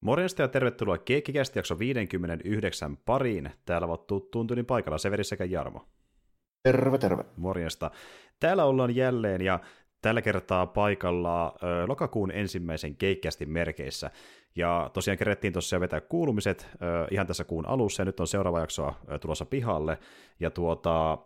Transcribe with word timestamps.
Morjesta 0.00 0.42
ja 0.42 0.48
tervetuloa 0.48 0.98
Keikkikästi 0.98 1.58
jakso 1.58 1.78
59 1.78 2.96
pariin. 2.96 3.50
Täällä 3.64 3.86
ovat 3.86 4.06
tuttuun 4.06 4.46
tyylin 4.46 4.66
paikalla 4.66 4.98
Severi 4.98 5.24
sekä 5.24 5.44
Jarmo. 5.44 5.88
Terve, 6.62 6.98
terve. 6.98 7.24
Morjesta. 7.36 7.90
Täällä 8.40 8.64
ollaan 8.64 8.96
jälleen 8.96 9.40
ja 9.40 9.60
tällä 10.02 10.22
kertaa 10.22 10.66
paikalla 10.66 11.54
ö, 11.62 11.86
lokakuun 11.86 12.30
ensimmäisen 12.30 12.96
keikkästi 12.96 13.46
merkeissä. 13.46 14.10
Ja 14.56 14.90
tosiaan 14.92 15.18
kerettiin 15.18 15.52
tosiaan 15.52 15.80
vetää 15.80 16.00
kuulumiset 16.00 16.68
ö, 16.74 17.06
ihan 17.10 17.26
tässä 17.26 17.44
kuun 17.44 17.68
alussa, 17.68 18.00
ja 18.00 18.04
nyt 18.04 18.20
on 18.20 18.26
seuraava 18.26 18.60
jaksoa 18.60 18.94
ö, 19.12 19.18
tulossa 19.18 19.44
pihalle. 19.44 19.98
Ja 20.40 20.50
tuota, 20.50 21.12
ö, 21.12 21.16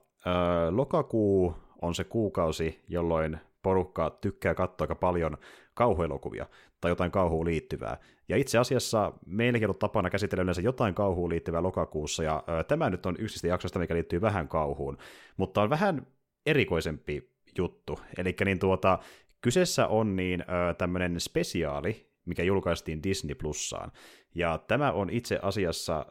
lokakuu 0.71 1.57
on 1.83 1.95
se 1.95 2.05
kuukausi, 2.05 2.85
jolloin 2.89 3.39
porukka 3.63 4.11
tykkää 4.11 4.55
katsoa 4.55 4.85
aika 4.85 4.95
paljon 4.95 5.37
kauhuelokuvia 5.75 6.47
tai 6.81 6.91
jotain 6.91 7.11
kauhuun 7.11 7.47
liittyvää. 7.47 7.97
Ja 8.29 8.37
itse 8.37 8.59
asiassa 8.59 9.13
meilläkin 9.27 9.67
on 9.67 9.69
ollut 9.69 9.79
tapana 9.79 10.11
käsitellä 10.11 10.43
yleensä 10.43 10.61
jotain 10.61 10.95
kauhuun 10.95 11.31
liittyvää 11.31 11.63
lokakuussa, 11.63 12.23
ja 12.23 12.45
tämä 12.69 12.91
nyt 12.91 13.07
on 13.07 13.17
yksistä 13.19 13.47
jaksosta, 13.49 13.79
mikä 13.79 13.95
liittyy 13.95 14.21
vähän 14.21 14.49
kauhuun, 14.49 14.99
mutta 15.37 15.63
on 15.63 15.71
vähän 15.71 16.07
erikoisempi 16.47 17.33
juttu. 17.59 17.99
Eli 18.19 18.37
niin 18.45 18.59
tuota, 18.59 18.99
kyseessä 19.41 19.87
on 19.87 20.17
niin 20.17 20.45
tämmöinen 20.79 21.21
spesiaali, 21.21 22.13
mikä 22.25 22.43
julkaistiin 22.43 23.03
Disney 23.03 23.35
Plussaan. 23.35 23.93
Ja 24.35 24.59
tämä 24.69 24.93
on 24.93 25.11
itse 25.11 25.39
asiassa 25.43 26.07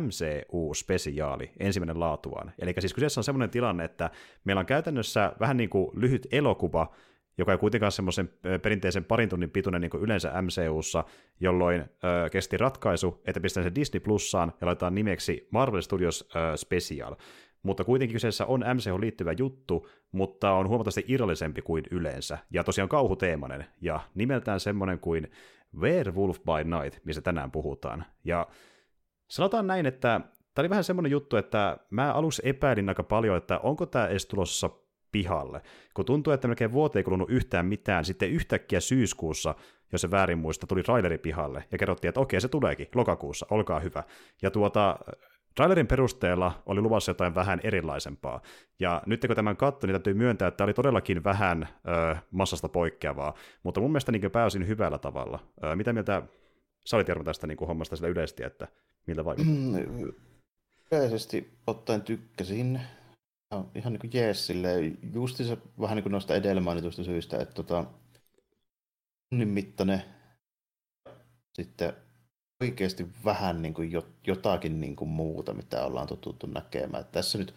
MCU-spesiaali, 0.00 1.50
ensimmäinen 1.60 2.00
laatuaan. 2.00 2.52
Eli 2.58 2.74
siis 2.78 2.94
kyseessä 2.94 3.20
on 3.20 3.24
semmoinen 3.24 3.50
tilanne, 3.50 3.84
että 3.84 4.10
meillä 4.44 4.60
on 4.60 4.66
käytännössä 4.66 5.32
vähän 5.40 5.56
niin 5.56 5.70
kuin 5.70 5.90
lyhyt 6.00 6.26
elokuva, 6.32 6.94
joka 7.40 7.52
ei 7.52 7.58
kuitenkaan 7.58 7.92
semmoisen 7.92 8.30
perinteisen 8.62 9.04
parin 9.04 9.28
tunnin 9.28 9.50
pituinen 9.50 9.80
niin 9.80 9.90
kuin 9.90 10.02
yleensä 10.02 10.32
MCUssa, 10.42 11.04
jolloin 11.40 11.80
ö, 11.80 12.30
kesti 12.30 12.56
ratkaisu, 12.56 13.22
että 13.26 13.40
pistetään 13.40 13.70
se 13.70 13.74
Disney 13.74 14.00
Plussaan 14.00 14.52
ja 14.60 14.66
laitetaan 14.66 14.94
nimeksi 14.94 15.48
Marvel 15.50 15.80
Studios 15.80 16.28
ö, 16.36 16.56
Special 16.56 17.14
mutta 17.62 17.84
kuitenkin 17.84 18.14
kyseessä 18.14 18.46
on 18.46 18.60
MCH 18.74 19.00
liittyvä 19.00 19.32
juttu, 19.38 19.88
mutta 20.12 20.52
on 20.52 20.68
huomattavasti 20.68 21.04
irrallisempi 21.08 21.62
kuin 21.62 21.84
yleensä, 21.90 22.38
ja 22.50 22.64
tosiaan 22.64 22.88
kauhuteemainen, 22.88 23.66
ja 23.80 24.00
nimeltään 24.14 24.60
semmoinen 24.60 24.98
kuin 24.98 25.30
Werewolf 25.78 26.38
by 26.38 26.64
Night, 26.64 27.04
missä 27.04 27.22
tänään 27.22 27.50
puhutaan. 27.50 28.04
Ja 28.24 28.46
sanotaan 29.28 29.66
näin, 29.66 29.86
että 29.86 30.20
tämä 30.54 30.62
oli 30.62 30.70
vähän 30.70 30.84
semmoinen 30.84 31.12
juttu, 31.12 31.36
että 31.36 31.78
mä 31.90 32.12
aluksi 32.12 32.42
epäilin 32.44 32.88
aika 32.88 33.02
paljon, 33.02 33.36
että 33.36 33.58
onko 33.58 33.86
tämä 33.86 34.06
edes 34.06 34.26
tulossa 34.26 34.70
pihalle, 35.12 35.60
kun 35.94 36.04
tuntuu, 36.04 36.32
että 36.32 36.48
melkein 36.48 36.72
vuoteen 36.72 37.00
ei 37.00 37.04
kulunut 37.04 37.30
yhtään 37.30 37.66
mitään, 37.66 38.04
sitten 38.04 38.30
yhtäkkiä 38.30 38.80
syyskuussa, 38.80 39.54
jos 39.92 40.00
se 40.00 40.10
väärin 40.10 40.38
muista, 40.38 40.66
tuli 40.66 40.82
traileri 40.82 41.18
pihalle, 41.18 41.64
ja 41.72 41.78
kerrottiin, 41.78 42.08
että 42.08 42.20
okei, 42.20 42.40
se 42.40 42.48
tuleekin, 42.48 42.88
lokakuussa, 42.94 43.46
olkaa 43.50 43.80
hyvä. 43.80 44.04
Ja 44.42 44.50
tuota, 44.50 44.98
Trailerin 45.54 45.86
perusteella 45.86 46.62
oli 46.66 46.80
luvassa 46.80 47.10
jotain 47.10 47.34
vähän 47.34 47.60
erilaisempaa, 47.62 48.40
ja 48.80 49.02
nyt 49.06 49.26
kun 49.26 49.36
tämän 49.36 49.56
katsoi, 49.56 49.88
niin 49.88 49.94
täytyy 49.94 50.14
myöntää, 50.14 50.48
että 50.48 50.56
tämä 50.56 50.66
oli 50.66 50.74
todellakin 50.74 51.24
vähän 51.24 51.68
ö, 52.12 52.16
massasta 52.30 52.68
poikkeavaa, 52.68 53.34
mutta 53.62 53.80
mun 53.80 53.90
mielestä 53.90 54.12
niin 54.12 54.30
pääosin 54.30 54.68
hyvällä 54.68 54.98
tavalla. 54.98 55.38
Ö, 55.64 55.76
mitä 55.76 55.92
mieltä 55.92 56.22
sä 56.84 56.96
olit 56.96 57.08
Jarmo 57.08 57.24
tästä 57.24 57.46
niin 57.46 57.56
kuin 57.56 57.68
hommasta 57.68 57.96
sillä 57.96 58.08
yleisesti, 58.08 58.42
että 58.42 58.68
miltä 59.06 59.24
vaikuttaa? 59.24 59.54
Mm, 59.54 60.12
yleisesti 60.92 61.50
ottaen 61.66 62.02
tykkäsin. 62.02 62.80
Ihan 63.74 63.92
niin 63.92 64.00
kuin 64.00 64.10
jees 64.14 64.46
silleen, 64.46 64.98
se 65.34 65.58
vähän 65.80 65.96
niin 65.96 66.02
kuin 66.02 66.12
noista 66.12 66.34
edellä 66.34 66.60
mainituista 66.60 67.04
syistä, 67.04 67.38
että 67.38 67.54
tota, 67.54 67.84
tunnin 69.30 69.48
mittainen 69.48 70.02
sitten 71.54 71.92
oikeasti 72.60 73.06
vähän 73.24 73.62
niin 73.62 73.74
kuin 73.74 73.92
jotakin 74.26 74.80
niin 74.80 74.96
kuin 74.96 75.08
muuta, 75.08 75.54
mitä 75.54 75.84
ollaan 75.84 76.06
totuttu 76.06 76.46
näkemään. 76.46 77.00
Että 77.00 77.12
tässä 77.12 77.38
nyt 77.38 77.54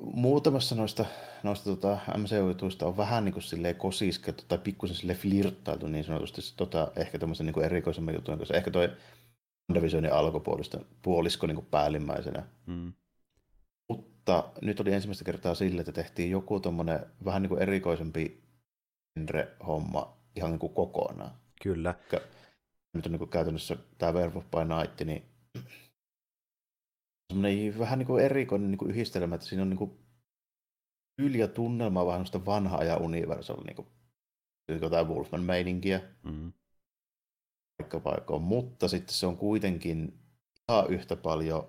muutamassa 0.00 0.74
noista, 0.74 1.04
noista 1.42 1.70
tota 1.70 1.98
MCU-jutuista 2.16 2.86
on 2.86 2.96
vähän 2.96 3.24
niin 3.24 3.32
kuin 3.32 3.42
silleen 3.42 3.76
kosiskettu 3.76 4.44
tai 4.48 4.58
pikkusen 4.58 4.96
sille 4.96 5.14
flirttailtu 5.14 5.88
niin 5.88 6.04
sanotusti 6.04 6.40
tota, 6.56 6.92
ehkä 6.96 7.18
tämmöisen 7.18 7.46
niin 7.46 7.64
erikoisemman 7.64 8.14
jutun, 8.14 8.38
koska 8.38 8.54
ehkä 8.54 8.70
toi 8.70 8.88
WandaVisionin 9.70 10.12
alkupuolisko 10.12 10.78
puolisko 11.02 11.46
niin 11.46 11.56
kuin 11.56 11.66
päällimmäisenä. 11.66 12.42
Mm. 12.66 12.92
Mutta 14.28 14.60
nyt 14.62 14.80
oli 14.80 14.92
ensimmäistä 14.92 15.24
kertaa 15.24 15.54
sille, 15.54 15.80
että 15.80 15.92
tehtiin 15.92 16.30
joku 16.30 16.60
tommonen 16.60 17.06
vähän 17.24 17.42
niin 17.42 17.48
kuin 17.48 17.62
erikoisempi 17.62 18.42
genre-homma 19.18 20.16
ihan 20.36 20.50
niin 20.50 20.58
kuin 20.58 20.74
kokonaan. 20.74 21.30
Kyllä 21.62 21.94
nyt 22.94 23.06
on 23.06 23.12
niin 23.12 23.18
kuin 23.18 23.30
käytännössä 23.30 23.76
tämä 23.98 24.12
Werewolf 24.12 24.44
by 24.50 24.58
Night, 24.64 25.00
niin 25.00 25.22
semmoinen 27.32 27.78
vähän 27.78 27.98
niin 27.98 28.06
kuin 28.06 28.24
erikoinen 28.24 28.70
niin 28.70 28.78
kuin 28.78 28.90
yhdistelmä, 28.90 29.34
että 29.34 29.46
siinä 29.46 29.62
on 29.62 29.70
niin 29.70 29.78
kuin 29.78 29.98
tyyli 31.16 31.38
ja 31.38 31.48
tunnelma 31.48 32.06
vähän 32.06 32.26
sitä 32.26 32.44
vanhaa 32.44 32.84
ja 32.84 32.96
Universal, 32.96 33.64
niin 33.64 33.76
kuin, 33.76 33.88
jotain 34.80 35.08
Wolfman-meininkiä 35.08 36.00
mm. 36.22 36.52
paikka 38.02 38.38
mutta 38.38 38.88
sitten 38.88 39.14
se 39.14 39.26
on 39.26 39.36
kuitenkin 39.36 40.18
ihan 40.68 40.90
yhtä 40.90 41.16
paljon 41.16 41.68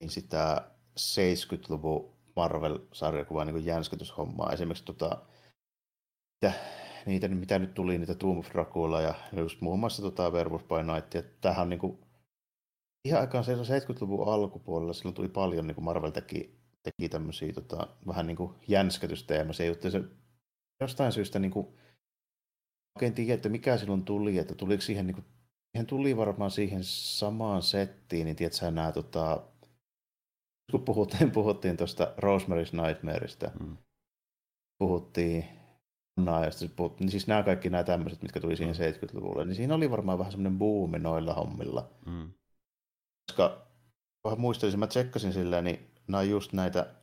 niin 0.00 0.10
sitä 0.10 0.70
70-luvun 1.00 2.12
Marvel-sarjakuvaa 2.36 3.44
niin 3.44 3.64
jänskytyshommaa. 3.64 4.52
Esimerkiksi 4.52 4.84
tota, 4.84 5.22
niitä, 7.06 7.28
mitä 7.28 7.58
nyt 7.58 7.74
tuli, 7.74 7.98
niitä 7.98 8.14
Tomb 8.14 8.38
of 8.38 8.50
Dracula 8.52 9.00
ja 9.00 9.14
just 9.32 9.60
muun 9.60 9.80
muassa 9.80 10.02
tota 10.02 10.30
Werewolf 10.30 10.68
by 10.68 10.82
Night. 10.82 11.14
Ja 11.14 11.22
tämähän 11.40 11.62
on 11.62 11.68
niin 11.68 11.80
kuin, 11.80 11.98
ihan 13.04 13.20
aikaan 13.20 13.44
70-luvun 13.44 14.28
alkupuolella, 14.28 14.92
silloin 14.92 15.14
tuli 15.14 15.28
paljon, 15.28 15.66
niin 15.66 15.74
kuin 15.74 15.84
Marvel 15.84 16.10
teki, 16.10 16.60
teki 16.82 17.08
tämmöisiä 17.08 17.52
tota, 17.52 17.86
vähän 18.06 18.26
niin 18.26 18.36
kuin 18.36 18.54
jänskätysteemaisia 18.68 19.66
juttuja. 19.66 19.90
Se 19.90 20.02
jostain 20.80 21.12
syystä 21.12 21.38
niin 21.38 21.50
kuin, 21.50 21.66
oikein 22.96 23.14
tiedä, 23.14 23.34
että 23.34 23.48
mikä 23.48 23.78
silloin 23.78 24.04
tuli, 24.04 24.38
että 24.38 24.54
tuliko 24.54 24.80
siihen, 24.80 25.06
niin 25.06 25.14
kuin, 25.14 25.24
siihen 25.72 25.86
tuli 25.86 26.16
varmaan 26.16 26.50
siihen 26.50 26.84
samaan 26.84 27.62
settiin, 27.62 28.24
niin 28.24 28.36
tiedätkö 28.36 28.70
nämä, 28.70 28.92
tota, 28.92 29.42
kun 30.70 30.84
puhuttiin, 30.84 31.30
puhuttiin 31.40 31.76
tuosta 31.76 32.04
Rosemary's 32.04 32.82
Nightmareista, 32.86 33.50
mm. 33.60 33.76
puhuttiin 34.78 35.44
ja 36.44 36.50
sitten 36.50 36.76
puhut, 36.76 37.00
niin 37.00 37.10
siis 37.10 37.26
nämä 37.26 37.42
kaikki 37.42 37.70
nämä 37.70 37.84
tämmöiset, 37.84 38.22
mitkä 38.22 38.40
tuli 38.40 38.56
siihen 38.56 38.74
70-luvulle, 38.74 39.44
niin 39.44 39.54
siinä 39.54 39.74
oli 39.74 39.90
varmaan 39.90 40.18
vähän 40.18 40.32
semmoinen 40.32 40.58
buumi 40.58 40.98
noilla 40.98 41.34
hommilla. 41.34 41.90
Mm. 42.06 42.32
Koska 43.30 43.66
muistelisin, 44.36 44.80
mä 44.80 44.86
tsekkasin 44.86 45.32
sillä, 45.32 45.62
niin 45.62 45.90
nämä 46.08 46.18
on 46.18 46.30
just 46.30 46.52
näitä, 46.52 46.94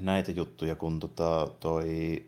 näitä 0.00 0.32
juttuja, 0.32 0.76
kun 0.76 1.00
tota, 1.00 1.48
toi 1.60 2.26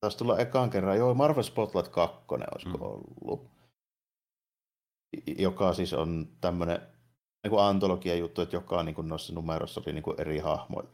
taas 0.00 0.16
tulla 0.16 0.38
ekaan 0.38 0.70
kerran, 0.70 0.98
joo, 0.98 1.14
Marvel 1.14 1.42
Spotlight 1.42 1.92
2 1.92 2.18
olisiko 2.54 2.78
mm. 2.78 2.84
ollut, 2.84 3.50
joka 5.38 5.74
siis 5.74 5.92
on 5.92 6.28
tämmöinen 6.40 6.80
niin 7.50 7.60
antologia 7.60 8.16
juttu, 8.16 8.40
että 8.42 8.56
joka 8.56 8.82
niin 8.82 8.94
kuin 8.94 9.08
noissa 9.08 9.34
numeroissa 9.34 9.82
oli 9.86 9.92
niin 9.92 10.02
kuin 10.02 10.20
eri 10.20 10.38
hahmoja 10.38 10.88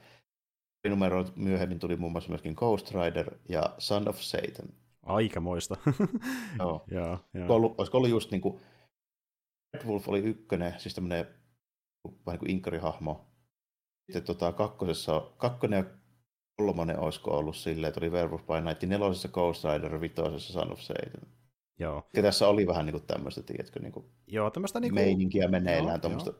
numero 0.88 1.25
myöhemmin 1.37 1.78
tuli 1.78 1.97
muun 1.97 2.12
muassa 2.12 2.31
myöskin 2.31 2.54
Ghost 2.56 2.91
Rider 2.91 3.34
ja 3.48 3.75
Son 3.78 4.09
of 4.09 4.20
Satan. 4.20 4.69
Aikamoista. 5.03 5.76
Joo. 6.59 6.84
ja, 6.91 7.00
ja. 7.00 7.19
Olisiko, 7.34 7.54
ollut, 7.54 7.75
olisiko 7.78 7.98
ollut 7.98 8.10
just 8.10 8.31
niin 8.31 8.41
kuin, 8.41 8.60
Red 9.75 9.87
Wolf 9.87 10.09
oli 10.09 10.19
ykkönen, 10.19 10.75
siis 10.78 10.94
tämmöinen 10.94 11.26
vähän 12.04 12.14
niin 12.26 12.38
kuin 12.38 12.50
inkarihahmo. 12.50 13.26
Sitten 14.12 14.25
tota, 14.25 14.53
kakkosessa, 14.53 15.22
kakkonen 15.37 15.76
ja 15.76 15.84
kolmonen 16.56 16.98
olisiko 16.98 17.38
ollut 17.38 17.56
silleen, 17.56 17.88
että 17.88 18.00
oli 18.00 18.10
Werewolf 18.10 18.47
by 18.47 18.60
Night, 18.60 18.82
nelosessa 18.82 19.28
Ghost 19.28 19.64
Rider, 19.64 20.00
vitosessa 20.00 20.53
Son 20.53 20.72
of 20.72 20.81
Satan. 20.81 21.28
Joo. 21.78 22.09
Ja 22.16 22.22
tässä 22.22 22.48
oli 22.48 22.67
vähän 22.67 22.87
niin 22.87 22.94
kuin 22.94 23.06
tämmöistä, 23.06 23.43
tiedätkö, 23.43 23.81
niin 23.81 23.93
kuin 23.93 24.06
Joo, 24.26 24.50
tämmöistä 24.50 24.81
niin 24.81 24.93
kuin... 24.93 25.05
meininkiä 25.05 25.49
meneillään, 25.49 26.00
tuommoista 26.00 26.32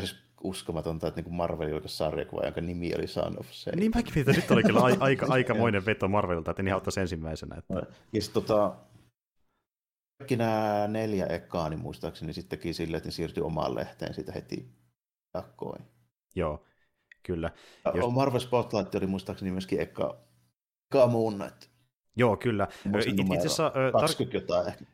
siis 0.00 0.30
uskomatonta, 0.40 1.08
että 1.08 1.20
niin 1.20 1.34
Marvel 1.34 1.68
julkaisi 1.68 1.96
sarjakuva, 1.96 2.44
jonka 2.44 2.60
nimi 2.60 2.94
oli 2.94 3.06
Son 3.06 3.40
of 3.40 3.46
Satan. 3.50 3.78
Niin 3.78 3.92
mäkin 3.94 4.12
mietin, 4.14 4.34
nyt 4.34 4.50
oli 4.50 4.62
kyllä 4.62 4.80
aika, 5.00 5.26
aikamoinen 5.34 5.86
veto 5.86 6.08
Marvelilta, 6.08 6.50
että 6.50 6.62
niin 6.62 6.74
ottaisi 6.74 7.00
ensimmäisenä. 7.00 7.56
Että... 7.56 7.74
Ja 8.12 8.22
sitten 8.22 8.42
tota, 8.42 8.76
kaikki 10.18 10.36
nämä 10.36 10.88
neljä 10.88 11.26
ekaa, 11.26 11.68
niin 11.68 11.80
muistaakseni 11.80 12.32
sitten 12.32 12.58
teki 12.58 12.72
silleen, 12.72 12.96
että 12.96 13.08
ne 13.08 13.12
siirtyi 13.12 13.42
omaan 13.42 13.74
lehteen 13.74 14.14
siitä 14.14 14.32
heti 14.32 14.68
jakkoin. 15.34 15.82
Joo, 16.34 16.64
kyllä. 17.22 17.50
Jos... 17.94 18.12
Marvel 18.12 18.40
Spotlight 18.40 18.94
oli 18.94 19.06
muistaakseni 19.06 19.50
myöskin 19.50 19.80
eka, 19.80 20.20
eka 20.90 21.06
Moon 21.06 21.34
Knight. 21.34 21.70
Joo, 22.16 22.36
kyllä. 22.36 22.68
Itse 22.98 23.36
asiassa... 23.38 23.72
20 23.92 24.38
tar- 24.38 24.42
jotain 24.42 24.68
ehkä. 24.68 24.84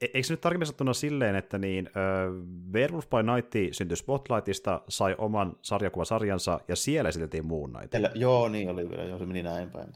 E-, 0.00 0.06
eikö 0.14 0.26
nyt 0.30 0.40
tarkemmin 0.40 0.66
sanottuna 0.66 0.94
silleen, 0.94 1.36
että 1.36 1.58
niin, 1.58 1.88
uh, 1.88 2.46
Werewolf 2.72 3.08
by 3.10 3.16
Night 3.22 3.74
syntyi 3.74 3.96
Spotlightista, 3.96 4.82
sai 4.88 5.14
oman 5.18 5.56
sarjakuvasarjansa 5.62 6.60
ja 6.68 6.76
siellä 6.76 7.08
esiteltiin 7.08 7.46
Moon 7.46 7.72
Knight. 7.72 7.90
Tällä, 7.90 8.10
joo, 8.14 8.48
niin 8.48 8.70
oli 8.70 8.90
vielä, 8.90 9.04
joo, 9.04 9.18
se 9.18 9.26
meni 9.26 9.42
näin 9.42 9.70
päin. 9.70 9.88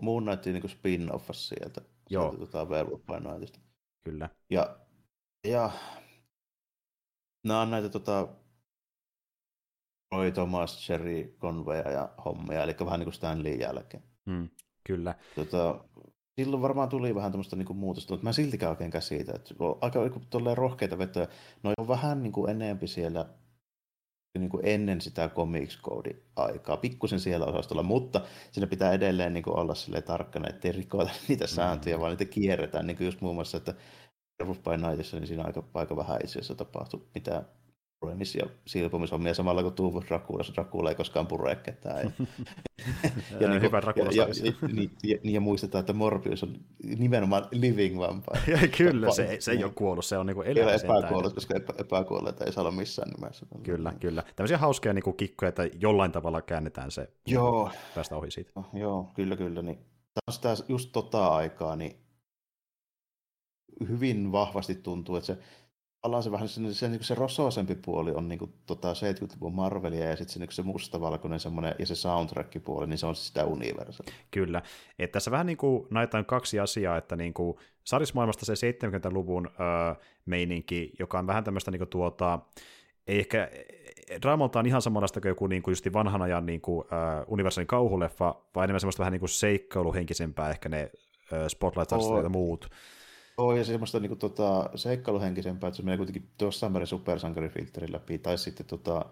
Moon 0.00 0.24
Knight 0.24 0.46
niin 0.46 0.70
spin-offas 0.70 1.48
sieltä, 1.48 1.80
joo. 2.10 2.30
sieltä 2.30 2.46
tota 2.46 2.64
Werewolf 2.64 3.06
by 3.06 3.28
Nightista. 3.28 3.58
Kyllä. 4.04 4.28
Ja, 4.50 4.76
ja 5.44 5.70
nämä 7.44 7.60
on 7.60 7.70
näitä 7.70 7.88
tota, 7.88 8.28
Roy 10.12 10.32
Thomas, 10.32 10.88
Jerry 10.88 11.36
Conway 11.40 11.92
ja 11.92 12.08
hommia, 12.24 12.62
eli 12.62 12.76
vähän 12.84 13.00
niin 13.00 13.06
kuin 13.06 13.14
Stanley 13.14 13.54
jälkeen. 13.54 14.02
Mm, 14.26 14.48
kyllä. 14.84 15.14
Tota, 15.34 15.84
silloin 16.44 16.62
varmaan 16.62 16.88
tuli 16.88 17.14
vähän 17.14 17.32
tämmöistä 17.32 17.56
niin 17.56 17.76
muutosta, 17.76 18.12
mutta 18.12 18.24
mä 18.24 18.32
siltikään 18.32 18.70
oikein 18.70 18.90
käsitä. 18.90 19.32
Että 19.34 19.54
aika 19.80 20.00
tolleen 20.30 20.56
rohkeita 20.56 20.98
vetoja. 20.98 21.28
No 21.62 21.72
on 21.78 21.88
vähän 21.88 22.22
niin 22.22 22.32
kuin 22.32 22.50
enempi 22.50 22.86
siellä 22.86 23.26
niin 24.38 24.50
kuin 24.50 24.66
ennen 24.66 25.00
sitä 25.00 25.28
Comics 25.28 25.82
Code-aikaa, 25.82 26.76
pikkusen 26.76 27.20
siellä 27.20 27.46
osastolla, 27.46 27.82
mutta 27.82 28.20
siinä 28.52 28.66
pitää 28.66 28.92
edelleen 28.92 29.34
niin 29.34 29.42
kuin 29.42 29.56
olla 29.56 29.74
tarkkana, 30.06 30.48
ettei 30.48 30.72
rikoita 30.72 31.10
niitä 31.28 31.46
sääntöjä, 31.46 31.96
mm. 31.96 32.00
vaan 32.00 32.10
niitä 32.10 32.32
kierretään, 32.32 32.86
niin 32.86 32.96
kuin 32.96 33.04
just 33.04 33.20
muun 33.20 33.34
muassa, 33.34 33.56
että 33.56 33.74
by 34.44 34.76
Nightissa, 34.76 35.16
niin 35.16 35.26
siinä 35.26 35.44
aika, 35.44 35.62
aika 35.74 35.96
vähän 35.96 36.18
itse 36.24 36.38
asiassa 36.38 36.54
tapahtui 36.54 37.06
mitään 37.14 37.46
puremis- 38.00 38.38
ja 38.38 38.46
silpomishommia 38.66 39.34
samalla 39.34 39.62
kuin 39.62 39.74
Tuuvu 39.74 40.02
Draculassa. 40.08 40.54
Dracula 40.54 40.88
ei 40.88 40.94
koskaan 40.94 41.26
pure 41.26 41.56
ketään. 41.56 42.02
Ja, 42.02 42.26
ja, 43.40 43.48
niin, 43.48 43.62
Hyvä 43.62 43.82
ja, 43.96 44.04
ja, 44.10 44.26
niin, 44.72 44.90
ja, 45.02 45.16
ja, 45.24 45.30
ja, 45.32 45.40
muistetaan, 45.40 45.80
että 45.80 45.92
Morbius 45.92 46.42
on 46.42 46.56
nimenomaan 46.98 47.46
living 47.50 47.98
vampire. 47.98 48.40
ja, 48.46 48.68
kyllä, 48.78 49.10
se, 49.10 49.36
se 49.40 49.52
ei 49.52 49.64
ole 49.64 49.72
kuollut, 49.72 50.04
se 50.04 50.18
on 50.18 50.26
niin 50.26 50.42
elävä. 50.44 50.72
epäkuollut, 50.72 51.34
koska 51.34 51.54
epä, 51.54 51.72
epäkuolleita 51.78 52.44
ei 52.44 52.52
saa 52.52 52.62
olla 52.62 52.70
missään 52.70 53.10
nimessä. 53.10 53.46
Kyllä, 53.62 53.92
kyllä. 54.00 54.22
Tämmöisiä 54.36 54.58
hauskoja 54.58 54.92
niin 54.94 55.16
kikkoja, 55.16 55.48
että 55.48 55.68
jollain 55.80 56.12
tavalla 56.12 56.42
käännetään 56.42 56.90
se 56.90 57.08
joo. 57.26 57.70
päästä 57.94 58.16
ohi 58.16 58.30
siitä. 58.30 58.50
Oh, 58.56 58.66
joo, 58.74 59.10
kyllä, 59.14 59.36
kyllä. 59.36 59.62
Niin. 59.62 59.78
Tämä 60.40 60.54
just 60.68 60.92
tota 60.92 61.28
aikaa, 61.28 61.76
niin 61.76 61.96
hyvin 63.88 64.32
vahvasti 64.32 64.74
tuntuu, 64.74 65.16
että 65.16 65.26
se 65.26 65.38
ollaan 66.02 66.22
se 66.22 66.32
vähän 66.32 66.48
se, 66.48 66.74
se, 66.74 66.88
niin 66.88 67.04
se 67.04 67.14
rosoisempi 67.14 67.74
puoli 67.74 68.12
on 68.12 68.28
niin 68.28 68.38
kuin, 68.38 68.52
tota 68.66 68.92
70-luvun 68.92 69.54
Marvelia 69.54 70.10
ja 70.10 70.16
sitten 70.16 70.32
se, 70.32 70.38
niin 70.38 70.52
se 70.52 70.62
mustavalkoinen 70.62 71.40
semmoinen 71.40 71.74
ja 71.78 71.86
se 71.86 71.94
soundtrack-puoli, 71.94 72.86
niin 72.86 72.98
se 72.98 73.06
on 73.06 73.16
sitä 73.16 73.44
Universalia. 73.44 74.14
Kyllä. 74.30 74.62
Et 74.98 75.12
tässä 75.12 75.30
vähän 75.30 75.46
niin 75.46 75.56
kuin 75.56 75.88
kaksi 76.26 76.60
asiaa, 76.60 76.96
että 76.96 77.16
niin 77.16 77.34
kuin 77.34 77.56
sarismaailmasta 77.84 78.44
se 78.44 78.52
70-luvun 78.52 79.46
öö, 79.46 79.94
meininki, 80.26 80.92
joka 80.98 81.18
on 81.18 81.26
vähän 81.26 81.44
tämmöistä 81.44 81.70
niin 81.70 81.80
kuin 81.80 81.88
tuota, 81.88 82.38
ei 83.06 83.18
ehkä 83.18 83.50
draamaltaan 84.22 84.66
ihan 84.66 84.82
samanlaista 84.82 85.20
kuin 85.20 85.28
joku 85.28 85.46
niin 85.46 85.62
kuin 85.62 85.72
just 85.72 85.86
vanhan 85.92 86.22
ajan 86.22 86.46
niin 86.46 86.60
kuin, 86.60 86.86
äh, 86.92 87.24
universaalin 87.26 87.66
kauhuleffa, 87.66 88.34
vaan 88.54 88.64
enemmän 88.64 88.80
semmoista 88.80 89.00
vähän 89.00 89.12
niin 89.12 89.20
kuin 89.20 89.30
seikkailuhenkisempää 89.30 90.50
ehkä 90.50 90.68
ne 90.68 90.90
äh, 91.32 91.46
spotlight 91.48 91.90
ja 92.22 92.28
muut. 92.28 92.70
Joo, 93.38 93.56
ja 93.56 93.64
semmoista 93.64 94.00
niinku, 94.00 94.16
tota, 94.16 94.70
seikkailuhenkisempää, 94.74 95.68
että 95.68 95.76
se 95.76 95.82
menee 95.82 95.96
kuitenkin 95.96 96.28
tuossa 96.38 96.66
Summerin 96.66 96.86
supersankarifilterin 96.86 97.92
läpi, 97.92 98.18
tai 98.18 98.38
sitten 98.38 98.66
tota, 98.66 99.04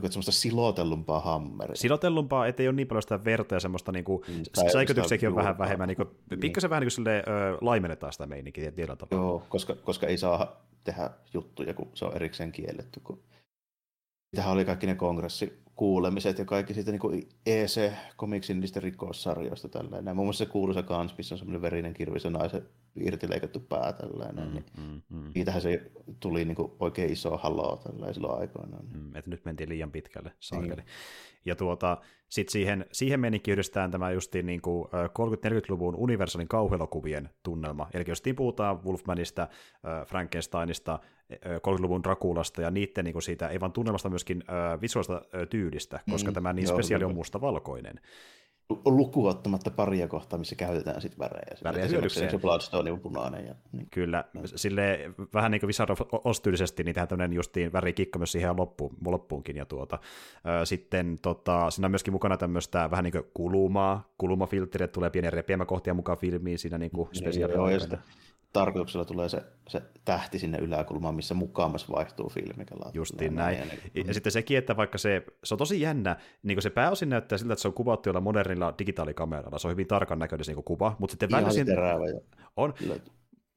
semmoista 0.00 0.32
silotellumpaa 0.32 1.20
hammeria. 1.20 1.76
Silotellumpaa, 1.76 2.46
ettei 2.46 2.68
ole 2.68 2.76
niin 2.76 2.88
paljon 2.88 3.02
sitä 3.02 3.24
verta 3.24 3.54
ja 3.54 3.60
semmoista 3.60 3.92
niinku, 3.92 4.24
mm, 4.28 4.68
säikytyksiäkin 4.72 5.28
on 5.28 5.34
vähän 5.34 5.58
vähemmän, 5.58 5.88
niinku, 5.88 6.04
niin. 6.30 6.40
pikkasen 6.40 6.70
vähän 6.70 6.80
niin 6.80 6.90
silleen, 6.90 7.24
ö, 7.28 7.58
laimennetaan 7.60 8.12
sitä 8.12 8.26
meininkiä 8.26 8.70
tietyllä 8.70 8.96
tavalla. 8.96 9.26
Joo, 9.26 9.46
koska, 9.48 9.74
koska 9.74 10.06
ei 10.06 10.18
saa 10.18 10.66
tehdä 10.84 11.10
juttuja, 11.34 11.74
kun 11.74 11.90
se 11.94 12.04
on 12.04 12.16
erikseen 12.16 12.52
kielletty, 12.52 13.00
kun 13.00 13.22
Tähän 14.36 14.52
oli 14.52 14.64
kaikki 14.64 14.86
ne 14.86 14.94
kongressikuulemiset 14.94 16.38
ja 16.38 16.44
kaikki 16.44 16.74
siitä 16.74 16.92
niin 16.92 17.28
EC-komiksin 17.46 18.60
niistä 18.60 18.80
rikossarjoista 18.80 19.68
tällainen. 19.68 20.16
Muun 20.16 20.26
muassa 20.26 20.44
se 20.44 20.50
kuuluisa 20.50 20.82
kans, 20.82 21.16
missä 21.18 21.34
on 21.34 21.38
semmoinen 21.38 21.62
verinen 21.62 21.94
kirvi, 21.94 22.20
se 22.20 22.30
naisen 22.30 22.68
irtileikattu 22.96 23.60
pää 23.60 23.92
tällainen. 23.92 24.48
Mm, 24.48 24.54
niin 24.54 24.64
mm, 24.78 25.02
mm. 25.18 25.30
Niitähän 25.34 25.62
se 25.62 25.90
tuli 26.20 26.44
niin 26.44 26.56
kuin 26.56 26.72
oikein 26.80 27.12
iso 27.12 27.36
haloo 27.36 27.76
tällainen 27.76 28.14
silloin 28.14 28.40
aikoinaan. 28.40 28.84
Mm, 28.94 29.16
että 29.16 29.30
nyt 29.30 29.44
mentiin 29.44 29.68
liian 29.68 29.90
pitkälle, 29.90 30.32
saakeli. 30.40 30.76
Niin. 30.76 30.86
Ja 31.44 31.56
tuota, 31.56 31.98
sitten 32.28 32.52
siihen, 32.52 32.86
siihen 32.92 33.20
menikin 33.20 33.52
yhdistetään 33.52 33.90
tämä 33.90 34.10
justiin 34.10 34.46
niin 34.46 34.60
kuin 34.60 34.88
30-40-luvun 34.88 35.96
universaalin 35.96 36.48
kauhuelokuvien 36.48 37.30
tunnelma. 37.42 37.88
Eli 37.94 38.04
justiin 38.08 38.36
puhutaan 38.36 38.84
Wolfmanista, 38.84 39.48
Frankensteinista, 40.06 40.98
30-luvun 41.32 42.02
Drakulasta 42.02 42.62
ja 42.62 42.70
niiden 42.70 43.04
niin 43.04 43.12
kuin 43.12 43.22
siitä, 43.22 43.48
ei 43.48 43.60
vaan 43.60 43.72
tunnelmasta 43.72 44.10
myöskin 44.10 44.44
visuaalista 44.80 45.22
tyylistä, 45.50 46.00
koska 46.10 46.30
mm, 46.30 46.34
tämä 46.34 46.52
niin 46.52 46.66
joo, 46.66 46.74
spesiaali 46.74 47.04
on 47.04 47.14
mustavalkoinen 47.14 48.00
lukuottamatta 48.84 49.70
paria 49.70 50.08
kohtaa, 50.08 50.38
missä 50.38 50.56
käytetään 50.56 51.00
sitten 51.00 51.18
värejä. 51.18 51.56
Värejä 51.64 51.86
hyödykseen. 51.86 52.30
Se 52.30 52.38
Bloodstone 52.38 52.92
on 52.92 53.00
punainen. 53.00 53.46
Ja, 53.46 53.54
niin. 53.72 53.88
Kyllä, 53.90 54.24
sille 54.44 55.12
vähän 55.34 55.50
niin 55.50 55.60
kuin 55.60 55.68
Wizard 55.68 55.90
of 55.90 56.00
Oz-tyylisesti, 56.24 56.84
niin 56.84 56.94
tehdään 56.94 57.08
tämmöinen 57.08 57.32
justiin 57.32 57.72
värikikka 57.72 58.18
myös 58.18 58.32
siihen 58.32 58.56
loppuun, 58.56 58.96
loppuunkin. 59.06 59.56
Ja 59.56 59.66
tuota, 59.66 59.98
sitten 60.64 61.18
tota, 61.22 61.70
siinä 61.70 61.86
on 61.86 61.90
myöskin 61.90 62.12
mukana 62.12 62.36
tämmöistä 62.36 62.90
vähän 62.90 63.04
niin 63.04 63.12
kuin 63.12 63.24
kulumaa, 63.34 64.12
kulumafiltteri, 64.18 64.88
tulee 64.88 65.10
pieniä 65.10 65.30
repiämäkohtia 65.30 65.94
mukaan 65.94 66.18
filmiin 66.18 66.58
siinä 66.58 66.78
niin 66.78 66.90
kuin 66.90 67.08
niin, 67.12 67.40
Joo, 67.40 67.68
ja 67.68 67.80
sitten 67.80 67.98
tarkoituksella 68.52 69.04
tulee 69.04 69.28
se, 69.28 69.42
se 69.68 69.82
tähti 70.04 70.38
sinne 70.38 70.58
yläkulmaan, 70.58 71.14
missä 71.14 71.34
mukaamassa 71.34 71.92
vaihtuu 71.92 72.28
filmi. 72.28 72.64
Justiin 72.92 73.34
näin. 73.34 73.58
näin. 73.58 73.70
Ja, 73.94 74.02
ja 74.06 74.14
sitten 74.14 74.32
sekin, 74.32 74.58
että 74.58 74.76
vaikka 74.76 74.98
se, 74.98 75.22
se 75.44 75.54
on 75.54 75.58
tosi 75.58 75.80
jännä, 75.80 76.16
niin 76.42 76.56
kuin 76.56 76.62
se 76.62 76.70
pääosin 76.70 77.08
näyttää 77.08 77.38
siltä, 77.38 77.52
että 77.52 77.62
se 77.62 77.68
on 77.68 77.74
kuvattu 77.74 78.08
jolla 78.08 78.20
modernilla 78.60 78.78
digitaalikameralla, 78.78 79.58
se 79.58 79.68
on 79.68 79.72
hyvin 79.72 79.86
tarkan 79.86 80.18
näköinen 80.18 80.44
niin 80.46 80.64
kuva, 80.64 80.96
mutta 80.98 81.12
sitten 81.12 81.30
välillä 81.30 81.52
siinä... 81.52 81.72
on, 82.56 82.74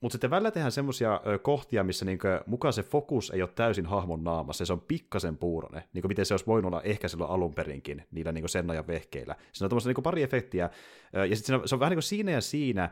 mutta 0.01 0.13
sitten 0.13 0.29
välillä 0.29 0.51
tehdään 0.51 0.71
semmoisia 0.71 1.21
kohtia, 1.41 1.83
missä 1.83 2.05
niinku, 2.05 2.27
mukaan 2.45 2.73
se 2.73 2.83
fokus 2.83 3.29
ei 3.29 3.41
ole 3.41 3.49
täysin 3.55 3.85
hahmon 3.85 4.23
naamassa, 4.23 4.65
se 4.65 4.73
on 4.73 4.81
pikkasen 4.81 5.37
puurone, 5.37 5.83
niin 5.93 6.01
kuin 6.01 6.09
miten 6.09 6.25
se 6.25 6.33
olisi 6.33 6.45
voinut 6.45 6.73
olla 6.73 6.81
ehkä 6.81 7.07
silloin 7.07 7.31
alun 7.31 7.53
perinkin, 7.53 8.03
niillä 8.11 8.31
niinku 8.31 8.47
sen 8.47 8.71
ajan 8.71 8.87
vehkeillä. 8.87 9.35
Siinä 9.51 9.65
on 9.65 9.69
tuommoista 9.69 9.89
niinku 9.89 10.01
pari 10.01 10.23
efektiä, 10.23 10.69
ja 11.29 11.35
sitten 11.35 11.61
se 11.65 11.75
on 11.75 11.79
vähän 11.79 11.91
niin 11.91 11.97
kuin 11.97 12.03
siinä 12.03 12.31
ja 12.31 12.41
siinä, 12.41 12.89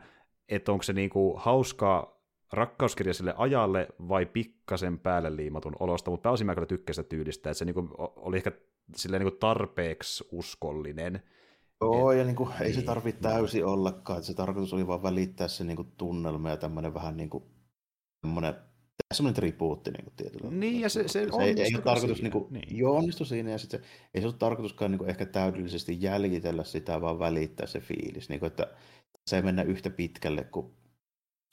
että 0.48 0.72
onko 0.72 0.82
se 0.82 0.92
niinku 0.92 1.36
hauska 1.36 2.20
rakkauskirja 2.52 3.14
sille 3.14 3.34
ajalle 3.36 3.88
vai 4.08 4.26
pikkasen 4.26 4.98
päälle 4.98 5.36
liimatun 5.36 5.76
olosta, 5.80 6.10
mutta 6.10 6.22
pääosin 6.22 6.46
mä 6.46 6.54
kyllä 6.54 6.66
tykkäsin 6.66 7.04
sitä 7.04 7.08
tyylistä, 7.08 7.50
että 7.50 7.58
se 7.58 7.64
niinku 7.64 7.88
oli 7.98 8.36
ehkä 8.36 8.52
silleen 8.96 9.20
niinku 9.20 9.38
tarpeeksi 9.38 10.28
uskollinen. 10.32 11.22
Joo, 11.84 12.12
ja 12.12 12.24
niinku, 12.24 12.48
ei 12.60 12.66
niin, 12.66 12.74
se 12.74 12.82
tarvitse 12.82 13.20
täysin 13.20 13.66
ollakaan, 13.66 14.16
että 14.16 14.26
se 14.26 14.34
tarkoitus 14.34 14.72
oli 14.72 14.86
vaan 14.86 15.02
välittää 15.02 15.48
se 15.48 15.64
niinku 15.64 15.84
tunnelma 15.84 16.50
ja 16.50 16.56
tämmöinen 16.56 16.94
vähän 16.94 17.16
niin 17.16 17.30
kuin, 17.30 17.44
semmoinen 18.26 18.54
semmoinen 19.14 19.34
tribuutti 19.34 19.90
niin 19.90 20.04
kuin 20.04 20.14
tietyllä 20.16 20.50
Niin, 20.50 20.80
ja 20.80 20.88
se, 20.88 21.08
se, 21.08 21.08
se 21.08 21.42
ei, 21.42 21.62
ei 21.62 21.74
ole 21.74 21.82
tarkoitus, 21.82 22.22
niin 22.22 22.32
kuin, 22.32 22.46
niin. 22.50 22.78
joo, 22.78 22.96
onnistu 22.96 23.24
siinä, 23.24 23.50
ja 23.50 23.58
sitten 23.58 23.80
ei 24.14 24.20
se 24.20 24.26
ole 24.26 24.34
tarkoituskaan 24.38 24.90
niin 24.90 24.98
kuin, 24.98 25.10
ehkä 25.10 25.26
täydellisesti 25.26 25.96
jäljitellä 26.00 26.64
sitä, 26.64 27.00
vaan 27.00 27.18
välittää 27.18 27.66
se 27.66 27.80
fiilis, 27.80 28.28
niin 28.28 28.40
kuin, 28.40 28.46
että 28.46 28.68
se 29.26 29.36
ei 29.36 29.42
mennä 29.42 29.62
yhtä 29.62 29.90
pitkälle 29.90 30.44
kuin 30.44 30.74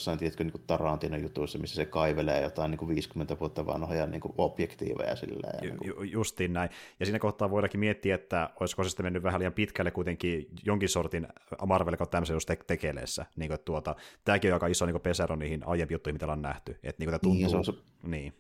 jossain, 0.02 0.20
tiedätkö, 0.20 0.44
niin 0.44 0.64
Tarantinon 0.68 1.22
jutuissa, 1.22 1.60
missä 1.60 1.76
se 1.76 1.86
kaivelee 1.86 2.42
jotain 2.42 2.72
niin 2.72 2.80
kuin 2.80 2.90
50 2.90 3.40
vuotta 3.40 3.66
vanhoja 3.66 4.08
niin 4.08 4.22
kuin 4.22 4.34
objektiiveja 4.38 5.16
sillä. 5.16 5.50
Ja 5.54 5.62
niin 5.62 5.78
kuin... 5.96 6.12
Justiin 6.12 6.54
näin. 6.54 6.70
Ja 7.00 7.06
siinä 7.06 7.20
kohtaa 7.20 7.52
voidaankin 7.52 7.80
miettiä, 7.80 8.16
että 8.16 8.50
olisiko 8.60 8.84
se 8.84 8.90
sitten 8.90 9.06
mennyt 9.06 9.24
vähän 9.24 9.40
liian 9.40 9.54
pitkälle 9.54 9.92
kuitenkin 9.92 10.48
jonkin 10.66 10.90
sortin 10.90 11.28
Marvel 11.66 11.98
kautta 11.98 12.12
tämmöisen 12.12 12.34
just 12.34 12.48
te- 12.48 12.60
tekeleessä. 12.68 13.26
Niin 13.36 13.50
kuin, 13.50 13.60
tuota, 13.66 13.96
tämäkin 14.26 14.52
on 14.52 14.54
aika 14.54 14.68
iso 14.68 14.86
niin 14.86 15.02
pesero 15.02 15.36
niihin 15.36 15.68
aiempiin 15.68 15.96
juttuihin, 15.96 16.16
mitä 16.16 16.26
ollaan 16.26 16.42
nähty. 16.42 16.72
Että 16.84 17.00
niin 17.00 17.10
kuin 17.10 17.22
tuntuu... 17.22 17.34
Niin, 17.34 17.50
se 17.50 17.58
on 17.58 17.66
se... 17.66 17.74
niin. 18.04 18.34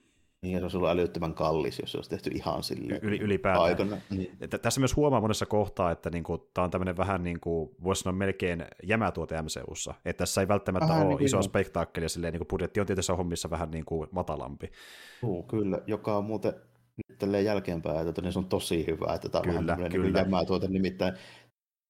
Niin, 0.45 0.57
se 0.57 0.63
olisi 0.65 0.77
ollut 0.77 0.89
älyttömän 0.89 1.33
kallis, 1.33 1.79
jos 1.79 1.91
se 1.91 1.97
olisi 1.97 2.09
tehty 2.09 2.29
ihan 2.33 2.63
sille 2.63 2.99
Yli, 3.01 3.19
ylipäätään. 3.19 3.63
aikana. 3.63 3.97
Niin. 4.09 4.37
Tässä 4.61 4.79
myös 4.79 4.95
huomaa 4.95 5.21
monessa 5.21 5.45
kohtaa, 5.45 5.91
että 5.91 6.09
niin 6.09 6.23
kuin, 6.23 6.41
tämä 6.53 6.65
on 6.65 6.71
tämmöinen 6.71 6.97
vähän, 6.97 7.23
niin 7.23 7.39
kuin, 7.39 7.69
voisi 7.83 8.01
sanoa 8.01 8.17
melkein 8.17 8.65
jämätuote 8.83 9.41
MCUssa. 9.41 9.93
Että 10.05 10.17
tässä 10.21 10.41
ei 10.41 10.47
välttämättä 10.47 10.93
Aha, 10.93 11.01
ole 11.01 11.09
niin, 11.09 11.23
isoa 11.23 11.41
spektaakkelia, 11.41 12.09
silleen, 12.09 12.33
niin 12.33 12.39
kuin 12.39 12.47
budjetti 12.47 12.79
on 12.79 12.85
tietyissä 12.85 13.15
hommissa 13.15 13.49
vähän 13.49 13.71
niin 13.71 13.85
kuin 13.85 14.09
matalampi. 14.11 14.71
Uh, 15.23 15.47
kyllä, 15.47 15.81
joka 15.87 16.17
on 16.17 16.25
muuten 16.25 16.53
nyt 17.07 17.43
jälkeenpäin, 17.43 18.07
että 18.07 18.21
niin 18.21 18.33
se 18.33 18.39
on 18.39 18.45
tosi 18.45 18.87
hyvä, 18.87 19.13
että 19.13 19.29
tämä 19.29 19.39
on 19.39 19.55
kyllä, 19.55 19.77
vähän 19.77 19.91
kyllä. 19.91 20.05
Niin 20.05 20.15
jämätuote, 20.15 20.67
nimittäin 20.67 21.13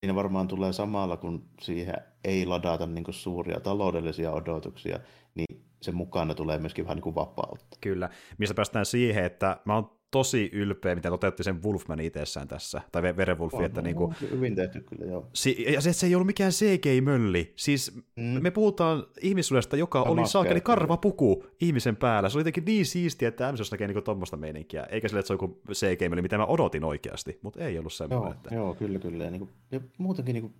siinä 0.05 0.15
varmaan 0.15 0.47
tulee 0.47 0.73
samalla, 0.73 1.17
kun 1.17 1.45
siihen 1.61 1.95
ei 2.23 2.45
ladata 2.45 2.87
niin 2.87 3.03
kuin 3.03 3.15
suuria 3.15 3.59
taloudellisia 3.59 4.31
odotuksia, 4.31 4.99
niin 5.35 5.70
sen 5.81 5.95
mukana 5.95 6.33
tulee 6.33 6.57
myöskin 6.57 6.85
vähän 6.85 6.95
niin 6.95 7.03
kuin 7.03 7.15
vapautta. 7.15 7.77
Kyllä, 7.81 8.09
mistä 8.37 8.55
päästään 8.55 8.85
siihen, 8.85 9.25
että 9.25 9.57
mä 9.65 9.75
oon 9.75 10.01
tosi 10.11 10.49
ylpeä, 10.53 10.95
mitä 10.95 11.09
toteutti 11.09 11.43
sen 11.43 11.63
Wolfman 11.63 11.99
itsessään 11.99 12.47
tässä, 12.47 12.81
tai 12.91 13.01
Verewolfi, 13.01 13.63
että 13.63 13.81
niin 13.81 13.95
kuin, 13.95 14.15
hyvin 14.31 14.55
tehty 14.55 14.81
kyllä, 14.81 15.05
joo. 15.05 15.27
Si- 15.33 15.65
ja 15.73 15.81
se, 15.81 15.93
se 15.93 16.07
ei 16.07 16.15
ollut 16.15 16.25
mikään 16.25 16.51
CGI-mölli, 16.51 17.53
siis 17.55 18.01
mm. 18.15 18.23
me 18.23 18.51
puhutaan 18.51 19.03
ihmissuudesta, 19.21 19.77
joka 19.77 19.99
ja 19.99 20.03
oli 20.03 20.27
saakeli 20.27 20.61
karvapuku 20.61 21.45
ihmisen 21.61 21.95
päällä, 21.95 22.29
se 22.29 22.37
oli 22.37 22.41
jotenkin 22.41 22.65
niin 22.65 22.85
siistiä, 22.85 23.27
että 23.27 23.51
MCS 23.51 23.71
näkee 23.71 23.87
niin 23.87 24.03
tuommoista 24.03 24.37
meininkiä, 24.37 24.83
eikä 24.83 25.07
sille, 25.07 25.19
että 25.19 25.27
se 25.27 25.33
on 25.33 25.39
joku 25.41 25.61
CGI-mölli, 25.73 26.21
mitä 26.21 26.37
mä 26.37 26.45
odotin 26.45 26.83
oikeasti, 26.83 27.39
mutta 27.41 27.63
ei 27.63 27.79
ollut 27.79 27.93
semmoinen. 27.93 28.27
Joo, 28.27 28.33
että... 28.33 28.55
joo 28.55 28.73
kyllä, 28.75 28.99
kyllä, 28.99 29.23
ja, 29.23 29.31
niin 29.31 29.39
kuin, 29.39 29.51
ja 29.71 29.81
muutenkin 29.97 30.33
niin 30.33 30.43
kuin 30.43 30.53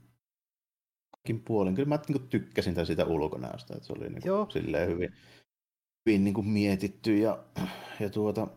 puolin. 1.45 1.75
Kyllä 1.75 1.89
mä 1.89 1.99
niin 2.07 2.27
tykkäsin 2.27 2.85
sitä 2.85 3.05
ulkonäöstä, 3.05 3.73
että 3.73 3.87
se 3.87 3.93
oli 3.93 4.09
niin 4.09 4.21
kuin, 4.21 4.51
silleen 4.51 4.89
hyvin, 4.89 5.13
hyvin 6.05 6.23
niin 6.23 6.33
kuin 6.33 6.47
mietitty 6.47 7.17
ja, 7.17 7.43
ja 7.99 8.09
tuota, 8.09 8.47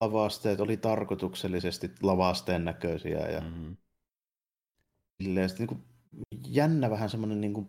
lavasteet 0.00 0.60
oli 0.60 0.76
tarkoituksellisesti 0.76 1.90
lavasteen 2.02 2.64
näköisiä 2.64 3.18
ja 3.18 3.40
mm-hmm. 3.40 3.76
silleen, 5.22 5.50
niin 5.58 5.68
kuin, 5.68 5.82
jännä 6.48 6.90
vähän 6.90 7.10
semmoinen 7.10 7.40
niin 7.40 7.54
kuin, 7.54 7.68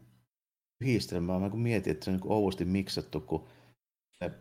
yhdistelmä. 0.82 1.40
Mä 1.40 1.50
kun 1.50 1.60
mietin, 1.60 1.92
että 1.92 2.06
se 2.06 2.12
on 2.12 2.18
niin 2.18 2.32
ouvosti 2.32 2.66
miksattu, 2.66 3.22
kun 3.22 3.48
se, 4.12 4.32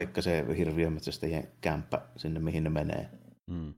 vaikka 0.00 0.22
se 0.22 0.44
hirviömetsästäjien 0.56 1.48
kämppä 1.60 2.06
sinne, 2.16 2.40
mihin 2.40 2.64
ne 2.64 2.70
menee. 2.70 3.10
Mm 3.46 3.74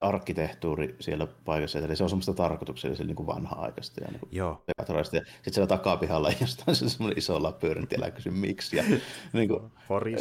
arkkitehtuuri 0.00 0.96
siellä 1.00 1.26
paikassa, 1.44 1.78
eli 1.78 1.96
se 1.96 2.02
on 2.02 2.10
semmoista 2.10 2.34
tarkoituksellista 2.34 3.04
niin 3.04 3.16
kuin 3.16 3.26
vanha-aikaista 3.26 4.00
ja 4.00 4.10
niin 4.10 4.20
kuin 4.20 4.30
Joo. 4.32 4.62
Ja 4.78 5.04
sitten 5.04 5.24
siellä 5.50 5.66
takapihalla 5.66 6.32
jostain 6.40 6.76
se 6.76 6.88
semmoinen 6.88 7.18
iso 7.18 7.42
labyryntti, 7.42 7.96
älä 7.96 8.10
kysy 8.10 8.30
miksi. 8.30 8.76
Ja, 8.76 8.84
niin 9.32 9.48
kuin, 9.48 9.60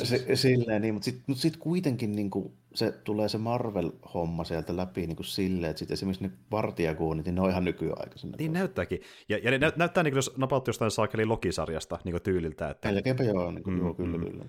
se, 0.04 0.36
silleen, 0.36 0.82
niin, 0.82 0.94
mutta 0.94 1.06
sitten 1.06 1.24
mut 1.28 1.38
sit 1.38 1.58
kuitenkin 1.58 2.12
niin 2.12 2.30
kuin, 2.30 2.54
se 2.74 2.92
tulee 2.92 3.30
se 3.30 3.38
Marvel-homma 3.38 4.44
sieltä 4.44 4.78
läpi 4.78 5.08
niin 5.08 5.16
kuin 5.16 5.26
silleen, 5.26 5.70
että 5.70 5.80
sitten 5.80 5.94
esimerkiksi 5.94 6.24
ne 6.24 6.32
vartijakuunit, 6.52 7.26
niin 7.26 7.36
ne 7.36 7.42
on 7.42 7.50
ihan 7.50 7.66
nykyaikaisen. 7.66 8.32
Niin 8.40 8.54
näyttääkin. 8.54 9.02
Ja, 9.30 9.38
ja 9.44 9.52
ne 9.52 9.58
nä- 9.58 9.74
näyttää 9.76 10.04
niin 10.04 10.12
kuin 10.12 10.18
jos 10.18 10.38
napautti 10.38 10.70
jostain 10.70 10.92
saakeli 10.92 11.26
Lokisarjasta 11.26 12.00
niin 12.04 12.14
kuin 12.14 12.24
tyyliltä. 12.24 12.70
Että... 12.70 12.92
Melkeinpä 12.92 13.24
joo, 13.24 13.52
niin 13.52 13.64
kuin, 13.64 13.74
mm, 13.74 13.82
joo 13.82 13.94
kyllä, 13.94 14.18
mm. 14.18 14.24
kyllä 14.24 14.46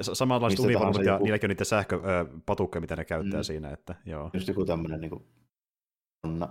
samanlaiset 0.00 0.60
univormut 0.60 1.04
ja 1.04 1.12
joku... 1.12 1.24
niilläkin 1.24 1.46
on 1.46 1.48
niitä 1.48 1.64
sähköpatukkeja, 1.64 2.80
mitä 2.80 2.96
ne 2.96 3.04
käyttää 3.04 3.40
mm. 3.40 3.44
siinä. 3.44 3.70
Että, 3.70 3.94
joo. 4.06 4.30
Just 4.32 4.48
joku 4.48 4.64
tämmöinen 4.64 5.00
niin 5.00 5.26
Anna 6.22 6.48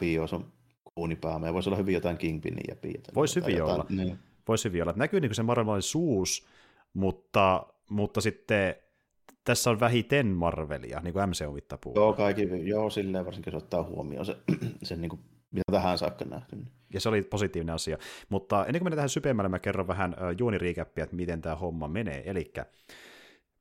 Fios 0.00 0.32
on 0.32 0.52
kuunipäämä 0.94 1.46
ja 1.46 1.54
voisi 1.54 1.68
olla 1.68 1.76
hyvin 1.76 1.94
jotain 1.94 2.18
Kingpinin 2.18 2.64
ja 2.68 2.76
piitä. 2.76 3.12
Voisi 3.14 3.40
hyvin 3.40 3.56
jotain, 3.56 3.74
olla. 3.74 3.86
Niin. 3.88 4.18
Voisi 4.48 4.68
hyvin 4.68 4.82
olla. 4.82 4.92
Näkyy 4.96 5.20
niin 5.20 5.34
se 5.34 5.42
Marvelin 5.42 5.82
suus, 5.82 6.46
mutta, 6.94 7.66
mutta 7.90 8.20
sitten 8.20 8.74
tässä 9.44 9.70
on 9.70 9.80
vähiten 9.80 10.26
Marvelia, 10.26 11.00
niin 11.00 11.12
kuin 11.12 11.28
MCU 11.28 11.52
mittapuun. 11.52 11.96
Joo, 11.96 12.12
kaikki, 12.12 12.48
joo, 12.62 12.90
silleen 12.90 13.24
varsinkin 13.24 13.50
se 13.50 13.56
ottaa 13.56 13.82
huomioon 13.82 14.26
se, 14.26 14.36
sen 14.82 15.00
niin 15.00 15.08
kuin 15.08 15.20
mitä 15.50 15.62
tähän 15.72 15.98
saakka 15.98 16.24
nähty. 16.24 16.56
Ja 16.94 17.00
se 17.00 17.08
oli 17.08 17.22
positiivinen 17.22 17.74
asia. 17.74 17.98
Mutta 18.28 18.66
ennen 18.66 18.80
kuin 18.80 18.84
mennään 18.84 18.96
tähän 18.96 19.08
sypemmälle, 19.08 19.48
mä 19.48 19.58
kerron 19.58 19.86
vähän 19.86 20.16
juoniriikäppiä, 20.38 21.04
että 21.04 21.16
miten 21.16 21.42
tämä 21.42 21.56
homma 21.56 21.88
menee. 21.88 22.22
Eli 22.26 22.52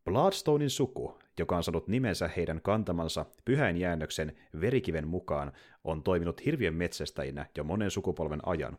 Bloodstonein 0.06 0.70
suku, 0.70 1.20
joka 1.40 1.58
on 1.58 1.64
saanut 1.64 1.88
nimensä 1.88 2.30
heidän 2.38 2.62
kantamansa 2.62 3.26
pyhän 3.46 3.78
jäännöksen 3.78 4.38
verikiven 4.62 5.08
mukaan, 5.08 5.52
on 5.84 6.04
toiminut 6.04 6.46
hirviön 6.46 6.74
metsästäjinä 6.74 7.46
jo 7.58 7.64
monen 7.64 7.92
sukupolven 7.92 8.40
ajan. 8.46 8.78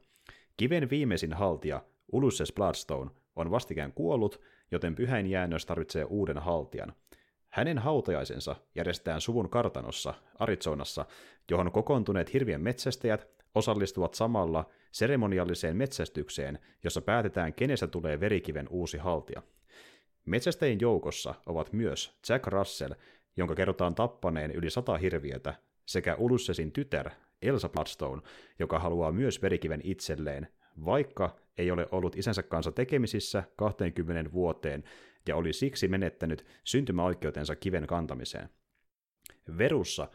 Kiven 0.57 0.91
viimeisin 0.91 1.33
haltija, 1.33 1.83
Ulysses 2.13 2.53
Bloodstone, 2.53 3.11
on 3.37 3.51
vastikään 3.51 3.93
kuollut, 3.93 4.41
joten 4.71 4.95
pyhäin 4.95 5.27
jäännös 5.27 5.67
tarvitsee 5.67 6.05
uuden 6.05 6.39
haltijan. 6.39 6.93
Hänen 7.49 7.79
hautajaisensa 7.79 8.57
järjestetään 8.75 9.21
suvun 9.21 9.51
kartanossa, 9.51 10.15
Arizonassa, 10.39 11.05
johon 11.51 11.73
kokoontuneet 11.73 12.33
hirvien 12.33 12.61
metsästäjät 12.61 13.29
osallistuvat 13.55 14.15
samalla 14.15 14.71
seremonialliseen 14.93 15.77
metsästykseen, 15.77 16.59
jossa 16.85 17.01
päätetään, 17.01 17.55
kenestä 17.55 17.87
tulee 17.87 18.21
verikiven 18.21 18.69
uusi 18.71 18.99
haltija. 18.99 19.43
Metsästäjien 20.25 20.79
joukossa 20.81 21.35
ovat 21.47 21.73
myös 21.73 22.19
Jack 22.29 22.47
Russell, 22.47 22.95
jonka 23.37 23.55
kerrotaan 23.55 23.95
tappaneen 23.95 24.51
yli 24.51 24.71
sata 24.71 24.99
hirviötä, 24.99 25.55
sekä 25.87 26.15
Ulyssesin 26.15 26.73
tytär 26.73 27.11
Elsa 27.43 27.69
Bloodstone, 27.69 28.23
joka 28.59 28.79
haluaa 28.79 29.13
myös 29.13 29.43
verikiven 29.43 29.81
itselleen, 29.85 30.49
vaikka 30.85 31.37
ei 31.59 31.71
ole 31.71 31.87
ollut 31.93 32.17
isänsä 32.17 32.43
kanssa 32.43 32.73
tekemisissä 32.73 33.43
20 33.57 34.33
vuoteen 34.33 34.85
ja 35.29 35.37
oli 35.37 35.53
siksi 35.53 35.89
menettänyt 35.89 36.47
syntymäoikeutensa 36.65 37.57
kiven 37.57 37.87
kantamiseen. 37.87 38.49
Verussa 39.59 40.09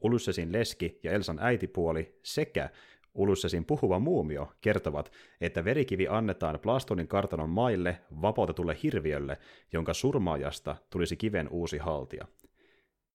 Ulyssesin 0.00 0.52
leski 0.52 1.00
ja 1.02 1.12
Elsan 1.12 1.38
äitipuoli 1.40 2.18
sekä 2.22 2.70
Ulyssesin 3.14 3.64
puhuva 3.64 3.98
muumio 3.98 4.52
kertovat, 4.60 5.12
että 5.40 5.64
verikivi 5.64 6.08
annetaan 6.08 6.60
Plastonin 6.60 7.08
kartanon 7.08 7.50
maille 7.50 8.00
vapautetulle 8.22 8.76
hirviölle, 8.82 9.38
jonka 9.72 9.94
surmaajasta 9.94 10.76
tulisi 10.90 11.16
kiven 11.16 11.48
uusi 11.48 11.78
haltija. 11.78 12.26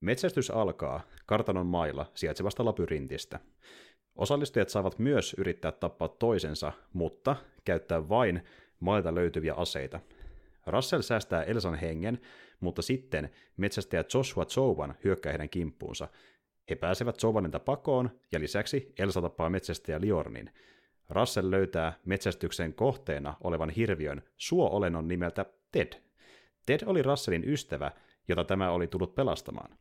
Metsästys 0.02 0.52
alkaa 0.52 1.02
kartanon 1.26 1.66
mailla 1.66 2.12
sijaitsevasta 2.14 2.66
labyrintistä. 2.66 3.40
Osallistujat 4.16 4.70
saavat 4.70 5.00
myös 5.00 5.36
yrittää 5.38 5.72
tappaa 5.72 6.08
toisensa, 6.08 6.72
mutta 6.94 7.36
käyttää 7.66 8.10
vain 8.10 8.44
mailta 8.80 9.16
löytyviä 9.16 9.54
aseita. 9.54 10.00
Russell 10.68 11.02
säästää 11.02 11.44
Elsan 11.44 11.76
hengen, 11.76 12.22
mutta 12.60 12.82
sitten 12.82 13.30
metsästäjä 13.58 14.04
Joshua 14.14 14.46
Zouvan 14.46 14.96
hyökkää 15.04 15.32
heidän 15.32 15.50
kimppuunsa. 15.50 16.08
He 16.70 16.76
pääsevät 16.76 17.20
Zouvanilta 17.20 17.60
pakoon, 17.60 18.10
ja 18.32 18.40
lisäksi 18.40 18.94
Elsa 19.00 19.22
tappaa 19.22 19.50
metsästäjä 19.50 20.02
Liornin. 20.02 20.50
Russell 21.10 21.52
löytää 21.52 21.94
metsästyksen 22.06 22.74
kohteena 22.74 23.38
olevan 23.44 23.70
hirviön 23.70 24.24
suo-olennon 24.38 25.08
nimeltä 25.08 25.46
Ted. 25.72 25.94
Ted 26.66 26.80
oli 26.86 27.02
Russellin 27.02 27.50
ystävä, 27.50 27.92
jota 28.28 28.44
tämä 28.44 28.72
oli 28.72 28.88
tullut 28.88 29.16
pelastamaan. 29.16 29.78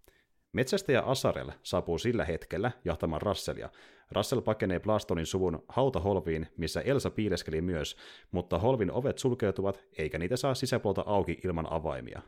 Metsästäjä 0.53 1.01
Asarel 1.01 1.51
saapuu 1.63 1.99
sillä 1.99 2.25
hetkellä 2.25 2.71
jahtamaan 2.85 3.23
Russellia. 3.23 3.71
Russell 4.11 4.41
pakenee 4.41 4.81
Blastonin 4.81 5.27
suvun 5.27 5.65
hautaholviin, 5.69 6.47
missä 6.57 6.81
Elsa 6.81 7.11
piileskeli 7.11 7.61
myös, 7.61 7.97
mutta 8.31 8.59
holvin 8.59 8.91
ovet 8.91 9.19
sulkeutuvat, 9.19 9.85
eikä 9.99 10.19
niitä 10.19 10.37
saa 10.37 10.55
sisäpuolta 10.55 11.03
auki 11.07 11.41
ilman 11.45 11.73
avaimia. 11.73 12.23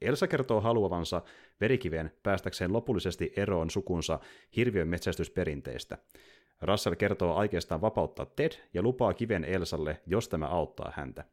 Elsa 0.00 0.26
kertoo 0.26 0.60
haluavansa 0.60 1.22
verikiveen 1.60 2.12
päästäkseen 2.22 2.72
lopullisesti 2.72 3.32
eroon 3.36 3.70
sukunsa 3.70 4.20
hirviön 4.56 4.88
metsästysperinteistä. 4.88 5.98
Russell 6.62 6.94
kertoo 6.94 7.34
aikeistaan 7.34 7.80
vapauttaa 7.80 8.26
Ted 8.26 8.52
ja 8.74 8.82
lupaa 8.82 9.14
kiven 9.14 9.44
Elsalle, 9.44 10.00
jos 10.06 10.28
tämä 10.28 10.46
auttaa 10.46 10.92
häntä. 10.96 11.24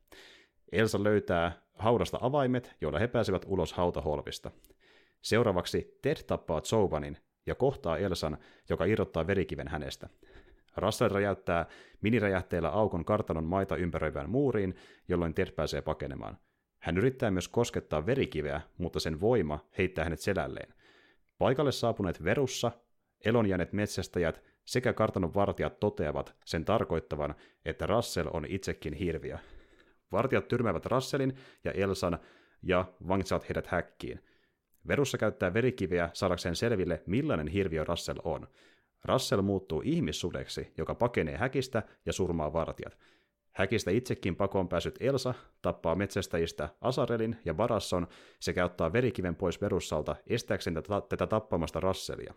Elsa 0.72 1.04
löytää 1.04 1.62
haudasta 1.78 2.18
avaimet, 2.22 2.76
joilla 2.82 3.00
he 3.00 3.08
pääsevät 3.08 3.46
ulos 3.48 3.74
hautaholvista. 3.74 4.52
Seuraavaksi 5.22 6.00
Ted 6.02 6.18
tappaa 6.28 6.62
Zouvanin 6.62 7.18
ja 7.46 7.56
kohtaa 7.56 7.98
Elsan, 7.98 8.38
joka 8.70 8.86
irrottaa 8.86 9.28
verikiven 9.28 9.68
hänestä. 9.68 10.10
Russell 10.78 11.10
räjäyttää 11.10 11.66
miniräjähteellä 12.02 12.70
aukon 12.70 13.06
kartanon 13.06 13.44
maita 13.44 13.76
ympäröivään 13.76 14.30
muuriin, 14.30 14.76
jolloin 15.08 15.34
Ted 15.34 15.52
pääsee 15.52 15.82
pakenemaan. 15.82 16.38
Hän 16.82 16.98
yrittää 16.98 17.32
myös 17.32 17.48
koskettaa 17.48 18.06
verikiveä, 18.06 18.62
mutta 18.78 19.00
sen 19.00 19.22
voima 19.22 19.66
heittää 19.78 20.04
hänet 20.04 20.20
selälleen. 20.20 20.74
Paikalle 21.38 21.72
saapuneet 21.72 22.24
Verussa, 22.24 22.72
elonjääneet 23.26 23.74
metsästäjät 23.74 24.44
sekä 24.66 24.94
kartanon 24.94 25.34
vartijat 25.34 25.80
toteavat 25.80 26.36
sen 26.46 26.66
tarkoittavan, 26.66 27.36
että 27.66 27.86
Russell 27.86 28.30
on 28.34 28.46
itsekin 28.50 28.94
hirviö. 28.94 29.38
Vartijat 30.12 30.48
tyrmäävät 30.48 30.86
Russellin 30.86 31.36
ja 31.64 31.72
Elsan 31.72 32.20
ja 32.64 32.86
vangitsevat 33.08 33.50
heidät 33.50 33.68
häkkiin– 33.68 34.24
Verussa 34.88 35.18
käyttää 35.18 35.54
verikiviä 35.54 36.10
saadakseen 36.14 36.56
selville, 36.56 37.04
millainen 37.06 37.48
hirviö 37.48 37.84
Russell 37.84 38.20
on. 38.24 38.48
Russell 39.06 39.42
muuttuu 39.42 39.82
ihmissudeksi, 39.86 40.74
joka 40.78 40.96
pakenee 40.96 41.38
häkistä 41.38 41.84
ja 42.06 42.14
surmaa 42.14 42.54
vartijat. 42.54 42.98
Häkistä 43.52 43.92
itsekin 43.92 44.36
pakoon 44.36 44.70
pääsyt 44.70 44.98
Elsa 45.00 45.34
tappaa 45.62 45.96
metsästäjistä 45.96 46.70
Asarelin 46.82 47.36
ja 47.46 47.54
Barasson 47.54 48.08
sekä 48.40 48.66
ottaa 48.66 48.94
verikiven 48.94 49.36
pois 49.36 49.62
Verussalta 49.62 50.16
estääkseen 50.28 50.74
tätä, 50.74 51.02
tätä 51.10 51.28
tappamasta 51.28 51.80
Russellia. 51.80 52.34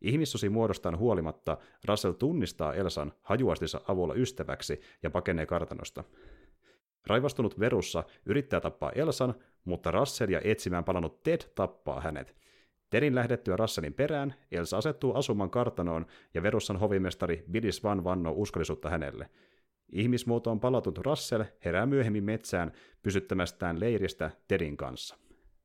Ihmissusi 0.00 0.48
muodostaan 0.48 0.98
huolimatta 0.98 1.58
Russell 1.84 2.12
tunnistaa 2.12 2.74
Elsan 2.74 3.12
hajuastinsa 3.22 3.80
avulla 3.88 4.14
ystäväksi 4.14 4.80
ja 5.02 5.10
pakenee 5.10 5.46
kartanosta. 5.46 6.04
Raivastunut 7.06 7.60
Verussa 7.60 8.04
yrittää 8.26 8.60
tappaa 8.60 8.92
Elsan, 8.94 9.34
mutta 9.64 9.90
Russell 9.90 10.32
ja 10.32 10.40
etsimään 10.44 10.84
palannut 10.84 11.22
Ted 11.22 11.40
tappaa 11.54 12.00
hänet. 12.00 12.36
Tedin 12.90 13.14
lähdettyä 13.14 13.56
Russellin 13.56 13.94
perään, 13.94 14.34
Elsa 14.50 14.76
asettuu 14.76 15.14
asumaan 15.14 15.50
kartanoon 15.50 16.06
ja 16.34 16.42
Verussan 16.42 16.76
hovimestari 16.76 17.44
Billy 17.50 17.72
Svan 17.72 18.04
vannoo 18.04 18.34
uskollisuutta 18.36 18.90
hänelle. 18.90 19.30
Ihmismuotoon 19.92 20.60
palatunut 20.60 20.98
Russell 20.98 21.44
herää 21.64 21.86
myöhemmin 21.86 22.24
metsään 22.24 22.72
pysyttämästään 23.02 23.80
leiristä 23.80 24.30
Tedin 24.48 24.76
kanssa. 24.76 25.16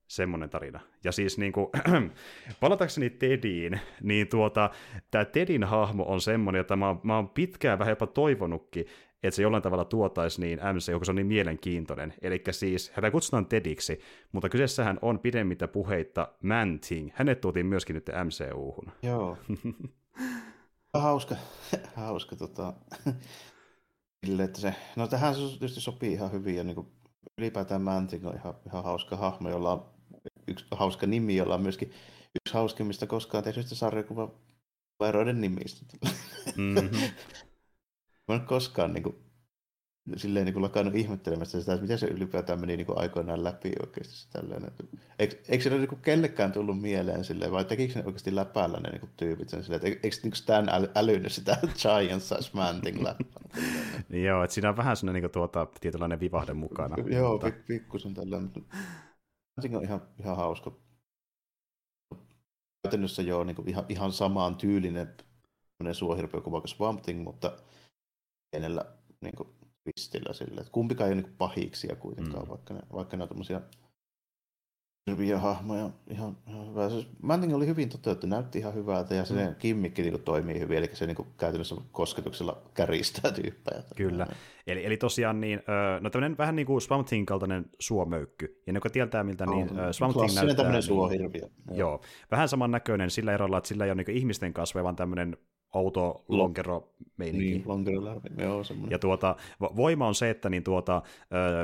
Semmoinen 0.07 0.49
tarina. 0.49 0.79
Ja 1.03 1.11
siis 1.11 1.37
niin 1.37 1.51
kuin, 1.51 1.67
palatakseni 2.59 3.09
Tediin, 3.09 3.79
niin 4.01 4.27
tuota, 4.27 4.69
tämä 5.11 5.25
Tedin 5.25 5.63
hahmo 5.63 6.03
on 6.07 6.21
semmoinen, 6.21 6.59
jota 6.59 6.75
mä, 6.75 6.95
mä 7.03 7.15
oon 7.15 7.29
pitkään 7.29 7.79
vähän 7.79 7.91
jopa 7.91 8.07
toivonutkin, 8.07 8.85
että 9.23 9.35
se 9.35 9.41
jollain 9.41 9.63
tavalla 9.63 9.85
tuotaisi 9.85 10.41
niin 10.41 10.59
MC, 10.73 10.91
kun 10.91 11.05
se 11.05 11.11
on 11.11 11.15
niin 11.15 11.27
mielenkiintoinen. 11.27 12.13
Eli 12.21 12.43
siis 12.51 12.91
häntä 12.95 13.11
kutsutaan 13.11 13.45
Tediksi, 13.45 13.99
mutta 14.31 14.49
kyseessähän 14.49 14.99
on 15.01 15.19
pidemmitä 15.19 15.67
puheita 15.67 16.27
Manting. 16.43 17.09
Hänet 17.13 17.41
tuotiin 17.41 17.65
myöskin 17.65 17.93
nyt 17.93 18.09
MCU-hun. 18.23 18.91
Joo. 19.03 19.37
Hauska, 20.93 21.35
hauska 21.95 22.35
tota, 22.35 22.73
sille, 24.25 24.43
että 24.43 24.61
se, 24.61 24.75
no 24.95 25.07
tähän 25.07 25.35
tietysti 25.35 25.81
sopii 25.81 26.13
ihan 26.13 26.31
hyvin 26.31 26.55
ja 26.55 26.63
niin 26.63 26.75
kuin, 26.75 26.87
ylipäätään 27.37 27.81
Manting 27.81 28.27
on 28.27 28.35
ihan, 28.35 28.53
ihan 28.67 28.83
hauska 28.83 29.15
hahmo, 29.15 29.49
jolla 29.49 29.71
on 29.71 29.85
yksi 30.47 30.65
hauska 30.71 31.07
nimi, 31.07 31.35
jolla 31.35 31.55
on 31.55 31.61
myöskin 31.61 31.91
yksi 32.35 32.53
hauskimmista 32.53 33.07
koskaan 33.07 33.43
tehdyistä 33.43 33.75
sarjakuva 33.75 34.31
eroiden 35.07 35.41
nimistä. 35.41 35.85
Mm-hmm. 36.57 36.99
Mä 38.27 38.35
en 38.35 38.41
koskaan 38.41 38.93
niin 38.93 39.03
kuin, 39.03 39.22
silleen 40.15 40.45
niin 40.45 40.61
lakannut 40.61 40.95
ihmettelemästä 40.95 41.59
sitä, 41.59 41.73
että 41.73 41.81
miten 41.81 41.97
se 41.97 42.07
ylipäätään 42.07 42.59
meni 42.59 42.77
niin 42.77 42.87
aikoinaan 42.95 43.43
läpi 43.43 43.71
oikeasti. 43.81 44.15
Se 44.15 44.29
tällainen. 44.29 44.71
Eikö, 45.19 45.35
eikö 45.49 45.63
se 45.63 45.69
ole 45.69 45.77
niin 45.77 46.01
kellekään 46.01 46.51
tullut 46.51 46.81
mieleen 46.81 47.25
silleen, 47.25 47.51
vai 47.51 47.65
tekikö 47.65 47.99
ne 47.99 48.05
oikeasti 48.05 48.35
läpäällä 48.35 48.79
ne 48.79 48.89
niin 48.89 49.09
tyypit 49.17 49.49
sen 49.49 49.63
silleen, 49.63 49.85
että 49.85 49.99
eikö 50.03 50.17
niin 50.23 50.35
Stan 50.35 50.69
äly, 50.69 50.91
älynyt 50.95 51.31
sitä 51.31 51.57
Giant 51.81 52.23
Size 52.23 52.49
Manting 52.53 53.01
läppää? 53.01 53.43
Joo, 54.27 54.43
että 54.43 54.53
siinä 54.53 54.69
on 54.69 54.77
vähän 54.77 54.97
sellainen 54.97 55.23
niin 55.23 55.31
tuota, 55.31 55.67
tietynlainen 55.81 56.19
vivahde 56.19 56.53
mukana. 56.53 56.95
Joo, 57.15 57.31
mutta... 57.31 57.51
pikkusen 57.67 58.13
tällainen. 58.13 58.51
Manting 59.57 59.75
on 59.75 59.83
ihan, 59.83 60.01
ihan 60.19 60.37
hauska. 60.37 60.71
Käytännössä 62.83 63.21
joo, 63.21 63.43
niin 63.43 63.69
ihan, 63.69 63.85
ihan 63.89 64.11
samaan 64.11 64.55
tyylinen 64.55 65.15
suohirpeokuva 65.91 66.61
kuin 66.61 66.69
Swamp 66.69 67.01
Thing, 67.01 67.23
mutta 67.23 67.57
pienellä 68.51 68.85
niin 69.21 69.35
kuin, 69.35 69.49
twistillä 69.83 70.33
sille. 70.33 70.61
Että 70.61 70.71
kumpikaan 70.71 71.09
ei 71.09 71.13
ole 71.13 71.21
niin 71.21 71.35
pahiksia 71.37 71.95
kuitenkaan, 71.95 72.43
mm. 72.43 72.49
vaikka 72.49 72.73
ne, 72.73 72.79
vaikka 72.93 73.17
ne 73.17 73.23
on 73.23 73.29
tämmöisiä 73.29 73.61
hyviä 75.11 75.39
hahmoja. 75.39 75.89
Ihan, 76.09 76.37
ihan 76.47 76.69
hyvä. 76.69 76.89
Siis 76.89 77.07
Manting 77.21 77.55
oli 77.55 77.67
hyvin 77.67 77.89
toteutettu, 77.89 78.27
näytti 78.27 78.59
ihan 78.59 78.73
hyvältä 78.73 79.15
ja 79.15 79.25
se 79.25 79.33
mm. 79.33 79.55
kimmikki 79.55 80.01
niin 80.01 80.11
kuin, 80.11 80.23
toimii 80.23 80.59
hyvin, 80.59 80.77
eli 80.77 80.89
se 80.93 81.07
niin 81.07 81.15
kuin, 81.15 81.27
käytännössä 81.37 81.75
kosketuksella 81.91 82.61
käristää 82.73 83.31
tyyppejä. 83.31 83.83
Kyllä. 83.95 84.27
Eli, 84.67 84.85
eli 84.85 84.97
tosiaan 84.97 85.41
niin, 85.41 85.61
no 85.99 86.09
tämmöinen 86.09 86.37
vähän 86.37 86.55
niin 86.55 86.65
kuin 86.65 86.81
Swamp 86.81 87.07
Thing 87.07 87.25
kaltainen 87.25 87.65
suomöykky. 87.79 88.61
Ja 88.67 88.73
ne, 88.73 88.77
joka 88.77 88.89
tietää 88.89 89.23
miltä, 89.23 89.45
niin 89.45 89.79
oh, 89.79 89.91
Swamp 89.91 90.17
Thing 90.17 90.35
näyttää. 90.35 90.55
tämmöinen 90.55 90.79
niin, 90.79 90.83
suohirviö. 90.83 91.41
Joo. 91.41 91.77
joo. 91.77 92.01
Vähän 92.31 92.49
saman 92.49 92.71
näköinen 92.71 93.09
sillä 93.09 93.33
erolla, 93.33 93.57
että 93.57 93.67
sillä 93.67 93.85
ei 93.85 93.91
ole 93.91 94.03
niin 94.03 94.17
ihmisten 94.17 94.53
kasveja, 94.53 94.83
vaan 94.83 94.95
tämmöinen 94.95 95.37
outo 95.73 96.25
lonkero 96.27 96.93
meininki. 97.17 97.49
Niin, 97.49 97.63
lonkero 97.65 98.21
joo, 98.37 98.63
semmoinen. 98.63 98.91
Ja 98.91 98.99
tuota, 98.99 99.35
voima 99.59 100.07
on 100.07 100.15
se, 100.15 100.29
että 100.29 100.49
niin 100.49 100.63
tuota, 100.63 101.01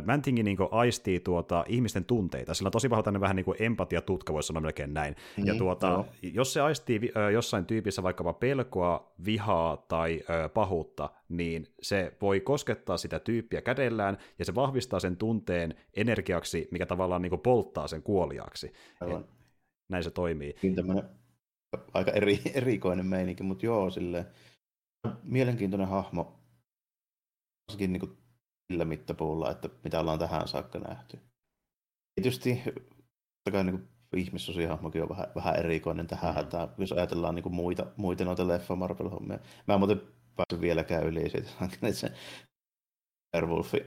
Mantingi 0.06 0.44
niin 0.44 0.58
aistii 0.72 1.20
tuota, 1.20 1.66
ihmisten 1.68 2.06
tunteita. 2.06 2.54
Sillä 2.54 2.68
on 2.68 2.72
tosi 2.72 2.90
vahva 2.90 3.20
vähän 3.20 3.36
niin 3.36 3.46
empatiatutka, 3.60 4.34
voisi 4.34 4.48
sanoa 4.48 4.62
melkein 4.62 4.94
näin. 4.94 5.16
Mm, 5.38 5.46
ja 5.46 5.56
tuota, 5.56 5.88
joo. 5.88 6.06
jos 6.22 6.54
se 6.54 6.62
aistii 6.62 7.02
jossain 7.34 7.66
tyypissä 7.66 8.04
vaikkapa 8.04 8.34
pelkoa, 8.34 9.14
vihaa 9.26 9.78
tai 9.78 10.22
pahuutta, 10.54 11.10
niin 11.30 11.68
se 11.82 12.14
voi 12.22 12.40
koskettaa 12.40 12.98
sitä 12.98 13.20
tyyppiä 13.20 13.62
kädellään, 13.62 14.18
ja 14.40 14.46
se 14.46 14.56
vahvistaa 14.56 15.00
sen 15.00 15.18
tunteen 15.18 15.76
energiaksi, 15.96 16.68
mikä 16.72 16.86
tavallaan 16.86 17.22
niin 17.22 17.40
polttaa 17.40 17.88
sen 17.88 18.04
kuoliaksi. 18.04 18.74
Aivan. 19.02 19.26
Näin 19.90 20.04
se 20.04 20.12
toimii. 20.12 20.56
Niin 20.62 20.76
tämmöinen 20.76 21.04
aika 21.94 22.12
eri, 22.12 22.42
erikoinen 22.54 23.06
meininki, 23.06 23.44
mutta 23.44 23.66
joo, 23.66 23.90
silleen, 23.90 24.26
mielenkiintoinen 25.24 25.88
hahmo, 25.88 26.40
varsinkin 27.68 27.94
niin 27.94 28.00
kuin 28.00 28.18
sillä 28.72 28.86
mittapuulla, 28.86 29.52
että 29.52 29.70
mitä 29.84 30.00
ollaan 30.00 30.20
tähän 30.20 30.48
saakka 30.48 30.80
nähty. 30.80 31.20
Tietysti 32.16 32.64
kai 33.52 33.64
niin 33.64 33.88
ihmissosiahahmokin 34.16 35.02
on 35.04 35.10
vähän, 35.10 35.28
vähän 35.36 35.56
erikoinen 35.56 36.08
tähän 36.08 36.32
mm. 36.32 36.36
hätään, 36.36 36.70
jos 36.78 36.92
ajatellaan 36.92 37.36
niin 37.36 37.44
kuin 37.44 37.56
muita, 37.56 37.86
muita 37.98 38.26
noita 38.26 38.48
leffa 38.48 38.76
Marvel-hommia. 38.76 39.40
Mä 39.68 39.74
en 39.74 39.80
muuten 39.80 40.02
päässyt 40.36 40.62
vieläkään 40.62 41.08
yli 41.08 41.30
siitä, 41.30 41.50
että 41.66 41.92
se 41.92 42.12
Airwolfi, 43.34 43.78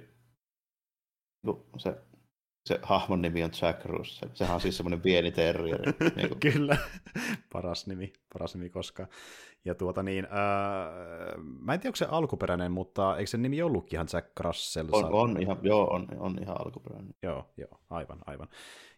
niin 1.47 1.57
se 1.77 2.03
se 2.67 2.79
hahmon 2.83 3.23
nimi 3.23 3.43
on 3.43 3.51
Jack 3.63 3.85
Russell. 3.85 4.31
Sehän 4.35 4.55
on 4.55 4.61
siis 4.61 4.77
semmoinen 4.77 5.01
pieni 5.01 5.33
terrieri. 5.33 5.93
niin 6.17 6.29
kuin. 6.29 6.41
Kyllä, 6.41 6.77
paras 7.53 7.87
nimi, 7.87 8.13
paras 8.33 8.55
nimi 8.55 8.71
koskaan. 8.71 9.09
Ja 9.65 9.75
tuota 9.75 10.03
niin, 10.03 10.25
äh, 10.25 10.31
mä 11.61 11.75
en 11.75 11.81
tiedä, 11.81 11.89
onko 11.89 11.97
se 11.97 12.07
alkuperäinen, 12.11 12.73
mutta 12.73 13.17
eikö 13.17 13.31
se 13.31 13.39
nimi 13.39 13.63
ollutkin 13.63 13.97
ihan 13.97 14.07
Jack 14.13 14.41
Russell? 14.41 14.89
On, 14.93 15.13
on 15.13 15.43
ihan, 15.43 15.59
joo, 15.63 15.95
on, 15.95 16.07
on 16.19 16.39
ihan 16.43 16.57
alkuperäinen. 16.65 17.15
Joo, 17.23 17.51
joo, 17.57 17.81
aivan, 17.91 18.19
aivan. 18.27 18.49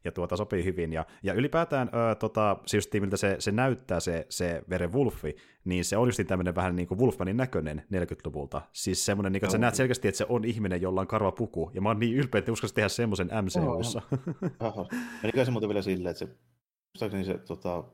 Ja 0.05 0.13
tuota 0.13 0.37
sopii 0.37 0.65
hyvin. 0.65 0.93
Ja, 0.93 1.07
ja 1.23 1.35
ylipäätään, 1.35 1.89
äh, 1.89 2.17
tota, 2.17 2.57
se 2.67 2.77
just 2.77 2.95
miltä 2.95 3.17
se, 3.17 3.37
se 3.39 3.53
näyttää, 3.53 4.01
se, 4.01 4.27
se 4.29 4.63
Vere 4.71 4.87
Wolfi, 4.87 5.37
niin 5.65 5.85
se 5.85 5.97
on 5.97 6.09
just 6.09 6.21
tämmöinen 6.27 6.55
vähän 6.55 6.77
niin 6.77 6.89
kuin 6.89 7.01
Wolfmanin 7.01 7.37
näköinen 7.37 7.83
40-luvulta. 7.95 8.63
Siis 8.73 9.07
semmoinen, 9.07 9.33
niin 9.33 9.41
kuin, 9.41 9.47
että 9.47 9.53
sä 9.53 9.59
näet 9.59 9.75
selkeästi, 9.75 10.09
että 10.09 10.19
se 10.19 10.27
on 10.29 10.45
ihminen, 10.45 10.83
jolla 10.83 11.01
on 11.01 11.07
karva 11.07 11.33
puku. 11.33 11.71
Ja 11.75 11.81
mä 11.81 11.89
oon 11.89 11.99
niin 11.99 12.17
ylpeä, 12.17 12.39
että 12.39 12.53
uskoisin 12.53 12.75
tehdä 12.75 12.89
semmoisen 12.89 13.31
MCUssa. 13.43 14.03
Oho. 14.61 14.89
Menikö 15.23 15.45
se 15.45 15.51
muuten 15.51 15.69
vielä 15.69 15.83
silleen, 15.83 16.11
että 16.11 16.27
se, 16.99 17.25
se 17.25 17.39
tota, 17.39 17.85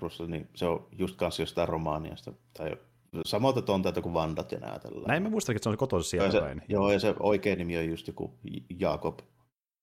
Russell, 0.00 0.28
niin 0.28 0.48
se 0.54 0.66
on 0.66 0.88
just 0.98 1.16
kanssa 1.16 1.42
jostain 1.42 1.68
Romaaniasta. 1.68 2.32
Tai 2.58 2.76
samalta 3.24 3.62
tonteita 3.62 4.02
kuin 4.02 4.14
Vandat 4.14 4.52
ja 4.52 4.58
nää 4.58 4.78
tällä. 4.78 5.06
Näin 5.06 5.22
mä 5.22 5.30
muistakin, 5.30 5.56
että 5.56 5.64
se 5.64 5.68
on 5.68 5.76
kotoisin 5.76 6.10
sieltä 6.10 6.40
päin. 6.40 6.62
Joo, 6.68 6.92
ja 6.92 7.00
se 7.00 7.14
oikea 7.20 7.56
nimi 7.56 7.78
on 7.78 7.88
just 7.88 8.06
joku 8.06 8.38
Jakob 8.78 9.18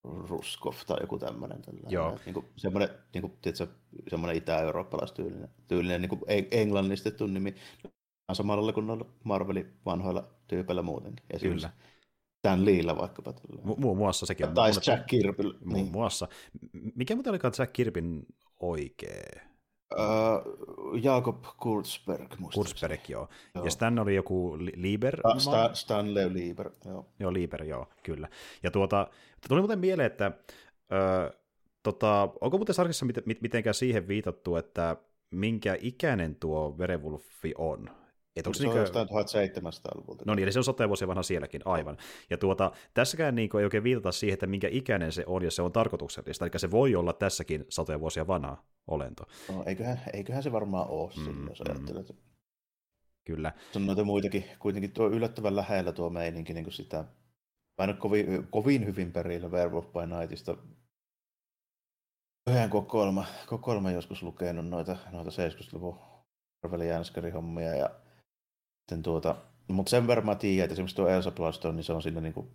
Ruskov 0.03 0.73
tai 0.87 0.97
joku 1.01 1.19
tämmöinen. 1.19 1.61
Joo. 1.89 2.19
Niin 2.25 2.33
kuin, 2.33 2.45
semmoinen, 2.55 2.89
niin 3.13 3.21
kuin, 3.21 3.33
tiedätkö, 3.41 3.67
semmoinen 4.07 4.37
itä-eurooppalaistyylinen 4.37 5.49
tyylinen, 5.67 6.01
niin 6.01 6.09
kuin 6.09 6.21
englannistettu 6.51 7.27
nimi. 7.27 7.55
Samalla 8.33 8.73
kuin 8.73 8.87
noilla 8.87 9.05
Marvelin 9.23 9.73
vanhoilla 9.85 10.27
tyypeillä 10.47 10.81
muutenkin. 10.81 11.25
Kyllä. 11.39 11.69
Stan 12.39 12.65
Leella 12.65 12.97
vaikkapa. 12.97 13.31
Mu- 13.31 13.79
muun 13.79 13.97
muassa 13.97 14.25
sekin 14.25 14.47
on. 14.47 14.53
Tai 14.53 14.71
Jack 14.87 15.05
Kirby. 15.05 15.43
Muun 15.43 15.73
niin. 15.73 15.91
muassa. 15.91 16.27
Mikä 16.95 17.15
muuten 17.15 17.31
olikaan 17.31 17.53
Jack 17.59 17.73
Kirbyn 17.73 18.25
oikea? 18.59 19.54
Uh, 19.95 20.99
Jakob 21.01 21.43
Kurzberg, 21.57 22.35
Kurzberg, 22.53 23.09
joo. 23.09 23.27
joo. 23.55 23.65
Ja 23.65 23.71
Stan 23.71 23.99
oli 23.99 24.15
joku 24.15 24.57
Lieber? 24.75 25.21
Sta, 25.37 25.73
Stanley 25.73 26.33
Lieber, 26.33 26.69
joo. 26.85 27.05
Joo, 27.19 27.33
Lieber, 27.33 27.63
joo, 27.63 27.87
kyllä. 28.03 28.29
Ja 28.63 28.71
tuota, 28.71 29.07
tuli 29.47 29.61
muuten 29.61 29.79
mieleen, 29.79 30.05
että 30.05 30.31
ö, 30.91 31.33
tota, 31.83 32.29
onko 32.41 32.57
muuten 32.57 32.75
sarjassa 32.75 33.05
mitenkään 33.41 33.73
siihen 33.73 34.07
viitattu, 34.07 34.55
että 34.55 34.97
minkä 35.31 35.77
ikäinen 35.81 36.35
tuo 36.35 36.77
Verewolfi 36.77 37.53
on? 37.57 37.89
Et 38.35 38.47
onko 38.47 38.59
se 38.59 38.67
on 38.67 38.77
jostain 38.77 39.07
1700-luvulta. 39.07 40.23
No 40.27 40.35
niin, 40.35 40.43
eli 40.43 40.51
se 40.51 40.59
on 40.59 40.63
sote 40.63 40.87
vuosia 40.87 41.07
vanha 41.07 41.23
sielläkin, 41.23 41.61
aivan. 41.65 41.97
Ja 42.29 42.37
tuota, 42.37 42.71
tässäkään 42.93 43.35
niin 43.35 43.49
ei 43.57 43.63
oikein 43.63 43.83
viitata 43.83 44.11
siihen, 44.11 44.33
että 44.33 44.47
minkä 44.47 44.67
ikäinen 44.71 45.11
se 45.11 45.23
on, 45.27 45.43
ja 45.43 45.51
se 45.51 45.61
on 45.61 45.71
tarkoituksellista. 45.71 46.45
Eli 46.45 46.59
se 46.59 46.71
voi 46.71 46.95
olla 46.95 47.13
tässäkin 47.13 47.65
satoja 47.69 47.99
vuosia 47.99 48.27
vanha 48.27 48.63
olento. 48.87 49.23
No, 49.49 49.63
eiköhän, 49.65 50.01
eiköhän 50.13 50.43
se 50.43 50.51
varmaan 50.51 50.89
ole 50.89 51.11
mm, 51.17 51.23
sillä, 51.23 51.49
jos 51.49 51.59
mm. 51.59 51.71
ajattelet. 51.71 52.15
Kyllä. 53.25 53.53
Se 53.71 53.79
on 53.79 53.85
noita 53.85 54.03
muitakin, 54.03 54.45
kuitenkin 54.59 54.91
tuo 54.91 55.07
yllättävän 55.07 55.55
lähellä 55.55 55.91
tuo 55.91 56.09
meininki 56.09 56.53
niin 56.53 56.63
kuin 56.63 56.73
sitä. 56.73 56.97
Mä 57.77 57.83
en 57.83 57.89
ole 57.89 57.97
kovin, 57.97 58.47
kovin 58.49 58.85
hyvin 58.85 59.11
perillä 59.11 59.47
Werewolf 59.47 59.85
by 59.85 60.15
Nightista. 60.19 60.57
Yhden 62.49 62.69
kokoelma, 62.69 63.25
kokoelma 63.47 63.91
joskus 63.91 64.23
lukenut 64.23 64.67
noita, 64.67 64.97
noita 65.11 65.29
70-luvun 65.29 65.99
Marvelin 66.63 67.33
hommia 67.33 67.75
ja 67.75 67.89
sitten 68.85 69.03
tuota, 69.03 69.35
mutta 69.67 69.89
sen 69.89 70.07
verran 70.07 70.25
mä 70.25 70.35
tiedän, 70.35 70.63
että 70.63 70.73
esimerkiksi 70.73 70.95
tuo 70.95 71.07
Elsa 71.07 71.31
Blaston, 71.31 71.75
niin 71.75 71.83
se 71.83 71.93
on 71.93 72.01
siinä 72.01 72.21
niinku 72.21 72.51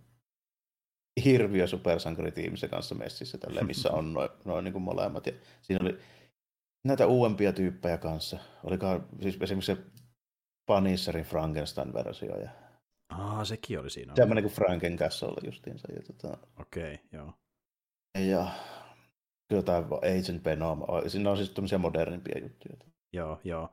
hirviö 1.25 1.67
supersankaritiimissä 1.67 2.67
kanssa 2.67 2.95
messissä, 2.95 3.37
tälleen, 3.37 3.65
missä 3.65 3.91
on 3.91 4.13
noin 4.13 4.29
noi 4.45 4.63
niinku 4.63 4.79
molemmat. 4.79 5.27
Ja 5.27 5.33
siinä 5.61 5.85
oli 5.85 5.97
näitä 6.83 7.07
uudempia 7.07 7.53
tyyppejä 7.53 7.97
kanssa. 7.97 8.39
Olikaan 8.63 9.07
siis 9.21 9.37
esimerkiksi 9.41 9.75
se 9.75 9.81
Punisherin 10.65 11.25
Frankenstein-versio. 11.25 12.37
Ja... 12.37 12.49
Ah, 13.09 13.45
sekin 13.45 13.79
oli 13.79 13.89
siinä. 13.89 14.13
Semmoinen 14.15 14.43
kuin 14.43 14.53
Franken 14.53 14.97
Castle 14.97 15.33
justiinsa. 15.43 15.87
Ja 15.93 16.01
tota... 16.01 16.37
Okei, 16.59 16.93
okay, 16.93 17.07
joo. 17.11 17.33
Ja 18.27 18.47
jotain 19.51 19.85
Agent 19.85 20.45
Venom. 20.45 20.79
Siinä 21.07 21.31
on 21.31 21.37
siis 21.37 21.49
tämmöisiä 21.49 21.77
modernimpia 21.77 22.39
juttuja. 22.41 22.77
Joo, 23.13 23.39
joo. 23.43 23.69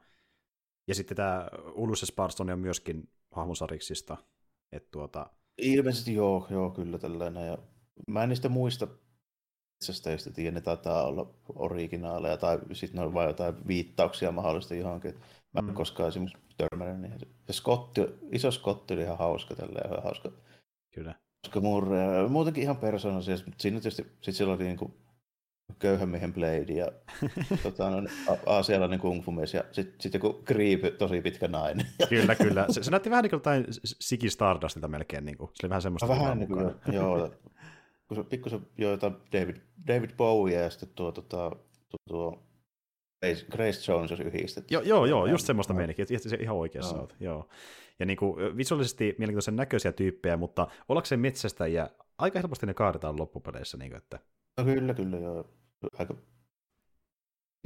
Ja 0.88 0.94
sitten 0.94 1.16
tämä 1.16 1.48
Ulysses 1.74 2.12
Parston 2.12 2.50
on 2.50 2.58
myöskin 2.58 3.08
hahmosariksista. 3.30 4.16
Että 4.72 4.88
tuota... 4.90 5.26
Ilmeisesti 5.58 6.14
joo, 6.14 6.46
joo, 6.50 6.70
kyllä 6.70 6.98
tällainen. 6.98 7.46
Ja 7.46 7.58
mä 8.06 8.22
en 8.22 8.28
niistä 8.28 8.48
muista 8.48 8.88
metsästäjistä 9.80 10.30
tiedä, 10.30 10.50
ne 10.50 10.60
taitaa 10.60 11.02
olla 11.02 11.34
originaaleja 11.54 12.36
tai 12.36 12.58
sitten 12.72 13.04
on 13.04 13.14
vain 13.14 13.26
jotain 13.26 13.54
viittauksia 13.66 14.32
mahdollisesti 14.32 14.78
johonkin. 14.78 15.14
Mä 15.52 15.58
en 15.58 15.64
mm. 15.64 15.74
koskaan 15.74 16.08
esimerkiksi 16.08 16.38
törmännyt 16.56 17.00
niihin. 17.00 17.20
Se 17.46 17.52
Scotti, 17.52 18.00
iso 18.32 18.50
Scotti 18.50 18.94
oli 18.94 19.02
ihan 19.02 19.18
hauska 19.18 19.54
tälleen, 19.54 19.90
ihan 19.90 20.02
hauska. 20.02 20.32
Kyllä. 20.94 21.14
Koska 21.46 21.60
murre, 21.60 22.28
muutenkin 22.28 22.62
ihan 22.62 22.76
persoonallisia, 22.76 23.36
mutta 23.46 23.62
siinä 23.62 23.80
tietysti 23.80 24.06
sit 24.20 24.34
sillä 24.34 24.52
oli 24.52 24.64
niinku 24.64 24.94
köyhän 25.78 26.08
miehen 26.08 26.34
Blade 26.34 26.72
ja 26.72 26.92
tota, 27.62 27.90
no, 27.90 28.08
aasialainen 28.46 28.98
kung 28.98 29.24
fu 29.24 29.32
mies 29.32 29.54
ja 29.54 29.64
sitten 29.72 30.00
sit 30.00 30.14
joku 30.14 30.42
Creep, 30.46 30.98
tosi 30.98 31.20
pitkä 31.20 31.48
nainen. 31.48 31.86
kyllä, 32.08 32.34
kyllä. 32.34 32.66
Se, 32.70 32.82
se 32.82 32.90
näytti 32.90 33.10
vähän 33.10 33.22
niin 33.22 33.30
kuin 33.30 33.38
jotain 33.38 33.64
Siki 33.84 34.30
Stardustilta 34.30 34.88
melkein. 34.88 35.24
Niin 35.24 35.38
kuin. 35.38 35.50
Se 35.54 35.66
oli 35.66 35.70
vähän 35.70 35.82
semmoista. 35.82 36.08
Vähän 36.08 36.38
niin 36.38 36.48
kuin, 36.48 36.74
joo. 36.92 37.30
Kun 38.08 38.16
se 38.16 38.24
pikkusen 38.24 38.66
joita 38.78 39.12
David, 39.32 39.56
David 39.86 40.10
Bowie 40.16 40.62
ja 40.62 40.70
sitten 40.70 40.88
tuo, 40.94 41.12
tuo, 41.12 41.24
tuo, 41.28 41.66
tuo 42.08 42.48
Grace 43.50 43.92
Jones 43.92 44.10
jos 44.10 44.20
yhdistetty. 44.20 44.74
Joo, 44.74 44.82
joo, 44.82 45.06
joo 45.06 45.26
just 45.26 45.46
semmoista 45.46 45.74
meininkiä, 45.74 46.02
että 46.02 46.36
ihan 46.40 46.56
oikeassa 46.56 46.96
no. 46.96 47.00
olet, 47.00 47.16
joo. 47.20 47.48
Ja 47.98 48.06
niin 48.06 48.16
kuin, 48.16 48.56
visuaalisesti 48.56 49.04
mielenkiintoisen 49.04 49.56
näköisiä 49.56 49.92
tyyppejä, 49.92 50.36
mutta 50.36 50.66
ollakseen 50.88 51.20
metsästäjiä, 51.20 51.90
aika 52.18 52.38
helposti 52.38 52.66
ne 52.66 52.74
kaadetaan 52.74 53.18
loppupeleissä. 53.18 53.76
Niin 53.76 53.90
kuin, 53.90 53.98
että... 53.98 54.18
No 54.58 54.64
kyllä, 54.64 54.94
kyllä, 54.94 55.16
joo. 55.16 55.44
Aika... 55.98 56.14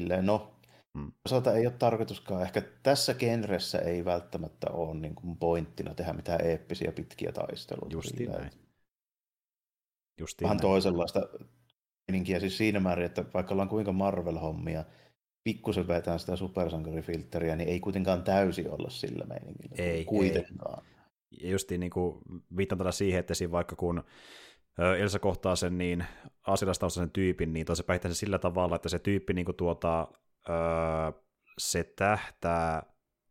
Silleen, 0.00 0.26
no, 0.26 0.54
hmm. 0.98 1.12
osalta 1.24 1.52
ei 1.52 1.66
ole 1.66 1.74
tarkoituskaan. 1.78 2.42
Ehkä 2.42 2.62
tässä 2.82 3.14
genressä 3.14 3.78
ei 3.78 4.04
välttämättä 4.04 4.70
ole 4.70 4.94
niin 4.94 5.14
kuin 5.14 5.36
pointtina 5.36 5.94
tehdä 5.94 6.12
mitään 6.12 6.46
eeppisiä 6.46 6.92
pitkiä 6.92 7.32
taisteluita. 7.32 7.96
Justiin 7.96 8.30
näin. 8.30 8.50
Justiin 10.20 10.44
Vähän 10.44 10.56
näin. 10.56 10.62
toisenlaista 10.62 11.20
meininkiä 12.08 12.40
siis 12.40 12.58
siinä 12.58 12.80
määrin, 12.80 13.06
että 13.06 13.24
vaikka 13.34 13.54
ollaan 13.54 13.68
kuinka 13.68 13.92
Marvel-hommia, 13.92 14.84
pikkusen 15.44 15.88
vetää 15.88 16.18
sitä 16.18 16.36
supersankarifiltteriä, 16.36 17.56
niin 17.56 17.68
ei 17.68 17.80
kuitenkaan 17.80 18.22
täysin 18.22 18.70
olla 18.70 18.90
sillä 18.90 19.24
meiningillä. 19.24 19.74
Ei, 19.78 20.04
kuitenkaan. 20.04 20.84
Ei. 20.86 21.50
Justiin 21.50 21.80
niin 21.80 21.90
kuin 21.90 22.18
viittaan 22.56 22.78
tällä 22.78 22.92
siihen, 22.92 23.20
että 23.20 23.34
siinä 23.34 23.50
vaikka 23.50 23.76
kun 23.76 24.04
Elsa 24.98 25.18
kohtaa 25.18 25.56
sen 25.56 25.78
niin 25.78 26.04
asilastaustaisen 26.46 27.10
tyypin, 27.10 27.52
niin 27.52 27.66
se 27.72 27.82
päihtää 27.82 28.08
sen 28.08 28.16
sillä 28.16 28.38
tavalla, 28.38 28.76
että 28.76 28.88
se 28.88 28.98
tyyppi 28.98 29.32
niin 29.32 29.44
kuin 29.44 29.56
tuota, 29.56 30.08
öö, 30.48 31.12
se 31.58 31.84
tähtää 31.84 32.82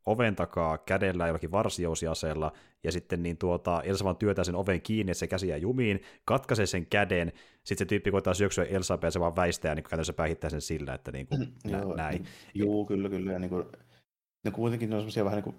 oven 0.05 0.35
takaa 0.35 0.77
kädellä 0.77 1.27
jollakin 1.27 1.51
varsiousiaseella, 1.51 2.51
ja 2.83 2.91
sitten 2.91 3.23
niin 3.23 3.37
tuota, 3.37 3.81
Elsa 3.81 4.03
vaan 4.03 4.17
työtää 4.17 4.43
sen 4.43 4.55
oven 4.55 4.81
kiinni, 4.81 5.11
että 5.11 5.19
se 5.19 5.27
käsi 5.27 5.47
jää 5.47 5.57
jumiin, 5.57 6.01
katkaisee 6.25 6.65
sen 6.65 6.85
käden, 6.85 7.31
sitten 7.63 7.85
se 7.85 7.89
tyyppi 7.89 8.11
koittaa 8.11 8.33
syöksyä 8.33 8.63
Elsaa 8.63 8.99
ja 9.01 9.11
se 9.11 9.19
vaan 9.19 9.35
väistää, 9.35 9.75
niin 9.75 9.83
käytännössä 9.83 10.13
päihittää 10.13 10.49
sen 10.49 10.61
sillä, 10.61 10.93
että 10.93 11.11
niin 11.11 11.27
kuin, 11.27 11.39
nä- 11.71 11.77
Joo, 11.77 11.95
näin. 11.95 12.25
Joo, 12.53 12.85
kyllä, 12.85 13.09
kyllä. 13.09 13.31
Ja 13.31 13.39
niin 13.39 13.49
kuin, 13.49 13.63
ne 14.43 14.51
kuitenkin 14.51 14.89
ne 14.89 14.95
on 14.95 15.01
semmoisia 15.01 15.25
vähän 15.25 15.37
niin 15.37 15.43
kuin 15.43 15.55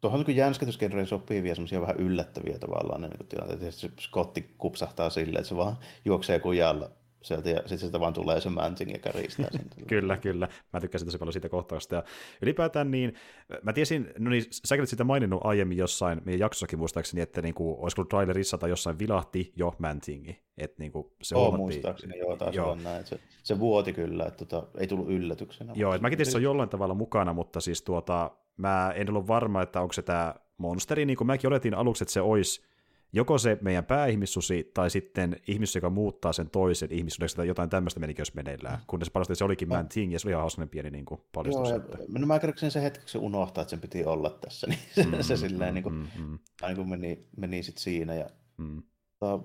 tuohon 0.00 0.24
niin 0.26 0.36
jänskätysgenreen 0.36 1.06
sopivia 1.06 1.54
semmoisia 1.54 1.80
vähän 1.80 1.96
yllättäviä 1.96 2.58
tavallaan 2.58 3.00
ne 3.00 3.08
niin 3.08 3.28
tilanteet. 3.28 3.74
Se 3.74 3.90
Scotti 4.00 4.54
kupsahtaa 4.58 5.10
silleen, 5.10 5.36
että 5.36 5.48
se 5.48 5.56
vaan 5.56 5.76
juoksee 6.04 6.40
kujalla 6.40 6.90
sieltä 7.22 7.50
ja 7.50 7.58
sitten 7.58 7.78
sitä 7.78 8.00
vaan 8.00 8.12
tulee 8.12 8.40
se 8.40 8.50
manting 8.50 8.92
ja 8.92 8.98
käristää 8.98 9.46
sen. 9.50 9.66
kyllä, 9.86 10.16
kyllä. 10.16 10.48
Mä 10.72 10.80
tykkäsin 10.80 11.08
tosi 11.08 11.18
paljon 11.18 11.32
siitä 11.32 11.48
kohtausta. 11.48 11.94
Ja 11.94 12.02
ylipäätään 12.42 12.90
niin, 12.90 13.14
mä 13.62 13.72
tiesin, 13.72 14.10
no 14.18 14.30
niin, 14.30 14.44
säkin 14.50 14.80
olet 14.80 14.88
sitä 14.88 15.04
maininnut 15.04 15.40
aiemmin 15.44 15.78
jossain 15.78 16.20
meidän 16.24 16.40
jaksossakin 16.40 16.78
muistaakseni, 16.78 17.22
että 17.22 17.42
niin 17.42 17.54
kuin, 17.54 17.78
olisiko 17.78 18.04
trailerissa 18.04 18.58
tai 18.58 18.70
jossain 18.70 18.98
vilahti 18.98 19.52
jo 19.56 19.74
mantingi. 19.78 20.42
Että 20.58 20.76
niin 20.78 20.92
kuin, 20.92 21.06
se 21.22 21.36
oh, 21.36 21.40
huomattiin. 21.40 21.64
muistaakseni, 21.64 22.18
joo, 22.18 22.36
taas 22.36 22.54
joo. 22.54 22.70
on 22.70 22.82
näin. 22.82 23.06
Se, 23.06 23.20
se 23.42 23.58
vuoti 23.58 23.92
kyllä, 23.92 24.24
että 24.26 24.44
tota, 24.44 24.68
ei 24.78 24.86
tullut 24.86 25.10
yllätyksenä. 25.10 25.72
Joo, 25.76 25.94
että 25.94 26.02
mäkin 26.02 26.18
tietysti 26.18 26.36
on 26.36 26.42
jollain 26.42 26.68
tavalla 26.68 26.94
mukana, 26.94 27.32
mutta 27.32 27.60
siis 27.60 27.82
tuota, 27.82 28.30
mä 28.58 28.92
en 28.96 29.10
ollut 29.10 29.26
varma, 29.26 29.62
että 29.62 29.80
onko 29.80 29.92
se 29.92 30.02
tämä 30.02 30.34
monsteri, 30.58 31.06
niin 31.06 31.16
kuin 31.16 31.26
mäkin 31.26 31.48
oletin 31.48 31.74
aluksi, 31.74 32.04
että 32.04 32.12
se 32.12 32.20
olisi 32.20 32.68
joko 33.12 33.38
se 33.38 33.58
meidän 33.60 33.84
pääihmissusi 33.84 34.70
tai 34.74 34.90
sitten 34.90 35.36
ihmis, 35.48 35.74
joka 35.74 35.90
muuttaa 35.90 36.32
sen 36.32 36.50
toisen 36.50 36.92
ihmissudeksi 36.92 37.36
tai 37.36 37.46
jotain 37.46 37.70
tämmöistä 37.70 38.00
menikin, 38.00 38.20
jos 38.20 38.34
meneillään. 38.34 38.78
Kunnes 38.86 39.10
paljastui, 39.10 39.32
että 39.32 39.38
se 39.38 39.44
olikin 39.44 39.68
Man 39.68 39.88
Thing 39.88 40.12
ja 40.12 40.18
se 40.18 40.28
oli 40.28 40.32
ihan 40.32 40.40
hauskainen 40.40 40.68
pieni 40.68 40.90
niin 40.90 41.04
kuin, 41.04 41.20
paljastus. 41.32 41.68
Joo, 41.68 41.76
että... 41.76 41.98
no 42.08 42.26
mä 42.26 42.38
kerroksin 42.38 42.70
se 42.70 42.82
hetkeksi 42.82 43.18
unohtaa, 43.18 43.62
että 43.62 43.70
sen 43.70 43.80
piti 43.80 44.04
olla 44.04 44.30
tässä, 44.30 44.66
niin 44.66 44.78
se, 44.94 45.04
mm, 45.04 45.22
se 45.22 45.36
silleen 45.36 45.74
niin 45.74 45.82
kuin, 45.82 45.94
mm, 45.94 46.08
mm. 46.18 46.38
Aina 46.62 46.76
kun 46.76 46.88
meni, 46.88 47.26
meni 47.36 47.62
sit 47.62 47.78
siinä. 47.78 48.14
Ja, 48.14 48.30
mm. 48.56 48.82
ta, 49.18 49.40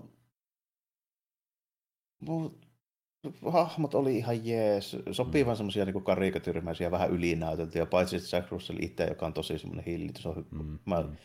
hahmot 3.52 3.96
oli 3.96 4.18
ihan 4.18 4.46
jees, 4.46 4.98
sopivan 5.12 5.54
mm. 5.54 5.58
semmoisia 5.58 5.86
niin 5.86 6.04
karikatyyrimäisiä, 6.04 6.92
vähän 6.92 7.12
ylinäyteltyjä, 7.12 7.86
paitsi 7.86 8.36
Jack 8.36 8.52
Russell 8.52 8.80
itse, 8.82 9.04
joka 9.04 9.26
on 9.26 9.34
tosi 9.34 9.58
semmoinen 9.58 9.86
hillitys. 9.86 10.26
Mm. 10.52 10.80
Mä, 10.86 11.02
mm 11.02 11.16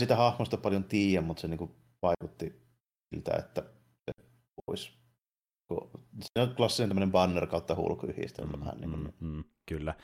sitä 0.00 0.16
hahmosta 0.16 0.56
paljon 0.56 0.84
tiedä, 0.84 1.26
mutta 1.26 1.40
se 1.40 1.48
niin 1.48 1.58
kuin 1.58 1.70
vaikutti 2.02 2.62
siltä, 3.14 3.36
että 3.38 3.62
se 4.04 4.24
voisi 4.66 5.00
se 6.22 6.40
on 6.40 6.54
klassinen 6.54 6.88
tämmöinen 6.88 7.12
banner 7.12 7.46
kautta 7.46 7.74
hulkuyhdistelmä 7.74 8.52
mm, 8.52 8.60
vähän. 8.60 8.80
Niin 8.80 8.90
kuin. 8.90 9.14
Mm, 9.20 9.26
mm, 9.28 9.44
kyllä. 9.66 9.94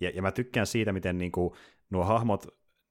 Ja, 0.00 0.10
ja 0.14 0.22
mä 0.22 0.32
tykkään 0.32 0.66
siitä, 0.66 0.92
miten 0.92 1.18
niin 1.18 1.32
kuin, 1.32 1.54
nuo 1.90 2.04
hahmot 2.04 2.46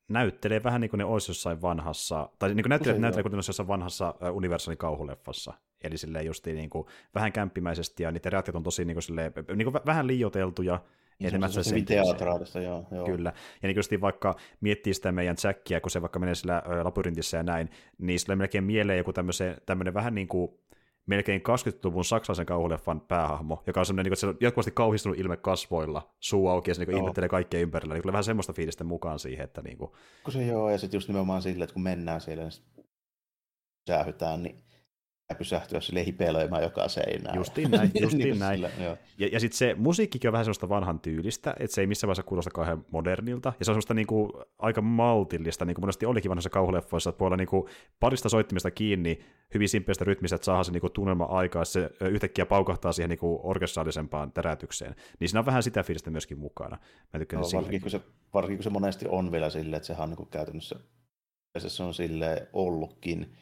näyttelee 0.10 0.63
vähän 0.63 0.82
niin 0.82 0.89
kuin 0.89 0.97
ne 0.97 1.06
olisi 1.06 1.30
jossain 1.30 1.62
vanhassa, 1.62 2.30
tai 2.39 2.54
niin 2.54 2.63
kuin 2.63 2.69
näyttelee, 2.69 2.93
Usein, 2.93 3.02
näyttelee 3.02 3.23
kuin 3.23 3.32
ne 3.32 3.38
olisi 3.38 3.49
jossain 3.49 3.67
vanhassa 3.67 4.15
Universalin 4.32 4.78
kauhuleffassa. 4.78 5.54
Eli 5.81 5.97
silleen 5.97 6.25
justiin 6.25 6.55
niin 6.55 6.69
kuin, 6.69 6.87
vähän 7.15 7.31
kämppimäisesti, 7.31 8.03
ja 8.03 8.11
niiden 8.11 8.31
reaktiot 8.31 8.55
on 8.55 8.63
tosi 8.63 8.85
niin 8.85 8.95
kuin, 8.95 9.03
silleen, 9.03 9.33
niin 9.55 9.71
kuin 9.71 9.81
vähän 9.85 10.07
liioteltuja, 10.07 10.79
enemmän 11.19 11.51
se, 11.51 11.63
se, 11.63 11.69
se 11.69 11.81
teatraalista, 11.81 12.59
joo, 12.59 12.87
joo. 12.91 13.05
Kyllä. 13.05 13.33
Ja 13.61 13.67
niin 13.67 13.75
kuin 13.75 14.01
vaikka 14.01 14.35
miettii 14.61 14.93
sitä 14.93 15.11
meidän 15.11 15.35
Jackia, 15.43 15.81
kun 15.81 15.91
se 15.91 16.01
vaikka 16.01 16.19
menee 16.19 16.35
sillä 16.35 16.63
labyrintissa 16.83 17.37
ja 17.37 17.43
näin, 17.43 17.69
niin 17.97 18.19
sillä 18.19 18.35
melkein 18.35 18.63
mieleen 18.63 18.97
joku 18.97 19.13
tämmöinen 19.65 19.93
vähän 19.93 20.15
niin 20.15 20.27
kuin 20.27 20.51
melkein 21.05 21.41
20-luvun 21.41 22.05
saksalaisen 22.05 22.45
kauhuleffan 22.45 23.01
päähahmo, 23.01 23.63
joka 23.67 23.79
on 23.79 23.85
semmoinen, 23.85 24.03
niin 24.03 24.09
kuin, 24.09 24.13
että 24.13 24.19
se 24.19 24.27
on 24.27 24.37
jatkuvasti 24.41 24.71
kauhistunut 24.71 25.19
ilme 25.19 25.37
kasvoilla, 25.37 26.13
suu 26.19 26.47
auki 26.47 26.71
ja 26.71 26.75
se 26.75 26.85
niin 26.85 26.97
ihmettelee 26.97 27.29
kaikkea 27.29 27.59
ympärillä. 27.59 27.93
Niin 27.93 28.01
tulee 28.01 28.13
vähän 28.13 28.23
semmoista 28.23 28.53
fiilistä 28.53 28.83
mukaan 28.83 29.19
siihen, 29.19 29.43
että 29.43 29.61
niin 29.61 29.77
kuin... 29.77 29.91
Kun 30.23 30.33
se 30.33 30.45
joo, 30.45 30.69
ja 30.69 30.77
sitten 30.77 30.97
just 30.97 31.07
nimenomaan 31.07 31.41
silleen, 31.41 31.63
että 31.63 31.73
kun 31.73 31.83
mennään 31.83 32.21
siellä, 32.21 32.43
niin 32.43 32.51
säähytään, 33.87 34.43
niin 34.43 34.63
pysähtyä 35.35 35.81
sille 35.81 36.05
hipelöimään 36.05 36.63
joka 36.63 36.87
seinään. 36.87 37.35
Justiin 37.35 37.71
näin, 37.71 37.91
justiin 38.01 38.23
niin 38.23 38.39
näin. 38.39 38.55
Sillä, 38.55 38.97
ja, 39.17 39.29
ja 39.31 39.39
sitten 39.39 39.57
se 39.57 39.75
musiikkikin 39.77 40.27
on 40.27 40.31
vähän 40.31 40.45
sellaista 40.45 40.69
vanhan 40.69 40.99
tyylistä, 40.99 41.55
että 41.59 41.75
se 41.75 41.81
ei 41.81 41.87
missään 41.87 42.07
vaiheessa 42.07 42.23
kuulosta 42.23 42.51
kauhean 42.51 42.85
modernilta, 42.91 43.53
ja 43.59 43.65
se 43.65 43.71
on 43.71 43.73
semmoista 43.73 43.93
niinku 43.93 44.43
aika 44.59 44.81
maltillista, 44.81 45.65
niin 45.65 45.75
kuin 45.75 45.83
monesti 45.83 46.05
olikin 46.05 46.29
vanhassa 46.29 46.49
kauhuleffoissa, 46.49 47.09
että 47.09 47.19
voi 47.19 47.25
olla 47.25 47.37
niinku 47.37 47.69
parista 47.99 48.29
soittimista 48.29 48.71
kiinni 48.71 49.19
hyvin 49.53 49.69
simppeistä 49.69 50.05
rytmistä, 50.05 50.35
että 50.35 50.45
saadaan 50.45 50.65
se 50.65 50.71
niinku 50.71 50.89
tunnelma 50.89 51.23
aikaa, 51.23 51.65
se 51.65 51.89
yhtäkkiä 52.01 52.45
paukahtaa 52.45 52.91
siihen 52.91 53.09
niinku 53.09 53.39
orkestraalisempaan 53.43 54.31
terätykseen. 54.31 54.95
Niin 55.19 55.29
siinä 55.29 55.39
on 55.39 55.45
vähän 55.45 55.63
sitä 55.63 55.83
fiilistä 55.83 56.11
myöskin 56.11 56.39
mukana. 56.39 56.77
Mä 57.13 57.19
no, 57.33 57.39
varsinkin, 57.41 57.81
kun 57.81 57.91
se, 57.91 58.01
varsinkin 58.33 58.57
kun 58.57 58.63
se 58.63 58.69
monesti 58.69 59.05
on 59.09 59.31
vielä 59.31 59.49
silleen, 59.49 59.75
että 59.75 59.87
sehän 59.87 60.03
on 60.03 60.09
niinku 60.09 60.25
käytännössä 60.25 60.75
se 61.57 61.83
on 61.83 61.93
sille 61.93 62.47
ollutkin, 62.53 63.35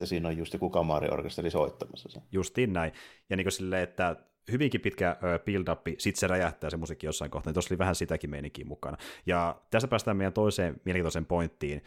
ja 0.00 0.06
siinä 0.06 0.28
on 0.28 0.36
just 0.36 0.52
joku 0.52 0.70
kamariorkesteri 0.70 1.50
soittamassa 1.50 2.08
sen. 2.08 2.22
Justiin 2.32 2.72
näin. 2.72 2.92
Ja 3.30 3.36
niin 3.36 3.44
kuin 3.44 3.52
silleen, 3.52 3.82
että 3.82 4.16
hyvinkin 4.52 4.80
pitkä 4.80 5.16
build-up, 5.44 5.80
sit 5.98 6.16
se 6.16 6.26
räjähtää 6.26 6.70
se 6.70 6.76
musiikki 6.76 7.06
jossain 7.06 7.30
kohtaa, 7.30 7.50
niin 7.50 7.54
tuossa 7.54 7.74
oli 7.74 7.78
vähän 7.78 7.94
sitäkin 7.94 8.30
meininkiä 8.30 8.64
mukana. 8.64 8.96
Ja 9.26 9.60
tässä 9.70 9.88
päästään 9.88 10.16
meidän 10.16 10.32
toiseen 10.32 10.80
mielenkiintoiseen 10.84 11.26
pointtiin. 11.26 11.82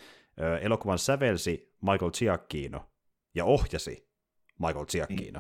Elokuvan 0.62 1.00
sävelsi 1.00 1.76
Michael 1.82 2.12
Giacchino 2.12 2.86
ja 3.36 3.46
ohjasi 3.46 4.09
Michael 4.60 4.86
Giacchino. 4.86 5.40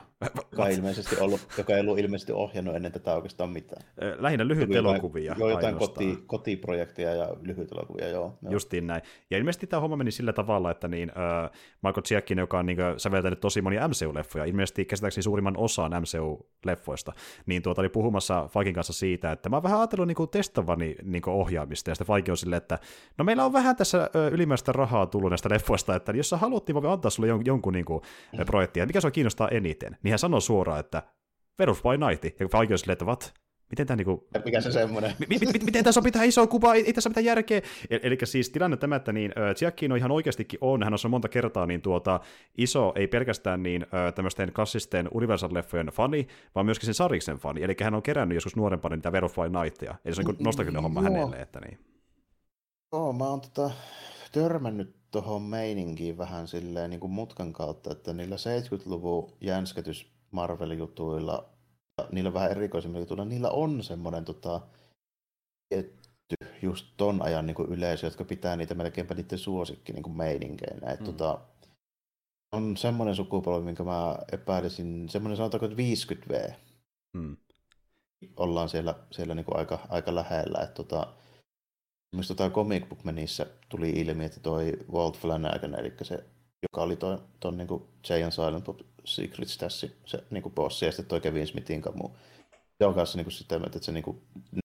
Joka, 0.51 0.67
ilmeisesti 0.67 1.15
ollut, 1.19 1.47
joka 1.57 1.73
ei 1.73 1.81
ollut 1.81 1.99
ilmeisesti 1.99 2.31
ohjannut 2.31 2.75
ennen 2.75 2.91
tätä 2.91 3.15
oikeastaan 3.15 3.49
mitään. 3.49 3.81
Lähinnä 4.17 4.47
lyhyt 4.47 4.75
elokuvia. 4.75 5.35
Joo, 5.39 5.49
jotain 5.49 5.75
koti, 5.75 6.17
kotiprojekteja 6.27 7.15
ja 7.15 7.29
lyhyt 7.41 7.71
elokuvia, 7.71 8.07
joo, 8.07 8.37
joo. 8.41 8.51
Justiin 8.51 8.87
näin. 8.87 9.01
Ja 9.29 9.37
ilmeisesti 9.37 9.67
tämä 9.67 9.81
homma 9.81 9.97
meni 9.97 10.11
sillä 10.11 10.33
tavalla, 10.33 10.71
että 10.71 10.87
niin, 10.87 11.09
äh, 11.09 11.51
Michael 11.81 12.03
Giacchino, 12.07 12.41
joka 12.41 12.59
on 12.59 12.65
niin 12.65 12.77
säveltänyt 12.97 13.39
tosi 13.39 13.61
monia 13.61 13.87
MCU-leffoja, 13.87 14.45
ilmeisesti 14.45 14.85
käsittääkseni 14.85 15.23
suurimman 15.23 15.57
osan 15.57 15.91
MCU-leffoista, 15.91 17.13
niin 17.45 17.61
tuota 17.61 17.81
oli 17.81 17.89
puhumassa 17.89 18.47
Faikin 18.51 18.73
kanssa 18.73 18.93
siitä, 18.93 19.31
että 19.31 19.49
mä 19.49 19.55
oon 19.55 19.63
vähän 19.63 19.79
ajatellut 19.79 20.07
niin 20.07 20.29
testavani 20.31 20.95
niin 21.03 21.29
ohjaamista, 21.29 21.91
ja 21.91 21.95
sitten 21.95 22.07
Faiki 22.07 22.31
on 22.31 22.37
silleen, 22.37 22.57
että 22.57 22.79
no 23.17 23.25
meillä 23.25 23.45
on 23.45 23.53
vähän 23.53 23.75
tässä 23.75 24.09
ylimääräistä 24.31 24.71
rahaa 24.71 25.05
tullut 25.05 25.29
näistä 25.29 25.49
leffoista, 25.49 25.95
että 25.95 26.11
jos 26.11 26.29
sä 26.29 26.37
haluat, 26.37 26.67
niin 26.67 26.75
voi 26.75 26.91
antaa 26.91 27.11
sulle 27.11 27.27
jonkun, 27.27 27.45
jonkun 27.45 27.73
niin 27.73 27.85
kuin, 27.85 28.01
projektia. 28.45 28.85
Mikä 28.85 29.01
se 29.01 29.08
sua 29.09 29.13
kiinnostaa 29.13 29.49
eniten, 29.49 29.97
niin 30.03 30.11
hän 30.11 30.19
sanoi 30.19 30.41
suoraan, 30.41 30.79
että 30.79 31.03
Verus 31.59 31.81
by 31.81 32.07
Night. 32.07 32.39
Ja 32.39 32.47
Feige 32.47 32.73
on 32.73 32.77
silleen, 32.77 32.93
että 32.93 33.05
what? 33.05 33.33
Miten 33.69 33.87
tämä 33.87 33.95
niinku... 33.95 34.27
Mikä 34.45 34.61
se 34.61 34.71
semmoinen? 34.71 35.11
M- 35.19 35.23
m- 35.23 35.59
m- 35.61 35.65
miten 35.65 35.83
tässä 35.83 35.99
on 35.99 36.03
pitää 36.03 36.23
iso 36.23 36.47
kuva, 36.47 36.73
ei, 36.73 36.85
ei 36.85 36.93
tässä 36.93 37.09
mitään 37.09 37.25
järkeä. 37.25 37.61
E- 37.89 37.99
eli 38.03 38.17
siis 38.23 38.49
tilanne 38.49 38.77
tämä, 38.77 38.95
että 38.95 39.11
niin, 39.11 39.33
Giacchino 39.59 39.95
ihan 39.95 40.11
oikeastikin 40.11 40.59
on, 40.61 40.83
hän 40.83 40.93
on 40.93 41.11
monta 41.11 41.29
kertaa 41.29 41.65
niin 41.65 41.81
tuota, 41.81 42.19
iso, 42.57 42.93
ei 42.95 43.07
pelkästään 43.07 43.63
niin 43.63 43.85
tämmöisten 44.15 44.53
klassisten 44.53 45.07
Universal-leffojen 45.13 45.91
fani, 45.91 46.27
vaan 46.55 46.65
myöskin 46.65 46.85
sen 46.85 46.93
sariksen 46.93 47.37
fani. 47.37 47.63
Eli 47.63 47.75
hän 47.83 47.93
on 47.95 48.01
kerännyt 48.01 48.35
joskus 48.35 48.55
nuorempana 48.55 48.95
niitä 48.95 49.11
Verus 49.11 49.33
by 49.33 49.59
Nightia. 49.63 49.95
Eli 50.05 50.15
se 50.15 50.21
on 50.21 50.25
niin 50.25 50.43
nostalginen 50.43 50.81
homma 50.81 51.01
hänelle. 51.01 51.35
Että 51.35 51.59
niin. 51.59 51.79
Joo, 52.93 53.13
mä 53.13 53.23
oon 53.23 53.41
tota, 53.41 53.71
törmännyt 54.31 54.98
tuohon 55.11 55.41
meininkiin 55.41 56.17
vähän 56.17 56.47
silleen 56.47 56.89
niin 56.89 56.99
kuin 56.99 57.11
mutkan 57.11 57.53
kautta, 57.53 57.91
että 57.91 58.13
niillä 58.13 58.35
70-luvun 58.35 59.33
jänskätys 59.41 60.11
Marvel-jutuilla 60.31 61.49
niillä 62.11 62.33
vähän 62.33 62.51
erikoisemmilla 62.51 63.03
jutuilla, 63.03 63.25
niillä 63.25 63.49
on 63.49 63.83
semmoinen 63.83 64.25
tota, 64.25 64.61
tietty 65.69 66.35
just 66.61 66.85
ton 66.97 67.21
ajan 67.21 67.45
niin 67.45 67.55
kuin 67.55 67.69
yleisö, 67.69 68.07
jotka 68.07 68.23
pitää 68.23 68.55
niitä 68.55 68.75
melkeinpä 68.75 69.13
niiden 69.13 69.37
suosikki 69.37 69.93
niin 69.93 70.03
kuin 70.03 70.17
meininkeinä. 70.17 70.91
Et, 70.91 70.99
mm. 70.99 71.05
tota, 71.05 71.39
on 72.51 72.77
semmoinen 72.77 73.15
sukupolvi, 73.15 73.65
minkä 73.65 73.83
mä 73.83 74.17
epäilisin, 74.31 75.09
semmoinen 75.09 75.37
sanotaanko, 75.37 75.65
että 75.65 75.77
50V. 75.77 76.53
Mm. 77.13 77.37
Ollaan 78.37 78.69
siellä, 78.69 78.95
siellä 79.11 79.35
niin 79.35 79.45
kuin 79.45 79.57
aika, 79.57 79.79
aika 79.89 80.15
lähellä. 80.15 80.59
Et, 80.63 80.73
tota, 80.73 81.13
myös 82.11 82.27
tota 82.27 82.49
Comic 82.49 82.89
Book 82.89 83.03
Menissä 83.03 83.45
tuli 83.69 83.89
ilmi, 83.89 84.25
että 84.25 84.39
toi 84.39 84.73
Walt 84.91 85.17
Flanagan, 85.17 85.79
eli 85.79 85.93
se, 86.01 86.23
joka 86.63 86.81
oli 86.81 86.97
ton 87.39 87.57
niin 87.57 87.67
kuin 87.67 87.83
Jay 88.09 88.23
and 88.23 88.31
Silent 88.31 88.65
Bob 88.65 88.79
Secrets 89.05 89.57
tässä, 89.57 89.87
se 90.05 90.23
niin 90.29 90.43
kuin 90.43 90.53
bossi, 90.55 90.85
ja 90.85 90.91
sitten 90.91 91.05
toi 91.05 91.21
Kevin 91.21 91.47
Smithin 91.47 91.81
kamu 91.81 92.09
se 92.79 92.85
on 92.85 92.93
kanssa 92.93 93.17
niinku 93.17 93.31
sitä 93.31 93.59
että 93.65 93.79
se 93.79 93.91
niinku 93.91 94.21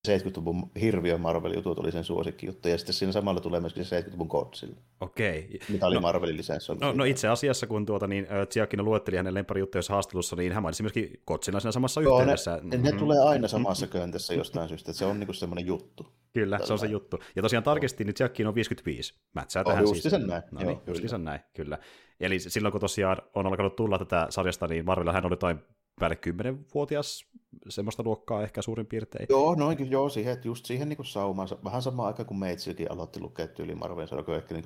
70-luvun 0.07 0.71
hirviö 0.81 1.17
Marvel-jutut 1.17 1.79
oli 1.79 1.91
sen 1.91 2.03
suosikkijuttu, 2.03 2.67
ja 2.67 2.77
sitten 2.77 2.93
siinä 2.93 3.11
samalla 3.11 3.39
tulee 3.41 3.59
myöskin 3.59 3.85
se 3.85 4.01
70-luvun 4.01 4.27
Godzilla. 4.27 4.75
Okei. 5.01 5.59
Mitä 5.69 5.87
oli 5.87 5.95
no, 5.95 6.01
Marvelin 6.01 6.37
lisenssi. 6.37 6.75
No, 6.75 6.93
no, 6.93 7.03
itse 7.03 7.27
asiassa, 7.27 7.67
kun 7.67 7.85
tuota, 7.85 8.07
niin, 8.07 8.27
Tsiakino 8.49 8.83
luetteli 8.83 9.17
hänen 9.17 9.33
lemparijuttuja 9.33 9.81
haastattelussa, 9.89 10.35
niin 10.35 10.51
hän 10.51 10.63
mainitsi 10.63 10.83
myöskin 10.83 11.21
Godzilla 11.27 11.59
siinä 11.59 11.71
samassa 11.71 12.01
Joo, 12.01 12.19
yhteydessä. 12.19 12.55
Ne, 12.55 12.61
mm-hmm. 12.61 12.83
ne 12.83 12.91
tulee 12.91 13.19
aina 13.19 13.47
samassa 13.47 13.87
köntässä 13.87 14.33
jostain 14.33 14.67
syystä, 14.67 14.91
että 14.91 14.99
se 14.99 15.05
on 15.05 15.19
niinku 15.19 15.33
semmoinen 15.33 15.65
juttu. 15.65 16.07
Kyllä, 16.33 16.57
Tällä 16.57 16.67
se 16.67 16.73
on 16.73 16.79
se 16.79 16.85
juttu. 16.85 17.19
Ja 17.35 17.41
tosiaan 17.41 17.63
tarkistin, 17.63 18.07
niin 18.07 18.13
Tsiakino 18.13 18.49
on 18.49 18.55
55. 18.55 19.13
Mätsää 19.33 19.63
oh, 19.65 19.71
tähän 19.71 19.87
siis. 19.87 20.13
näin. 20.27 20.43
No 20.51 20.61
niin, 20.61 20.79
just 20.87 21.09
sen 21.09 21.23
näin, 21.23 21.39
kyllä. 21.53 21.77
Eli 22.19 22.39
silloin, 22.39 22.71
kun 22.71 22.81
tosiaan 22.81 23.17
on 23.33 23.47
alkanut 23.47 23.75
tulla 23.75 23.97
tätä 23.97 24.27
sarjasta, 24.29 24.67
niin 24.67 24.85
Marvelilla 24.85 25.13
hän 25.13 25.25
oli 25.25 25.33
jotain 25.33 25.59
päälle 25.99 26.17
10-vuotias 26.27 27.25
semmoista 27.69 28.03
luokkaa 28.03 28.43
ehkä 28.43 28.61
suurin 28.61 28.85
piirtein. 28.85 29.25
Joo, 29.29 29.55
noin, 29.55 29.91
joo 29.91 30.09
siihen, 30.09 30.37
just 30.43 30.65
siihen 30.65 30.89
niin 30.89 31.05
saumaan, 31.05 31.47
vähän 31.63 31.81
samaan 31.81 32.07
aikaan 32.07 32.25
kuin 32.25 32.37
Meitsikin 32.39 32.91
aloitti 32.91 33.19
lukea 33.19 33.47
tyyli 33.47 33.75
Marvel, 33.75 34.07
se 34.07 34.15
ehkä 34.35 34.55
niin 34.55 34.63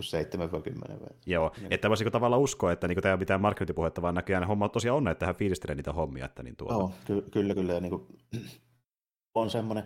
7-10 1.07 1.13
Joo, 1.25 1.51
niin. 1.57 1.73
että 1.73 1.89
voisiko 1.89 2.09
tavallaan 2.09 2.41
uskoa, 2.41 2.71
että 2.71 2.87
niin 2.87 3.01
tämä 3.01 3.13
on 3.13 3.19
mitään 3.19 3.41
markkinointipuhetta, 3.41 4.01
vaan 4.01 4.15
näköjään 4.15 4.47
homma 4.47 4.69
tosiaan 4.69 4.97
on, 4.97 5.07
että 5.07 5.25
hän 5.25 5.35
fiilistelee 5.35 5.75
niitä 5.75 5.93
hommia. 5.93 6.25
Että 6.25 6.43
niin 6.43 6.55
tuota... 6.55 6.73
Joo, 6.73 6.91
ky- 7.05 7.29
kyllä, 7.31 7.53
kyllä. 7.53 7.73
Ja 7.73 7.79
niin 7.79 7.89
kuin, 7.89 8.07
on 9.35 9.49
semmoinen, 9.49 9.83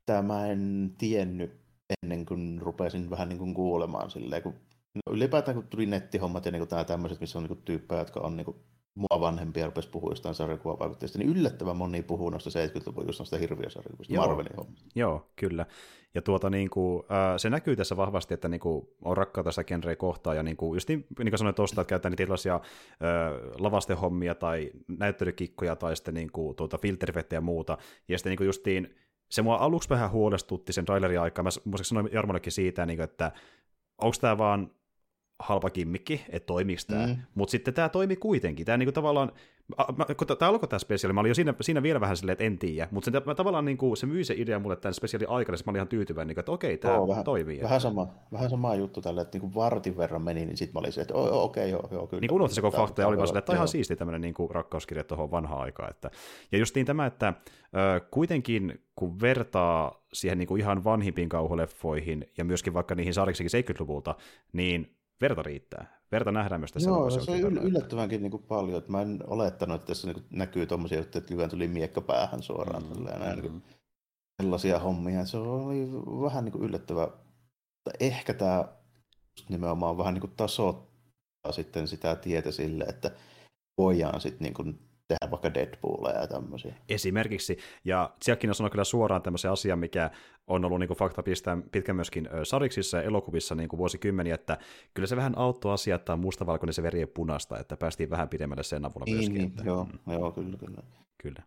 että 0.00 0.22
mä 0.22 0.46
en 0.46 0.94
tiennyt 0.98 1.60
ennen 2.02 2.26
kuin 2.26 2.58
rupesin 2.62 3.10
vähän 3.10 3.28
niin 3.28 3.38
kuin 3.38 3.54
kuulemaan 3.54 4.10
silleen, 4.10 4.42
kun 4.42 4.54
no 4.94 5.12
ylipäätään 5.12 5.54
kun 5.54 5.66
tuli 5.66 5.86
nettihommat 5.86 6.44
ja 6.44 6.52
niin 6.52 6.66
nämä 6.70 6.84
tämmöiset, 6.84 7.20
missä 7.20 7.38
on 7.38 7.44
niin 7.44 7.62
tyyppejä, 7.64 8.00
jotka 8.00 8.20
on 8.20 8.36
niin 8.36 8.44
kuin 8.44 8.56
mua 8.94 9.20
vanhempia 9.20 9.66
rupesi 9.66 9.88
puhua 9.88 10.10
jostain 10.10 10.34
sarjakuvavaikutteista, 10.34 11.18
niin 11.18 11.28
yllättävän 11.30 11.76
moni 11.76 12.02
puhuu 12.02 12.30
noista 12.30 12.50
70-luvun 12.50 13.06
just 13.06 13.18
noista 13.18 13.38
hirviösarjakuvista, 13.38 14.14
Marvelin 14.14 14.56
hommista. 14.56 14.88
Joo, 14.94 15.30
kyllä. 15.36 15.66
Ja 16.14 16.22
tuota, 16.22 16.50
niin 16.50 16.70
kuin, 16.70 17.02
äh, 17.10 17.34
se 17.36 17.50
näkyy 17.50 17.76
tässä 17.76 17.96
vahvasti, 17.96 18.34
että 18.34 18.48
niin 18.48 18.60
kuin, 18.60 18.88
on 19.02 19.16
rakkautta 19.16 19.52
sitä 19.52 19.64
genreä 19.64 19.96
kohtaan, 19.96 20.36
ja 20.36 20.42
niin 20.42 20.56
kuin, 20.56 20.76
just 20.76 20.88
niin, 20.88 21.06
niin 21.18 21.30
kuin 21.30 21.38
sanoin 21.38 21.54
tuosta, 21.54 21.80
että 21.80 21.88
käytetään 21.88 22.12
niitä 22.12 22.22
erilaisia 22.22 22.54
äh, 22.54 22.60
lavastehommia 23.58 24.34
tai 24.34 24.70
näyttelykikkoja 24.98 25.76
tai 25.76 25.96
sitten 25.96 26.14
niin 26.14 26.32
kuin, 26.32 26.56
tuota, 26.56 26.78
filtervettä 26.78 27.34
ja 27.34 27.40
muuta, 27.40 27.78
ja 28.08 28.18
sitten 28.18 28.30
niin 28.30 28.38
kuin 28.38 28.46
justiin, 28.46 28.94
se 29.30 29.42
mua 29.42 29.56
aluksi 29.56 29.88
vähän 29.88 30.10
huolestutti 30.10 30.72
sen 30.72 30.84
trailerin 30.84 31.20
aikaa, 31.20 31.42
mä 31.42 31.50
muistaakseni 31.64 31.88
sanoin 31.88 32.14
Jarmollekin 32.14 32.52
siitä, 32.52 32.86
niin 32.86 32.96
kuin, 32.96 33.04
että 33.04 33.32
onko 33.98 34.16
tämä 34.20 34.38
vaan 34.38 34.70
halpa 35.40 35.70
kimmikki, 35.70 36.24
että 36.28 36.46
toimiiko 36.46 36.82
tämä. 36.86 37.06
Mm. 37.06 37.16
Mutta 37.34 37.50
sitten 37.50 37.74
tämä 37.74 37.88
toimi 37.88 38.16
kuitenkin. 38.16 38.66
Tämä 38.66 38.78
niinku 38.78 38.92
tavallaan, 38.92 39.32
mä, 39.96 40.04
kun 40.16 40.26
tämä 40.26 40.48
alkoi 40.48 40.68
tämä 40.68 40.78
spesiaali, 40.78 41.12
mä 41.12 41.20
olin 41.20 41.30
jo 41.30 41.34
siinä, 41.34 41.54
siinä 41.60 41.82
vielä 41.82 42.00
vähän 42.00 42.16
silleen, 42.16 42.32
että 42.32 42.44
en 42.44 42.58
tiedä, 42.58 42.88
mutta 42.90 43.10
se, 43.10 43.22
mä, 43.26 43.34
tavallaan 43.34 43.64
niinku, 43.64 43.96
se 43.96 44.06
myi 44.06 44.24
se 44.24 44.34
idea 44.36 44.58
mulle 44.58 44.76
tämän 44.76 44.94
spesiaali 44.94 45.26
aikana, 45.28 45.56
niin 45.56 45.62
mä 45.66 45.70
olin 45.70 45.78
ihan 45.78 45.88
tyytyväinen, 45.88 46.28
niinku, 46.28 46.40
että 46.40 46.52
okei, 46.52 46.78
tämä 46.78 47.08
vähän, 47.08 47.24
toimii. 47.24 47.62
Vähän 47.62 47.80
sama, 47.80 48.08
vähän 48.32 48.50
sama 48.50 48.74
juttu 48.74 49.00
tällä, 49.00 49.22
että 49.22 49.38
niinku 49.38 49.54
vartin 49.60 49.96
verran 49.96 50.22
meni, 50.22 50.46
niin 50.46 50.56
sitten 50.56 50.74
mä 50.74 50.80
olin 50.80 50.92
se, 50.92 51.00
että 51.00 51.14
okei, 51.14 51.34
okay, 51.34 51.68
joo, 51.68 51.88
joo, 51.90 52.06
kyllä. 52.06 52.20
Niin 52.20 52.32
unohti 52.32 52.54
se 52.54 52.60
koko 52.60 52.76
fakta 52.76 53.02
ja 53.02 53.08
oli 53.08 53.16
vaan 53.16 53.28
silleen, 53.28 53.38
että 53.38 53.54
ihan 53.54 53.68
siisti 53.68 53.96
tämmöinen 53.96 54.20
niinku 54.20 54.48
rakkauskirja 54.48 55.04
tuohon 55.04 55.30
vanhaan 55.30 55.60
aikaan. 55.60 55.90
Että, 55.90 56.10
ja 56.52 56.58
just 56.58 56.74
niin 56.74 56.86
tämä, 56.86 57.06
että 57.06 57.34
ö, 57.96 58.00
kuitenkin 58.10 58.82
kun 58.96 59.20
vertaa 59.20 60.04
siihen 60.12 60.38
niinku 60.38 60.56
ihan 60.56 60.84
vanhimpiin 60.84 61.28
kauhuleffoihin 61.28 62.26
ja 62.38 62.44
myöskin 62.44 62.74
vaikka 62.74 62.94
niihin 62.94 63.14
sarjiksikin 63.14 63.64
70-luvulta, 63.64 64.14
niin 64.52 64.99
verta 65.20 65.42
riittää. 65.42 66.00
Verta 66.12 66.32
nähdään 66.32 66.60
myös 66.60 66.72
tässä 66.72 66.90
Joo, 66.90 67.10
se 67.10 67.30
on 67.30 67.38
yl- 67.38 67.62
yllättävänkin 67.62 68.22
niin 68.22 68.30
kuin 68.30 68.42
paljon. 68.42 68.78
Että 68.78 68.90
mä 68.90 69.02
en 69.02 69.18
olettanut, 69.26 69.74
että 69.74 69.86
tässä 69.86 70.12
niin 70.12 70.26
näkyy 70.30 70.66
tuommoisia 70.66 70.98
juttuja, 70.98 71.22
että 71.22 71.48
tuli 71.48 71.68
miekka 71.68 72.00
päähän 72.00 72.42
suoraan. 72.42 72.82
Mm, 72.82 73.04
näin, 73.04 73.38
mm. 73.38 73.42
Niin 73.42 73.62
sellaisia 74.42 74.78
hommia. 74.78 75.24
Se 75.24 75.36
oli 75.36 75.92
vähän 76.22 76.44
niin 76.44 76.52
kuin 76.52 76.64
yllättävää. 76.64 77.08
Ehkä 78.00 78.34
tämä 78.34 78.64
nimenomaan 79.48 79.98
vähän 79.98 80.14
niin 80.14 80.20
kuin 80.20 80.32
tasoittaa 80.36 81.52
sitten 81.52 81.88
sitä 81.88 82.16
tietä 82.16 82.50
sille, 82.50 82.84
että 82.84 83.10
voidaan 83.78 84.20
sitten 84.20 84.44
niin 84.44 84.54
kuin 84.54 84.89
tehdä 85.10 85.30
vaikka 85.30 85.54
Deadpoolia 85.54 86.20
ja 86.20 86.26
tämmöisiä. 86.26 86.74
Esimerkiksi, 86.88 87.58
ja 87.84 88.10
Tsiakkina 88.20 88.54
sanoi 88.54 88.70
kyllä 88.70 88.84
suoraan 88.84 89.22
tämmöisen 89.22 89.50
asian, 89.50 89.78
mikä 89.78 90.10
on 90.46 90.64
ollut 90.64 90.80
niin 90.80 90.96
fakta 90.96 91.22
pitkään, 91.22 91.62
pitkään 91.62 91.96
myöskin 91.96 92.28
sariksissa 92.42 92.96
ja 92.96 93.02
elokuvissa 93.02 93.54
niin 93.54 93.68
kuin 93.68 93.78
vuosikymmeniä, 93.78 94.34
että 94.34 94.58
kyllä 94.94 95.06
se 95.06 95.16
vähän 95.16 95.38
auttoi 95.38 95.72
asia, 95.72 95.94
että 95.94 96.12
on 96.12 96.20
mustavalkoinen 96.20 96.74
se 96.74 96.82
veri 96.82 97.06
punaista, 97.06 97.58
että 97.58 97.76
päästiin 97.76 98.10
vähän 98.10 98.28
pidemmälle 98.28 98.62
sen 98.62 98.84
avulla 98.84 99.04
niin, 99.04 99.16
myöskin. 99.16 99.34
Niin, 99.34 99.48
että, 99.48 99.62
joo, 99.64 99.84
mm. 99.84 100.12
joo, 100.12 100.32
kyllä, 100.32 100.56
kyllä. 100.58 100.82
Kyllä. 101.22 101.42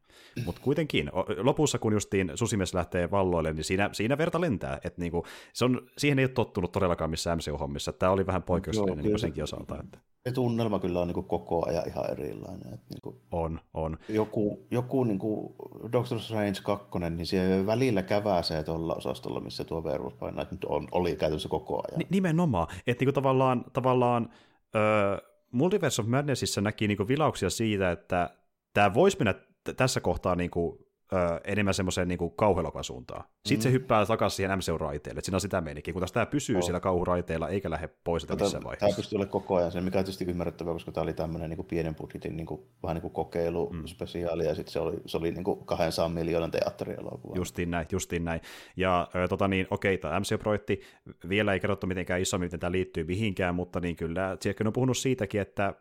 Mutta 0.46 0.62
kuitenkin, 0.62 1.12
lopussa 1.38 1.80
kun 1.80 1.94
justiin 1.94 2.32
susimies 2.36 2.74
lähtee 2.74 3.12
valloille, 3.12 3.54
niin 3.54 3.64
siinä, 3.64 3.90
siinä 3.92 4.18
verta 4.18 4.42
lentää. 4.42 4.80
Et 4.84 4.98
niinku, 4.98 5.26
se 5.54 5.66
on, 5.66 5.88
siihen 5.98 6.20
ei 6.20 6.26
ole 6.26 6.32
tottunut 6.32 6.72
todellakaan 6.72 7.10
missään 7.10 7.38
MCU-hommissa. 7.38 7.94
Tämä 7.94 8.12
oli 8.12 8.26
vähän 8.26 8.44
poikkeuksellinen 8.44 9.06
niin 9.06 9.20
senkin 9.20 9.44
osalta. 9.44 9.80
Että... 9.84 10.00
Se 10.28 10.32
tunnelma 10.32 10.80
kyllä 10.80 11.00
on 11.00 11.08
niin 11.08 11.28
koko 11.28 11.66
ajan 11.68 11.88
ihan 11.88 12.12
erilainen. 12.12 12.74
Että 12.74 12.86
niin 12.90 13.02
kuin 13.02 13.16
on, 13.32 13.60
on. 13.74 13.98
Joku, 14.10 14.68
joku 14.72 15.04
niin 15.04 15.20
kuin 15.20 15.56
Doctor 15.92 16.20
Strange 16.20 16.60
2, 16.64 16.88
niin 17.10 17.26
siellä 17.26 17.66
välillä 17.66 18.04
käväsee 18.04 18.64
tuolla 18.64 18.96
osastolla, 18.96 19.40
missä 19.40 19.64
tuo 19.64 19.82
Werewolf 19.82 20.20
by 20.20 20.26
Night 20.26 20.52
nyt 20.52 20.66
on, 20.66 20.88
oli 20.92 21.16
käytössä 21.16 21.50
koko 21.50 21.84
ajan. 21.88 22.00
N- 22.00 22.08
nimenomaan. 22.10 22.68
Että 22.88 23.06
niin 23.06 23.14
tavallaan, 23.14 23.66
tavallaan 23.74 24.30
öö, 24.76 25.18
Multiverse 25.52 26.02
of 26.02 26.08
Madnessissa 26.08 26.62
näki 26.62 26.88
niin 26.88 27.08
vilauksia 27.08 27.50
siitä, 27.50 27.92
että 27.92 28.30
tämä 28.74 28.94
voisi 28.94 29.18
mennä 29.18 29.36
tässä 29.78 30.02
kohtaa 30.02 30.36
niin 30.36 30.52
kuin, 30.52 30.78
ö, 31.14 31.40
enemmän 31.44 31.74
semmoiseen 31.74 32.08
niin 32.08 32.20
kauhuelokuvan 32.36 32.84
suuntaan. 32.84 33.24
Sitten 33.46 33.60
mm. 33.60 33.64
se 33.64 33.72
hyppää 33.72 34.06
takaisin 34.06 34.36
siihen 34.36 34.58
MCU-raiteelle, 34.58 35.20
että 35.20 35.26
siinä 35.26 35.36
on 35.36 35.42
sitä 35.42 35.62
meininkiä, 35.62 35.94
kun 35.94 36.02
taas 36.02 36.12
tämä 36.12 36.26
pysyy 36.26 36.56
oh. 36.56 36.64
siellä 36.64 36.80
kauhuraiteella 36.80 37.50
eikä 37.50 37.70
lähde 37.70 37.90
pois 38.04 38.22
sitä 38.22 38.36
missään 38.36 38.64
vaiheessa. 38.64 38.88
Tämä 38.88 38.96
pystyy 38.96 39.16
olemaan 39.18 39.32
koko 39.32 39.56
ajan 39.56 39.72
sen, 39.72 39.84
mikä 39.84 40.00
on 40.00 40.06
tietysti 40.06 40.26
ymmärrettävää, 40.26 40.74
koska 40.74 40.92
tämä 40.92 41.04
oli 41.04 41.14
tämmöinen 41.14 41.50
niin 41.50 41.66
pienen 41.66 41.96
budjetin 41.96 42.38
niin 42.38 42.46
kuin, 42.46 42.62
vähän 42.84 42.96
niin 42.96 43.02
kuin 43.02 43.14
kokeiluspesiaali, 43.14 44.44
mm. 44.44 44.50
ja 44.50 44.56
sitten 44.56 44.74
se 44.74 44.80
oli, 44.80 44.98
se 45.06 45.18
oli 45.18 45.32
niin 45.32 45.44
kuin 45.44 45.66
200 45.66 46.10
miljoonan 46.10 46.52
teatterielokuva. 46.52 47.36
Justiin 47.36 47.72
näin, 47.72 47.88
justiin 47.92 48.26
näin. 48.26 48.42
Ja 48.78 49.08
ö, 49.16 49.28
tota 49.28 49.48
niin, 49.48 49.68
okei, 49.70 49.98
tämä 49.98 50.20
MCU-projekti, 50.20 50.82
vielä 51.30 51.54
ei 51.54 51.60
kerrottu 51.60 51.88
mitenkään 51.88 52.22
isommin, 52.22 52.46
miten 52.46 52.60
tämä 52.60 52.72
liittyy 52.72 53.04
mihinkään, 53.04 53.56
mutta 53.56 53.80
niin 53.80 53.96
kyllä 53.96 54.38
Tsiekki 54.38 54.64
on 54.68 54.74
puhunut 54.74 54.98
siitäkin, 54.98 55.42
että 55.42 55.74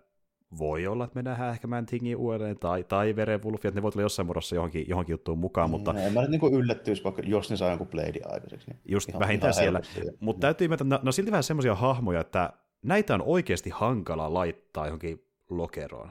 voi 0.59 0.87
olla, 0.87 1.05
että 1.05 1.17
me 1.19 1.23
nähdään 1.23 1.53
ehkä 1.53 1.67
Mantingin 1.67 2.17
uudelleen 2.17 2.59
tai, 2.59 2.85
tai 2.85 3.17
Verenwolfia, 3.17 3.69
että 3.69 3.79
ne 3.79 3.83
voi 3.83 3.93
tulla 3.93 4.05
jossain 4.05 4.27
muodossa 4.27 4.55
johonkin, 4.55 4.85
johonkin 4.89 5.13
juttuun 5.13 5.39
mukaan. 5.39 5.69
Mm, 5.69 5.71
mutta... 5.71 5.95
En 5.99 6.13
mä 6.13 6.21
nyt 6.21 6.31
niin 6.31 6.55
yllättyisi, 6.55 7.05
vaikka 7.05 7.23
jos 7.27 7.51
ne 7.51 7.57
saa 7.57 7.69
jonkun 7.69 7.89
Blade 7.89 8.21
aikaiseksi. 8.25 8.71
Niin 8.71 8.81
just 8.89 9.09
ihan, 9.09 9.21
vähintään 9.21 9.53
ihan 9.53 9.85
siellä. 9.85 10.11
Mutta 10.21 10.41
täytyy 10.41 10.65
ymmärtää, 10.65 10.85
että 10.85 11.05
ne 11.05 11.09
on 11.09 11.13
silti 11.13 11.31
vähän 11.31 11.43
semmoisia 11.43 11.75
hahmoja, 11.75 12.21
että 12.21 12.53
näitä 12.83 13.15
on 13.15 13.23
oikeasti 13.23 13.71
hankala 13.71 14.35
laittaa 14.35 14.87
johonkin 14.87 15.25
lokeroon. 15.51 16.11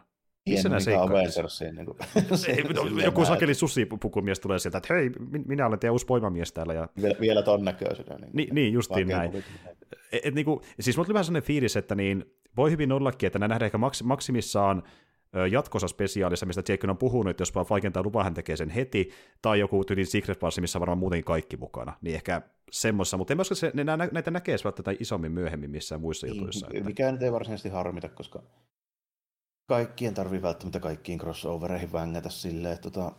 Missä 0.49 0.69
nämä 0.69 0.79
seikkailisi? 0.79 1.71
Niin 1.71 1.85
kuin... 1.85 1.97
joku 3.05 3.25
sakeli 3.25 3.53
susipukumies 3.53 4.39
tulee 4.39 4.59
sieltä, 4.59 4.77
että 4.77 4.93
hei, 4.93 5.11
minä 5.47 5.67
olen 5.67 5.79
teidän 5.79 5.91
uusi 5.91 6.05
poimamies 6.05 6.53
täällä. 6.53 6.73
Ja... 6.73 6.87
Vielä, 7.01 7.15
vielä 7.21 7.41
ton 7.41 7.65
näköisenä. 7.65 8.15
Niin, 8.15 8.31
niin, 8.33 8.55
niin 8.55 8.73
justiin 8.73 9.07
näin. 9.07 9.31
Et, 10.11 10.21
et, 10.23 10.35
niin 10.35 10.45
kuin, 10.45 10.59
siis 10.79 10.97
mulla 10.97 11.05
tuli 11.05 11.13
vähän 11.13 11.25
sellainen 11.25 11.47
fiilis, 11.47 11.77
että 11.77 11.95
niin, 11.95 12.25
voi 12.57 12.71
hyvin 12.71 12.91
ollakin, 12.91 13.27
että 13.27 13.39
nämä 13.39 13.47
nähdään 13.47 13.65
ehkä 13.65 13.77
maks- 13.77 14.03
maksimissaan 14.03 14.83
jatkossa 15.51 15.87
spesiaalissa, 15.87 16.45
mistä 16.45 16.63
Jake 16.71 16.87
on 16.89 16.97
puhunut, 16.97 17.31
että 17.31 17.41
jos 17.41 17.55
vaan 17.55 17.65
vaikentaa 17.69 18.03
lupa, 18.03 18.23
hän 18.23 18.33
tekee 18.33 18.57
sen 18.57 18.69
heti, 18.69 19.11
tai 19.41 19.59
joku 19.59 19.83
tyyli 19.83 20.05
Secret 20.05 20.43
Wars, 20.43 20.59
missä 20.59 20.79
varmaan 20.79 20.97
muutenkin 20.97 21.25
kaikki 21.25 21.57
mukana, 21.57 21.97
niin 22.01 22.15
ehkä 22.15 22.41
semmoissa, 22.71 23.17
mutta 23.17 23.33
en 23.33 23.41
usko, 23.41 23.55
se, 23.55 23.71
ne, 23.73 23.83
näitä 23.83 24.31
näkee 24.31 24.57
välttämättä 24.63 25.03
isommin 25.03 25.31
myöhemmin 25.31 25.71
missään 25.71 26.01
muissa 26.01 26.27
niin, 26.27 26.37
jutuissa. 26.37 26.67
Että... 26.73 26.83
Mikään 26.83 27.23
ei 27.23 27.31
varsinaisesti 27.31 27.69
harmita, 27.69 28.09
koska 28.09 28.43
kaikkien 29.67 30.13
tarvii 30.13 30.41
välttämättä 30.41 30.79
kaikkiin 30.79 31.19
crossovereihin 31.19 31.93
vängätä 31.93 32.29
silleen, 32.29 32.73
että 32.73 32.89
tota... 32.89 33.11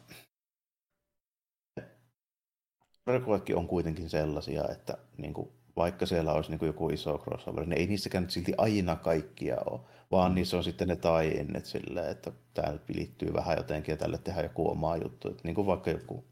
on 3.55 3.68
kuitenkin 3.68 4.11
sellaisia, 4.11 4.68
että 4.68 4.99
niin 5.18 5.35
kuin 5.35 5.49
vaikka 5.77 6.07
siellä 6.07 6.33
olisi 6.33 6.51
niin 6.51 6.59
kuin 6.59 6.67
joku 6.67 6.89
iso 6.89 7.19
crossover, 7.19 7.67
niin 7.67 7.81
ei 7.81 7.87
niissäkään 7.87 8.31
silti 8.31 8.53
aina 8.59 8.97
kaikkia 8.97 9.57
ole. 9.71 9.81
vaan 10.11 10.33
mm. 10.33 10.35
niissä 10.35 10.57
on 10.57 10.65
sitten 10.65 10.89
ne 10.89 10.97
tai-innet 10.97 11.67
silleen, 11.67 12.11
että 12.11 12.33
tämä 12.55 12.73
nyt 12.73 12.89
vilittyy 12.89 13.33
vähän 13.33 13.57
jotenkin 13.57 13.93
ja 13.93 13.97
tälle 13.97 14.19
tehdään 14.19 14.45
joku 14.45 14.71
oma 14.71 14.97
juttu. 14.97 15.29
Että 15.29 15.43
niin 15.45 15.55
kuin 15.55 15.67
vaikka 15.67 15.91
joku 15.91 16.25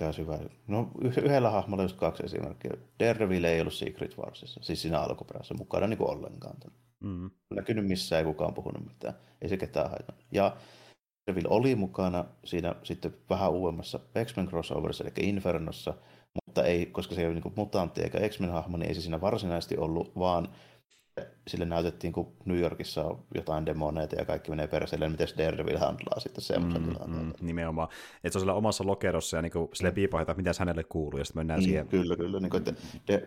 mikä 0.00 0.12
hyvä. 0.18 0.38
No 0.66 0.90
yhdellä 1.00 1.50
hahmolla 1.50 1.82
just 1.82 1.96
kaksi 1.96 2.22
esimerkkiä. 2.24 2.70
Daredevil 3.00 3.44
ei 3.44 3.60
ollut 3.60 3.74
Secret 3.74 4.18
Warsissa, 4.18 4.60
siis 4.62 4.82
siinä 4.82 5.00
alkuperäisessä 5.00 5.54
mukana 5.54 5.86
niin 5.86 5.98
kuin 5.98 6.10
ollenkaan. 6.10 6.56
Mm. 7.00 7.30
Näkynyt 7.54 7.86
missään, 7.86 8.18
ei 8.18 8.24
kukaan 8.24 8.54
puhunut 8.54 8.86
mitään. 8.86 9.14
Ei 9.42 9.48
se 9.48 9.56
ketään 9.56 9.90
haitannut. 9.90 10.24
Ja 10.32 10.56
Daredevil 11.26 11.52
oli 11.52 11.74
mukana 11.74 12.24
siinä 12.44 12.74
sitten 12.82 13.16
vähän 13.30 13.50
uudemmassa 13.52 14.00
X-Men 14.24 14.48
crossoverissa, 14.48 15.04
eli 15.04 15.28
Infernossa, 15.28 15.94
mutta 16.46 16.64
ei, 16.64 16.86
koska 16.86 17.14
se 17.14 17.20
ei 17.20 17.26
ole 17.26 17.34
niin 17.34 17.52
mutantti 17.56 18.02
eikä 18.02 18.28
X-Men-hahmo, 18.28 18.76
niin 18.76 18.88
ei 18.88 18.94
se 18.94 19.00
siinä 19.00 19.20
varsinaisesti 19.20 19.76
ollut, 19.76 20.18
vaan 20.18 20.48
sille 21.48 21.64
näytettiin, 21.64 22.12
kun 22.12 22.32
New 22.44 22.58
Yorkissa 22.58 23.04
on 23.04 23.24
jotain 23.34 23.66
demoneita 23.66 24.16
ja 24.16 24.24
kaikki 24.24 24.50
menee 24.50 24.66
perseelle, 24.66 25.06
niin 25.06 25.12
miten 25.12 25.38
Daredevil 25.38 25.78
handlaa 25.78 26.20
sitten 26.20 26.44
semmoisen 26.44 26.82
mm, 26.82 26.88
tilanteen. 26.88 27.26
Mm, 27.26 27.32
nimenomaan. 27.40 27.88
Että 28.16 28.30
se 28.30 28.38
on 28.38 28.40
siellä 28.40 28.54
omassa 28.54 28.86
lokerossa 28.86 29.36
ja 29.36 29.42
niin 29.42 29.52
kuin 29.52 29.68
sille 29.74 29.92
piipahtaa, 29.92 30.32
että 30.32 30.42
mitä 30.42 30.50
hänelle 30.58 30.84
kuuluu, 30.84 31.18
ja 31.18 31.24
sitten 31.24 31.40
mennään 31.40 31.60
mm, 31.60 31.64
siihen. 31.64 31.88
Kyllä, 31.88 32.16
kyllä. 32.16 32.40
Niin 32.40 32.50
kuin, 32.50 32.62
että 32.68 32.74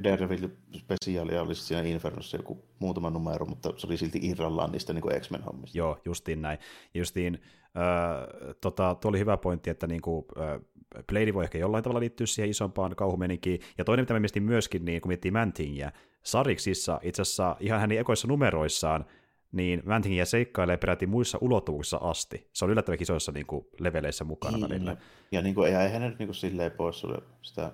Daredevil 0.03 0.49
spesiaalia 0.77 1.41
oli 1.41 1.55
siinä 1.55 1.81
Infernossa 1.81 2.37
joku 2.37 2.65
muutama 2.79 3.09
numero, 3.09 3.45
mutta 3.45 3.73
se 3.77 3.87
oli 3.87 3.97
silti 3.97 4.19
irrallaan 4.21 4.71
niistä 4.71 4.93
niin 4.93 5.21
X-Men-hommista. 5.21 5.77
Joo, 5.77 5.97
justiin 6.05 6.41
näin. 6.41 6.59
Justiin, 6.93 7.41
äh, 7.63 8.55
tota, 8.61 8.95
tuo 8.95 9.09
oli 9.09 9.19
hyvä 9.19 9.37
pointti, 9.37 9.69
että 9.69 9.87
niin 9.87 10.01
kuin, 10.01 10.25
äh, 10.39 10.61
Blade 11.11 11.33
voi 11.33 11.43
ehkä 11.43 11.57
jollain 11.57 11.83
tavalla 11.83 11.99
liittyä 11.99 12.27
siihen 12.27 12.49
isompaan 12.49 12.95
kauhumeninkiin. 12.95 13.59
Ja 13.77 13.85
toinen, 13.85 14.03
mitä 14.03 14.13
mä 14.13 14.19
miettin 14.19 14.43
myöskin, 14.43 14.85
niin 14.85 15.01
kun 15.01 15.09
miettii 15.09 15.31
Mantingia, 15.31 15.91
Sariksissa 16.23 16.99
itse 17.03 17.21
asiassa 17.21 17.55
ihan 17.59 17.79
hänen 17.79 17.99
ekoissa 17.99 18.27
numeroissaan, 18.27 19.05
niin 19.51 19.81
Mantingia 19.85 20.25
seikkailee 20.25 20.77
peräti 20.77 21.07
muissa 21.07 21.37
ulottuvuuksissa 21.41 21.97
asti. 21.97 22.49
Se 22.53 22.65
on 22.65 22.71
yllättävän 22.71 23.01
isoissa 23.01 23.31
niin 23.31 23.45
kuin, 23.45 23.65
leveleissä 23.79 24.23
mukana 24.23 24.57
niin, 24.57 24.69
välillä. 24.69 24.91
Ja, 24.91 24.97
ja 25.31 25.41
niin 25.41 25.55
kuin, 25.55 25.67
eihän 25.67 25.91
hän 25.91 26.01
nyt 26.01 26.19
niin 26.19 26.27
kuin, 26.27 26.35
silleen 26.35 26.71
pois 26.71 27.03
sitä 27.41 27.71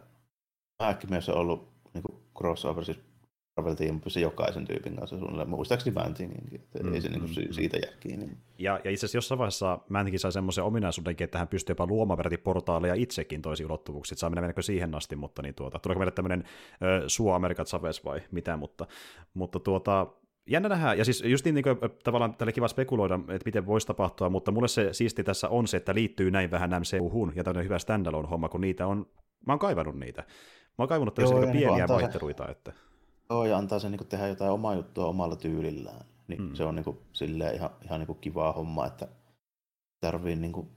myös 1.09 1.29
on 1.29 1.35
ollut 1.35 1.73
niin 1.93 2.03
kuin 2.03 2.19
crossover, 2.37 2.85
siis 2.85 2.99
Marvel 3.57 3.75
Team 3.75 4.01
se 4.07 4.19
jokaisen 4.19 4.65
tyypin 4.65 4.95
kanssa 4.95 5.17
suunnilleen. 5.17 5.49
Muistaakseni 5.49 5.93
Mantinginkin, 5.93 6.61
että 6.61 6.83
mm, 6.83 6.93
ei 6.93 7.01
se 7.01 7.09
niin 7.09 7.19
kuin, 7.19 7.31
mm, 7.31 7.53
siitä 7.53 7.77
jää 7.77 7.91
kiinni. 7.99 8.29
Ja, 8.59 8.79
ja 8.83 8.91
itse 8.91 9.05
asiassa 9.05 9.17
jossain 9.17 9.39
vaiheessa 9.39 9.79
Mantingin 9.89 10.19
sai 10.19 10.31
semmoisen 10.31 10.63
ominaisuudenkin, 10.63 11.25
että 11.25 11.37
hän 11.37 11.47
pystyy 11.47 11.71
jopa 11.71 11.87
luomaan 11.87 12.17
peräti 12.17 12.37
portaaleja 12.37 12.93
itsekin 12.93 13.41
toisiin 13.41 13.67
ulottuvuuksiin. 13.67 14.17
Saa 14.17 14.29
mennä 14.29 14.41
mennäkö 14.41 14.61
siihen 14.61 14.95
asti, 14.95 15.15
mutta 15.15 15.41
niin 15.41 15.55
tuota, 15.55 15.79
tuleeko 15.79 15.99
meille 15.99 16.11
tämmöinen 16.11 16.43
äh, 16.45 17.03
Suo 17.07 17.33
Amerikat 17.33 17.67
Saves 17.67 18.05
vai 18.05 18.21
mitä, 18.31 18.57
mutta, 18.57 18.87
mutta 19.33 19.59
tuota, 19.59 20.07
jännä 20.47 20.69
nähdä, 20.69 20.93
ja 20.93 21.05
siis 21.05 21.23
just 21.25 21.45
niin, 21.45 21.55
niin 21.55 21.63
kuin, 21.63 21.77
tavallaan 22.03 22.35
tälle 22.35 22.51
kiva 22.51 22.67
spekuloida, 22.67 23.15
että 23.15 23.45
miten 23.45 23.65
voisi 23.65 23.87
tapahtua, 23.87 24.29
mutta 24.29 24.51
mulle 24.51 24.67
se 24.67 24.93
siisti 24.93 25.23
tässä 25.23 25.49
on 25.49 25.67
se, 25.67 25.77
että 25.77 25.95
liittyy 25.95 26.31
näin 26.31 26.51
vähän 26.51 26.69
MCU-hun, 26.69 27.33
ja 27.35 27.43
tämmöinen 27.43 27.65
hyvä 27.65 27.79
standalone 27.79 28.27
homma, 28.27 28.49
kun 28.49 28.61
niitä 28.61 28.87
on, 28.87 29.05
mä 29.47 29.53
oon 29.53 29.59
kaivannut 29.59 29.99
niitä. 29.99 30.21
Mä 30.77 30.83
oon 30.83 30.89
kaivannut 30.89 31.15
tällaisia 31.15 31.39
niin 31.39 31.51
pieniä 31.51 31.87
vaihteluita, 31.87 32.47
että... 32.47 32.73
Joo, 33.29 33.45
ja 33.45 33.57
antaa 33.57 33.79
sen 33.79 33.91
niin 33.91 34.07
tehdä 34.07 34.27
jotain 34.27 34.51
omaa 34.51 34.75
juttua 34.75 35.05
omalla 35.05 35.35
tyylillään. 35.35 36.05
Niin 36.27 36.41
mm. 36.41 36.55
Se 36.55 36.63
on 36.63 36.75
niin 36.75 36.83
kuin, 36.83 36.97
silleen 37.13 37.55
ihan, 37.55 37.69
ihan 37.85 37.99
niin 37.99 38.07
kuin 38.07 38.19
kivaa 38.19 38.51
homma, 38.51 38.85
että 38.85 39.07
tarvii 40.01 40.35
niin 40.35 40.51
kuin, 40.51 40.67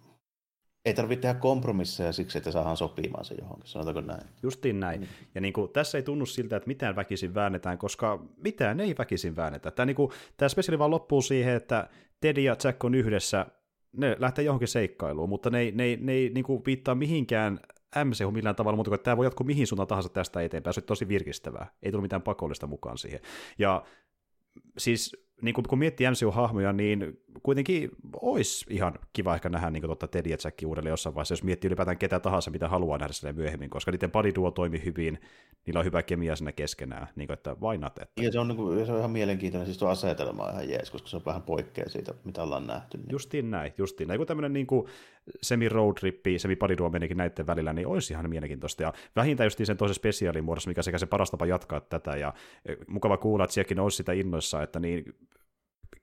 ei 0.85 0.95
tarvitse 0.95 1.23
tehdä 1.23 1.41
kompromisseja 1.41 2.13
siksi, 2.13 2.39
että 2.39 2.51
saadaan 2.51 2.77
sopimaan 2.77 3.25
se 3.25 3.35
johonkin, 3.35 3.69
sanotaanko 3.69 4.01
näin? 4.01 4.27
Justiin 4.43 4.81
näin. 4.81 5.01
Mm. 5.01 5.07
Ja 5.35 5.41
niin 5.41 5.53
kuin, 5.53 5.73
tässä 5.73 5.99
ei 5.99 6.03
tunnu 6.03 6.27
siltä, 6.27 6.57
että 6.57 6.67
mitään 6.67 6.97
väkisin 6.97 7.35
väännetään, 7.35 7.79
koska 7.79 8.25
mitään 8.37 8.81
ei 8.81 8.95
väkisin 8.99 9.37
väännetä. 9.37 9.71
Tämä, 9.71 9.87
niin 9.87 9.97
kuin, 9.97 10.11
tämä 10.37 10.49
spesiaali 10.49 10.79
vaan 10.79 10.91
loppuu 10.91 11.23
siihen, 11.23 11.55
että 11.55 11.89
Teddy 12.21 12.41
ja 12.41 12.57
Jack 12.65 12.85
on 12.85 12.95
yhdessä, 12.95 13.47
ne 13.93 14.17
lähtee 14.19 14.45
johonkin 14.45 14.69
seikkailuun, 14.69 15.29
mutta 15.29 15.51
ne 15.51 15.59
ei, 15.59 15.73
ne 15.73 15.85
ei, 15.85 15.97
ne 16.01 16.13
ei 16.13 16.31
niin 16.35 16.45
kuin, 16.45 16.63
viittaa 16.67 16.95
mihinkään 16.95 17.61
MCU 18.05 18.31
millään 18.31 18.57
tavalla, 18.57 18.77
mutta 18.77 18.99
tämä 18.99 19.17
voi 19.17 19.27
jatkua 19.27 19.47
mihin 19.47 19.67
suuntaan 19.67 19.87
tahansa 19.87 20.09
tästä 20.09 20.41
eteenpäin. 20.41 20.75
Se 20.75 20.81
on 20.81 20.85
tosi 20.85 21.09
virkistävää. 21.09 21.71
Ei 21.83 21.93
tule 21.93 22.03
mitään 22.03 22.23
pakollista 22.23 22.67
mukaan 22.67 22.99
siihen. 22.99 23.21
Ja 23.59 23.85
siis 24.79 25.26
niin 25.43 25.55
kun, 25.55 25.65
kun 25.69 25.79
miettii 25.79 26.07
MCU-hahmoja, 26.11 26.73
niin 26.73 27.21
kuitenkin 27.43 27.91
olisi 28.23 28.67
ihan 28.71 28.99
kiva 29.13 29.35
ehkä 29.35 29.49
nähdä 29.49 29.71
niin 29.71 29.83
totta 29.83 30.09
Teddy 30.09 30.31
ja 30.31 30.37
Jack 30.45 30.63
uudelleen 30.67 30.91
jossain 30.91 31.15
vaiheessa, 31.15 31.33
jos 31.33 31.43
miettii 31.43 31.69
ylipäätään 31.69 31.99
ketä 31.99 32.21
tahansa, 32.21 32.51
mitä 32.51 32.69
haluaa 32.69 32.99
nähdä 32.99 33.13
sille 33.13 33.33
myöhemmin, 33.33 33.71
koska 33.71 33.91
niiden 33.91 34.11
body 34.11 34.35
duo 34.35 34.51
toimi 34.51 34.83
hyvin, 34.85 35.19
niillä 35.67 35.79
on 35.79 35.85
hyvä 35.85 36.03
kemia 36.03 36.37
siinä 36.37 36.53
keskenään, 36.53 37.09
niin 37.17 37.27
kuin, 37.27 37.35
että 37.35 37.61
vainat. 37.61 37.99
Että... 37.99 38.23
Ja 38.23 38.33
se 38.33 38.39
on, 38.39 38.49
niin 38.49 38.57
kuin, 38.57 38.87
se 38.87 38.93
on 38.93 38.99
ihan 38.99 39.11
mielenkiintoinen, 39.11 39.67
siis 39.67 39.79
tuo 39.79 39.89
asetelma 39.89 40.45
on 40.45 40.51
ihan 40.51 40.69
jees, 40.69 40.91
koska 40.91 41.09
se 41.09 41.17
on 41.17 41.23
vähän 41.27 41.43
poikkea 41.43 41.89
siitä, 41.89 42.15
mitä 42.25 42.43
ollaan 42.43 42.67
nähty. 42.67 42.99
Niin. 42.99 43.09
Justiin 43.11 43.51
näin, 43.51 43.73
justiin 43.79 44.09
näin. 44.09 44.19
Kun 44.19 44.27
tämmöinen 44.27 44.53
niin 44.53 44.67
kuin 44.67 44.87
semi-road 45.43 45.95
trippi, 45.95 46.39
semi-body 46.39 46.79
duo 46.79 46.91
menikin 46.91 47.17
näiden 47.17 47.47
välillä, 47.47 47.73
niin 47.73 47.87
olisi 47.87 48.13
ihan 48.13 48.31
mielenkiintoista. 48.31 48.83
Ja 48.83 48.93
vähintään 49.17 49.47
justiin 49.47 49.67
sen 49.67 49.77
toisen 49.77 49.95
spesiaalin 49.95 50.45
muodossa, 50.45 50.71
mikä 50.71 50.83
sekä 50.83 50.99
se 50.99 51.07
paras 51.07 51.31
tapa 51.31 51.47
jatkaa 51.47 51.81
tätä, 51.81 52.17
ja 52.17 52.35
e, 52.65 52.75
mukava 52.87 53.17
kuulla, 53.17 53.45
että 53.45 53.55
sielläkin 53.55 53.81
olisi 53.81 53.97
sitä 53.97 54.13
innoissa, 54.13 54.63
että 54.63 54.81
niin 54.81 55.15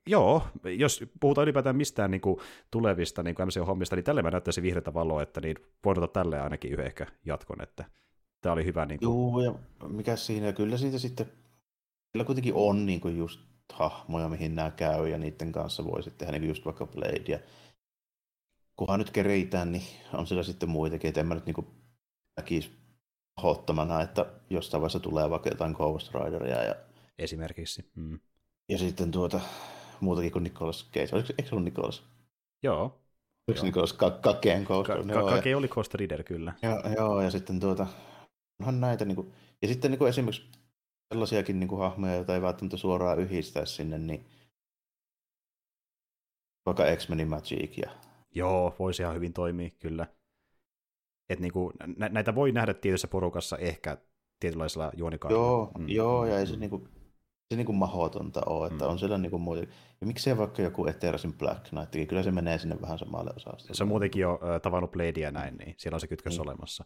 joo, 0.08 0.48
jos 0.78 1.04
puhutaan 1.20 1.44
ylipäätään 1.46 1.76
mistään 1.76 2.12
niin 2.12 2.22
kuin 2.22 2.40
tulevista 2.72 3.24
niin 3.24 3.36
kuin 3.36 3.48
MCU-hommista, 3.48 3.96
niin 3.96 4.04
tälle 4.04 4.22
mä 4.22 4.32
näyttäisin 4.32 4.64
vihreätä 4.64 4.94
valoa, 4.94 5.22
että 5.22 5.42
niin 5.42 5.56
voin 5.86 6.04
ottaa 6.04 6.24
tälle 6.24 6.42
ainakin 6.42 6.72
yhden 6.72 6.86
ehkä 6.86 7.08
jatkon, 7.26 7.62
että 7.62 7.86
tämä 8.42 8.54
oli 8.54 8.66
hyvä. 8.66 8.86
Niin 8.86 9.00
kuin... 9.00 9.44
Joo, 9.46 9.54
ja 9.54 9.88
mikä 9.88 10.16
siinä, 10.16 10.54
kyllä 10.54 10.78
siitä 10.78 10.98
sitten, 10.98 11.26
kyllä 12.12 12.26
kuitenkin 12.26 12.54
on 12.56 12.86
niin 12.86 13.02
kuin 13.02 13.18
just 13.18 13.40
hahmoja, 13.74 14.30
mihin 14.30 14.56
nämä 14.56 14.72
käy, 14.72 15.08
ja 15.08 15.18
niiden 15.18 15.52
kanssa 15.52 15.86
voi 15.86 16.04
sitten 16.04 16.18
tehdä 16.18 16.32
niin 16.32 16.42
kuin 16.42 16.50
just 16.50 16.66
vaikka 16.66 16.86
Blade, 16.86 17.24
ja 17.28 17.40
kunhan 18.76 19.00
nyt 19.00 19.12
kereitään, 19.12 19.72
niin 19.72 19.84
on 20.14 20.28
siellä 20.28 20.44
sitten 20.44 20.70
muitakin, 20.70 21.08
että 21.08 21.20
en 21.20 21.28
mä 21.28 21.36
nyt 21.36 21.46
niin 21.46 21.54
kuin 21.54 21.68
näkisi 22.38 22.72
pahoittamana, 23.36 24.02
että 24.02 24.26
jossain 24.50 24.82
vaiheessa 24.82 25.00
tulee 25.00 25.30
vaikka 25.30 25.50
jotain 25.50 25.72
Ghost 25.72 26.14
Rideria. 26.14 26.64
Ja... 26.64 26.76
Esimerkiksi. 27.20 27.92
Mm. 27.96 28.20
Ja 28.70 28.78
sitten 28.78 29.12
tuota, 29.12 29.42
muutakin 30.04 30.32
kuin 30.32 30.44
Nicolas 30.44 30.90
Cage. 30.94 31.10
Oliko, 31.16 31.30
eikö 31.38 31.50
se 31.50 31.56
ollut 31.56 31.66
Nicolas? 31.66 32.04
Joo. 32.64 33.00
Oliko 33.48 33.60
se 33.60 33.66
Nicolas 33.66 33.94
Kakeen 34.22 34.64
Ghost? 34.64 34.88
Ka- 34.88 35.14
ka- 35.14 35.30
Kake 35.36 35.56
oli 35.56 35.68
Ghost 35.68 35.94
Rider, 35.94 36.24
kyllä. 36.24 36.54
Joo, 36.62 36.82
joo, 36.96 37.22
ja 37.22 37.32
sitten 37.32 37.60
tuota, 37.60 37.88
onhan 38.60 38.82
näitä, 38.82 39.06
niin 39.06 39.16
kuin, 39.16 39.34
ja 39.62 39.68
sitten 39.68 39.92
niin 39.92 40.00
kuin 40.00 40.10
esimerkiksi 40.10 40.52
sellaisiakin 41.14 41.60
niin 41.60 41.68
kuin 41.68 41.80
hahmoja, 41.80 42.16
joita 42.16 42.36
ei 42.36 42.42
välttämättä 42.42 42.78
suoraan 42.78 43.20
yhdistää 43.20 43.66
sinne, 43.66 43.98
niin 43.98 44.26
vaikka 46.66 46.84
X-Menin 46.96 47.28
Magic 47.28 47.78
ja... 47.78 47.92
Joo, 48.36 48.76
voisi 48.80 49.02
ihan 49.02 49.16
hyvin 49.16 49.34
toimia, 49.34 49.70
kyllä. 49.70 50.08
Et 51.30 51.40
niinku, 51.40 51.74
nä- 51.98 52.10
näitä 52.10 52.36
voi 52.36 52.52
nähdä 52.52 52.74
tietyssä 52.74 53.08
porukassa 53.08 53.58
ehkä 53.58 53.98
tietynlaisella 54.40 54.92
juonikaudella. 54.98 55.44
Joo, 55.44 55.72
mm. 55.78 55.90
joo, 55.90 56.26
ja 56.26 56.40
ei 56.40 56.48
se 56.48 56.56
niinku, 56.56 56.88
se 57.54 57.58
niin 57.58 57.66
kuin 57.66 57.76
mahdotonta 57.76 58.42
ole, 58.46 58.68
että 58.68 58.84
mm. 58.84 58.92
on 58.92 59.00
siellä 59.00 59.18
niin 59.18 59.30
kuin 59.30 59.42
muuta. 59.42 59.62
Ja 60.02 60.08
miksei 60.08 60.38
vaikka 60.38 60.62
joku 60.62 60.86
Etersin 60.86 61.34
Black 61.34 61.64
Knight, 61.70 62.10
kyllä 62.10 62.24
se 62.24 62.32
menee 62.32 62.58
sinne 62.58 62.82
vähän 62.82 63.00
samalle 63.00 63.32
osastolle. 63.36 63.74
Se 63.74 63.84
on 63.84 63.90
muutenkin 63.90 64.22
jo 64.22 64.40
äh, 64.44 64.62
tavannut 64.62 64.92
Bladea 64.92 65.32
näin, 65.32 65.58
niin 65.58 65.76
siellä 65.78 65.96
on 65.96 66.00
se 66.00 66.08
kytkös 66.08 66.38
mm. 66.38 66.42
olemassa. 66.42 66.86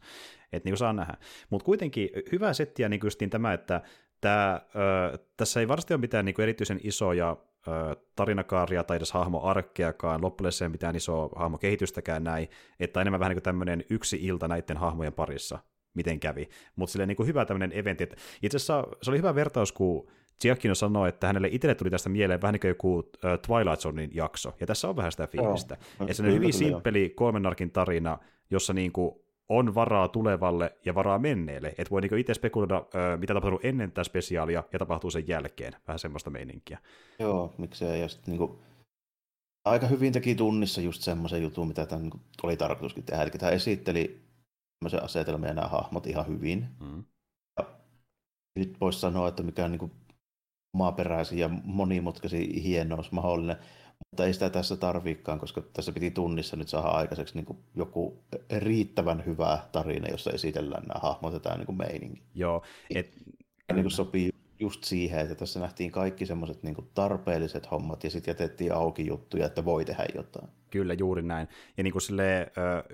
Että 0.54 0.68
niin 0.68 0.72
kuin 0.72 0.78
saa 0.78 0.94
nähdä. 0.94 1.18
Mutta 1.50 1.66
kuitenkin 1.66 2.10
hyvä 2.32 2.54
settiä 2.54 2.90
niin 2.90 3.00
kuin 3.00 3.30
tämä, 3.30 3.54
että 3.54 3.82
tämä, 4.22 4.54
äh, 4.54 5.20
tässä 5.38 5.60
ei 5.60 5.68
varmasti 5.68 5.94
ole 5.94 6.02
mitään 6.02 6.26
niin 6.26 6.36
kuin 6.36 6.44
erityisen 6.44 6.80
isoja 6.84 7.30
äh, 7.68 7.98
tarinakaaria 8.16 8.84
tai 8.84 8.98
edes 8.98 9.12
hahmoarkkeakaan, 9.12 10.22
loppujen 10.22 10.52
ei 10.62 10.70
mitään 10.70 10.96
isoa 10.96 11.30
hahmokehitystäkään 11.36 12.24
näin, 12.24 12.50
että 12.80 13.02
enemmän 13.02 13.20
vähän 13.20 13.30
niin 13.30 13.36
kuin 13.36 13.44
tämmöinen 13.44 13.84
yksi 13.90 14.18
ilta 14.22 14.48
näiden 14.48 14.78
hahmojen 14.78 15.14
parissa, 15.14 15.60
miten 15.94 16.20
kävi. 16.20 16.50
Mutta 16.76 16.92
silleen 16.92 17.08
niin 17.08 17.16
kuin 17.16 17.28
hyvä 17.28 17.46
tämmöinen 17.46 17.80
eventti. 17.80 18.10
Itse 18.42 18.56
asiassa 18.56 18.84
se 19.02 19.12
oli 19.12 19.18
hyvä 19.18 19.36
vertaus, 19.36 19.72
kun 19.72 20.08
Giacchino 20.42 20.76
sanoi, 20.76 21.10
että 21.10 21.28
hänelle 21.28 21.50
itselle 21.52 21.76
tuli 21.76 21.90
tästä 21.90 22.10
mieleen 22.10 22.42
vähän 22.42 22.54
niin 22.54 22.62
kuin 22.62 22.70
joku 22.70 23.04
Twilight 23.48 23.82
Zonein 23.82 24.12
jakso, 24.14 24.56
ja 24.60 24.68
tässä 24.68 24.90
on 24.90 24.96
vähän 24.96 25.12
sitä 25.12 25.28
fiilistä. 25.28 25.78
Oh, 26.00 26.08
se 26.12 26.24
on 26.24 26.34
hyvin 26.34 26.54
simppeli 26.54 27.10
kolmen 27.10 27.46
arkin 27.46 27.72
tarina, 27.72 28.18
jossa 28.52 28.74
niin 28.74 28.92
kuin 28.92 29.16
on 29.50 29.76
varaa 29.76 30.08
tulevalle 30.08 30.78
ja 30.86 30.96
varaa 30.96 31.20
menneelle. 31.20 31.68
Että 31.68 31.92
voi 31.92 32.02
niin 32.02 32.18
itse 32.18 32.34
spekuloida, 32.34 32.86
mitä 33.18 33.34
tapahtuu 33.34 33.60
ennen 33.64 33.92
tätä 33.92 34.04
spesiaalia 34.04 34.64
ja 34.74 34.80
tapahtuu 34.80 35.12
sen 35.12 35.28
jälkeen. 35.28 35.74
Vähän 35.88 36.00
semmoista 36.00 36.30
meininkiä. 36.30 36.80
Joo, 37.20 37.54
miksei. 37.58 38.02
Ja 38.02 38.08
sitten 38.08 38.32
niin 38.32 38.38
kuin, 38.38 38.60
aika 39.66 39.88
hyvin 39.88 40.14
teki 40.14 40.36
tunnissa 40.36 40.82
just 40.82 41.02
semmoisen 41.02 41.42
jutun, 41.42 41.68
mitä 41.68 41.86
tämän 41.86 42.04
niin 42.04 42.22
oli 42.44 42.58
tarkoituskin 42.58 43.04
tehdä. 43.04 43.24
Eli 43.24 43.32
tämä 43.32 43.52
esitteli 43.52 44.22
semmoisen 44.80 45.04
asetelman 45.04 45.48
ja 45.48 45.54
nämä 45.54 45.68
hahmot 45.68 46.08
ihan 46.08 46.28
hyvin. 46.28 46.68
Mm. 46.80 47.04
Ja 47.60 47.66
nyt 48.56 48.78
voisi 48.82 49.00
sanoa, 49.00 49.28
että 49.28 49.44
mikä 49.44 49.66
on 49.66 49.72
niin 49.72 49.80
kuin 49.80 49.92
maaperäisiä 50.78 51.40
ja 51.40 51.50
monimutkaisin 51.64 52.62
hienous 52.62 53.12
mahdollinen, 53.12 53.58
mutta 54.12 54.26
ei 54.26 54.34
sitä 54.34 54.50
tässä 54.50 54.78
tarviikaan, 54.78 55.40
koska 55.40 55.62
tässä 55.74 55.92
piti 55.92 56.12
tunnissa 56.12 56.56
nyt 56.56 56.68
saada 56.68 56.88
aikaiseksi 56.88 57.36
niin 57.36 57.46
kuin 57.46 57.58
joku 57.76 58.24
riittävän 58.58 59.26
hyvä 59.26 59.60
tarina, 59.72 60.08
jossa 60.10 60.32
esitellään 60.32 60.84
nämä 60.84 61.00
hahmot 61.00 61.34
ja 61.34 61.40
tämä 61.40 61.56
niin 61.56 61.66
kuin 61.66 61.78
meininki. 61.78 62.22
Joo. 62.36 62.64
Et... 62.96 63.14
Ja 63.70 63.76
niin 63.76 63.84
kuin 63.84 63.92
sopii 63.92 64.30
just 64.60 64.84
siihen, 64.84 65.20
että 65.20 65.36
tässä 65.36 65.60
nähtiin 65.60 65.92
kaikki 65.92 66.26
semmoiset 66.26 66.64
niin 66.64 66.76
tarpeelliset 66.94 67.72
hommat 67.72 68.04
ja 68.04 68.10
sitten 68.10 68.32
jätettiin 68.32 68.74
auki 68.74 69.08
juttuja, 69.08 69.46
että 69.46 69.66
voi 69.66 69.86
tehdä 69.86 70.06
jotain. 70.16 70.48
Kyllä, 70.70 70.94
juuri 70.94 71.22
näin. 71.22 71.48
Ja 71.78 71.84
niin 71.84 71.92
kuin 71.92 72.02
silleen, 72.02 72.52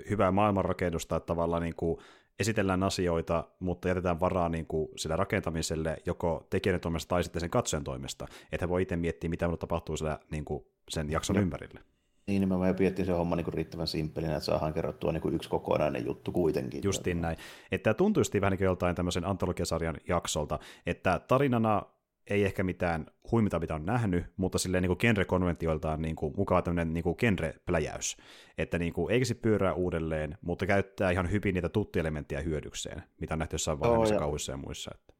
hyvää 0.09 0.31
maailmanrakennusta, 0.31 1.15
että 1.15 1.27
tavallaan 1.27 1.61
niin 1.61 1.75
kuin 1.75 1.99
esitellään 2.39 2.83
asioita, 2.83 3.47
mutta 3.59 3.87
jätetään 3.87 4.19
varaa 4.19 4.49
niin 4.49 4.65
kuin 4.65 4.89
sillä 4.95 5.15
rakentamiselle 5.15 5.97
joko 6.05 6.47
tekijän 6.49 6.79
toimesta 6.79 7.09
tai 7.09 7.23
sitten 7.23 7.39
sen 7.39 7.49
katsojan 7.49 7.83
toimesta, 7.83 8.27
että 8.51 8.65
he 8.65 8.69
voi 8.69 8.81
itse 8.81 8.95
miettiä, 8.95 9.29
mitä 9.29 9.49
tapahtuu 9.59 9.97
siellä, 9.97 10.19
niin 10.31 10.45
kuin 10.45 10.65
sen 10.89 11.11
jakson 11.11 11.35
ja. 11.35 11.41
ympärille. 11.41 11.79
Niin, 12.27 12.49
niin 12.49 12.59
mä 12.59 12.73
piettiin 12.73 13.05
se 13.05 13.11
homma 13.11 13.35
niin 13.35 13.53
riittävän 13.53 13.87
simppelinä, 13.87 14.35
että 14.35 14.45
saadaan 14.45 14.73
kerrottua 14.73 15.11
niin 15.11 15.21
kuin 15.21 15.35
yksi 15.35 15.49
kokonainen 15.49 16.05
juttu 16.05 16.31
kuitenkin. 16.31 16.81
Justiin 16.83 17.21
näin. 17.21 17.37
Että 17.71 17.93
tuntui 17.93 18.23
vähän 18.41 18.51
niin 18.51 18.57
kuin 18.57 18.65
joltain 18.65 18.95
tämmöisen 18.95 19.25
antologiasarjan 19.25 19.97
jaksolta, 20.07 20.59
että 20.85 21.19
tarinana 21.27 21.81
ei 22.29 22.43
ehkä 22.43 22.63
mitään 22.63 23.05
huimita, 23.31 23.59
mitä 23.59 23.75
on 23.75 23.85
nähnyt, 23.85 24.25
mutta 24.37 24.57
silleen 24.57 24.81
niin 24.81 24.89
kuin 24.89 24.97
genre-konventioiltaan 24.97 26.01
niin 26.01 26.15
kuin 26.15 26.33
mukava 26.37 26.61
tämmöinen 26.61 26.93
niin 26.93 27.03
kuin 27.03 27.15
genre-pläjäys. 27.17 28.17
Että 28.57 28.79
niin 28.79 28.93
kuin, 28.93 29.13
eikä 29.13 29.25
se 29.25 29.33
pyörää 29.33 29.73
uudelleen, 29.73 30.37
mutta 30.41 30.65
käyttää 30.65 31.11
ihan 31.11 31.31
hyvin 31.31 31.53
niitä 31.53 31.69
tuttielementtejä 31.69 32.41
hyödykseen, 32.41 33.03
mitä 33.19 33.33
on 33.33 33.39
nähty 33.39 33.53
jossain 33.53 33.79
vanhemmissa 33.79 34.19
kauhuissa 34.19 34.51
ja 34.51 34.57
muissa. 34.57 34.91
Että. 34.95 35.13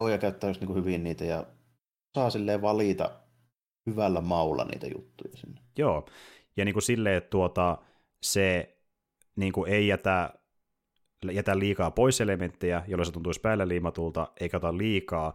Joo, 0.00 0.08
ja 0.08 0.18
käyttää 0.18 0.50
just 0.50 0.60
niin 0.60 0.66
kuin 0.66 0.76
hyvin 0.76 1.04
niitä 1.04 1.24
ja 1.24 1.46
saa 2.14 2.30
silleen 2.30 2.62
valita 2.62 3.10
hyvällä 3.86 4.20
maulla 4.20 4.64
niitä 4.64 4.86
juttuja 4.86 5.36
sinne. 5.36 5.60
Joo, 5.78 6.06
ja 6.56 6.64
niin 6.64 6.72
kuin 6.72 6.82
silleen, 6.82 7.16
että 7.16 7.30
tuota, 7.30 7.78
se 8.22 8.76
niin 9.36 9.52
kuin 9.52 9.72
ei 9.72 9.86
jätä, 9.88 10.34
jätä 11.32 11.58
liikaa 11.58 11.90
pois 11.90 12.20
elementtejä, 12.20 12.82
jolloin 12.86 13.06
se 13.06 13.12
tuntuisi 13.12 13.40
päälle 13.40 13.68
liimatulta, 13.68 14.28
eikä 14.40 14.56
ota 14.56 14.78
liikaa, 14.78 15.34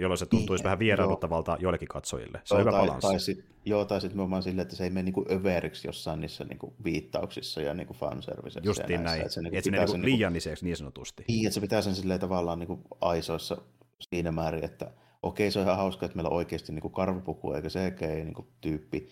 jolloin 0.00 0.18
se 0.18 0.26
tuntuisi 0.26 0.62
niin, 0.62 0.64
vähän 0.64 0.78
vieraannuttavalta 0.78 1.56
joillekin 1.60 1.88
katsojille. 1.88 2.40
Se 2.44 2.54
on 2.54 2.60
hyvä 2.60 2.70
tai, 2.70 2.80
balanssi. 2.80 3.08
Tai 3.08 3.20
sit, 3.20 3.44
joo, 3.64 3.84
tai 3.84 4.00
sitten 4.00 4.30
vaan 4.30 4.42
silleen, 4.42 4.62
että 4.62 4.76
se 4.76 4.84
ei 4.84 4.90
mene 4.90 5.02
niinku 5.02 5.24
överiksi 5.30 5.88
jossain 5.88 6.20
niissä 6.20 6.44
niinku 6.44 6.74
viittauksissa 6.84 7.60
ja 7.62 7.74
niinku 7.74 7.94
fanserviceissa. 7.94 8.60
Justiin 8.68 9.04
näin, 9.04 9.20
että 9.20 9.32
se 9.32 9.40
niinku 9.42 9.58
et 9.58 9.64
pitää 9.64 9.84
niinku 9.84 10.06
liianniseksi 10.06 10.64
niin 10.64 10.76
sanotusti. 10.76 11.24
Niin, 11.28 11.46
että 11.46 11.54
se 11.54 11.60
pitää 11.60 11.82
sen 11.82 11.94
silleen 11.94 12.20
tavallaan 12.20 12.58
niinku 12.58 12.80
aisoissa 13.00 13.56
siinä 14.00 14.32
määrin, 14.32 14.64
että 14.64 14.90
okei, 15.22 15.50
se 15.50 15.58
on 15.58 15.64
ihan 15.64 15.76
hauska, 15.76 16.06
että 16.06 16.16
meillä 16.16 16.30
on 16.30 16.36
oikeasti 16.36 16.72
niinku 16.72 16.88
karvapuku 16.88 17.52
eikä 17.52 17.68
CGI-tyyppi, 17.68 19.08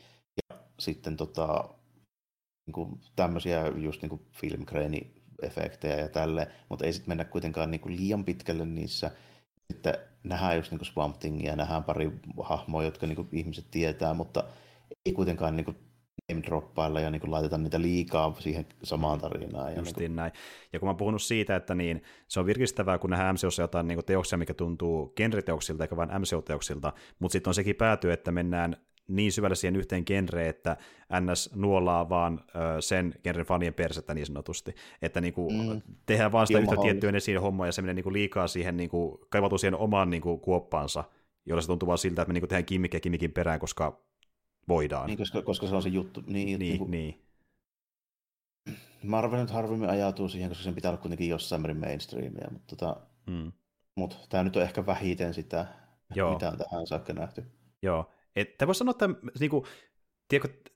sitten 0.78 1.16
tota, 1.16 1.68
niin 2.66 2.72
kuin 2.72 3.00
tämmöisiä 3.16 3.66
just 3.68 4.02
niin 4.02 4.10
kuin 4.10 4.22
efektejä 5.42 5.96
ja 5.96 6.08
tälle, 6.08 6.48
mutta 6.68 6.84
ei 6.86 6.92
sitten 6.92 7.10
mennä 7.10 7.24
kuitenkaan 7.24 7.70
niin 7.70 7.80
kuin 7.80 7.96
liian 7.96 8.24
pitkälle 8.24 8.64
niissä. 8.64 9.10
Sitten 9.72 9.94
nähdään 10.24 10.56
just 10.56 10.70
niin 10.70 10.78
kuin 10.78 10.86
Swamp 10.86 11.18
Thingia, 11.18 11.56
nähdään 11.56 11.84
pari 11.84 12.12
hahmoa, 12.42 12.84
jotka 12.84 13.06
niin 13.06 13.16
kuin 13.16 13.28
ihmiset 13.32 13.66
tietää, 13.70 14.14
mutta 14.14 14.44
ei 15.06 15.12
kuitenkaan 15.12 15.56
niin 15.56 15.64
kuin 15.64 15.76
name 16.32 16.42
droppailla 16.42 17.00
ja 17.00 17.10
niin 17.10 17.30
laiteta 17.30 17.58
niitä 17.58 17.80
liikaa 17.80 18.34
siihen 18.38 18.66
samaan 18.82 19.20
tarinaan. 19.20 19.72
Ja 19.72 19.78
Justiin 19.78 19.98
niin 19.98 20.08
kuin... 20.08 20.16
näin. 20.16 20.32
Ja 20.72 20.78
kun 20.78 20.86
mä 20.86 20.90
oon 20.90 20.96
puhunut 20.96 21.22
siitä, 21.22 21.56
että 21.56 21.74
niin, 21.74 22.02
se 22.28 22.40
on 22.40 22.46
virkistävää, 22.46 22.98
kun 22.98 23.10
nähdään 23.10 23.34
MCUssa 23.34 23.62
jotain 23.62 23.88
niin 23.88 24.04
teoksia, 24.06 24.38
mikä 24.38 24.54
tuntuu 24.54 25.12
genriteoksilta 25.16 25.84
eikä 25.84 25.96
vain 25.96 26.10
MCU-teoksilta, 26.20 26.92
mutta 27.18 27.32
sitten 27.32 27.50
on 27.50 27.54
sekin 27.54 27.76
pääty, 27.76 28.12
että 28.12 28.32
mennään 28.32 28.76
niin 29.08 29.32
syvälle 29.32 29.54
siihen 29.54 29.76
yhteen 29.76 30.02
genreen, 30.06 30.48
että 30.48 30.76
NS 31.20 31.50
nuolaa 31.54 32.08
vaan 32.08 32.40
ö, 32.48 32.80
sen 32.80 33.14
genren 33.22 33.46
fanien 33.46 33.74
persettä 33.74 34.14
niin 34.14 34.26
sanotusti. 34.26 34.74
Että 35.02 35.20
niinku, 35.20 35.50
mm. 35.50 35.82
tehdään 36.06 36.32
vaan 36.32 36.46
sitä 36.46 36.58
yhtä 36.60 36.76
tiettyä 36.82 37.10
esiin 37.10 37.40
hommaa 37.40 37.66
ja 37.66 37.72
se 37.72 37.82
menee 37.82 37.94
niinku 37.94 38.12
liikaa 38.12 38.46
siihen, 38.46 38.76
niinku, 38.76 39.26
kaivautuu 39.30 39.58
siihen 39.58 39.78
omaan 39.78 40.10
niinku, 40.10 40.38
kuoppaansa, 40.38 41.04
jolla 41.46 41.62
se 41.62 41.66
tuntuu 41.66 41.86
vaan 41.86 41.98
siltä, 41.98 42.22
että 42.22 42.30
me 42.30 42.34
niinku 42.34 42.46
tehdään 42.46 42.64
kimmikkiä 42.64 43.00
kimmikin 43.00 43.32
perään, 43.32 43.60
koska 43.60 44.02
voidaan. 44.68 45.06
Niin, 45.06 45.18
koska, 45.18 45.42
koska 45.42 45.66
se 45.66 45.74
on 45.74 45.82
se 45.82 45.88
juttu. 45.88 46.22
Niin, 46.26 46.46
niin, 46.46 46.58
niinku, 46.58 46.84
niin. 46.84 47.22
Marvel 49.02 49.40
nyt 49.40 49.50
harvemmin 49.50 49.90
ajatuu 49.90 50.28
siihen, 50.28 50.48
koska 50.48 50.64
sen 50.64 50.74
pitää 50.74 50.90
olla 50.90 51.00
kuitenkin 51.00 51.28
jossain 51.28 51.62
määrin 51.62 51.80
mainstreamia, 51.80 52.48
mutta 52.50 52.76
tota, 52.76 53.00
mm. 53.26 53.52
mut, 53.94 54.26
tämä 54.28 54.44
nyt 54.44 54.56
on 54.56 54.62
ehkä 54.62 54.86
vähiten 54.86 55.34
sitä, 55.34 55.66
Joo. 56.14 56.32
mitä 56.32 56.48
on 56.48 56.58
tähän 56.58 56.86
saakka 56.86 57.12
nähty. 57.12 57.44
Joo, 57.82 58.10
että 58.36 58.66
voisi 58.66 58.78
sanoa, 58.78 58.90
että 58.90 59.08
niinku, 59.40 59.66
tiedätkö, 60.28 60.70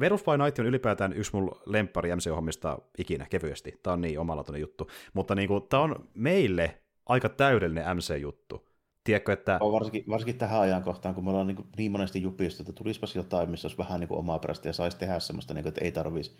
Verus 0.00 0.24
by 0.24 0.44
Night 0.44 0.58
on 0.58 0.66
ylipäätään 0.66 1.12
yksi 1.12 1.30
mun 1.32 1.50
lemppari 1.66 2.10
MC-hommista 2.16 2.78
ikinä 2.98 3.26
kevyesti. 3.30 3.80
Tämä 3.82 3.94
on 3.94 4.00
niin 4.00 4.18
omalla 4.18 4.58
juttu. 4.58 4.90
Mutta 5.12 5.34
niinku, 5.34 5.60
tämä 5.60 5.82
on 5.82 6.08
meille 6.14 6.80
aika 7.06 7.28
täydellinen 7.28 7.96
MC-juttu. 7.96 8.68
Tiedätkö, 9.04 9.32
että... 9.32 9.58
On 9.60 9.72
varsinkin, 9.72 10.04
varsinkin 10.08 10.38
tähän 10.38 10.60
ajankohtaan, 10.60 11.14
kun 11.14 11.24
me 11.24 11.30
ollaan 11.30 11.46
niin, 11.46 11.64
niin 11.76 11.92
monesti 11.92 12.22
jupistu, 12.22 12.62
että 12.62 12.72
tulispas 12.72 13.16
jotain, 13.16 13.50
missä 13.50 13.66
olisi 13.66 13.78
vähän 13.78 14.00
niin 14.00 14.12
omaa 14.12 14.38
perästä 14.38 14.68
ja 14.68 14.72
saisi 14.72 14.98
tehdä 14.98 15.18
semmoista, 15.18 15.54
niin 15.54 15.62
kuin, 15.62 15.68
että 15.68 15.84
ei 15.84 15.92
tarvitsisi 15.92 16.38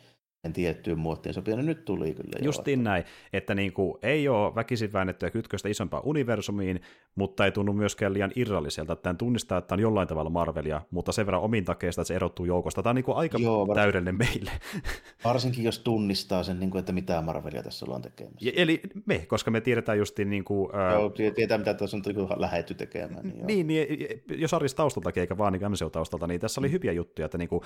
tiettyyn 0.52 0.98
muottiin 0.98 1.34
sopia, 1.34 1.56
niin 1.56 1.66
nyt 1.66 1.84
tuli 1.84 2.14
kyllä. 2.14 2.44
Justiin 2.44 2.84
näin, 2.84 3.04
että 3.32 3.54
niin 3.54 3.72
kuin, 3.72 3.94
ei 4.02 4.28
ole 4.28 4.54
väkisin 4.54 4.92
väännettyä 4.92 5.30
kytköstä 5.30 5.68
isompaan 5.68 6.02
universumiin, 6.06 6.80
mutta 7.14 7.44
ei 7.44 7.52
tunnu 7.52 7.72
myöskään 7.72 8.14
liian 8.14 8.32
irralliselta. 8.36 8.96
Tämän 8.96 9.16
tunnistaa, 9.16 9.58
että 9.58 9.74
on 9.74 9.80
jollain 9.80 10.08
tavalla 10.08 10.30
Marvelia, 10.30 10.82
mutta 10.90 11.12
sen 11.12 11.26
verran 11.26 11.42
omin 11.42 11.64
takeista, 11.64 12.02
että 12.02 12.08
se 12.08 12.14
erottuu 12.14 12.46
joukosta. 12.46 12.82
Tämä 12.82 12.90
on 12.90 12.96
niin 12.96 13.04
kuin 13.04 13.16
aika 13.16 13.38
Joo, 13.38 13.68
var... 13.68 13.74
täydellinen 13.74 14.18
meille. 14.18 14.50
Varsinkin 15.24 15.64
jos 15.64 15.78
tunnistaa 15.78 16.42
sen, 16.42 16.60
niin 16.60 16.70
kuin, 16.70 16.80
että 16.80 16.92
mitä 16.92 17.20
Marvelia 17.20 17.62
tässä 17.62 17.86
ollaan 17.86 18.02
tekemässä. 18.02 18.48
Ja, 18.48 18.52
eli 18.56 18.80
me, 19.06 19.18
koska 19.18 19.50
me 19.50 19.60
tiedetään 19.60 19.98
justiin... 19.98 20.30
Niin 20.30 20.44
kuin, 20.44 20.70
Joo, 20.92 21.10
tietää 21.34 21.58
mitä 21.58 21.74
tässä 21.74 21.96
on 21.96 22.02
niin 22.06 22.28
lähetty 22.36 22.74
tekemään. 22.74 23.22
Niin, 23.24 23.46
niin, 23.46 23.66
niin, 23.66 24.22
jos 24.28 24.54
Aris 24.54 24.74
taustaltakin 24.74 25.20
eikä 25.20 25.38
vaan 25.38 25.52
niin 25.52 25.72
MCU-taustalta, 25.72 26.26
niin 26.26 26.40
tässä 26.40 26.60
oli 26.60 26.68
mm. 26.68 26.72
hyviä 26.72 26.92
juttuja, 26.92 27.26
että 27.26 27.38
niin 27.38 27.48
kuin, 27.48 27.62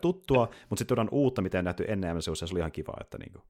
tuttua, 0.00 0.48
mutta 0.68 0.80
sitten 0.80 0.86
tuodaan 0.86 1.08
uutta, 1.10 1.42
mitä 1.42 1.58
ei 1.58 1.62
nähty 1.62 1.84
ennen 1.88 2.05
MCUssa, 2.14 2.46
se 2.46 2.54
oli 2.54 2.58
ihan 2.58 2.72
kiva. 2.72 2.94
Että 3.00 3.18
niin 3.18 3.32
kuin. 3.32 3.42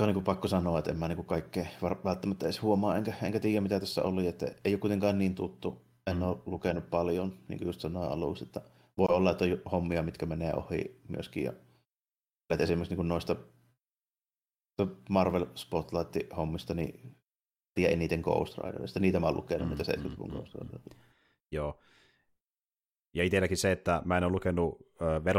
Niin 0.00 0.24
pakko 0.24 0.48
sanoa, 0.48 0.78
että 0.78 0.90
en 0.90 0.96
mä 0.96 1.08
niin 1.08 1.24
kaikkea 1.24 1.66
välttämättä 2.04 2.46
edes 2.46 2.62
huomaa, 2.62 2.96
enkä, 2.96 3.14
enkä 3.22 3.40
tiedä 3.40 3.60
mitä 3.60 3.80
tässä 3.80 4.02
oli, 4.02 4.26
että 4.26 4.46
ei 4.64 4.74
ole 4.74 4.80
kuitenkaan 4.80 5.18
niin 5.18 5.34
tuttu. 5.34 5.82
En 6.06 6.16
mm. 6.16 6.22
ole 6.22 6.36
lukenut 6.46 6.90
paljon, 6.90 7.38
niin 7.48 7.58
kuin 7.58 7.66
just 7.66 7.80
sanoin 7.80 8.10
aluksi, 8.10 8.44
että 8.44 8.60
voi 8.98 9.06
olla, 9.10 9.30
että 9.30 9.44
on 9.44 9.70
hommia, 9.72 10.02
mitkä 10.02 10.26
menee 10.26 10.54
ohi 10.54 11.00
myöskin. 11.08 11.44
Ja, 11.44 11.52
että 12.50 12.64
esimerkiksi 12.64 12.94
niin 12.94 13.08
noista 13.08 13.36
Marvel 15.08 15.46
Spotlight-hommista, 15.54 16.74
niin 16.74 17.16
tiedä 17.74 17.92
eniten 17.92 18.20
Ghost 18.20 18.58
Riderista. 18.58 19.00
Niitä 19.00 19.20
mä 19.20 19.26
oon 19.26 19.36
lukenut, 19.36 19.68
mm, 19.68 19.76
mitä 19.76 19.92
70-luvun 19.92 20.30
mm, 20.30 20.36
Ghost 20.36 20.54
Rider. 20.54 20.80
Joo. 21.52 21.78
Ja 23.16 23.24
itselläkin 23.24 23.56
se, 23.56 23.72
että 23.72 24.02
mä 24.04 24.16
en 24.16 24.24
ole 24.24 24.32
lukenut 24.32 24.78
by 24.98 25.30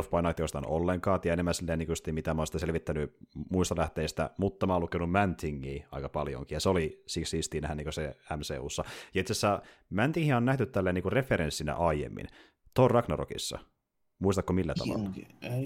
ollenkaan, 0.65 1.19
ja 1.25 1.34
enemmän 1.34 1.53
silleen 1.53 1.80
niin 1.80 1.88
kuin, 1.88 2.15
mitä 2.15 2.34
mä 2.34 2.41
oon 2.41 2.47
selvittänyt 2.59 3.17
muista 3.49 3.75
lähteistä, 3.78 4.30
mutta 4.38 4.67
mä 4.67 4.73
oon 4.73 4.82
lukenut 4.82 5.11
Mantingia 5.11 5.88
aika 5.91 6.09
paljonkin, 6.09 6.55
ja 6.55 6.59
se 6.59 6.69
oli 6.69 7.03
siksi 7.07 7.30
siistiä 7.30 7.61
nähdä 7.61 7.75
niin 7.75 7.93
se 7.93 8.17
MCUssa. 8.38 8.84
Ja 9.13 9.21
itse 9.21 9.34
asiassa 9.34 9.61
Mantingia 9.89 10.38
on 10.38 10.45
nähty 10.45 10.65
tälleen 10.65 10.95
niin 10.95 11.11
referenssinä 11.11 11.75
aiemmin, 11.75 12.28
Thor 12.73 12.91
Ragnarokissa. 12.91 13.59
Muistatko 14.19 14.53
millä 14.53 14.73
tavalla? 14.73 15.09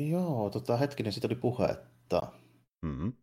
Joo, 0.10 0.50
tota, 0.50 0.78
hetkinen, 0.78 1.12
siitä 1.14 1.28
oli 1.28 1.36
puhetta. 1.36 2.22
Mm-hmm. 2.82 3.14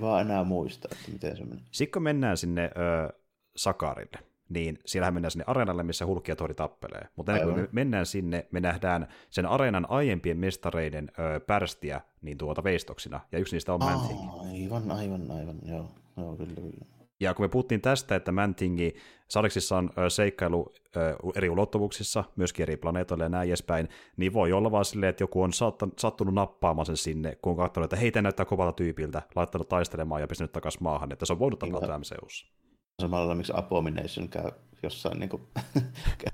Vaan 0.00 0.20
enää 0.20 0.44
muista, 0.44 0.88
että 0.92 1.12
miten 1.12 1.36
se 1.36 1.44
meni. 1.44 1.62
Sitten 1.70 1.92
kun 1.92 2.02
mennään 2.02 2.36
sinne 2.36 2.64
ö, 2.64 3.12
Sakarille, 3.56 4.29
niin 4.50 4.78
siellähän 4.86 5.14
mennään 5.14 5.30
sinne 5.30 5.44
areenalle, 5.46 5.82
missä 5.82 6.06
Hulk 6.06 6.28
ja 6.28 6.36
Tori 6.36 6.54
tappelee. 6.54 7.08
Mutta 7.16 7.32
ennen 7.32 7.48
kuin 7.48 7.60
me 7.60 7.68
mennään 7.72 8.06
sinne, 8.06 8.46
me 8.50 8.60
nähdään 8.60 9.08
sen 9.30 9.46
areenan 9.46 9.86
aiempien 9.88 10.38
mestareiden 10.38 11.10
ö, 11.18 11.40
pärstiä 11.40 12.00
niin 12.22 12.38
tuota 12.38 12.64
veistoksina, 12.64 13.20
ja 13.32 13.38
yksi 13.38 13.56
niistä 13.56 13.74
on 13.74 13.80
Manting. 13.80 14.20
Aivan, 14.30 14.90
aivan, 14.90 15.30
aivan, 15.30 15.56
joo. 15.64 15.90
joo 16.16 16.36
kyllä, 16.36 16.54
kyllä. 16.54 16.86
Ja 17.20 17.34
kun 17.34 17.44
me 17.44 17.48
puhuttiin 17.48 17.80
tästä, 17.80 18.16
että 18.16 18.32
Mantingi 18.32 18.94
Sariksissa 19.28 19.76
on 19.76 19.90
ö, 19.98 20.10
seikkailu 20.10 20.72
ö, 20.96 21.16
eri 21.34 21.50
ulottuvuuksissa, 21.50 22.24
myöskin 22.36 22.62
eri 22.62 22.76
planeetoille 22.76 23.24
ja 23.24 23.28
näin 23.28 23.48
edespäin, 23.48 23.88
niin 24.16 24.32
voi 24.32 24.52
olla 24.52 24.70
vaan 24.70 24.84
silleen, 24.84 25.10
että 25.10 25.22
joku 25.22 25.42
on 25.42 25.50
sattunut 25.96 26.34
nappaamaan 26.34 26.86
sen 26.86 26.96
sinne, 26.96 27.38
kun 27.42 27.50
on 27.50 27.56
katsonut, 27.56 27.84
että 27.84 28.00
heitä 28.00 28.22
näyttää 28.22 28.46
kovalta 28.46 28.72
tyypiltä, 28.72 29.22
laittanut 29.34 29.68
taistelemaan 29.68 30.20
ja 30.20 30.28
pistänyt 30.28 30.52
takaisin 30.52 30.82
maahan, 30.82 31.12
että 31.12 31.26
se 31.26 31.32
on 31.32 31.38
voinut 31.38 31.58
tapahtua 31.58 31.98
MCUssa 31.98 32.59
samalla 33.00 33.34
miksi 33.34 33.52
Abomination 33.56 34.28
käy 34.28 34.50
jossain 34.82 35.18
niin 35.20 35.30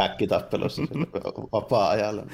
häkkitappelussa 0.01 0.83
vapaa-ajalla. 1.53 2.27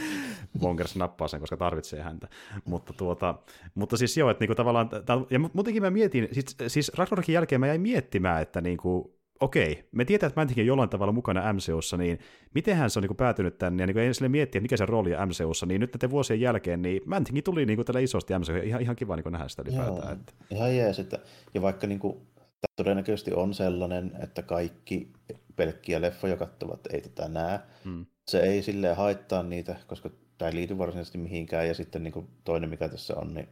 Bonkers 0.60 0.96
nappaa 0.96 1.28
sen, 1.28 1.40
koska 1.40 1.56
tarvitsee 1.56 2.02
häntä. 2.02 2.28
mutta, 2.64 2.92
tuota, 2.92 3.34
mutta 3.74 3.96
siis 3.96 4.16
joo, 4.16 4.30
että 4.30 4.42
niinku 4.42 4.54
tavallaan, 4.54 4.90
ja 5.30 5.38
muutenkin 5.38 5.82
mä 5.82 5.90
mietin, 5.90 6.28
siis, 6.32 6.56
siis 6.66 6.92
Ragnarokin 6.94 7.32
jälkeen 7.32 7.60
mä 7.60 7.66
jäin 7.66 7.80
miettimään, 7.80 8.42
että 8.42 8.60
niinku, 8.60 9.18
okei, 9.40 9.88
me 9.92 10.04
tietää, 10.04 10.26
että 10.26 10.40
Mantic 10.40 10.58
on 10.58 10.66
jollain 10.66 10.88
tavalla 10.88 11.12
mukana 11.12 11.52
MCUssa, 11.52 11.96
niin 11.96 12.18
mitenhän 12.54 12.90
se 12.90 12.98
on 12.98 13.02
niin 13.02 13.16
päätynyt 13.16 13.58
tänne, 13.58 13.82
ja 13.82 13.86
niin 13.86 13.98
ei 13.98 14.14
sille 14.14 14.28
miettiä, 14.28 14.60
mikä 14.60 14.76
se 14.76 14.86
rooli 14.86 15.14
on 15.14 15.28
MCUssa, 15.28 15.66
niin 15.66 15.80
nyt 15.80 15.94
näiden 15.94 16.10
vuosien 16.10 16.40
jälkeen, 16.40 16.82
niin 16.82 17.02
Mantic 17.06 17.44
tuli 17.44 17.66
niin 17.66 17.84
tällä 17.84 18.00
isosti 18.00 18.38
MCU, 18.38 18.52
ihan, 18.64 18.82
ihan 18.82 18.96
kiva 18.96 19.16
niin 19.16 19.32
nähdä 19.32 19.48
sitä 19.48 19.62
ylipäätään. 19.62 19.96
Joo, 19.96 20.12
että... 20.12 20.32
Ihan 20.50 20.76
jees, 20.76 20.98
että, 20.98 21.18
ja 21.54 21.62
vaikka 21.62 21.86
niin 21.86 21.98
kuin, 21.98 22.16
Tämä 22.62 22.74
todennäköisesti 22.76 23.32
on 23.34 23.54
sellainen, 23.54 24.12
että 24.22 24.42
kaikki 24.42 25.12
pelkkiä 25.56 26.00
leffoja 26.00 26.36
katsovat 26.36 26.80
ei 26.92 27.00
tätä 27.00 27.28
näe. 27.28 27.60
Mm. 27.84 28.06
Se 28.30 28.40
ei 28.40 28.62
silleen 28.62 28.96
haittaa 28.96 29.42
niitä, 29.42 29.76
koska 29.86 30.10
tämä 30.38 30.48
ei 30.48 30.54
liity 30.54 30.78
varsinaisesti 30.78 31.18
mihinkään. 31.18 31.68
Ja 31.68 31.74
sitten 31.74 32.02
niin 32.02 32.12
kuin 32.12 32.28
toinen, 32.44 32.70
mikä 32.70 32.88
tässä 32.88 33.14
on, 33.16 33.34
niin 33.34 33.48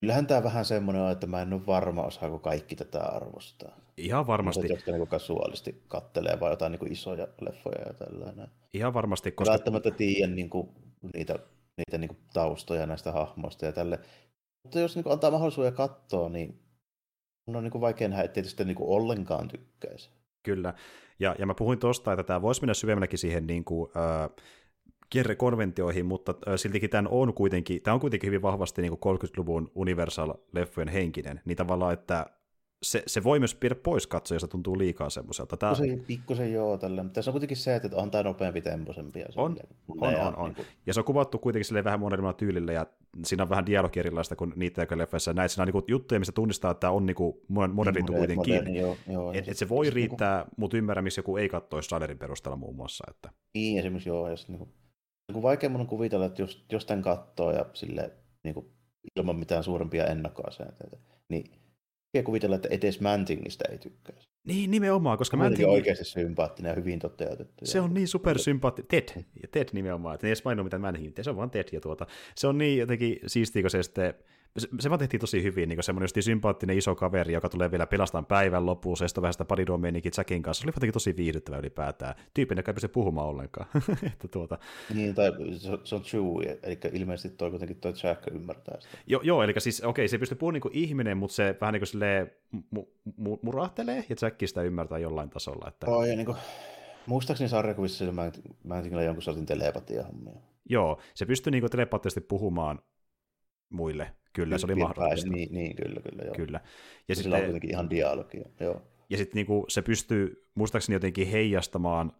Kyllähän 0.00 0.26
tämä 0.26 0.42
vähän 0.42 0.64
semmoinen 0.64 1.02
on, 1.02 1.12
että 1.12 1.26
mä 1.26 1.42
en 1.42 1.52
ole 1.52 1.66
varma, 1.66 2.02
osaako 2.02 2.38
kaikki 2.38 2.76
tätä 2.76 3.00
arvostaa. 3.00 3.80
Ihan 3.96 4.26
varmasti. 4.26 4.60
Mutta 4.60 4.72
jotka 4.72 4.92
niin 4.92 5.08
kasuaalisti 5.08 5.82
kattelee 5.88 6.40
vai 6.40 6.50
jotain 6.50 6.72
niin 6.72 6.92
isoja 6.92 7.28
leffoja 7.40 7.80
ja 7.86 7.94
tällainen. 7.94 8.48
Ihan 8.74 8.94
varmasti. 8.94 9.32
Koska... 9.32 9.52
Välttämättä 9.52 9.90
tiedä 9.90 10.32
niin 10.32 10.50
kuin, 10.50 10.68
niitä, 11.14 11.38
niitä 11.76 11.98
niin 11.98 12.08
kuin 12.08 12.18
taustoja 12.32 12.86
näistä 12.86 13.12
hahmoista 13.12 13.66
ja 13.66 13.72
tälle. 13.72 14.00
Mutta 14.62 14.80
jos 14.80 14.94
niin 14.94 15.04
kuin, 15.04 15.12
antaa 15.12 15.30
mahdollisuuden 15.30 15.72
katsoa, 15.72 16.28
niin 16.28 16.60
on 17.56 17.64
niin 17.64 17.72
kuin 17.72 17.80
vaikea 17.80 18.08
nähdä, 18.08 18.24
ettei 18.24 18.44
sitä 18.44 18.64
niin 18.64 18.76
kuin 18.76 18.88
ollenkaan 18.88 19.48
tykkäisi. 19.48 20.10
Kyllä. 20.42 20.74
Ja, 21.20 21.36
ja 21.38 21.46
mä 21.46 21.54
puhuin 21.54 21.78
tuosta, 21.78 22.12
että 22.12 22.22
tämä 22.22 22.42
voisi 22.42 22.60
mennä 22.60 22.74
syvemmälläkin 22.74 23.18
siihen 23.18 23.46
niin 23.46 23.64
kuin, 23.64 23.90
äh, 23.96 24.30
kierrekonventioihin, 25.10 26.06
mutta 26.06 26.34
siltikin 26.56 26.90
tämä 26.90 27.08
on 27.08 27.34
kuitenkin, 27.34 27.82
tämä 27.82 27.94
on 27.94 28.00
kuitenkin 28.00 28.28
hyvin 28.28 28.42
vahvasti 28.42 28.82
niin 28.82 28.92
30-luvun 28.92 29.70
Universal-leffojen 29.74 30.88
henkinen, 30.88 31.40
niin 31.44 31.56
tavallaan, 31.56 31.92
että 31.92 32.26
se, 32.82 33.02
se 33.06 33.24
voi 33.24 33.38
myös 33.38 33.58
viedä 33.62 33.74
pois 33.74 34.06
katsojasta, 34.06 34.48
tuntuu 34.48 34.78
liikaa 34.78 35.10
semmoiselta. 35.10 35.56
Tämä... 35.56 35.72
Pikkusen, 35.72 36.04
pikkusen 36.06 36.52
joo, 36.52 36.78
tällä. 36.78 37.02
mutta 37.02 37.14
tässä 37.14 37.30
on 37.30 37.32
kuitenkin 37.32 37.56
se, 37.56 37.76
että 37.76 37.96
on 37.96 38.10
tämä 38.10 38.24
nopeampi 38.24 38.60
temposempi. 38.60 39.24
On, 39.36 39.56
on, 39.88 40.14
on, 40.14 40.36
on. 40.36 40.44
Niin 40.44 40.54
kuin... 40.54 40.66
Ja 40.86 40.94
se 40.94 41.00
on 41.00 41.04
kuvattu 41.04 41.38
kuitenkin 41.38 41.64
sille 41.64 41.84
vähän 41.84 42.00
monella 42.00 42.32
tyylillä, 42.32 42.72
ja 42.72 42.86
siinä 43.24 43.42
on 43.42 43.50
vähän 43.50 43.66
dialogi 43.66 44.00
erilaista 44.00 44.36
kuin 44.36 44.52
niitä, 44.56 44.82
jotka 44.82 44.98
leffassa 44.98 45.32
näet. 45.32 45.50
Siinä 45.50 45.62
on 45.62 45.68
niin 45.74 45.84
juttuja, 45.88 46.18
missä 46.18 46.32
tunnistaa, 46.32 46.70
että 46.70 46.80
tämä 46.80 46.90
on 46.90 47.06
niin 47.06 47.16
moderni 47.48 48.02
niin, 48.02 48.18
kuitenkin. 48.18 48.54
Moderni, 48.54 48.78
joo, 48.78 48.96
joo, 49.10 49.32
et, 49.32 49.48
et 49.48 49.56
se 49.56 49.68
voi 49.68 49.90
riittää, 49.90 50.36
niin 50.36 50.44
kuin... 50.44 50.54
mutta 50.56 50.76
ymmärrä, 50.76 51.02
missä 51.02 51.18
joku 51.18 51.36
ei 51.36 51.48
katsoisi 51.48 51.88
trailerin 51.88 52.18
perusteella 52.18 52.56
muun 52.56 52.76
muassa. 52.76 53.04
Että... 53.10 53.30
Niin, 53.54 53.78
esimerkiksi 53.78 54.08
joo, 54.08 54.30
jos 54.30 54.48
niin 54.48 54.58
kuin 54.58 54.70
niin 55.32 55.42
vaikea 55.42 55.70
mun 55.70 55.80
on 55.80 55.86
kuvitella, 55.86 56.26
että 56.26 56.42
jos, 56.42 56.66
jos 56.72 56.84
tämän 56.86 57.02
katsoo 57.02 57.52
ja 57.52 57.66
sille 57.72 58.12
niin 58.44 58.54
kuin, 58.54 58.66
ilman 59.16 59.36
mitään 59.36 59.64
suurempia 59.64 60.06
ennakkoasenteita, 60.06 60.96
niin 61.28 61.44
vaikea 62.14 62.26
kuvitella, 62.26 62.56
että 62.56 62.68
edes 62.70 63.00
Mantingista 63.00 63.64
ei 63.70 63.78
tykkäisi. 63.78 64.28
Niin, 64.44 64.70
nimenomaan, 64.70 65.18
koska 65.18 65.36
Manting... 65.36 65.68
on 65.68 65.74
oikeasti 65.74 66.04
sympaattinen 66.04 66.70
ja 66.70 66.76
hyvin 66.76 66.98
toteutettu. 66.98 67.66
Se 67.66 67.80
on 67.80 67.94
niin 67.94 68.08
supersympaattinen. 68.08 68.88
Ted, 68.88 69.24
ja 69.42 69.48
Ted 69.50 69.68
nimenomaan, 69.72 70.14
että 70.14 70.26
ei 70.26 70.28
edes 70.28 70.44
maininnut 70.44 70.64
mitään 70.64 70.80
Mantingin, 70.80 71.12
se 71.20 71.30
on 71.30 71.36
vaan 71.36 71.50
Ted. 71.50 71.68
Ja 71.72 71.80
tuota, 71.80 72.06
se 72.34 72.46
on 72.46 72.58
niin 72.58 72.78
jotenkin 72.78 73.20
siistiä, 73.26 73.62
kun 73.62 73.70
se 73.70 73.82
sitten 73.82 74.14
se, 74.58 74.68
se 74.80 74.90
vaan 74.90 74.98
tehtiin 74.98 75.20
tosi 75.20 75.42
hyvin, 75.42 75.68
niin 75.68 75.82
semmoinen 75.82 76.04
just 76.04 76.16
sympaattinen 76.20 76.78
iso 76.78 76.94
kaveri, 76.94 77.32
joka 77.32 77.48
tulee 77.48 77.70
vielä 77.70 77.86
pelastamaan 77.86 78.26
päivän 78.26 78.66
loppuun, 78.66 78.96
se 78.96 79.04
on 79.16 79.22
vähän 79.22 79.32
sitä 79.32 79.44
paridomenikin 79.44 80.12
Jackin 80.16 80.42
kanssa. 80.42 80.60
Se 80.60 80.66
oli 80.66 80.72
jotenkin 80.76 80.92
tosi 80.92 81.16
viihdyttävä 81.16 81.58
ylipäätään. 81.58 82.14
Tyypin, 82.34 82.58
joka 82.58 82.70
ei 82.70 82.74
pysty 82.74 82.88
puhumaan 82.88 83.26
ollenkaan. 83.26 83.68
että 84.12 84.28
tuota... 84.28 84.58
Niin, 84.94 85.14
tai 85.14 85.32
se, 85.84 85.94
on 85.94 86.02
true, 86.02 86.58
eli 86.62 86.78
ilmeisesti 86.92 87.36
toi 87.36 87.50
kuitenkin 87.50 87.76
toi 87.76 87.92
Jack 88.02 88.26
ymmärtää 88.34 88.80
sitä. 88.80 88.98
Jo, 89.06 89.20
joo, 89.22 89.42
eli 89.42 89.54
siis 89.58 89.80
okei, 89.80 90.02
okay, 90.02 90.08
se 90.08 90.18
pystyy 90.18 90.38
puhumaan 90.38 90.60
niin 90.64 90.84
ihminen, 90.84 91.16
mutta 91.16 91.34
se 91.34 91.56
vähän 91.60 91.72
niin 91.72 91.80
kuin 91.80 91.88
silleen 91.88 92.30
mu, 92.70 92.84
mu, 93.16 93.38
murahtelee, 93.42 94.04
ja 94.08 94.16
Jack 94.22 94.46
sitä 94.46 94.62
ymmärtää 94.62 94.98
jollain 94.98 95.30
tasolla. 95.30 95.68
Että... 95.68 95.86
Oh, 95.86 96.04
ja 96.04 96.16
niin 96.16 96.26
kuin, 96.26 96.38
muistaakseni 97.06 97.48
sarjakuvissa 97.48 98.12
mä, 98.12 98.32
mä 98.64 98.78
en 98.78 99.04
jonkun 99.04 99.22
sortin 99.22 99.46
telepatia 99.46 100.02
hommia. 100.02 100.40
Joo, 100.68 101.00
se 101.14 101.26
pystyy 101.26 101.50
niin 101.50 101.70
telepaattisesti 101.70 102.20
puhumaan 102.20 102.82
muille. 103.70 104.14
Kyllä, 104.32 104.58
se 104.58 104.66
oli 104.66 104.74
mahdollista. 104.74 105.30
Niin, 105.30 105.52
niin, 105.52 105.76
kyllä, 105.76 106.00
kyllä. 106.00 106.24
Joo. 106.24 106.34
kyllä. 106.34 106.60
Ja 107.08 107.14
sitten, 107.14 107.32
on 107.32 107.42
kuitenkin 107.42 107.70
ihan 107.70 107.90
dialogia. 107.90 108.48
Joo. 108.60 108.82
Ja 109.10 109.16
sitten 109.16 109.34
niinku, 109.34 109.64
se 109.68 109.82
pystyy 109.82 110.48
muistaakseni 110.54 110.94
jotenkin 110.94 111.26
heijastamaan 111.26 112.12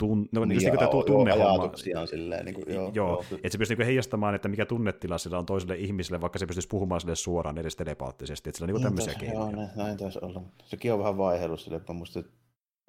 tun, 0.00 0.28
no, 0.32 0.44
niin, 0.44 0.62
ja, 0.62 0.76
tämä 0.76 0.90
tunnehomma. 1.06 2.06
silleen, 2.06 2.44
niin 2.44 2.54
kuin, 2.54 2.74
joo, 2.74 2.90
joo, 2.94 3.08
joo. 3.08 3.24
että 3.32 3.48
se 3.48 3.58
pystyy 3.58 3.76
niin 3.76 3.86
heijastamaan, 3.86 4.34
että 4.34 4.48
mikä 4.48 4.66
tunnetila 4.66 5.18
sillä 5.18 5.38
on 5.38 5.46
toiselle 5.46 5.76
ihmiselle, 5.76 6.20
vaikka 6.20 6.38
se 6.38 6.46
pystyisi 6.46 6.68
puhumaan 6.68 7.00
sille 7.00 7.16
suoraan 7.16 7.58
edes 7.58 7.76
telepaattisesti, 7.76 8.50
että 8.50 8.58
sillä 8.58 8.70
on 8.70 8.74
niin 8.74 8.82
niin, 8.82 8.96
tämmöisiä 8.96 9.14
keinoja. 9.20 9.40
Joo, 9.40 9.56
näin, 9.56 9.70
näin 9.76 9.96
taisi 9.96 10.18
olla. 10.22 10.42
Sekin 10.64 10.92
on 10.92 10.98
vähän 10.98 11.18
vaihellut 11.18 11.60
sille, 11.60 11.76
että 11.76 11.92
musta 11.92 12.18
on 12.18 12.24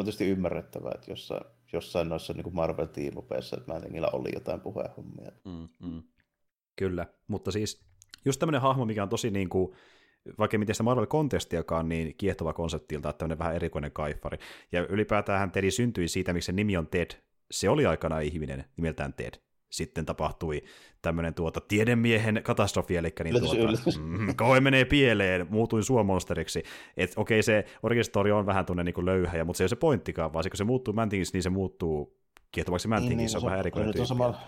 tietysti 0.05 0.29
ymmärrettävää, 0.29 0.91
että 0.95 1.11
jossain, 1.11 1.45
jossain 1.73 2.09
noissa 2.09 2.33
niin 2.33 2.55
Marvel-tiimupeissa, 2.55 3.57
että 3.57 3.73
mä 3.73 3.79
niillä 3.79 4.09
oli 4.13 4.29
jotain 4.33 4.61
puhehommia. 4.61 5.31
Mm, 5.45 5.89
mm. 5.89 6.03
Kyllä, 6.75 7.05
mutta 7.27 7.51
siis 7.51 7.90
just 8.25 8.39
tämmöinen 8.39 8.61
hahmo, 8.61 8.85
mikä 8.85 9.03
on 9.03 9.09
tosi 9.09 9.31
niin 9.31 9.49
kuin, 9.49 9.73
vaikka 10.39 10.57
miten 10.57 10.75
sitä 10.75 10.83
Marvel-kontestiakaan, 10.83 11.89
niin 11.89 12.15
kiehtova 12.17 12.53
konseptilta, 12.53 13.09
että 13.09 13.17
tämmöinen 13.17 13.39
vähän 13.39 13.55
erikoinen 13.55 13.91
kaifari. 13.91 14.37
Ja 14.71 14.87
ylipäätään 14.87 15.39
hän 15.39 15.51
Teddy 15.51 15.71
syntyi 15.71 16.07
siitä, 16.07 16.33
miksi 16.33 16.45
se 16.45 16.51
nimi 16.51 16.77
on 16.77 16.87
Ted. 16.87 17.11
Se 17.51 17.69
oli 17.69 17.85
aikana 17.85 18.19
ihminen 18.19 18.65
nimeltään 18.77 19.13
Ted. 19.13 19.33
Sitten 19.69 20.05
tapahtui 20.05 20.63
tämmöinen 21.01 21.33
tuota, 21.33 21.61
tiedemiehen 21.61 22.41
katastrofi, 22.43 22.97
eli 22.97 23.13
niin 23.23 23.35
tuota, 23.39 23.99
mm, 23.99 24.35
koe 24.35 24.59
menee 24.59 24.85
pieleen, 24.85 25.47
muutuin 25.49 25.83
suomonsteriksi. 25.83 26.63
Että 26.97 27.21
okei, 27.21 27.43
se 27.43 27.65
origin 27.83 28.33
on 28.33 28.45
vähän 28.45 28.65
tunne 28.65 28.83
niin 28.83 29.05
löyhä, 29.05 29.43
mutta 29.43 29.57
se 29.57 29.63
ei 29.63 29.65
ole 29.65 29.69
se 29.69 29.75
pointtikaan, 29.75 30.33
vaan 30.33 30.45
kun 30.49 30.57
se 30.57 30.63
muuttuu 30.63 30.93
Mantingissa, 30.93 31.35
niin 31.35 31.43
se 31.43 31.49
muuttuu 31.49 32.17
kiehtovaksi 32.51 32.87
Mantingissa, 32.87 33.09
niin, 33.09 33.17
niin, 33.17 33.29
se 33.29 33.37
on, 33.37 33.45
vähän 33.45 33.59
erikoinen 33.59 33.93
tyyppi. 33.93 34.05
Se 34.05 34.09
samalla, 34.09 34.39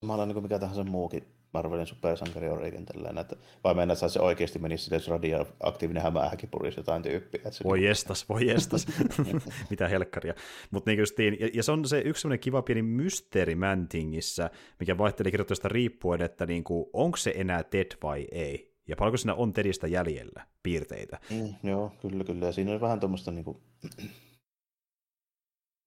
samalla 0.00 0.26
niin 0.26 0.34
kuin 0.34 0.44
mikä 0.44 0.58
tahansa 0.58 0.84
muukin 0.84 1.39
Marvelin 1.52 1.86
supersankari 1.86 2.48
Origin 2.48 2.86
että 3.20 3.36
vai 3.64 3.74
mennä, 3.74 3.92
että 3.92 4.08
se 4.08 4.20
oikeasti 4.20 4.58
menisi 4.58 4.84
sille, 4.84 4.96
jos 4.96 5.08
radioaktiivinen 5.08 6.02
hämähäkin 6.02 6.48
purisi 6.50 6.80
jotain 6.80 7.02
tyyppiä. 7.02 7.40
Että 7.44 7.64
voi 7.64 7.84
jestas, 7.84 8.28
voi 8.28 8.46
jestas, 8.46 8.86
mitä 9.70 9.88
helkkaria. 9.88 10.34
Mutta 10.70 10.90
niin 10.90 10.98
justiin, 10.98 11.36
ja, 11.40 11.48
ja, 11.54 11.62
se 11.62 11.72
on 11.72 11.84
se 11.84 11.98
yksi 11.98 12.22
sellainen 12.22 12.40
kiva 12.40 12.62
pieni 12.62 12.82
mysteeri 12.82 13.54
Mantingissä, 13.54 14.50
mikä 14.80 14.98
vaihtelee 14.98 15.30
kirjoitusta 15.30 15.68
riippuen, 15.68 16.22
että 16.22 16.46
niin 16.46 16.64
kuin, 16.64 16.86
onko 16.92 17.16
se 17.16 17.32
enää 17.36 17.62
Ted 17.62 17.92
vai 18.02 18.28
ei. 18.32 18.70
Ja 18.88 18.96
paljonko 18.96 19.16
siinä 19.16 19.34
on 19.34 19.52
Tedistä 19.52 19.86
jäljellä 19.86 20.46
piirteitä. 20.62 21.20
Mm, 21.30 21.54
joo, 21.70 21.92
kyllä, 22.02 22.24
kyllä. 22.24 22.46
Ja 22.46 22.52
siinä 22.52 22.72
on 22.72 22.80
vähän 22.80 23.00
tuommoista 23.00 23.30
niin 23.30 23.44
kuin... 23.44 23.58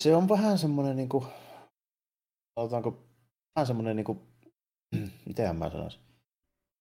Se 0.04 0.16
on 0.16 0.30
vähän 0.30 0.58
semmoinen, 0.58 0.96
niin 0.96 1.10
kuin... 1.10 1.26
Vähän 3.56 3.68
semmoinen 3.68 3.96
niin 3.96 4.06
kuin 4.06 4.20
miten 5.28 5.56
mä 5.56 5.70
sanoisin, 5.70 6.02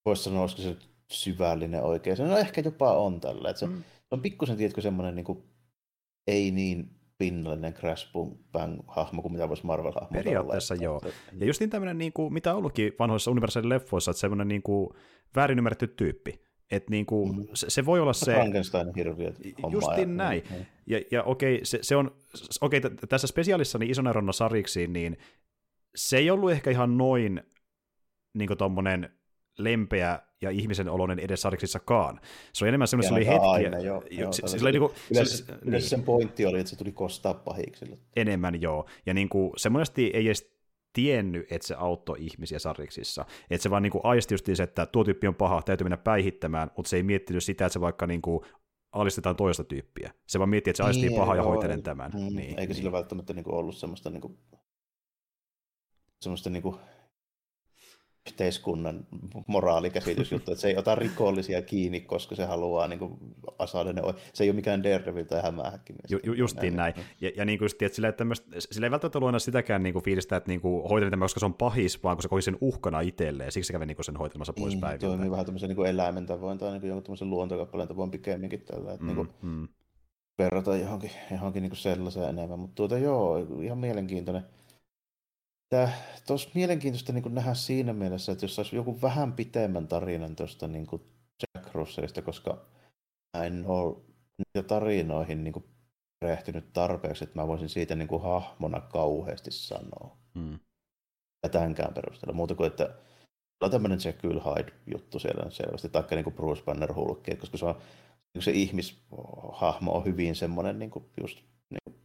voisi 0.05 0.23
sanoa, 0.23 0.41
olisiko 0.41 0.61
se 0.61 0.77
syvällinen 1.11 1.83
oikein. 1.83 2.17
No 2.17 2.37
ehkä 2.37 2.61
jopa 2.65 2.97
on 2.97 3.19
tällä. 3.21 3.49
Että 3.49 3.59
se, 3.59 3.67
mm. 3.67 3.83
on 4.11 4.21
pikkusen, 4.21 4.57
tiedätkö, 4.57 4.81
semmoinen 4.81 5.15
niin 5.15 5.25
kuin, 5.25 5.43
ei 6.27 6.51
niin 6.51 6.89
pinnallinen 7.17 7.73
Crash 7.73 8.11
Bang 8.51 8.79
hahmo 8.87 9.21
kuin 9.21 9.31
mitä 9.31 9.49
voisi 9.49 9.65
marvel 9.65 9.91
hahmo 9.91 10.09
Periaatteessa 10.13 10.75
joo. 10.75 11.01
Ja 11.39 11.45
just 11.45 11.59
niin 11.59 11.69
tämmöinen, 11.69 11.97
niin 11.97 12.13
kuin, 12.13 12.33
mitä 12.33 12.51
on 12.51 12.57
ollutkin 12.57 12.93
vanhoissa 12.99 13.31
universaalin 13.31 13.69
leffoissa, 13.69 14.11
että 14.11 14.21
semmoinen 14.21 14.47
niin 14.47 14.63
kuin, 14.63 14.89
väärin 15.35 15.57
ymmärretty 15.57 15.87
tyyppi. 15.87 16.41
Että 16.71 16.91
niin 16.91 17.05
kuin, 17.05 17.35
mm. 17.35 17.47
se, 17.53 17.69
se, 17.69 17.85
voi 17.85 17.99
olla 17.99 18.13
se... 18.13 18.33
Frankenstein 18.33 18.95
hirviöt 18.95 19.35
Justin 19.71 20.09
ja, 20.09 20.15
näin. 20.15 20.43
Mm. 20.49 20.65
Ja, 20.87 21.01
ja 21.11 21.23
okei, 21.23 21.59
se, 21.63 21.79
se 21.81 21.95
on, 21.95 22.15
okei, 22.61 22.81
tässä 23.09 23.27
spesiaalissa 23.27 23.77
niin 23.77 23.91
isona 23.91 24.09
erona 24.09 24.31
sariksiin, 24.31 24.93
niin 24.93 25.17
se 25.95 26.17
ei 26.17 26.31
ollut 26.31 26.51
ehkä 26.51 26.71
ihan 26.71 26.97
noin 26.97 27.43
niin 28.33 28.57
tuommoinen 28.57 29.09
lempeä 29.57 30.19
ja 30.41 30.49
ihmisen 30.49 30.89
oloinen 30.89 31.19
edes 31.19 31.41
sarjaksissakaan. 31.41 32.19
Se 32.53 32.65
on 32.65 32.69
enemmän 32.69 32.87
semmoinen, 32.87 33.09
se 33.09 33.15
oli 33.15 33.27
hetki. 33.27 33.47
Aina, 33.47 33.79
joo, 33.79 34.03
joo, 34.11 34.33
se, 34.33 34.47
se, 34.47 34.71
niin 34.71 34.79
kuin, 34.79 34.91
yleensä, 35.11 35.37
se, 35.37 35.43
yleensä 35.43 35.69
niin. 35.69 35.81
sen 35.81 36.03
pointti 36.03 36.45
oli, 36.45 36.59
että 36.59 36.69
se 36.69 36.75
tuli 36.75 36.91
kostaa 36.91 37.33
pahiksille. 37.33 37.97
Enemmän, 38.15 38.61
joo. 38.61 38.85
Ja 39.05 39.13
niin 39.13 39.29
kuin, 39.29 39.51
se 39.57 39.69
monesti 39.69 40.11
ei 40.13 40.25
edes 40.25 40.53
tiennyt, 40.93 41.51
että 41.51 41.67
se 41.67 41.75
auttoi 41.75 42.17
ihmisiä 42.19 42.59
sarjiksissa. 42.59 43.25
Että 43.49 43.63
se 43.63 43.69
vaan 43.69 43.83
niin 43.83 43.91
kuin 43.91 44.05
aisti 44.05 44.33
just 44.33 44.45
se, 44.53 44.63
että 44.63 44.85
tuo 44.85 45.03
tyyppi 45.03 45.27
on 45.27 45.35
paha, 45.35 45.61
täytyy 45.61 45.85
mennä 45.85 45.97
päihittämään, 45.97 46.71
mutta 46.77 46.89
se 46.89 46.95
ei 46.97 47.03
miettinyt 47.03 47.43
sitä, 47.43 47.65
että 47.65 47.73
se 47.73 47.81
vaikka 47.81 48.07
niin 48.07 48.21
kuin 48.21 48.41
alistetaan 48.91 49.35
toista 49.35 49.63
tyyppiä. 49.63 50.13
Se 50.27 50.39
vaan 50.39 50.49
miettii, 50.49 50.71
että 50.71 50.77
se 50.77 50.87
aistii 50.87 51.09
niin, 51.09 51.19
paha 51.19 51.35
ja 51.35 51.43
hoitelen 51.43 51.83
tämän. 51.83 52.11
Mm, 52.11 52.35
niin, 52.35 52.39
eikä 52.39 52.61
niin. 52.61 52.75
sillä 52.75 52.91
välttämättä 52.91 53.33
niin 53.33 53.43
kuin 53.43 53.55
ollut 53.55 53.77
semmoista, 53.77 54.09
niin 54.09 54.21
kuin, 54.21 54.37
semmoista 56.21 56.49
niin 56.49 56.63
kuin 56.63 56.75
yhteiskunnan 58.27 59.07
moraalikäsitysjuttu, 59.47 60.51
että 60.51 60.61
se 60.61 60.67
ei 60.67 60.77
ota 60.77 60.95
rikollisia 60.95 61.61
kiinni, 61.61 62.01
koska 62.01 62.35
se 62.35 62.45
haluaa 62.45 62.87
niin 62.87 62.99
kuin, 62.99 63.17
asainen, 63.59 63.95
se 64.33 64.43
ei 64.43 64.49
ole 64.49 64.55
mikään 64.55 64.83
Daredevil 64.83 65.23
tai 65.23 65.41
hämähäkki. 65.41 65.93
Ju, 66.09 66.19
ju, 66.23 66.33
justiin 66.33 66.75
näin. 66.75 66.95
näin. 66.95 67.07
Ja, 67.21 67.31
ja 67.37 67.45
niin 67.45 67.59
kuin, 67.59 67.69
että 67.81 67.95
sillä, 67.95 68.07
että 68.07 68.25
sillä 68.59 68.87
ei 68.87 68.91
välttämättä 68.91 69.19
luona 69.19 69.39
sitäkään 69.39 69.83
niin 69.83 69.93
kuin 69.93 70.05
fiilistä, 70.05 70.35
että 70.35 70.51
niin 70.51 70.61
kuin, 70.61 70.89
hoiteli 70.89 71.11
tämän, 71.11 71.23
koska 71.23 71.39
se 71.39 71.45
on 71.45 71.53
pahis, 71.53 72.03
vaan 72.03 72.17
kun 72.17 72.23
se 72.23 72.29
kohi 72.29 72.41
sen 72.41 72.57
uhkana 72.61 72.99
itselleen, 72.99 73.51
siksi 73.51 73.67
se 73.67 73.73
kävi 73.73 73.85
niin 73.85 73.97
kuin, 73.97 74.05
sen 74.05 74.17
hoitelemassa 74.17 74.53
pois 74.53 74.73
niin, 74.73 74.81
päiviltä. 74.81 75.05
Toimii 75.07 75.31
vähän 75.31 75.45
tämmöisen 75.45 75.69
niin 75.69 75.85
eläimen 75.85 76.25
tavoin 76.25 76.57
tai 76.57 76.71
niin 76.71 76.81
kuin, 76.81 76.89
jonkun 76.89 77.03
tämmöisen 77.03 77.29
luontokappaleen 77.29 77.87
tavoin 77.87 78.11
pikemminkin 78.11 78.61
tällä, 78.61 78.93
että 78.93 79.03
mm, 79.03 79.07
niin 79.07 79.15
kuin, 79.15 79.29
mm. 79.41 79.67
verrata 80.39 80.77
johonkin, 80.77 81.11
johonkin 81.31 81.61
niin 81.61 81.71
kuin 81.71 81.79
sellaiseen 81.79 82.29
enemmän, 82.29 82.59
mutta 82.59 82.75
tuota 82.75 82.97
joo, 82.97 83.47
ihan 83.61 83.77
mielenkiintoinen 83.77 84.43
Tuossa 86.27 86.49
mielenkiintoista 86.53 87.13
niin 87.13 87.35
nähdä 87.35 87.53
siinä 87.53 87.93
mielessä, 87.93 88.31
että 88.31 88.45
jos 88.45 88.55
saisi 88.55 88.75
joku 88.75 89.01
vähän 89.01 89.33
pitemmän 89.33 89.87
tarinan 89.87 90.35
tuosta 90.35 90.67
niin 90.67 90.87
Jack 91.41 91.73
Russellista, 91.73 92.21
koska 92.21 92.65
en 93.43 93.65
ole 93.67 93.97
niitä 94.37 94.67
tarinoihin 94.67 95.43
niin 95.43 95.53
kuin 95.53 95.65
perehtynyt 96.19 96.73
tarpeeksi, 96.73 97.23
että 97.23 97.39
mä 97.39 97.47
voisin 97.47 97.69
siitä 97.69 97.95
niin 97.95 98.07
kuin 98.07 98.21
hahmona 98.21 98.81
kauheasti 98.81 99.51
sanoa. 99.51 100.17
Hmm. 100.39 100.59
Ja 101.43 101.49
tämänkään 101.49 101.93
perusteella. 101.93 102.35
Muuta 102.35 102.55
kuin, 102.55 102.67
että 102.67 102.95
on 103.61 103.71
tämmöinen 103.71 103.99
Jekyll 104.05 104.39
Hyde-juttu 104.39 105.19
siellä 105.19 105.51
selvästi, 105.51 105.89
taikka 105.89 106.15
niin 106.15 106.23
kuin 106.23 106.35
Bruce 106.35 106.63
Banner 106.63 106.93
Hulk, 106.93 107.23
koska 107.39 107.57
se, 107.57 107.65
on, 107.65 107.75
niin 108.33 108.43
se 108.43 108.51
ihmishahmo 108.51 109.91
on 109.93 110.05
hyvin 110.05 110.35
semmoinen 110.35 110.79
niin 110.79 110.91
kuin 110.91 111.05
just 111.21 111.39
niin 111.69 111.79
kuin, 111.83 112.02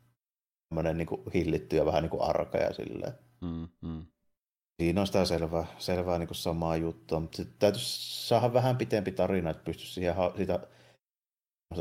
niin 0.71 1.07
kuin 1.07 1.21
hillitty 1.35 1.77
ja 1.77 1.87
vähän 1.87 2.03
niin 2.03 2.11
kuin 2.11 2.23
arka 2.23 2.59
ja 2.59 2.73
silleen. 2.73 3.13
Mm, 3.41 3.69
mm. 3.83 4.07
Siinä 4.83 5.01
on 5.01 5.07
sitä 5.07 5.25
selvää, 5.25 5.67
selvää 5.79 6.19
niin 6.19 6.27
kuin 6.29 6.37
samaa 6.37 6.77
juttua, 6.77 7.21
mutta 7.21 7.43
täytyisi 7.59 8.27
saada 8.29 8.53
vähän 8.53 8.77
pitempi 8.77 9.13
tarina, 9.13 9.51
että 9.51 9.65
pystyisi 9.65 9.93
siihen, 9.93 10.15
sitä 10.37 10.61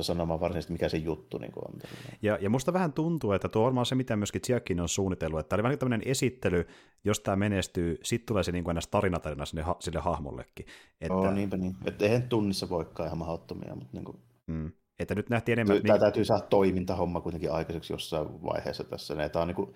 sanomaan 0.02 0.40
varsinaisesti, 0.40 0.74
mikä 0.74 0.90
se 0.90 0.98
juttu 0.98 1.38
niin 1.38 1.52
on. 1.56 1.74
Ja, 2.22 2.38
ja 2.42 2.50
musta 2.50 2.74
vähän 2.74 2.94
tuntuu, 2.94 3.32
että 3.32 3.50
tuo 3.50 3.62
on 3.62 3.66
varmaan 3.66 3.86
se, 3.86 3.96
mitä 3.96 4.16
myöskin 4.16 4.42
Giacchino 4.48 4.84
on 4.84 4.90
suunnitellut, 4.90 5.40
että 5.40 5.50
tämä 5.50 5.58
oli 5.58 5.64
vähän 5.64 5.80
tämmöinen 5.80 6.08
esittely, 6.08 6.68
jos 7.04 7.20
tämä 7.20 7.36
menestyy, 7.36 7.98
sitten 8.04 8.26
tulee 8.26 8.44
se 8.44 8.52
niin 8.52 8.64
kuin 8.64 8.78
tarinatarina 8.92 9.46
sinne, 9.46 9.66
sille 9.80 10.00
hahmollekin. 10.00 10.66
Että... 11.02 11.14
Joo, 11.14 11.32
niinpä 11.32 11.58
niin. 11.58 11.76
Että 11.86 12.06
eihän 12.06 12.30
tunnissa 12.30 12.70
voikaan 12.70 13.08
ihan 13.08 13.18
mahdottomia, 13.18 13.76
mutta 13.76 13.94
niin 13.94 14.06
kuin... 14.06 14.18
mm. 14.48 14.72
Että 15.00 15.16
nyt 15.16 15.30
nähtiin 15.30 15.60
enemmän... 15.60 15.82
Tämä 15.82 15.94
niin... 15.94 16.02
täytyy 16.02 16.26
saada 16.26 16.46
toimintahomma 16.46 17.22
kuitenkin 17.22 17.52
aikaiseksi 17.52 17.94
jossain 17.94 18.44
vaiheessa 18.44 18.84
tässä. 18.84 19.30
Tämä 19.30 19.42
on 19.42 19.48
niin 19.48 19.56
kuin 19.56 19.74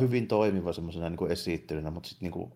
hyvin 0.00 0.28
toimiva 0.28 0.72
semmoisena 0.72 1.10
niin 1.10 1.32
esittelynä, 1.32 1.90
mutta 1.90 2.08
sitten 2.08 2.26
niin 2.26 2.32
kuin 2.32 2.52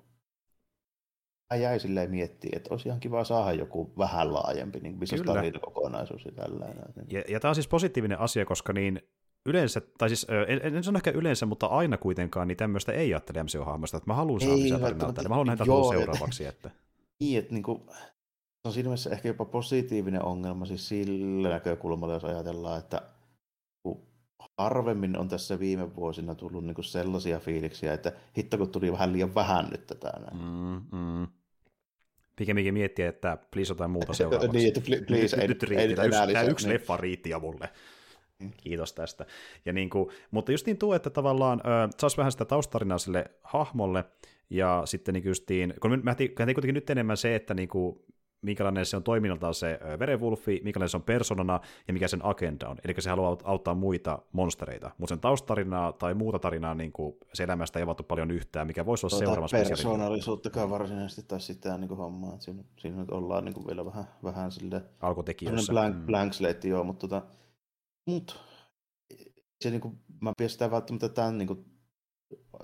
jäi 1.60 1.80
silleen 1.80 2.10
miettiä, 2.10 2.50
että 2.56 2.68
olisi 2.70 2.88
ihan 2.88 3.00
kiva 3.00 3.24
saada 3.24 3.52
joku 3.52 3.92
vähän 3.98 4.34
laajempi 4.34 4.80
niin 4.80 4.98
kokonaisuus 5.60 6.24
ja 6.24 6.32
tällainen. 6.32 6.84
Ja, 7.10 7.22
ja 7.28 7.40
tämä 7.40 7.50
on 7.50 7.54
siis 7.54 7.68
positiivinen 7.68 8.20
asia, 8.20 8.44
koska 8.44 8.72
niin 8.72 9.00
yleensä, 9.46 9.82
tai 9.98 10.08
siis 10.08 10.26
en, 10.48 10.76
en 10.76 10.84
sano 10.84 10.96
ehkä 10.96 11.10
yleensä, 11.10 11.46
mutta 11.46 11.66
aina 11.66 11.96
kuitenkaan, 11.96 12.48
niin 12.48 12.56
tämmöistä 12.56 12.92
ei 12.92 13.14
ajattele 13.14 13.42
MCU-hahmosta, 13.42 13.96
että 13.96 14.10
mä 14.10 14.14
haluan 14.14 14.40
saada 14.40 14.56
lisää 14.56 14.78
tarinaa 14.78 15.12
mä 15.12 15.28
haluan 15.28 15.46
nähdä 15.46 15.64
joo, 15.66 15.92
seuraavaksi. 15.92 16.46
Että... 16.46 16.70
niin, 17.20 17.38
että 17.38 17.52
niin 17.52 17.62
kuin, 17.62 17.82
on 18.64 18.72
siinä 18.72 18.88
mielessä 18.88 19.10
ehkä 19.10 19.28
jopa 19.28 19.44
positiivinen 19.44 20.24
ongelma 20.24 20.66
siis 20.66 20.88
sillä 20.88 21.48
näkökulmalla, 21.48 22.14
jos 22.14 22.24
ajatellaan, 22.24 22.78
että 22.78 23.02
harvemmin 24.58 25.18
on 25.18 25.28
tässä 25.28 25.58
viime 25.58 25.96
vuosina 25.96 26.34
tullut 26.34 26.64
niin 26.64 26.84
sellaisia 26.84 27.40
fiiliksiä, 27.40 27.92
että 27.92 28.12
hitto 28.38 28.58
kun 28.58 28.70
tuli 28.70 28.92
vähän 28.92 29.12
liian 29.12 29.34
vähän 29.34 29.68
nyt 29.70 29.86
tätä. 29.86 30.12
Mm, 30.32 30.98
mm 30.98 31.26
pikemminkin 32.38 32.74
miettiä, 32.74 33.08
että 33.08 33.38
please 33.50 33.70
jotain 33.70 33.90
muuta 33.90 34.12
seuraavaksi. 34.12 34.52
niin, 34.58 34.68
että 34.68 34.80
please, 35.06 35.36
nyt, 35.36 35.48
nyt 35.48 35.62
riitti. 35.62 35.94
Tämä 35.94 36.06
yksi, 36.06 36.32
tämä 36.32 36.42
yksi 36.42 36.66
niin. 36.66 36.74
leffa 36.74 36.96
riitti 36.96 37.30
mulle. 37.40 37.68
Mm. 38.38 38.50
Kiitos 38.56 38.92
tästä. 38.92 39.26
Ja 39.64 39.72
niin 39.72 39.90
kuin, 39.90 40.10
mutta 40.30 40.52
just 40.52 40.66
niin 40.66 40.78
tuo, 40.78 40.94
että 40.94 41.10
tavallaan 41.10 41.60
äh, 41.60 41.90
saisi 42.00 42.16
vähän 42.16 42.32
sitä 42.32 42.44
taustarinaa 42.44 42.98
sille 42.98 43.24
hahmolle, 43.42 44.04
ja 44.50 44.82
sitten 44.84 45.14
niin 45.14 45.24
justiin, 45.24 45.74
kun 45.80 46.00
nähtiin 46.04 46.34
kuitenkin 46.34 46.74
nyt 46.74 46.90
enemmän 46.90 47.16
se, 47.16 47.34
että 47.34 47.54
niin 47.54 47.68
kuin, 47.68 47.98
minkälainen 48.42 48.86
se 48.86 48.96
on 48.96 49.02
toiminnaltaan 49.02 49.54
se 49.54 49.80
verenvulfi, 49.98 50.60
minkälainen 50.64 50.88
se 50.88 50.96
on 50.96 51.02
personana 51.02 51.60
ja 51.88 51.92
mikä 51.92 52.08
sen 52.08 52.24
agenda 52.24 52.68
on. 52.68 52.76
Eli 52.84 52.94
se 52.98 53.10
haluaa 53.10 53.36
auttaa 53.44 53.74
muita 53.74 54.18
monstereita, 54.32 54.90
mutta 54.98 55.14
sen 55.14 55.20
taustarinaa 55.20 55.92
tai 55.92 56.14
muuta 56.14 56.38
tarinaa 56.38 56.74
niin 56.74 56.92
kuin 56.92 57.16
se 57.34 57.44
elämästä 57.44 57.78
ei 57.78 57.82
avattu 57.82 58.02
paljon 58.02 58.30
yhtään, 58.30 58.66
mikä 58.66 58.86
voisi 58.86 59.06
olla 59.06 59.10
tuota 59.10 59.24
seuraava 59.24 59.68
persoonallisuuttakaan 59.68 60.70
varsinaisesti 60.70 61.22
tai 61.22 61.40
sitä 61.40 61.78
niin 61.78 61.88
kuin 61.88 61.98
hommaa. 61.98 62.32
Että 62.32 62.44
siinä, 62.44 62.64
siinä 62.76 62.96
nyt 62.96 63.10
ollaan 63.10 63.44
niin 63.44 63.54
kuin 63.54 63.66
vielä 63.66 63.84
vähän, 63.84 64.04
vähän 64.24 64.52
sille... 64.52 64.82
Alkutekijöissä. 65.00 65.72
Blank, 65.72 65.96
mm. 65.96 66.06
blank 66.06 66.32
slate, 66.32 66.68
joo, 66.68 66.84
mutta 66.84 67.08
tota, 67.08 67.26
mut, 68.06 68.40
se, 69.60 69.70
niin 69.70 69.80
kuin, 69.80 69.98
mä 70.20 70.32
pidän 70.38 70.50
sitä 70.50 70.70
välttämättä 70.70 71.08
tämän 71.08 71.38
niin 71.38 71.46
kuin, 71.46 71.77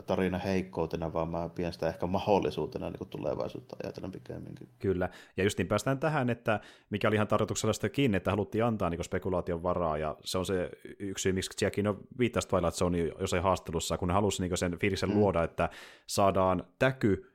tarina 0.06 0.38
heikkoutena, 0.38 1.12
vaan 1.12 1.28
mä 1.28 1.48
pidän 1.54 1.72
sitä 1.72 1.88
ehkä 1.88 2.06
mahdollisuutena 2.06 2.90
niin 2.90 3.08
tulevaisuutta 3.08 3.76
ajatellen 3.84 4.12
pikemminkin. 4.12 4.68
Kyllä, 4.78 5.08
ja 5.36 5.44
just 5.44 5.58
niin 5.58 5.68
päästään 5.68 5.98
tähän, 5.98 6.30
että 6.30 6.60
mikä 6.90 7.08
oli 7.08 7.16
ihan 7.16 7.28
tarkoituksella 7.28 7.72
sitä 7.72 7.88
kiinni, 7.88 8.16
että 8.16 8.30
haluttiin 8.30 8.64
antaa 8.64 8.90
niin 8.90 9.04
spekulaation 9.04 9.62
varaa, 9.62 9.98
ja 9.98 10.16
se 10.24 10.38
on 10.38 10.46
se 10.46 10.70
yksi 10.98 11.22
syy, 11.22 11.32
miksi 11.32 11.58
Giacchino 11.58 11.96
viittasi 12.18 12.48
Twilight 12.48 12.74
Zone 12.74 12.98
jossain 12.98 13.42
haastelussa, 13.42 13.98
kun 13.98 14.08
ne 14.08 14.14
halusi 14.14 14.42
niin 14.42 14.58
sen 14.58 14.78
fiiliksen 14.78 15.08
mm. 15.08 15.16
luoda, 15.16 15.42
että 15.42 15.70
saadaan 16.06 16.64
täky, 16.78 17.30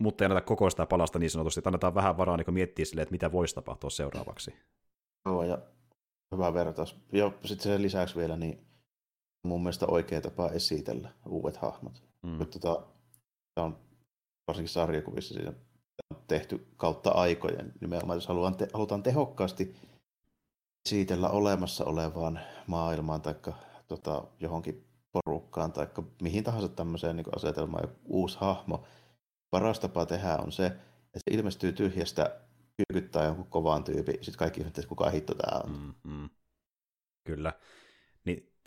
mutta 0.00 0.24
ei 0.24 0.26
anneta 0.26 0.46
koko 0.46 0.70
sitä 0.70 0.86
palasta 0.86 1.18
niin 1.18 1.30
sanotusti, 1.30 1.60
että 1.60 1.68
annetaan 1.68 1.94
vähän 1.94 2.16
varaa 2.16 2.36
niin 2.36 2.54
miettiä 2.54 2.84
sille, 2.84 3.02
että 3.02 3.12
mitä 3.12 3.32
voisi 3.32 3.54
tapahtua 3.54 3.90
seuraavaksi. 3.90 4.54
Joo, 5.26 5.42
ja 5.42 5.58
hyvä 6.32 6.54
vertaus. 6.54 6.96
Ja 7.12 7.32
sitten 7.44 7.72
sen 7.72 7.82
lisäksi 7.82 8.16
vielä, 8.16 8.36
niin 8.36 8.65
mun 9.46 9.62
mielestä 9.62 9.86
oikea 9.86 10.20
tapa 10.20 10.48
esitellä 10.48 11.12
uudet 11.26 11.56
hahmot. 11.56 12.02
Mm. 12.22 12.46
Tota, 12.46 12.86
tämä 13.54 13.64
on 13.66 13.78
varsinkin 14.48 14.68
sarjakuvissa 14.68 15.34
siinä 15.34 15.50
on 15.50 16.22
tehty 16.28 16.66
kautta 16.76 17.10
aikojen. 17.10 17.72
Nimenomaan 17.80 18.16
jos 18.16 18.26
halutaan, 18.26 18.56
te- 18.56 18.68
halutaan 18.72 19.02
tehokkaasti 19.02 19.76
esitellä 20.86 21.28
olemassa 21.28 21.84
olevaan 21.84 22.40
maailmaan 22.66 23.22
tai 23.22 23.34
tota, 23.88 24.24
johonkin 24.40 24.86
porukkaan 25.12 25.72
tai 25.72 25.86
mihin 26.22 26.44
tahansa 26.44 26.68
tämmöiseen 26.68 27.16
niin 27.16 27.36
asetelmaan 27.36 27.84
joku 27.84 28.00
uusi 28.04 28.38
hahmo, 28.40 28.84
paras 29.50 29.80
tapa 29.80 30.06
tehdä 30.06 30.36
on 30.36 30.52
se, 30.52 30.66
että 30.66 31.20
se 31.30 31.36
ilmestyy 31.36 31.72
tyhjästä, 31.72 32.40
kyykyttää 32.76 33.24
jonkun 33.24 33.46
kovaan 33.46 33.84
tyypin, 33.84 34.14
sitten 34.14 34.38
kaikki 34.38 34.60
ihmettä, 34.60 34.80
että 34.80 34.88
kuka 34.88 35.10
hitto 35.10 35.34
tämä 35.34 35.60
on. 35.64 35.70
Mm, 35.70 36.12
mm. 36.12 36.28
Kyllä. 37.26 37.52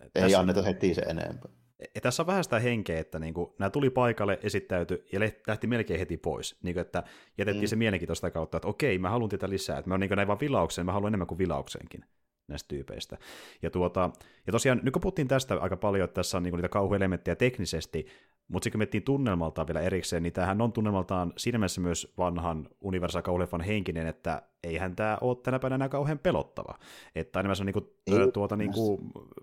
Ei 0.02 0.10
tässä, 0.22 0.39
anneta 0.39 0.62
heti 0.62 0.93
se 0.93 1.02
enempää. 1.02 1.52
Ja 1.95 2.02
tässä 2.02 2.24
on 2.24 2.28
vähän 2.28 2.43
sitä 2.43 2.60
henkeä, 2.60 3.00
että 3.00 3.20
niin 3.20 3.34
kuin, 3.34 3.54
nämä 3.60 3.70
tuli 3.70 3.89
paikalle, 3.89 4.39
esittäytyi 4.43 5.06
ja 5.12 5.20
lähti 5.47 5.68
melkein 5.68 6.00
heti 6.00 6.18
pois. 6.18 6.58
Niin 6.64 6.74
kuin, 6.74 6.82
että 6.82 7.04
jätettiin 7.38 7.64
mm. 7.64 7.68
se 7.68 7.76
mielenkiintoista 7.76 8.32
kautta, 8.32 8.58
että 8.58 8.68
okei, 8.68 9.00
mä 9.00 9.10
haluan 9.10 9.30
tätä 9.30 9.50
lisää. 9.50 9.78
Että 9.78 9.89
mä 9.89 9.93
oon 9.93 10.00
niin 10.00 10.12
näin 10.16 10.28
vaan 10.28 10.39
vilaukseen, 10.39 10.86
mä 10.86 10.91
haluan 10.91 11.10
enemmän 11.10 11.28
kuin 11.28 11.38
vilaukseenkin 11.38 12.06
näistä 12.50 12.68
tyypeistä. 12.68 13.18
Ja, 13.62 13.70
tuota, 13.70 14.10
ja 14.47 14.52
tosiaan, 14.52 14.80
nyt 14.84 14.93
kun 14.93 15.02
puhuttiin 15.02 15.28
tästä 15.28 15.56
aika 15.60 15.78
paljon, 15.78 16.06
että 16.06 16.16
tässä 16.16 16.38
on 16.38 16.43
niin 16.43 16.56
niitä 16.56 16.70
kauhuelementtejä 16.70 17.36
teknisesti, 17.36 18.08
mutta 18.47 18.64
sitten 18.64 18.72
kun 18.72 18.80
miettii 18.80 19.02
tunnelmaltaan 19.02 19.68
vielä 19.68 19.82
erikseen, 19.82 20.24
niin 20.24 20.34
tämähän 20.34 20.62
on 20.62 20.74
tunnelmaltaan 20.74 21.34
siinä 21.38 21.58
mielessä 21.58 21.82
myös 21.82 22.14
vanhan 22.18 22.70
Universal 22.82 23.22
kauhuleffan 23.22 23.62
henkinen, 23.62 24.08
että 24.08 24.41
eihän 24.64 24.95
tämä 24.95 25.18
ole 25.22 25.38
tänä 25.43 25.60
päivänä 25.60 25.76
enää 25.76 25.89
kauhean 25.89 26.20
pelottava. 26.20 26.80
Että 27.16 27.39
enemmän 27.39 27.56
se 27.56 27.62
on 27.62 27.66
niin 27.66 27.74
kuin, 27.74 28.32
tuota, 28.34 28.56
niin 28.56 28.74
kuin, 28.74 29.02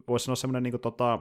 voisi 0.09 0.24
sanoa 0.24 0.36
semmoinen 0.36 0.62
niin 0.62 0.72
kuin, 0.72 0.80
tota, 0.80 1.18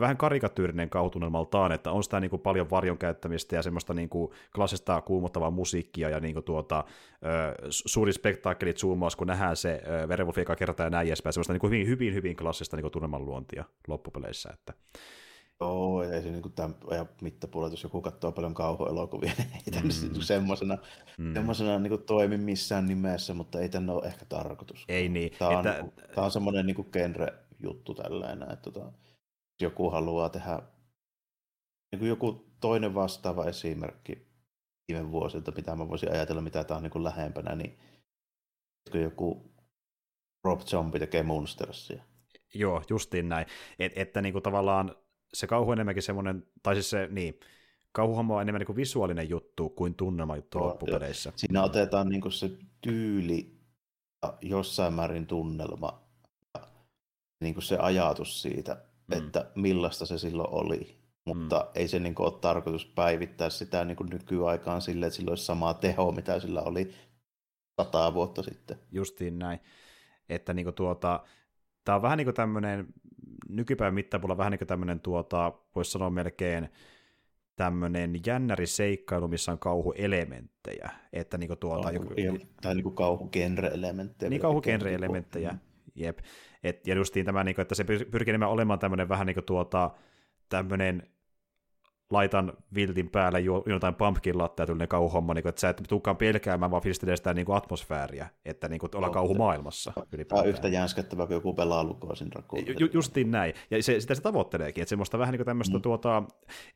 vähän 0.00 0.16
karikatyyrinen 0.16 0.90
kauhutunnelmaltaan, 0.90 1.72
että 1.72 1.92
on 1.92 2.04
sitä 2.04 2.20
niin 2.20 2.30
kuin 2.30 2.42
paljon 2.42 2.70
varjon 2.70 2.98
käyttämistä 2.98 3.56
ja 3.56 3.62
semmoista 3.62 3.94
niin 3.94 4.08
kuin 4.08 4.32
klassista 4.54 5.00
kuumottavaa 5.00 5.50
musiikkia 5.50 6.08
ja 6.08 6.20
niin 6.20 6.34
kuin 6.34 6.44
tuota, 6.44 6.84
suuri 7.70 8.12
spektaakkelit 8.12 8.78
zoomaus, 8.78 9.16
kun 9.16 9.26
nähdään 9.26 9.56
se 9.56 9.82
Werewolf 10.06 10.38
eka 10.38 10.56
kertaa 10.56 10.86
ja 10.86 10.90
näin 10.90 11.08
edespäin, 11.08 11.32
semmoista 11.32 11.52
niin 11.52 11.60
kuin 11.60 11.70
hyvin, 11.70 11.86
hyvin, 11.86 12.14
hyvin 12.14 12.36
klassista 12.36 12.76
niin 12.76 12.82
kuin 12.82 12.92
tunnelman 12.92 13.24
luontia 13.24 13.64
loppupeleissä. 13.88 14.50
Että. 14.52 14.72
Joo, 15.60 16.02
ei 16.02 16.22
se 16.22 16.30
niin 16.30 16.42
kuin 16.42 16.52
tämän 16.52 16.74
ajan 16.90 17.08
mittapuolella, 17.22 17.72
jos 17.72 17.82
joku 17.82 18.00
katsoo 18.00 18.32
paljon 18.32 18.54
kauhuelokuvia, 18.54 19.32
niin 19.38 19.48
ei 19.54 19.72
tämä 19.72 19.84
mm. 19.84 20.20
semmoisena, 20.20 20.78
mm. 21.18 21.34
semmoisena 21.34 21.78
niin 21.78 21.88
kuin 21.88 22.02
toimi 22.02 22.36
missään 22.36 22.86
nimessä, 22.86 23.34
mutta 23.34 23.60
ei 23.60 23.68
tänne 23.68 23.92
ole 23.92 24.06
ehkä 24.06 24.24
tarkoitus. 24.24 24.84
Ei 24.88 25.08
niin. 25.08 25.32
Tämä 25.38 25.58
on, 25.58 25.66
että... 25.66 25.84
tämä 26.14 26.24
on 26.24 26.30
semmoinen 26.30 26.66
niin 26.66 26.74
kuin 26.74 26.88
genre-juttu 26.92 27.94
tällainen, 27.94 28.52
että 28.52 28.70
tota, 28.70 28.92
joku 29.62 29.90
haluaa 29.90 30.28
tehdä 30.28 30.62
niin 31.92 31.98
kuin 31.98 32.08
joku 32.08 32.52
toinen 32.60 32.94
vastaava 32.94 33.46
esimerkki 33.46 34.26
viime 34.88 35.10
vuosilta, 35.10 35.52
mitä 35.56 35.76
mä 35.76 35.88
voisin 35.88 36.12
ajatella, 36.12 36.40
mitä 36.40 36.64
tämä 36.64 36.76
on 36.76 36.82
niin 36.82 36.90
kuin 36.90 37.04
lähempänä, 37.04 37.54
niin 37.54 37.78
joku 38.94 39.52
Rob 40.44 40.60
Zombie 40.60 41.00
tekee 41.00 41.22
Monstersia. 41.22 42.02
Joo, 42.54 42.82
justiin 42.90 43.28
näin. 43.28 43.46
Et, 43.78 43.92
että 43.96 44.22
niin 44.22 44.32
kuin 44.32 44.42
tavallaan 44.42 44.96
se 45.34 45.46
kauhu 45.46 45.70
on 45.70 45.76
enemmänkin 45.76 46.02
semmoinen, 46.02 46.46
tai 46.62 46.74
siis 46.74 46.90
se, 46.90 47.08
niin, 47.10 47.40
kauhuhomma 47.92 48.36
on 48.36 48.42
enemmän 48.42 48.60
niin 48.60 48.66
kuin 48.66 48.76
visuaalinen 48.76 49.28
juttu 49.28 49.70
kuin 49.70 49.94
tunnelma 49.94 50.36
juttu 50.36 50.58
no, 50.58 50.66
loppupeleissä. 50.66 51.32
Siinä 51.36 51.62
otetaan 51.62 52.08
niin 52.08 52.20
kuin 52.20 52.32
se 52.32 52.50
tyyli 52.80 53.60
ja 54.22 54.38
jossain 54.40 54.94
määrin 54.94 55.26
tunnelma 55.26 56.02
ja 56.54 56.68
niin 57.40 57.54
kuin 57.54 57.64
se 57.64 57.76
ajatus 57.78 58.42
siitä, 58.42 58.84
mm. 59.14 59.26
että 59.26 59.50
millaista 59.54 60.06
se 60.06 60.18
silloin 60.18 60.48
oli. 60.50 61.02
Mutta 61.24 61.58
mm. 61.58 61.70
ei 61.74 61.88
se 61.88 61.98
niin 61.98 62.14
kuin, 62.14 62.26
ole 62.26 62.40
tarkoitus 62.40 62.86
päivittää 62.86 63.50
sitä 63.50 63.84
niin 63.84 63.96
kuin 63.96 64.10
nykyaikaan 64.10 64.80
sille, 64.80 65.06
että 65.06 65.16
sillä 65.16 65.30
olisi 65.30 65.44
sama 65.44 65.74
teho, 65.74 66.12
mitä 66.12 66.40
sillä 66.40 66.62
oli 66.62 66.94
sata 67.80 68.14
vuotta 68.14 68.42
sitten. 68.42 68.78
Justiin 68.92 69.38
näin. 69.38 69.60
Että 70.28 70.54
niin 70.54 70.64
kuin 70.64 70.74
tuota, 70.74 71.20
tämä 71.84 71.96
on 71.96 72.02
vähän 72.02 72.18
niin 72.18 72.26
kuin 72.26 72.34
tämmöinen, 72.34 72.86
nykypäivän 73.48 73.94
mittapuolella 73.94 74.38
vähän 74.38 74.50
niin 74.50 74.58
kuin 74.58 74.68
tämmöinen, 74.68 75.00
tuota, 75.00 75.52
voisi 75.74 75.90
sanoa 75.90 76.10
melkein 76.10 76.68
tämmöinen 77.56 78.20
jännäri 78.26 78.66
seikkailu, 78.66 79.28
missä 79.28 79.52
on 79.52 79.58
kauhuelementtejä. 79.58 80.90
Että 81.12 81.38
niin 81.38 81.48
kuin 81.48 81.58
tuota, 81.58 81.92
kauhu, 81.92 82.14
joku, 82.16 82.38
tai 82.62 82.74
niin 82.74 82.82
kuin 82.82 82.94
kauhugenre-elementtejä. 82.94 84.30
Niin 84.30 84.40
kauhugenre-elementtejä. 84.40 85.54
Jep. 85.94 86.18
Et, 86.64 86.86
ja 86.86 86.94
justiin 86.94 87.26
tämä, 87.26 87.44
niin 87.44 87.54
kuin, 87.54 87.62
että 87.62 87.74
se 87.74 87.84
pyrkii 87.84 88.34
olemaan 88.46 88.78
tämmöinen 88.78 89.08
vähän 89.08 89.26
niin 89.26 89.34
kuin 89.34 89.44
tuota, 89.44 89.90
tämmöinen 90.48 91.08
laitan 92.12 92.52
viltin 92.74 93.10
päälle 93.10 93.40
jotain 93.66 93.94
pumpkin 93.94 94.38
lattea 94.38 94.66
tyylinen 94.66 94.88
kauhuhomma, 94.88 95.34
niin 95.34 95.42
kuin, 95.42 95.50
että 95.50 95.60
sä 95.60 95.68
et 95.68 95.82
tulekaan 95.88 96.16
pelkäämään, 96.16 96.70
vaan 96.70 96.82
fiilistelee 96.82 97.16
sitä 97.16 97.34
niin 97.34 97.46
kuin 97.46 97.56
atmosfääriä, 97.56 98.28
että 98.44 98.68
niin 98.68 98.78
kuin, 98.78 98.90
ollaan 98.94 99.12
kauhu 99.12 99.34
maailmassa. 99.34 99.92
Tämä 100.28 100.40
on 100.40 100.48
yhtä 100.48 100.68
jänskättävää 100.68 101.26
kuin 101.26 101.34
joku 101.34 101.54
pelaa 101.54 101.84
lukoisin 101.84 102.30
Ju, 102.80 102.88
justiin 102.92 103.30
näin, 103.30 103.54
ja 103.70 103.82
se, 103.82 104.00
sitä 104.00 104.14
se 104.14 104.22
tavoitteleekin, 104.22 104.82
että 104.82 104.88
semmoista 104.88 105.18
vähän 105.18 105.32
niin 105.32 105.38
kuin 105.38 105.46
tämmöistä 105.46 105.76
mm. 105.76 105.82
tuota, 105.82 106.22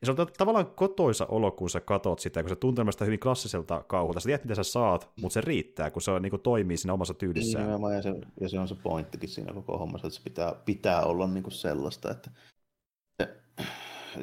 ja 0.01 0.05
se 0.05 0.11
on 0.11 0.27
tavallaan 0.37 0.67
kotoisa 0.67 1.25
olo, 1.25 1.51
kun 1.51 1.69
sä 1.69 1.81
katot 1.81 2.19
sitä, 2.19 2.43
kun 2.43 2.49
se 2.49 2.55
tuntuu 2.55 2.85
hyvin 3.05 3.19
klassiselta 3.19 3.83
kauhulta, 3.87 4.19
sä 4.19 4.25
tiedät, 4.25 4.43
mitä 4.43 4.55
sä 4.55 4.63
saat, 4.63 5.09
mutta 5.21 5.33
se 5.33 5.41
riittää, 5.41 5.91
kun 5.91 6.01
se 6.01 6.11
on, 6.11 6.21
niin 6.21 6.29
kuin, 6.29 6.41
toimii 6.41 6.77
siinä 6.77 6.93
omassa 6.93 7.13
tyylissään. 7.13 7.67
Niin, 7.67 7.95
ja 7.95 8.01
se, 8.01 8.13
ja 8.41 8.49
se 8.49 8.59
on 8.59 8.67
se 8.67 8.75
pointtikin 8.83 9.29
siinä 9.29 9.53
koko 9.53 9.77
hommassa, 9.77 10.07
että 10.07 10.17
se 10.17 10.23
pitää, 10.23 10.55
pitää 10.65 11.03
olla 11.03 11.27
niin 11.27 11.43
kuin 11.43 11.53
sellaista, 11.53 12.11
että 12.11 12.31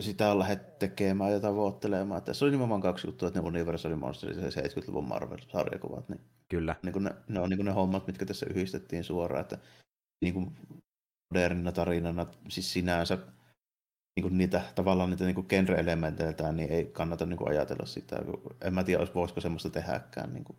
sitä 0.01 0.31
on 0.31 0.39
lähdetty 0.39 0.73
tekemään 0.79 1.33
ja 1.33 1.41
tavoittelemaan. 1.41 2.23
se 2.33 2.45
oli 2.45 2.51
nimenomaan 2.51 2.81
kaksi 2.81 3.09
juttua, 3.09 3.29
että 3.29 3.41
ne 3.41 3.47
Universal 3.47 3.97
Monsters 3.97 4.37
ja 4.37 4.63
70-luvun 4.63 5.09
Marvel-sarjakuvat. 5.09 6.09
Niin, 6.09 6.21
Kyllä. 6.49 6.77
Niin 6.83 7.05
ne, 7.05 7.15
ne, 7.29 7.41
on 7.41 7.51
niin 7.51 7.65
ne 7.65 7.73
hommat, 7.73 8.07
mitkä 8.07 8.27
tässä 8.27 8.47
yhdistettiin 8.51 9.05
suoraan. 9.05 9.41
Että, 9.41 9.59
niin 10.23 10.35
kuin 10.35 10.57
modernina 11.35 11.73
tarinana, 11.73 12.27
siis 12.49 12.73
sinänsä 12.73 13.19
niin 14.17 14.23
kuin 14.23 14.39
niitä, 14.39 14.63
tavallaan 14.75 15.11
niitä 15.11 15.25
niin 15.25 15.47
genre-elementeiltään, 15.49 16.57
niin 16.57 16.71
ei 16.71 16.85
kannata 16.85 17.27
niin 17.27 17.37
kuin 17.37 17.51
ajatella 17.51 17.87
sitä. 17.87 18.17
En 18.61 18.75
mä 18.75 18.85
tiedä, 18.85 19.07
voisiko 19.15 19.41
semmoista 19.41 19.71
tehdäkään 19.71 20.33
niin 20.33 20.45
kuin 20.45 20.59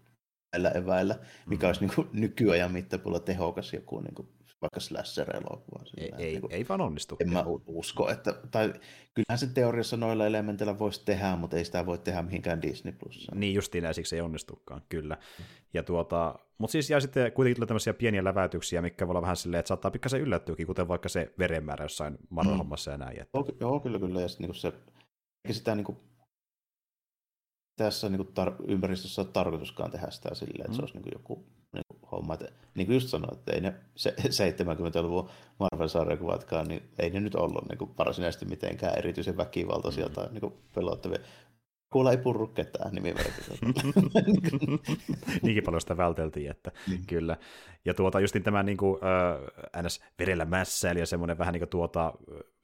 näillä 0.54 0.70
eväillä, 0.70 1.20
mikä 1.46 1.66
mm. 1.66 1.70
olisi 1.70 1.82
niin 1.82 1.96
kuin 1.96 2.10
nykyajan 2.14 2.72
mittapuolella 2.72 3.26
tehokas 3.26 3.74
joku 3.74 4.00
niin 4.00 4.16
kuin 4.16 4.28
vaikka 4.66 4.80
slasher-elokuva. 4.80 5.84
Ei, 5.98 6.12
ei, 6.18 6.32
niin 6.32 6.42
kuin, 6.42 6.54
ei 6.54 6.66
vaan 6.70 6.82
onnistu. 6.82 7.18
En 7.20 7.34
mä 7.34 7.44
usko, 7.68 8.10
että, 8.10 8.34
tai 8.52 8.74
kyllähän 9.14 9.38
se 9.38 9.48
teoriassa 9.48 9.98
noilla 9.98 10.26
elementeillä 10.26 10.80
voisi 10.80 11.06
tehdä, 11.06 11.36
mutta 11.36 11.58
ei 11.58 11.66
sitä 11.66 11.86
voi 11.86 11.98
tehdä 11.98 12.22
mihinkään 12.22 12.62
Disney 12.62 12.94
Plus. 12.94 13.28
Niin 13.36 13.54
justiin 13.54 13.94
siksi 13.94 14.16
ei 14.16 14.22
onnistukaan, 14.22 14.82
kyllä. 14.90 15.18
Ja 15.74 15.84
tuota, 15.84 16.36
mutta 16.58 16.72
siis 16.72 16.90
ja 16.90 17.00
sitten 17.00 17.32
kuitenkin 17.32 17.56
tulee 17.56 17.68
tämmöisiä 17.68 17.94
pieniä 17.94 18.24
läväytyksiä, 18.24 18.82
mikä 18.82 19.08
voi 19.08 19.12
olla 19.12 19.22
vähän 19.22 19.36
silleen, 19.36 19.60
että 19.60 19.68
saattaa 19.68 19.92
pikkasen 19.92 20.22
yllättyäkin, 20.22 20.68
kuten 20.68 20.88
vaikka 20.88 21.10
se 21.10 21.34
verenmäärä 21.40 21.86
jossain 21.86 22.18
Marvel-hommassa 22.30 22.92
mm. 22.92 22.94
ja 22.94 22.98
näin. 22.98 23.22
Että... 23.22 23.40
Joo, 23.60 23.80
kyllä, 23.80 24.00
kyllä. 24.00 24.22
Ja 24.22 24.28
sitten 24.28 24.50
niin 24.50 24.56
se, 24.56 24.74
sitä 25.52 25.76
niin 25.76 25.86
kuin, 25.86 25.98
tässä 27.76 28.10
niin 28.10 28.26
kuin 28.26 28.48
tar- 28.48 28.72
ympäristössä 28.72 29.22
ole 29.22 29.30
tarkoituskaan 29.34 29.92
tehdä 29.92 30.10
sitä 30.10 30.36
silleen, 30.36 30.62
että 30.62 30.72
mm. 30.72 30.76
se 30.76 30.82
olisi 30.82 30.94
niin 30.94 31.04
kuin 31.04 31.14
joku 31.14 31.46
homma. 32.12 32.34
Että, 32.34 32.52
niin 32.76 32.88
kuin 32.88 32.94
just 32.94 33.10
sanoin, 33.10 33.38
että 33.38 33.52
ei 33.52 33.62
ne 33.62 33.76
70-luvun 34.30 35.30
Marvel-sarjakuvatkaan, 35.60 36.68
niin 36.68 36.84
ei 37.00 37.10
ne 37.10 37.20
nyt 37.20 37.36
ollut 37.36 37.70
niin 37.70 37.78
kuin 37.78 37.92
varsinaisesti 37.98 38.46
mitenkään 38.46 38.98
erityisen 38.98 39.38
väkivaltaisia 39.38 40.08
mm. 40.08 40.14
tai 40.14 40.28
niin 40.32 40.42
kuin 40.42 40.54
pelottavia. 40.76 41.20
Kuulla 41.90 42.12
ei 42.12 42.18
purru 42.18 42.48
ketään 42.48 42.96
nimimerkillä. 42.96 43.58
Niinkin 45.44 45.64
paljon 45.64 45.82
sitä 45.82 45.98
välteltiin, 45.98 46.52
että 46.52 46.72
niin. 46.88 47.06
kyllä. 47.08 47.38
Ja 47.86 47.94
tuota, 47.94 48.20
justin 48.20 48.44
tämä 48.44 48.64
niin 48.64 48.78
kuin, 48.78 49.00
äh, 49.76 49.84
ns. 49.84 50.02
verellä 50.20 50.46
mässäili 50.46 51.00
ja 51.00 51.06
semmoinen 51.06 51.38
vähän 51.38 51.54
niin 51.54 51.62
kuin 51.62 51.70
tuota, 51.70 52.14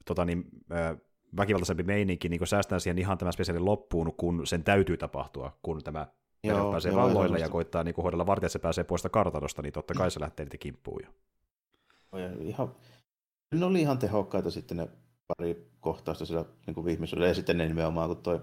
tuota 0.04 0.24
niin, 0.24 0.44
äh, 0.72 0.96
väkivaltaisempi 1.36 1.82
meininki 1.82 2.28
niin 2.28 2.46
säästää 2.46 2.78
siihen 2.78 2.98
ihan 2.98 3.18
tämän 3.18 3.32
spesiaalin 3.32 3.64
loppuun, 3.64 4.14
kun 4.16 4.46
sen 4.46 4.64
täytyy 4.64 4.96
tapahtua, 4.96 5.58
kun 5.62 5.82
tämä 5.84 6.06
Joo, 6.44 6.70
pääsee 6.70 6.94
valloille 6.94 7.38
ja 7.38 7.48
koittaa 7.48 7.84
niin 7.84 7.94
hoidella 8.02 8.26
vartija, 8.26 8.46
että 8.46 8.52
se 8.52 8.58
pääsee 8.58 8.84
poista 8.84 9.08
kartanosta, 9.08 9.62
niin 9.62 9.72
totta 9.72 9.94
kai 9.94 10.10
se 10.10 10.20
lähtee 10.20 10.44
niitä 10.44 10.58
kimppuun 10.58 11.00
jo. 11.04 11.10
Ihan, 12.40 12.74
ne 13.54 13.64
oli 13.64 13.80
ihan 13.80 13.98
tehokkaita 13.98 14.50
sitten 14.50 14.76
ne 14.76 14.88
pari 15.26 15.70
kohtausta 15.80 16.26
siellä 16.26 16.44
niin 16.66 16.74
kuin 16.74 16.84
viimeisellä, 16.84 17.26
ja 17.26 17.34
sitten 17.34 17.58
ne 17.58 17.68
nimenomaan, 17.68 18.08
kun 18.08 18.16
toi 18.16 18.40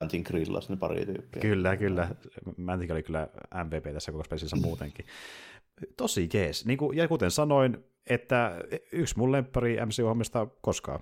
Mantin 0.00 0.22
grillas 0.26 0.68
ne 0.68 0.76
pari 0.76 1.06
tyyppiä. 1.06 1.42
Kyllä, 1.42 1.76
kyllä. 1.76 2.08
Mantin 2.56 2.92
oli 2.92 3.02
kyllä 3.02 3.28
MVP 3.64 3.92
tässä 3.92 4.12
koko 4.12 4.24
spesissä 4.24 4.56
muutenkin. 4.56 5.06
Tosi 5.96 6.28
jees. 6.34 6.66
Niin 6.66 6.78
kuin, 6.78 6.96
ja 6.96 7.08
kuten 7.08 7.30
sanoin, 7.30 7.84
että 8.10 8.60
yksi 8.92 9.18
mun 9.18 9.32
lemppari 9.32 9.76
MCU-hommista 9.76 10.46
koskaan. 10.60 11.00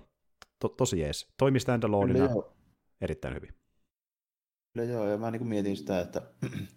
To, 0.61 0.69
tosi 0.69 0.99
jees. 0.99 1.27
Toimi 1.37 1.59
standaloneina 1.59 2.29
erittäin 3.01 3.35
hyvin. 3.35 3.53
Kyllä 4.73 4.91
joo, 4.91 5.07
ja 5.07 5.17
mä 5.17 5.31
niin 5.31 5.47
mietin 5.47 5.77
sitä, 5.77 6.01
että 6.01 6.21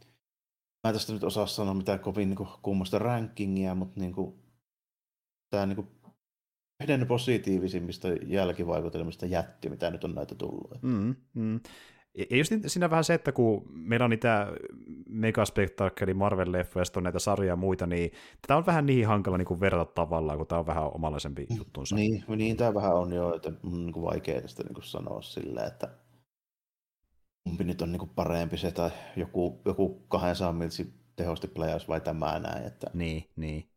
mä 0.84 0.92
tästä 0.92 1.12
nyt 1.12 1.24
osaa 1.24 1.46
sanoa 1.46 1.74
mitään 1.74 2.00
kovin 2.00 2.28
niin 2.28 2.48
kummasta 2.62 2.98
rankingia, 2.98 3.74
mutta 3.74 4.00
niin 4.00 4.12
kuin, 4.12 4.34
tämä 5.50 5.66
niin 5.66 5.76
kuin, 5.76 5.88
yhden 6.82 7.06
positiivisimmista 7.06 8.08
jälkivaikutelmista 8.08 9.26
jätti, 9.26 9.68
mitä 9.68 9.90
nyt 9.90 10.04
on 10.04 10.14
näitä 10.14 10.34
tullut. 10.34 10.82
Mm, 10.82 11.14
mm. 11.34 11.60
Ja 12.30 12.36
just 12.36 12.52
siinä 12.66 12.90
vähän 12.90 13.04
se, 13.04 13.14
että 13.14 13.32
kun 13.32 13.64
meillä 13.72 14.04
on 14.04 14.10
niitä 14.10 14.52
megaspektaakkeli 15.08 16.12
Marvel-leffoja, 16.12 16.84
ja 16.96 17.00
näitä 17.00 17.18
sarjoja 17.18 17.52
ja 17.52 17.56
muita, 17.56 17.86
niin 17.86 18.10
tämä 18.46 18.58
on 18.58 18.66
vähän 18.66 18.86
niin 18.86 19.06
hankala 19.06 19.38
niin 19.38 19.46
kuin 19.46 19.60
verrata 19.60 19.92
tavallaan, 19.94 20.38
kun 20.38 20.46
tämä 20.46 20.58
on 20.58 20.66
vähän 20.66 20.94
omalaisempi 20.94 21.46
juttunsa. 21.56 21.96
Niin, 21.96 22.24
niin 22.36 22.56
tämä 22.56 22.74
vähän 22.74 22.94
on 22.94 23.12
jo, 23.12 23.34
että 23.34 23.52
on 23.64 23.86
niin 23.86 24.02
vaikea 24.02 24.40
tästä 24.40 24.62
niin 24.62 24.74
kuin 24.74 24.84
sanoa 24.84 25.22
silleen, 25.22 25.66
että 25.66 25.88
kumpi 27.44 27.64
nyt 27.64 27.82
on 27.82 27.92
niin 27.92 28.00
kuin 28.00 28.10
parempi 28.14 28.56
se, 28.56 28.72
tai 28.72 28.90
joku, 29.16 29.62
joku 29.64 30.06
200 30.08 30.52
miltsi 30.52 30.94
tehostiplayaus 31.16 31.88
vai 31.88 32.00
tämä 32.00 32.38
näin. 32.38 32.66
Että 32.66 32.86
niin, 32.94 33.24
niin. 33.36 33.73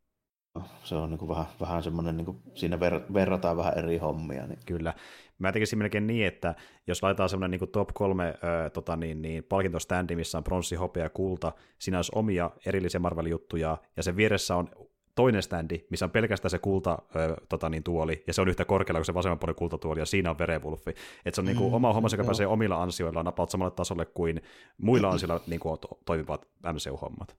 Se 0.83 0.95
on 0.95 1.09
niin 1.09 1.17
kuin 1.17 1.29
vähän, 1.29 1.45
vähän 1.59 1.83
semmoinen, 1.83 2.17
niin 2.17 2.25
kuin, 2.25 2.37
siinä 2.53 2.79
ver, 2.79 3.01
verrataan 3.13 3.57
vähän 3.57 3.77
eri 3.77 3.97
hommia. 3.97 4.47
Niin. 4.47 4.59
Kyllä. 4.65 4.93
Mä 5.39 5.51
tekisin 5.51 5.79
melkein 5.79 6.07
niin, 6.07 6.27
että 6.27 6.55
jos 6.87 7.03
laitetaan 7.03 7.29
semmoinen 7.29 7.51
niin 7.51 7.59
kuin 7.59 7.71
top 7.71 7.89
kolme 7.93 8.27
äh, 8.27 8.71
tota 8.73 8.95
niin, 8.95 9.21
niin, 9.21 9.43
palkintoständi, 9.43 10.15
missä 10.15 10.37
on 10.37 10.43
pronssi, 10.43 10.75
hopea 10.75 11.03
ja 11.03 11.09
kulta, 11.09 11.51
siinä 11.79 11.97
olisi 11.97 12.11
omia 12.15 12.51
erillisiä 12.65 12.99
Marvel-juttuja, 12.99 13.77
ja 13.97 14.03
sen 14.03 14.15
vieressä 14.15 14.55
on 14.55 14.69
toinen 15.17 15.43
standi, 15.43 15.79
missä 15.89 16.05
on 16.05 16.11
pelkästään 16.11 16.49
se 16.49 16.59
kulta 16.59 16.97
ö, 17.15 17.35
tota 17.49 17.69
niin, 17.69 17.83
tuoli, 17.83 18.23
ja 18.27 18.33
se 18.33 18.41
on 18.41 18.47
yhtä 18.47 18.65
korkealla 18.65 18.99
kuin 18.99 19.05
se 19.05 19.13
vasemman 19.13 19.39
puolen 19.39 19.55
kultatuoli, 19.55 19.99
ja 19.99 20.05
siinä 20.05 20.29
on 20.29 20.37
verevulfi. 20.37 20.95
Et 21.25 21.35
se 21.35 21.41
on 21.41 21.45
niin 21.45 21.57
kuin, 21.57 21.69
mm, 21.69 21.73
oma 21.73 21.93
homma, 21.93 22.07
joka 22.11 22.23
pääsee 22.23 22.47
omilla 22.47 22.83
ansioillaan 22.83 23.25
napaut 23.25 23.49
samalle 23.49 23.71
tasolle 23.71 24.05
kuin 24.05 24.41
muilla 24.77 25.09
ansioilla 25.09 25.41
niin 25.47 25.59
kuin, 25.59 25.79
to, 25.79 25.87
toimivat 26.05 26.47
MCU-hommat. 26.73 27.35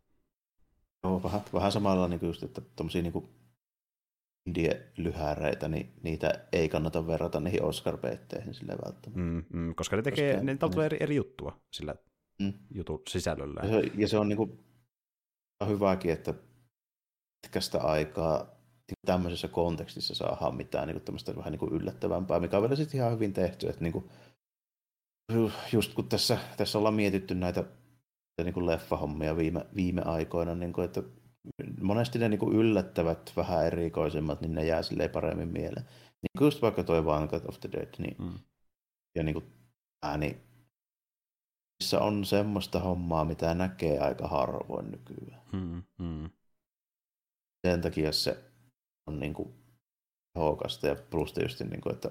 Joo, 1.05 1.23
vähän, 1.23 1.41
vähän 1.53 1.73
samalla 1.73 2.09
niin 2.09 2.21
just, 2.23 2.43
että 2.43 2.61
tuommoisia 2.61 3.03
niin 3.03 3.29
indie-lyhäreitä, 4.47 5.69
niin 5.69 5.93
niitä 6.03 6.45
ei 6.53 6.69
kannata 6.69 7.07
verrata 7.07 7.41
niihin 7.41 7.63
Oscar-peitteihin 7.63 8.55
sille 8.55 8.73
välttämättä. 8.85 9.21
Mm, 9.21 9.45
mm, 9.53 9.75
koska 9.75 9.97
ne 9.97 10.03
tekee, 10.03 10.33
koska, 10.33 10.45
ne 10.45 10.57
tulee 10.57 10.87
eri, 10.87 10.97
eri 11.01 11.17
juttua 11.17 11.61
sillä 11.73 11.95
mm. 12.43 12.53
jutun 12.75 13.03
sisällöllä. 13.09 13.61
Ja 13.63 13.69
se, 13.69 13.91
ja 13.95 14.09
se 14.09 14.19
on 14.19 14.29
niin 14.29 14.37
kuin, 14.37 14.65
hyväkin, 15.67 16.13
että 16.13 16.35
pitkästä 17.43 17.81
aikaa 17.81 18.39
niin 18.89 19.07
tämmöisessä 19.07 19.49
kontekstissa 19.49 20.15
saadaan 20.15 20.57
mitään 20.57 20.89
niin 20.89 21.01
tämmöistä 21.01 21.37
vähän 21.37 21.53
niin 21.53 21.59
kuin 21.59 21.73
yllättävämpää, 21.73 22.41
mikä 22.41 22.57
on 22.57 22.63
vielä 22.63 22.77
sitten 22.77 22.99
ihan 22.99 23.13
hyvin 23.13 23.33
tehty. 23.33 23.69
Että 23.69 23.83
niin 23.83 23.93
kuin, 23.93 24.11
just 25.73 25.95
kun 25.95 26.09
tässä, 26.09 26.39
tässä 26.57 26.79
ollaan 26.79 26.95
mietitty 26.95 27.35
näitä 27.35 27.65
niin 28.45 28.55
kuin 28.55 28.67
leffahommia 28.67 29.37
viime, 29.37 29.67
viime 29.77 30.03
aikoina, 30.03 30.55
niin 30.55 30.73
kuin, 30.73 30.85
että 30.85 31.03
monesti 31.81 32.19
ne 32.19 32.29
niin 32.29 32.41
kuin 32.41 32.57
yllättävät, 32.57 33.33
vähän 33.37 33.67
erikoisemmat, 33.67 34.41
niin 34.41 34.55
ne 34.55 34.67
jää 34.67 34.83
silleen 34.83 35.11
paremmin 35.11 35.49
mieleen. 35.49 35.85
Niin 36.23 36.39
kuin 36.39 36.47
just 36.47 36.63
vaikka 36.63 36.85
toi 36.85 37.05
Vanguard 37.05 37.45
of 37.49 37.61
the 37.61 37.69
Dead, 37.73 37.95
niin, 37.99 38.17
mm. 38.19 38.39
ja 39.15 39.23
niin 39.23 39.35
kuin 39.35 39.45
ääni, 40.03 40.41
missä 41.83 42.01
on 42.01 42.25
semmoista 42.25 42.81
hommaa, 42.81 43.25
mitä 43.25 43.55
näkee 43.55 43.99
aika 43.99 44.29
harvoin 44.29 44.91
nykyään. 44.91 45.43
Mm, 45.53 45.83
mm 45.99 46.31
sen 47.67 47.81
takia 47.81 48.13
se 48.13 48.45
on 49.07 49.21
niin 49.21 49.35
kuin 49.35 49.55
tehokasta 50.35 50.87
ja 50.87 50.97
plus 51.11 51.33
tietysti, 51.33 51.65
niin 51.65 51.81
kuin, 51.81 51.95
että 51.95 52.11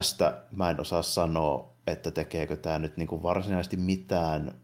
tästä 0.00 0.46
mä 0.52 0.70
en 0.70 0.80
osaa 0.80 1.02
sanoa, 1.02 1.76
että 1.86 2.10
tekeekö 2.10 2.56
tämä 2.56 2.78
nyt 2.78 2.96
niin 2.96 3.08
kuin 3.08 3.22
varsinaisesti 3.22 3.76
mitään 3.76 4.60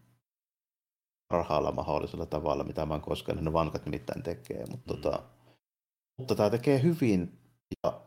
parhaalla 1.29 1.73
mahdollisella 1.73 2.27
tavalla, 2.27 2.65
mitä 2.65 2.87
mä 2.87 2.95
oon 2.95 3.01
koskaan 3.01 3.45
ne 3.45 3.53
vankat 3.53 3.87
mitään 3.87 4.23
tekee, 4.23 4.65
mutta, 4.71 4.95
mm. 4.95 5.01
tota, 5.01 5.23
mutta 6.19 6.35
tämä 6.35 6.51
tekee 6.51 6.83
hyvin 6.83 7.39
ja 7.85 8.01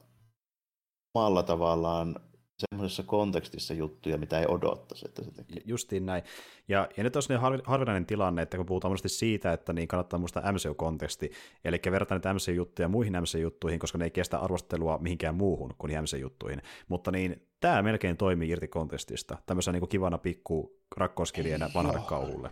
omalla 1.15 1.43
tavallaan 1.43 2.15
semmoisessa 2.59 3.03
kontekstissa 3.03 3.73
juttuja, 3.73 4.17
mitä 4.17 4.39
ei 4.39 4.45
odottaisi, 4.47 5.05
että 5.07 5.23
se 5.23 5.31
tekee. 5.31 5.61
Justiin 5.65 6.05
näin. 6.05 6.23
Ja, 6.67 6.89
ja 6.97 7.03
nyt 7.03 7.15
on 7.15 7.21
sellainen 7.21 7.61
harvinainen 7.65 8.05
tilanne, 8.05 8.41
että 8.41 8.57
kun 8.57 8.65
puhutaan 8.65 8.91
monesti 8.91 9.09
siitä, 9.09 9.53
että 9.53 9.73
niin 9.73 9.87
kannattaa 9.87 10.19
muistaa 10.19 10.51
MCU-konteksti, 10.51 11.31
eli 11.65 11.81
verrata 11.91 12.15
näitä 12.15 12.33
MCU-juttuja 12.33 12.87
muihin 12.87 13.13
MCU-juttuihin, 13.13 13.79
koska 13.79 13.97
ne 13.97 14.05
ei 14.05 14.11
kestä 14.11 14.39
arvostelua 14.39 14.97
mihinkään 14.97 15.35
muuhun 15.35 15.73
kuin 15.77 15.91
MCU-juttuihin. 16.01 16.61
Mutta 16.87 17.11
niin 17.11 17.47
tämä 17.59 17.81
melkein 17.81 18.17
toimii 18.17 18.49
irti 18.49 18.67
kontekstista, 18.67 19.37
tämmöisenä 19.45 19.73
niin 19.73 19.81
kuin 19.81 19.89
kivana 19.89 20.17
pikku 20.17 20.79
rakkauskirjeenä 20.97 21.69
vanhalle 21.75 22.01
kauhulle. 22.07 22.49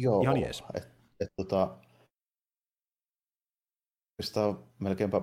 Joo, 0.00 0.22
Ihan 0.22 0.40
jees. 0.40 0.64
Et, 0.74 0.88
et, 1.20 1.28
tota, 1.36 1.76
Sitä 4.22 4.40
on 4.46 4.64
melkeinpä 4.78 5.22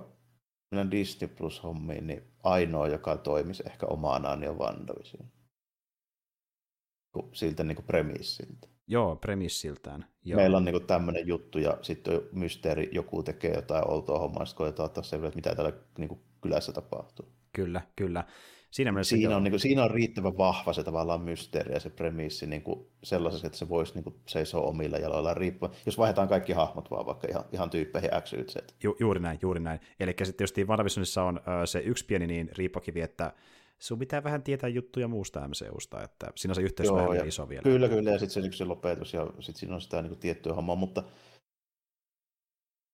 mennään 0.72 0.92
Disney 0.92 1.28
Plus-hommiin, 1.28 2.08
niin 2.08 2.24
ainoa, 2.44 2.88
joka 2.88 3.18
toimisi 3.18 3.64
ehkä 3.66 3.86
omanaan, 3.86 4.40
niin 4.40 4.50
on 4.50 4.60
WandaVision. 4.60 5.28
Siltä 7.34 7.64
niin 7.64 7.76
kuin 7.76 7.86
premissiltä. 7.86 8.68
Joo, 8.88 9.16
premissiltään. 9.16 10.06
Joo. 10.24 10.38
Meillä 10.38 10.58
on 10.58 10.66
niin 10.66 10.86
tämmöinen 10.88 11.28
juttu 11.28 11.60
ja 11.60 11.78
sitten 11.82 12.16
on 12.16 12.22
mysteeri, 12.32 12.90
joku 12.92 13.24
tekee 13.24 13.54
jotain 13.56 13.92
outoa 13.92 14.20
hommaa, 14.20 14.46
sitten 14.46 14.58
koetaan 14.58 14.86
ottaa 14.86 15.04
selville, 15.04 15.28
että 15.28 15.38
mitä 15.38 15.56
täällä 15.56 15.74
niin 15.98 16.10
kuin 16.10 16.22
kylässä 16.42 16.74
tapahtuu. 16.74 17.34
Kyllä, 17.56 17.82
kyllä. 17.96 18.24
Siinä, 18.72 18.92
mielessä 18.92 19.16
siinä, 19.16 19.36
on, 19.38 19.44
niin 19.44 19.52
kuin, 19.52 19.60
siinä 19.60 19.84
on 19.84 19.92
riittävän 19.92 20.38
vahva 20.38 20.74
se 20.74 20.84
tavallaan 20.84 21.22
mysteeri 21.22 21.74
ja 21.74 21.80
se 21.80 21.90
premissi 21.90 22.48
niin 22.48 22.62
kuin 22.62 22.88
sellaisessa, 23.04 23.48
että 23.48 23.60
se 23.60 23.70
voisi 23.70 23.94
niin 23.94 24.04
kuin, 24.04 24.16
seisoa 24.26 24.62
omilla 24.62 24.98
jaloilla 24.98 25.34
riippuen, 25.34 25.72
jos 25.86 25.98
vaihdetaan 25.98 26.28
kaikki 26.28 26.54
hahmot 26.54 26.92
vaan 26.92 27.06
vaikka 27.06 27.28
ihan, 27.28 27.46
ihan 27.52 27.70
tyyppeihin 27.70 28.10
X, 28.24 28.34
Y, 28.34 28.44
Z. 28.44 28.56
Ju, 28.84 28.96
juuri 29.00 29.20
näin, 29.20 29.40
juuri 29.42 29.60
näin. 29.60 29.80
Eli 30.00 30.12
sitten 30.12 30.34
tietysti 30.34 30.66
WandaVisionissa 30.66 31.24
on 31.24 31.40
ö, 31.64 31.66
se 31.66 31.80
yksi 31.80 32.06
pieni 32.06 32.28
niin 32.28 32.50
riippakivi, 32.58 33.02
että 33.02 33.34
sun 33.80 34.00
pitää 34.00 34.24
vähän 34.24 34.44
tietää 34.44 34.70
juttuja 34.70 35.08
muusta 35.08 35.48
MCUsta, 35.48 36.04
että 36.04 36.32
siinä 36.36 36.52
on 36.52 36.56
se 36.56 36.62
yhteys 36.62 36.90
Joo, 36.90 37.10
vähän 37.10 37.28
iso 37.28 37.50
vielä. 37.50 37.64
Kyllä, 37.64 37.90
kyllä, 37.90 38.12
ja 38.12 38.20
sitten 38.20 38.44
se, 38.44 38.58
se 38.58 38.66
lopetus, 38.66 39.14
ja 39.14 39.28
sitten 39.40 39.60
siinä 39.60 39.76
on 39.76 39.82
sitä 39.82 40.02
niin 40.02 40.10
kuin, 40.10 40.20
tiettyä 40.20 40.54
hommaa, 40.54 40.76
mutta 40.76 41.04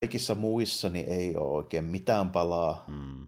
kaikissa 0.01 0.35
muissa 0.35 0.89
niin 0.89 1.09
ei 1.09 1.35
ole 1.35 1.49
oikein 1.49 1.85
mitään 1.85 2.29
palaa. 2.29 2.83
Hmm 2.87 3.27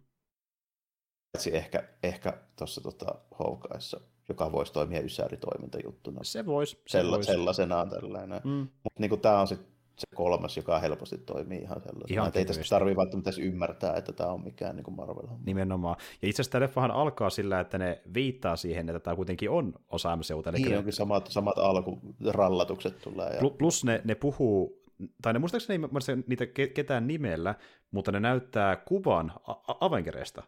Paitsi 1.36 1.55
ehkä, 1.55 1.83
ehkä 2.03 2.33
tuossa 2.55 2.81
tota, 2.81 3.15
Hawkeissa, 3.39 3.99
joka 4.29 4.51
voisi 4.51 4.73
toimia 4.73 5.01
ysäritoimintajuttuna. 5.01 6.19
Se 6.23 6.45
voisi. 6.45 6.75
Se 6.75 6.81
Sella, 6.97 7.15
vois. 7.15 7.25
Sellaisenaan 7.25 7.89
tällainen. 7.89 8.41
Mm. 8.43 8.67
Mutta 8.83 8.99
niin 8.99 9.19
tämä 9.19 9.39
on 9.39 9.47
sitten 9.47 9.75
se 9.97 10.15
kolmas, 10.15 10.57
joka 10.57 10.79
helposti 10.79 11.17
toimii 11.17 11.59
ihan 11.59 11.81
sellaisena. 11.81 12.21
Ihan 12.21 12.31
ei 12.36 12.45
tästä 12.45 12.63
tarvitse 12.69 12.97
välttämättä 12.97 13.31
ymmärtää, 13.41 13.95
että 13.95 14.13
tämä 14.13 14.29
on 14.29 14.43
mikään 14.43 14.75
niin 14.75 14.95
marvel 14.95 15.27
Nimenomaan. 15.45 15.95
Ja 16.21 16.27
itse 16.27 16.41
asiassa 16.41 16.51
tämä 16.51 16.63
leffahan 16.63 16.91
alkaa 16.91 17.29
sillä, 17.29 17.59
että 17.59 17.77
ne 17.77 18.01
viittaa 18.13 18.55
siihen, 18.55 18.89
että 18.89 18.99
tämä 18.99 19.15
kuitenkin 19.15 19.49
on 19.49 19.73
osa 19.89 20.15
MCUta. 20.15 20.51
Niin 20.51 20.69
ne... 20.69 20.77
onkin 20.77 20.93
samat, 20.93 21.27
samat 21.27 21.57
alkurallatukset 21.57 23.01
tulee. 23.01 23.29
Ja... 23.29 23.49
Plus 23.57 23.83
ne, 23.83 24.01
ne 24.03 24.15
puhuu 24.15 24.86
tai 25.21 25.33
ne 25.33 25.39
muistaakseni 25.39 25.88
niitä 26.27 26.45
ketään 26.73 27.07
nimellä, 27.07 27.55
mutta 27.91 28.11
ne 28.11 28.19
näyttää 28.19 28.75
kuvan 28.75 29.33
Avengereista 29.79 30.43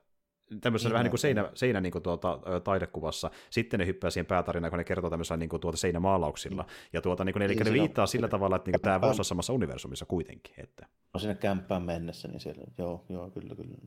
tämmöisessä 0.62 0.90
niin, 0.90 0.94
vähän 0.94 1.04
niin 1.04 1.12
kuin 1.12 1.20
seinä, 1.20 1.52
seinä 1.54 1.82
niin 1.82 1.92
kuin 1.92 2.04
tuota, 2.04 2.40
taidekuvassa. 2.64 3.32
Sitten 3.50 3.80
ne 3.80 3.86
hyppää 3.86 4.10
siihen 4.10 4.26
päätarinaan, 4.26 4.72
kun 4.72 4.78
ne 4.78 4.84
kertoo 4.84 5.10
tämmöisellä 5.10 5.38
niin 5.38 5.50
kuin 5.50 5.60
tuota 5.60 5.78
seinämaalauksilla. 5.78 6.64
Mm. 6.64 6.70
Ja 6.94 7.02
tuota, 7.02 7.24
niin 7.24 7.34
kuin, 7.34 7.44
eli 7.44 7.56
niin, 7.56 7.66
ne 7.66 7.74
viittaa 7.74 8.04
on, 8.04 8.08
sillä 8.08 8.28
tavalla, 8.28 8.56
että 8.56 8.68
niin 8.68 8.74
kuin, 8.74 8.82
tämä 8.82 9.02
voisi 9.02 9.16
olla 9.16 9.24
samassa 9.24 9.54
universumissa 9.54 10.06
kuitenkin. 10.06 10.56
Että. 10.58 10.88
No 11.14 11.20
sinne 11.20 11.36
kämppään 11.36 11.84
mennessä, 11.84 12.28
niin 12.28 12.40
siellä, 12.40 12.64
joo, 12.78 13.06
joo, 13.10 13.30
kyllä, 13.30 13.56
kyllä. 13.56 13.78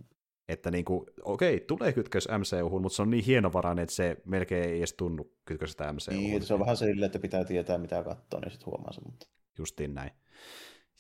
Että 0.49 0.71
niin 0.71 0.85
kuin, 0.85 1.07
okei, 1.25 1.61
tulee 1.61 1.93
kytkös 1.93 2.29
MCU, 2.39 2.79
mutta 2.81 2.97
se 2.97 3.03
on 3.03 3.11
niin 3.11 3.25
hienovarainen, 3.25 3.83
että 3.83 3.95
se 3.95 4.17
melkein 4.25 4.69
ei 4.71 4.79
edes 4.79 4.93
tunnu 4.93 5.33
kytköstä 5.45 5.93
MCU. 5.93 6.11
Niin, 6.11 6.43
se 6.43 6.55
on 6.55 6.61
vähän 6.61 6.77
silleen, 6.77 7.07
että 7.07 7.19
pitää 7.19 7.45
tietää, 7.45 7.79
mitä 7.79 8.05
katsoa, 8.05 8.41
niin 8.41 8.51
sitten 8.51 8.67
huomaa 8.67 8.93
se. 8.93 9.01
Mutta... 9.01 9.27
Justiin 9.59 9.95
näin. 9.95 10.11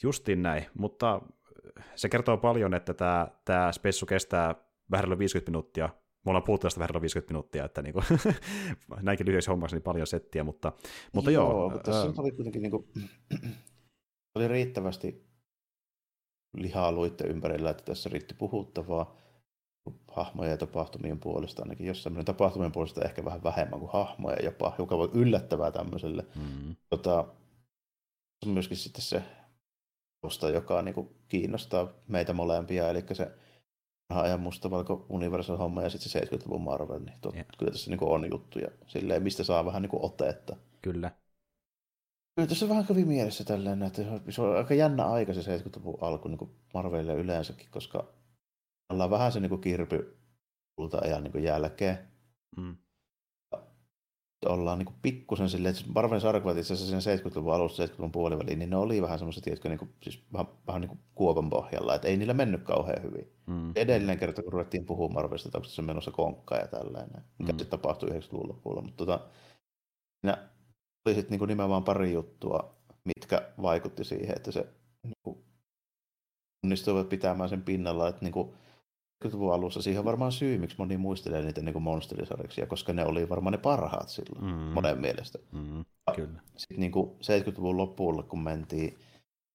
Justiin 0.02 0.42
näin, 0.42 0.66
mutta 0.78 1.22
se 1.94 2.08
kertoo 2.08 2.36
paljon, 2.36 2.74
että 2.74 2.94
tämä, 2.94 3.28
tämä 3.44 3.72
spessu 3.72 4.06
kestää 4.06 4.54
vähän 4.91 5.18
50 5.18 5.51
minuuttia. 5.51 5.88
Me 6.24 6.30
ollaan 6.30 6.43
puhuttu 6.43 6.64
tästä 6.64 6.80
vähän 6.80 7.03
50 7.03 7.32
minuuttia, 7.32 7.64
että 7.64 7.82
niin 7.82 7.93
kuin, 7.93 8.05
näinkin 9.03 9.26
lyhyessä 9.26 9.51
hommassa 9.51 9.76
niin 9.76 9.82
paljon 9.82 10.07
settiä, 10.07 10.45
mutta, 10.45 10.72
mutta 11.12 11.30
joo. 11.30 11.51
joo 11.51 11.70
mutta 11.70 11.91
tässä 11.93 12.22
oli 12.22 12.32
kuitenkin 12.32 12.62
niin 12.62 12.70
kuin, 12.70 12.86
oli 14.36 14.49
riittävästi 14.49 15.30
lihaa 16.57 16.93
luitte 16.93 17.24
ympärillä, 17.24 17.70
että 17.70 17.84
tässä 17.84 18.11
riitti 18.12 18.34
puhuttavaa 18.34 19.16
hahmoja 20.09 20.51
ja 20.51 20.57
tapahtumien 20.57 21.20
puolesta, 21.20 21.62
ainakin 21.62 21.86
jos 21.86 22.03
semmoinen 22.03 22.24
tapahtumien 22.24 22.72
puolesta 22.72 23.05
ehkä 23.05 23.24
vähän 23.24 23.45
vähemmän 23.45 23.80
kuin 23.80 23.93
hahmoja 23.93 24.36
jopa, 24.43 24.74
joka 24.78 24.99
voi 24.99 25.11
yllättävää 25.14 25.70
tämmöiselle. 25.70 26.26
Mm. 26.36 26.76
Tota, 26.91 27.18
on 28.47 28.53
myöskin 28.53 28.76
sitten 28.76 29.03
se 29.03 29.22
tausta, 30.20 30.51
joka 30.51 30.82
niin 30.82 30.95
kuin 30.95 31.09
kiinnostaa 31.28 31.93
meitä 32.09 32.32
molempia, 32.32 32.91
eli 32.91 33.05
se 33.12 33.32
ajan 34.18 34.40
mustavalko 34.40 35.06
Universal 35.08 35.56
homma 35.56 35.82
ja 35.82 35.90
sitten 35.90 36.11
se 36.11 36.20
70-luvun 36.20 36.62
Marvel, 36.62 36.98
niin 36.98 37.18
tot, 37.20 37.34
yeah. 37.34 37.46
kyllä 37.58 37.72
tässä 37.72 37.90
niin 37.90 38.04
on 38.04 38.30
juttuja 38.30 38.68
silleen, 38.86 39.22
mistä 39.22 39.44
saa 39.44 39.64
vähän 39.64 39.82
niin 39.82 39.90
otetta. 39.92 40.56
Kyllä. 40.82 41.11
Kyllä 42.34 42.48
tässä 42.48 42.68
vähän 42.68 42.86
kävi 42.86 43.04
mielessä 43.04 43.44
tälleen, 43.44 43.82
että 43.82 44.02
se 44.30 44.42
on 44.42 44.56
aika 44.56 44.74
jännä 44.74 45.04
aika 45.04 45.34
se 45.34 45.58
70-luvun 45.58 45.98
alku 46.00 46.28
niin 46.28 46.50
Marvelille 46.74 47.14
yleensäkin, 47.14 47.66
koska 47.70 48.04
ollaan 48.92 49.11
vähän 49.11 49.32
se 49.32 49.40
niin 49.40 49.61
kirpy 49.61 50.16
ajan 51.02 51.24
niin 51.24 51.44
jälkeen. 51.44 51.98
Mm 52.56 52.76
ollaan 54.49 54.78
niin 54.78 54.95
pikkusen 55.03 55.49
silleen, 55.49 55.74
että 55.74 55.93
Marvelin 55.95 56.20
sarjakuvat 56.20 56.57
itse 56.57 56.74
asiassa 56.74 57.01
siinä 57.01 57.28
70-luvun 57.28 57.55
alussa, 57.55 57.84
70-luvun 57.84 58.12
puoliväliin, 58.12 58.59
niin 58.59 58.70
ne 58.70 58.76
oli 58.76 59.03
vähän 59.03 59.18
semmoiset, 59.18 59.45
tiedätkö, 59.45 59.68
niin 59.68 59.78
kuin, 59.78 59.91
siis 60.03 60.24
vähän, 60.32 60.47
vähän 60.66 60.80
niin 60.80 60.88
kuin 60.88 61.01
kuopan 61.14 61.51
pohjalla, 61.51 61.95
että 61.95 62.09
ei 62.09 62.16
niillä 62.16 62.34
mennyt 62.34 62.62
kauhean 62.62 63.03
hyvin. 63.03 63.32
Mm. 63.47 63.72
Edellinen 63.76 64.18
kerta, 64.18 64.43
kun 64.43 64.53
ruvettiin 64.53 64.86
puhumaan 64.86 65.14
Marvelista, 65.14 65.49
että 65.49 65.59
onko 65.59 65.68
se 65.68 65.82
menossa 65.82 66.11
konkka 66.11 66.57
ja 66.57 66.66
tällainen, 66.66 67.24
mikä 67.38 67.53
mm. 67.53 67.59
sitten 67.59 67.78
tapahtui 67.78 68.09
90-luvun 68.09 68.49
lopulla, 68.49 68.82
mutta 68.82 68.97
tota, 68.97 69.20
siinä 70.20 70.49
oli 71.07 71.14
sitten 71.14 71.38
niin 71.38 71.49
nimenomaan 71.49 71.84
pari 71.84 72.12
juttua, 72.12 72.74
mitkä 73.05 73.53
vaikutti 73.62 74.05
siihen, 74.05 74.36
että 74.36 74.53
se 74.53 74.66
niin 75.03 75.14
kuin, 75.22 75.38
onnistuivat 76.64 77.09
pitämään 77.09 77.49
sen 77.49 77.62
pinnalla, 77.62 78.09
että 78.09 78.24
niin 78.24 78.32
kuin, 78.32 78.53
70-luvun 79.25 79.55
alussa. 79.55 79.83
Siihen 79.83 79.99
on 79.99 80.05
varmaan 80.05 80.33
syy, 80.33 80.59
miksi 80.59 80.77
moni 80.79 80.97
muistelee 80.97 81.43
niitä 81.43 81.62
niin 81.62 81.83
monsterisarjaksia, 81.83 82.66
koska 82.66 82.93
ne 82.93 83.05
oli 83.05 83.29
varmaan 83.29 83.53
ne 83.53 83.59
parhaat 83.59 84.09
silloin, 84.09 84.45
mm. 84.45 84.61
monen 84.61 85.01
mielestä. 85.01 85.39
Mm, 85.53 85.85
kyllä. 86.16 86.41
Sitten 86.57 86.81
niin 86.81 86.93
kuin 86.93 87.11
70-luvun 87.11 87.77
lopulla, 87.77 88.23
kun 88.23 88.43
mentiin, 88.43 88.99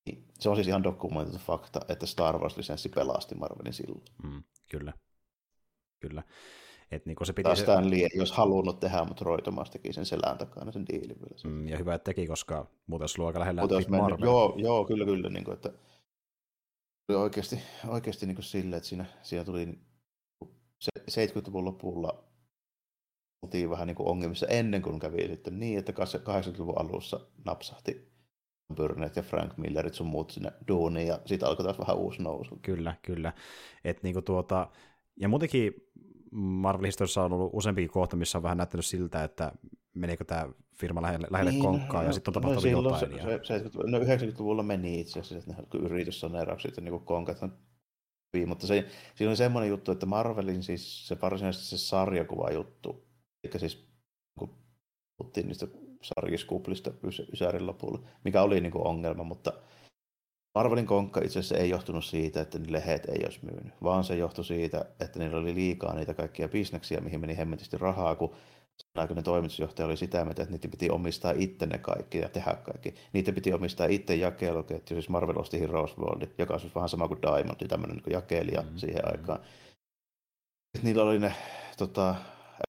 niin 0.06 0.24
se 0.40 0.50
on 0.50 0.56
siis 0.56 0.68
ihan 0.68 0.84
dokumentoitu 0.84 1.40
fakta, 1.46 1.80
että 1.90 2.06
Star 2.06 2.38
Wars-lisenssi 2.38 2.90
pelasti 2.96 3.36
Marvelin 3.36 3.74
silloin. 3.74 4.04
Mm, 4.24 4.44
kyllä. 4.72 4.94
Kyllä. 6.00 6.24
Et 6.92 7.06
niin 7.06 7.18
se 7.24 7.34
piti 7.34 7.44
Taas 7.44 7.60
Stan 7.60 7.92
Lee, 7.92 8.08
jos 8.16 8.32
halunnut 8.32 8.80
tehdä, 8.80 9.04
mutta 9.04 9.26
Roy 9.26 9.42
Thomas 9.42 9.70
teki 9.70 9.94
sen 9.94 10.06
selän 10.06 10.38
takana 10.38 10.72
sen 10.72 10.86
diilin 10.88 11.18
vielä. 11.22 11.56
Mm, 11.56 11.68
ja 11.68 11.78
hyvä, 11.78 11.94
että 11.94 12.06
teki, 12.06 12.28
koska 12.28 12.66
muuten 12.88 13.04
olisi 13.04 13.22
aika 13.22 13.40
lähellä 13.40 13.62
Marvel. 13.88 14.18
Joo, 14.24 14.54
joo, 14.58 14.86
kyllä, 14.86 15.06
kyllä. 15.06 15.30
Niin 15.30 15.44
kuin, 15.44 15.54
että 15.54 15.72
oli 17.10 17.18
oikeasti, 17.18 17.60
oikeasti 17.88 18.26
niin 18.26 18.44
sille, 18.44 18.76
että 18.76 18.90
siinä, 18.90 19.06
siinä 19.22 19.44
tuli 19.44 19.80
se 20.80 21.26
70-luvun 21.26 21.66
lopulla 21.66 22.24
oltiin 23.42 23.70
vähän 23.70 23.88
niin 23.88 23.96
kuin 23.96 24.08
ongelmissa 24.08 24.48
ennen 24.48 24.82
kuin 24.82 25.00
kävi 25.00 25.28
sitten 25.28 25.60
niin, 25.60 25.80
että 25.80 25.92
80-luvun 25.92 26.82
alussa 26.82 27.20
napsahti 27.46 28.16
Burnett 28.76 29.16
ja 29.16 29.24
Frank 29.24 29.58
Millerit 29.58 29.94
sun 29.94 30.08
muut 30.08 30.32
sinne 30.32 30.52
duuniin 30.68 31.08
ja 31.08 31.20
siitä 31.26 31.48
alkoi 31.48 31.66
taas 31.66 31.80
vähän 31.80 31.98
uusi 31.98 32.24
nousu. 32.24 32.60
Kyllä, 32.62 32.96
kyllä. 33.02 33.34
Et 33.84 34.04
niinku 34.04 34.22
tuota, 34.22 34.72
ja 35.20 35.28
muutenkin 35.28 35.74
Marvel-historiassa 36.36 37.24
on 37.24 37.34
ollut 37.34 37.50
useampikin 37.54 37.90
kohta, 37.90 38.16
missä 38.16 38.38
on 38.38 38.44
vähän 38.44 38.58
näyttänyt 38.58 38.86
siltä, 38.86 39.24
että 39.24 39.52
meneekö 39.94 40.24
tämä 40.24 40.50
firma 40.74 41.02
lähelle, 41.02 41.28
lähelle 41.30 41.52
niin, 41.52 41.64
konkkaa, 41.64 42.02
no, 42.02 42.08
ja 42.08 42.14
sitten 42.14 42.32
on 42.38 42.42
no 42.44 42.50
tapahtunut 42.50 42.84
no, 42.84 42.90
jotain. 42.90 43.22
Se, 43.22 43.32
ja... 43.32 43.40
se, 43.44 43.60
se, 43.60 43.70
no 43.86 44.00
90-luvulla 44.00 44.64
meni 44.64 45.00
itse 45.00 45.20
asiassa, 45.20 45.52
että 45.52 45.64
ne 45.78 45.86
yrityssaneeraukset 45.86 46.78
ja 46.78 46.84
niin 46.84 47.00
konkat 47.00 47.42
mutta 48.48 48.68
se, 48.68 48.86
siinä 49.16 49.30
oli 49.30 49.38
semmoinen 49.38 49.70
juttu, 49.70 49.92
että 49.92 50.06
Marvelin 50.06 50.64
siis 50.64 51.08
se 51.08 51.18
varsinaisesti 51.22 51.68
se 51.68 51.78
sarjakuva 51.78 52.52
juttu, 52.52 53.08
eli 53.44 53.60
siis 53.60 53.88
kun 54.40 54.50
puhuttiin 55.18 55.48
niistä 55.48 55.68
sarjiskuplista 56.02 56.92
Ysärin 57.34 57.68
lopulla, 57.68 58.00
mikä 58.24 58.42
oli 58.42 58.62
niin 58.62 58.72
kuin 58.72 58.88
ongelma, 58.88 59.24
mutta 59.24 59.54
Marvelin 60.56 60.86
konkka 60.86 61.22
itse 61.24 61.40
asiassa 61.40 61.58
ei 61.58 61.70
johtunut 61.70 62.06
siitä, 62.06 62.42
että 62.42 62.60
ne 62.60 62.72
lehet 62.72 63.06
ei 63.06 63.22
olisi 63.24 63.40
myynyt, 63.42 63.74
vaan 63.84 64.04
se 64.04 64.16
johtui 64.16 64.46
siitä, 64.46 64.86
että 65.00 65.20
niillä 65.20 65.38
oli 65.38 65.56
liikaa 65.56 65.96
niitä 65.96 66.14
kaikkia 66.14 66.48
bisneksiä, 66.48 67.02
mihin 67.02 67.20
meni 67.20 67.38
hemmetisti 67.38 67.78
rahaa, 67.78 68.16
kun 68.16 68.36
aikainen 68.96 69.24
toimitusjohtaja 69.24 69.86
oli 69.86 69.98
sitä 69.98 70.26
mieltä, 70.26 70.44
että 70.44 70.54
niiden 70.56 70.72
piti 70.72 70.90
omistaa 70.90 71.34
itse 71.38 71.66
ne 71.66 71.78
kaikki 71.78 72.18
ja 72.18 72.30
tehdä 72.30 72.56
kaikki. 72.56 72.96
Niiden 73.14 73.36
piti 73.36 73.54
omistaa 73.54 73.88
itse 73.88 74.16
jakeluketju, 74.16 74.96
siis 74.96 75.10
Marvel 75.10 75.38
osti 75.38 75.60
Heroes 75.60 75.98
World, 75.98 76.28
joka 76.38 76.54
on 76.54 76.60
siis 76.60 76.76
vähän 76.76 76.90
sama 76.90 77.08
kuin 77.08 77.22
Diamond, 77.22 77.68
tämmöinen 77.68 77.98
niin 77.98 78.14
jakelija 78.14 78.62
mm-hmm. 78.62 78.78
siihen 78.78 79.12
aikaan. 79.12 79.40
Sitten 80.76 80.84
niillä 80.84 81.04
oli 81.04 81.20
ne 81.20 81.34
tota, 81.78 82.16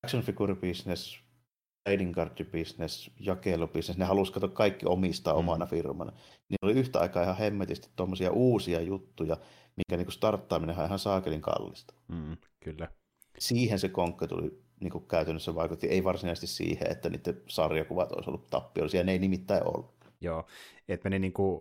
action 0.04 0.22
figure 0.22 0.54
business, 0.54 1.25
trading 1.86 2.14
card 2.14 2.44
business, 2.44 3.10
jakelubusiness, 3.20 3.98
ne 3.98 4.04
halusi 4.04 4.32
katsoa 4.32 4.50
kaikki 4.50 4.86
omistaa 4.86 5.34
mm. 5.34 5.38
omana 5.38 5.66
firmana. 5.66 6.12
Niin 6.48 6.58
oli 6.62 6.72
yhtä 6.72 7.00
aikaa 7.00 7.22
ihan 7.22 7.36
hemmetisti 7.36 7.88
tuommoisia 7.96 8.30
uusia 8.30 8.80
juttuja, 8.80 9.36
minkä 9.76 9.96
niin 9.96 10.12
starttaaminen 10.12 10.78
on 10.78 10.84
ihan 10.84 10.98
saakelin 10.98 11.40
kallista. 11.40 11.94
Mm, 12.08 12.36
kyllä. 12.60 12.88
Siihen 13.38 13.78
se 13.78 13.88
konkka 13.88 14.26
tuli 14.26 14.62
niin 14.80 14.90
kuin 14.90 15.06
käytännössä 15.08 15.54
vaikutti, 15.54 15.86
ei 15.86 16.04
varsinaisesti 16.04 16.46
siihen, 16.46 16.90
että 16.90 17.08
niiden 17.10 17.42
sarjakuvat 17.48 18.12
olisi 18.12 18.30
ollut 18.30 18.46
tappiollisia, 18.50 19.04
ne 19.04 19.12
ei 19.12 19.18
nimittäin 19.18 19.62
ollut. 19.64 19.96
Joo, 20.20 20.46
että 20.88 21.08
meni 21.08 21.18
niin 21.18 21.32
kuin, 21.32 21.60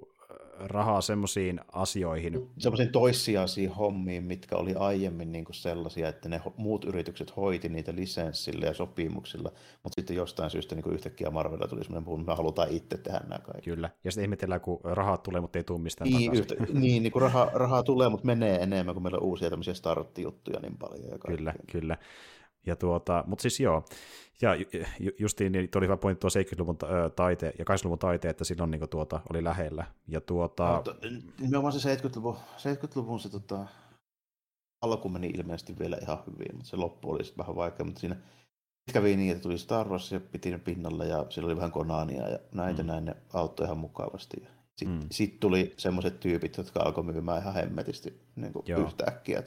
rahaa 0.60 1.02
semmoisiin 1.02 1.60
asioihin. 1.72 2.50
Semmoisiin 2.58 2.92
toissijaisiin 2.92 3.70
hommiin, 3.70 4.24
mitkä 4.24 4.56
oli 4.56 4.74
aiemmin 4.76 5.32
niin 5.32 5.46
kuin 5.46 5.56
sellaisia, 5.56 6.10
että 6.10 6.30
ne 6.30 6.42
muut 6.58 6.86
yritykset 6.86 7.38
hoiti 7.38 7.70
niitä 7.70 7.96
lisenssillä 7.96 8.66
ja 8.66 8.74
sopimuksilla, 8.74 9.52
mutta 9.84 10.02
sitten 10.02 10.16
jostain 10.16 10.50
syystä 10.50 10.76
niin 10.76 10.84
kuin 10.84 10.94
yhtäkkiä 10.94 11.30
Marvelilla 11.30 11.68
tuli 11.68 11.84
semmoinen 11.84 12.06
puhun, 12.06 12.26
me 12.26 12.36
halutaan 12.36 12.70
itse 12.72 12.98
tehdä 12.98 13.20
nämä 13.20 13.40
kaikki. 13.40 13.70
Kyllä, 13.70 13.90
ja 14.04 14.12
sitten 14.12 14.24
ihmetellään, 14.24 14.62
kun 14.62 14.80
rahaa 14.84 15.18
tulee, 15.18 15.42
mutta 15.42 15.60
ei 15.60 15.64
tule 15.64 15.80
mistään 15.80 16.10
niin, 16.10 16.34
yhtä, 16.34 16.56
niin, 16.74 17.04
niin 17.04 17.12
kun 17.12 17.22
rahaa, 17.22 17.50
rahaa 17.54 17.84
tulee, 17.84 18.10
mutta 18.10 18.26
menee 18.26 18.64
enemmän, 18.64 18.96
kun 18.96 19.04
meillä 19.04 19.18
on 19.18 19.24
uusia 19.24 19.50
tämmöisiä 19.50 19.74
starttijuttuja 19.74 20.60
niin 20.60 20.78
paljon. 20.78 21.10
Ja 21.10 21.18
kyllä, 21.28 21.54
kyllä. 21.72 21.98
Ja 22.66 22.76
tuota, 22.76 23.24
mutta 23.28 23.42
siis 23.42 23.60
joo, 23.60 23.86
ja 24.42 24.56
ju, 24.56 25.12
justiin 25.20 25.52
niin 25.52 25.70
oli 25.76 25.86
hyvä 25.86 25.98
pointti 25.98 26.22
tuo 26.22 26.30
70-luvun 26.30 26.78
taite 27.16 27.54
ja 27.60 27.66
80-luvun 27.66 28.00
taite, 28.00 28.30
että 28.30 28.44
silloin 28.44 28.72
niin 28.72 28.90
tuota, 28.90 29.20
oli 29.30 29.44
lähellä. 29.44 29.86
Ja 30.08 30.22
tuota... 30.22 30.84
No, 30.86 30.96
nimenomaan 31.40 31.74
se 31.74 31.96
70-luvun, 31.96 32.36
70-luvun 32.36 33.20
se 33.20 33.30
tota, 33.30 33.66
alku 34.82 35.10
meni 35.10 35.28
ilmeisesti 35.28 35.80
vielä 35.80 35.98
ihan 36.02 36.24
hyvin, 36.28 36.48
mutta 36.56 36.70
se 36.70 36.78
loppu 36.78 37.12
oli 37.12 37.24
sitten 37.24 37.44
vähän 37.44 37.56
vaikea, 37.56 37.86
mutta 37.86 38.00
siinä 38.00 38.16
kävi 38.94 39.16
niin, 39.16 39.32
että 39.32 39.44
tuli 39.44 39.58
Star 39.58 39.90
Wars 39.90 40.12
ja 40.12 40.20
piti 40.20 40.52
ne 40.52 40.58
pinnalla 40.58 41.06
ja 41.06 41.26
siellä 41.30 41.48
oli 41.48 41.56
vähän 41.56 41.72
Konania 41.72 42.30
ja 42.30 42.40
näitä 42.52 42.84
mm. 42.84 42.88
näin 42.88 43.06
ne 43.06 43.16
auttoi 43.34 43.66
ihan 43.66 43.78
mukavasti. 43.78 44.38
Ja 44.44 44.50
sitten 44.76 45.00
mm. 45.00 45.08
sit 45.12 45.40
tuli 45.40 45.74
semmoiset 45.78 46.20
tyypit, 46.20 46.58
jotka 46.58 46.80
alkoi 46.80 47.04
myymään 47.04 47.42
ihan 47.42 47.54
hemmetisti 47.54 48.22
niin 48.36 48.54
kuin 48.54 48.66
yhtäkkiä. 48.86 49.44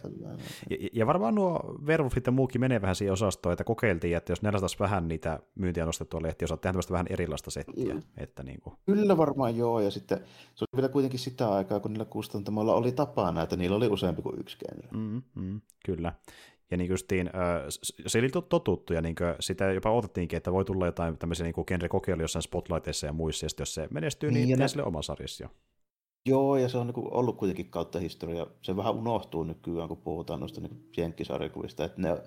Ja, 0.70 0.76
ja 0.92 1.06
varmaan 1.06 1.34
nuo 1.34 1.76
Werewolfit 1.86 2.26
ja 2.26 2.32
muukin 2.32 2.60
menee 2.60 2.80
vähän 2.82 2.96
siihen 2.96 3.12
osastoon, 3.12 3.52
että 3.52 3.64
kokeiltiin, 3.64 4.16
että 4.16 4.32
jos 4.32 4.42
näillä 4.42 4.58
taas 4.58 4.80
vähän 4.80 5.08
niitä 5.08 5.40
myyntiä 5.54 5.86
nostettua 5.86 6.22
lehtiä, 6.22 6.46
osaat 6.46 6.60
tehdä 6.60 6.72
tämmöistä 6.72 6.92
vähän 6.92 7.06
erilaista 7.10 7.50
settiä. 7.50 7.94
Mm. 7.94 8.02
Että 8.16 8.42
niin 8.42 8.60
kuin. 8.60 8.76
Kyllä 8.86 9.16
varmaan 9.16 9.56
joo, 9.56 9.80
ja 9.80 9.90
sitten 9.90 10.18
se 10.54 10.64
oli 10.64 10.76
vielä 10.76 10.88
kuitenkin 10.88 11.20
sitä 11.20 11.52
aikaa, 11.52 11.80
kun 11.80 11.92
niillä 11.92 12.04
kustantamoilla 12.04 12.74
oli 12.74 12.92
tapana, 12.92 13.42
että 13.42 13.56
niillä 13.56 13.76
oli 13.76 13.88
useampi 13.88 14.22
kuin 14.22 14.40
yksi 14.40 14.56
genre. 14.58 14.88
Mm, 14.92 15.22
mm, 15.34 15.60
kyllä. 15.84 16.12
Ja 16.70 16.76
niin 16.76 16.90
justiin, 16.90 17.30
se 18.06 18.18
oli 18.18 18.28
totuttu, 18.48 18.92
ja 18.92 19.02
niin 19.02 19.14
sitä 19.40 19.72
jopa 19.72 19.90
odotettiinkin, 19.92 20.36
että 20.36 20.52
voi 20.52 20.64
tulla 20.64 20.86
jotain 20.86 21.18
tämmöisiä 21.18 21.44
niin 21.44 21.66
genre-kokeiluja 21.66 22.24
jossain 22.24 22.42
spotlighteissa 22.42 23.06
ja 23.06 23.12
muissa, 23.12 23.46
ja 23.46 23.48
jos 23.58 23.74
se 23.74 23.88
menestyy, 23.90 24.30
niin, 24.30 24.58
niin 24.58 24.68
sille 24.68 24.84
oma 24.84 25.02
sarjassa 25.02 25.44
jo. 25.44 25.50
Joo, 26.26 26.56
ja 26.56 26.68
se 26.68 26.78
on 26.78 26.86
niin 26.86 27.14
ollut 27.14 27.36
kuitenkin 27.36 27.70
kautta 27.70 27.98
historia. 27.98 28.46
Se 28.62 28.76
vähän 28.76 28.94
unohtuu 28.94 29.44
nykyään, 29.44 29.88
kun 29.88 29.96
puhutaan 29.96 30.40
noista 30.40 30.60
niin 30.60 30.90
jenkkisarjakuvista, 30.96 31.84
että 31.84 32.02
ne, 32.02 32.22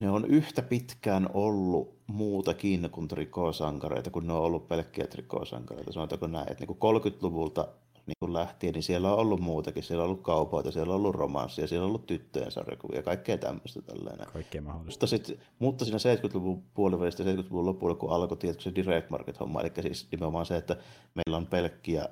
ne 0.00 0.10
on 0.10 0.24
yhtä 0.24 0.62
pitkään 0.62 1.28
ollut 1.34 1.98
muutakin 2.06 2.90
kuin 2.90 3.08
trikoosankareita, 3.08 4.10
kun 4.10 4.26
ne 4.26 4.32
on 4.32 4.42
ollut 4.42 4.68
pelkkiä 4.68 5.06
trikoosankareita. 5.06 5.92
Sanotaanko 5.92 6.26
näin, 6.26 6.52
että 6.52 6.64
niin 6.66 6.76
30-luvulta 6.76 7.68
niin 8.06 8.16
kuin 8.20 8.32
lähtien, 8.32 8.72
niin 8.72 8.82
siellä 8.82 9.12
on 9.12 9.18
ollut 9.18 9.40
muutakin. 9.40 9.82
Siellä 9.82 10.04
on 10.04 10.10
ollut 10.10 10.22
kaupoita, 10.22 10.70
siellä 10.70 10.92
on 10.92 10.96
ollut 11.00 11.14
romanssia, 11.14 11.66
siellä 11.66 11.84
on 11.84 11.88
ollut 11.88 12.06
tyttöjen 12.06 12.50
sarjakuvia, 12.50 13.02
kaikkea 13.02 13.38
tämmöistä 13.38 13.82
tällainen. 13.82 14.26
Kaikkea 14.32 14.62
mahdollista. 14.62 15.06
Mutta, 15.06 15.06
sit, 15.06 15.40
mutta 15.58 15.84
siinä 15.84 15.98
70-luvun 15.98 16.62
puolivälistä 16.74 17.22
70-luvun 17.22 17.66
lopulla, 17.66 17.94
kun 17.94 18.10
alkoi 18.10 18.36
tietysti 18.36 18.64
se 18.64 18.74
direct 18.74 19.10
market 19.10 19.40
homma, 19.40 19.60
eli 19.60 19.72
siis 19.82 20.08
nimenomaan 20.10 20.46
se, 20.46 20.56
että 20.56 20.76
meillä 21.14 21.36
on 21.36 21.46
pelkkiä 21.46 22.08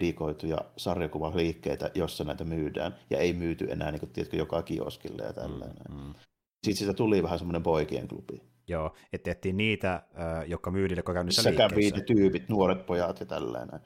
dedikoituja 0.00 0.58
sarjakuvaliikkeitä, 0.76 1.90
jossa 1.94 2.24
näitä 2.24 2.44
myydään, 2.44 2.96
ja 3.10 3.18
ei 3.18 3.32
myyty 3.32 3.66
enää 3.70 3.90
niin 3.90 4.00
kuin, 4.00 4.10
tiedätkö, 4.12 4.36
joka 4.36 4.62
kioskille 4.62 5.22
ja 5.22 5.32
tällainen. 5.32 5.76
Mm, 5.90 5.96
mm. 5.96 6.14
Sitten 6.66 6.78
siitä 6.78 6.94
tuli 6.94 7.22
vähän 7.22 7.38
semmoinen 7.38 7.62
poikien 7.62 8.08
klubi. 8.08 8.42
Joo, 8.68 8.94
että 9.12 9.24
tehtiin 9.24 9.56
niitä, 9.56 10.02
jotka 10.46 10.70
myydään 10.70 10.88
niille 10.88 11.14
käynnissä 11.14 11.42
Sekä 11.42 11.68
liikkeessä. 11.74 12.04
tyypit, 12.06 12.48
nuoret 12.48 12.86
pojat 12.86 13.20
ja 13.20 13.26
tällainen 13.26 13.80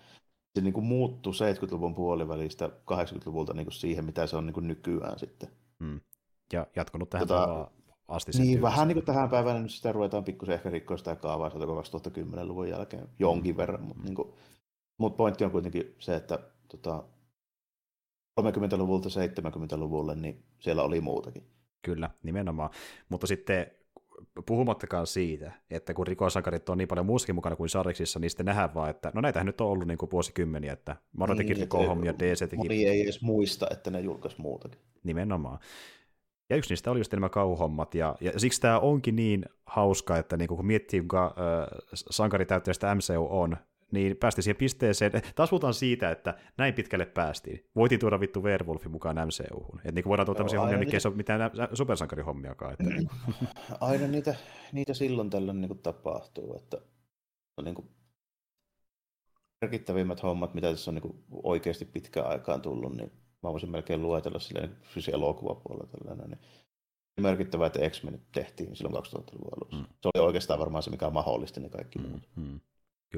se 0.55 0.61
niin 0.61 0.75
kuin 0.75 0.87
muuttui 0.87 1.33
70-luvun 1.33 1.95
puolivälistä 1.95 2.67
80-luvulta 2.67 3.55
niin 3.55 3.67
kuin 3.67 3.75
siihen, 3.75 4.05
mitä 4.05 4.27
se 4.27 4.37
on 4.37 4.47
niin 4.47 4.55
kuin 4.55 4.69
nykyään 4.69 5.19
sitten. 5.19 5.49
Hmm. 5.85 6.01
Ja 6.53 6.67
jatkunut 6.77 7.11
tähän 7.11 7.29
tota, 7.29 7.71
asti 8.09 8.33
sen 8.33 8.43
Niin, 8.43 8.63
vähän 8.63 8.89
niin 8.89 8.97
kuin 8.97 9.07
tähän 9.07 9.31
päivänä 9.31 9.61
nyt 9.61 9.71
sitä 9.71 9.93
ruvetaan 9.93 10.25
pikkusen 10.25 10.55
ehkä 10.55 10.71
rikkoa 10.71 10.97
sitä 10.97 11.17
kaavaa 11.17 11.49
2010-luvun 11.49 12.69
jälkeen 12.69 13.09
jonkin 13.19 13.53
hmm. 13.53 13.57
verran, 13.57 13.83
mutta 13.83 13.95
hmm. 13.95 14.05
niin 14.05 14.15
kuin, 14.15 14.33
mut 14.99 15.17
pointti 15.17 15.45
on 15.45 15.51
kuitenkin 15.51 15.95
se, 15.99 16.17
että 16.17 16.39
tota, 16.69 17.05
30-luvulta 18.41 19.09
70-luvulle, 19.09 20.15
niin 20.15 20.45
siellä 20.59 20.83
oli 20.83 21.01
muutakin. 21.01 21.47
Kyllä, 21.83 22.11
nimenomaan. 22.23 22.71
Mutta 23.09 23.27
sitten 23.27 23.67
puhumattakaan 24.47 25.07
siitä, 25.07 25.53
että 25.71 25.95
kun 25.95 26.07
rikosakarit 26.07 26.69
on 26.69 26.79
niin 26.79 26.89
paljon 26.89 27.07
muussakin 27.07 27.35
mukana 27.35 27.57
kuin 27.57 27.69
Sarksissa, 27.69 28.19
niin 28.19 28.31
sitten 28.31 28.47
nähdään 28.47 28.75
vaan, 28.75 28.91
että 28.91 29.13
no 29.15 29.21
näitähän 29.21 29.47
nyt 29.47 29.61
on 29.61 29.69
ollut 29.69 29.89
niin 29.89 29.99
kuin 29.99 30.11
vuosikymmeniä, 30.11 30.73
että 30.73 30.97
Marvel 31.13 31.37
teki 31.37 31.55
niin, 31.55 31.61
rikohommia, 31.61 32.19
DC 32.19 32.39
teki... 32.39 32.57
Moni 32.57 32.87
ei 32.87 33.03
edes 33.03 33.23
muista, 33.23 33.67
että 33.71 33.91
ne 33.91 34.01
julkaisi 34.01 34.41
muutakin. 34.41 34.81
Nimenomaan. 35.05 35.59
Ja 36.51 36.57
yksi 36.57 36.71
niistä 36.71 36.91
oli 36.91 37.01
just 37.01 37.13
nämä 37.13 37.29
kauhommat, 37.29 37.95
ja, 37.95 38.17
ja 38.21 38.39
siksi 38.41 38.61
tämä 38.61 38.79
onkin 38.79 39.17
niin 39.17 39.45
hauska, 39.67 40.17
että 40.17 40.37
niin 40.37 40.49
kun 40.49 40.67
miettii, 40.67 41.01
kuinka 41.01 41.27
äh, 41.27 41.79
sankari 41.95 42.47
täytteistä 42.47 42.95
MCU 42.95 43.27
on, 43.31 43.57
niin 43.95 44.17
päästiin 44.17 44.43
siihen 44.43 44.57
pisteeseen. 44.57 45.13
Taas 45.35 45.51
puhutaan 45.51 45.75
siitä, 45.75 46.11
että 46.11 46.35
näin 46.57 46.75
pitkälle 46.75 47.07
päästiin. 47.07 47.71
Voitiin 47.77 48.01
tuoda 48.01 48.21
vittu 48.21 48.43
Werewolfin 48.43 48.91
mukaan 48.91 49.17
MCU-hun. 49.17 49.79
Että 49.79 49.93
niin 49.93 50.05
voidaan 50.05 50.27
tuoda 50.27 50.37
tämmöisiä 50.37 50.61
hommia, 50.61 50.79
mikä 50.79 50.97
ei 50.97 51.01
ole 51.05 51.15
mitään 51.15 51.51
supersankarihommiakaan. 51.73 52.73
Että... 52.73 52.85
Niin 52.85 53.11
aina 53.81 54.07
niitä, 54.07 54.35
niitä 54.73 54.95
silloin 54.95 55.31
tällöin 55.31 55.61
niin 55.61 55.79
tapahtuu. 55.79 56.57
Että 56.57 56.79
on 57.57 57.65
niin 57.65 57.75
kuin 57.75 57.89
merkittävimmät 59.63 60.23
hommat, 60.23 60.55
mitä 60.55 60.71
tässä 60.71 60.91
on 60.91 60.95
niin 60.95 61.25
oikeasti 61.43 61.85
pitkään 61.85 62.27
aikaan 62.27 62.63
tullut, 62.63 62.97
niin 62.97 63.13
mä 63.43 63.53
voisin 63.53 63.71
melkein 63.71 64.03
luetella 64.03 64.39
silleen, 64.39 64.77
siis 64.93 65.09
elokuvapuolella 65.09 65.87
tällainen, 65.87 66.31
niin 66.31 67.23
merkittävää, 67.23 67.67
että 67.67 67.91
X-Men 67.91 68.23
tehtiin 68.33 68.77
silloin 68.77 69.05
2000-luvun 69.05 69.53
alussa. 69.57 69.77
Mm. 69.77 69.95
Se 70.03 70.09
oli 70.15 70.27
oikeastaan 70.27 70.61
varmaan 70.61 70.83
se, 70.83 70.91
mikä 70.91 71.11
mahdollisti 71.11 71.61
ne 71.61 71.69
kaikki 71.69 71.99
mm, 71.99 72.09
muut. 72.09 72.29
Mm. 72.37 72.61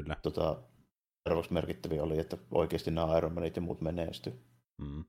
Kyllä. 0.03 0.17
Tota, 0.23 0.63
merkittäviä 1.51 2.03
oli, 2.03 2.19
että 2.19 2.39
oikeasti 2.51 2.91
nämä 2.91 3.19
Iron 3.19 3.35
Manit 3.35 3.57
ja 3.57 3.63
muut 3.63 3.81
menesty. 3.81 4.33
Mm. 4.79 5.05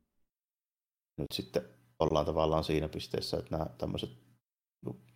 Nyt 1.17 1.27
sitten 1.33 1.61
ollaan 1.99 2.25
tavallaan 2.25 2.63
siinä 2.63 2.89
pisteessä, 2.89 3.37
että 3.37 3.57
nämä 3.57 3.65
tämmöiset 3.77 4.09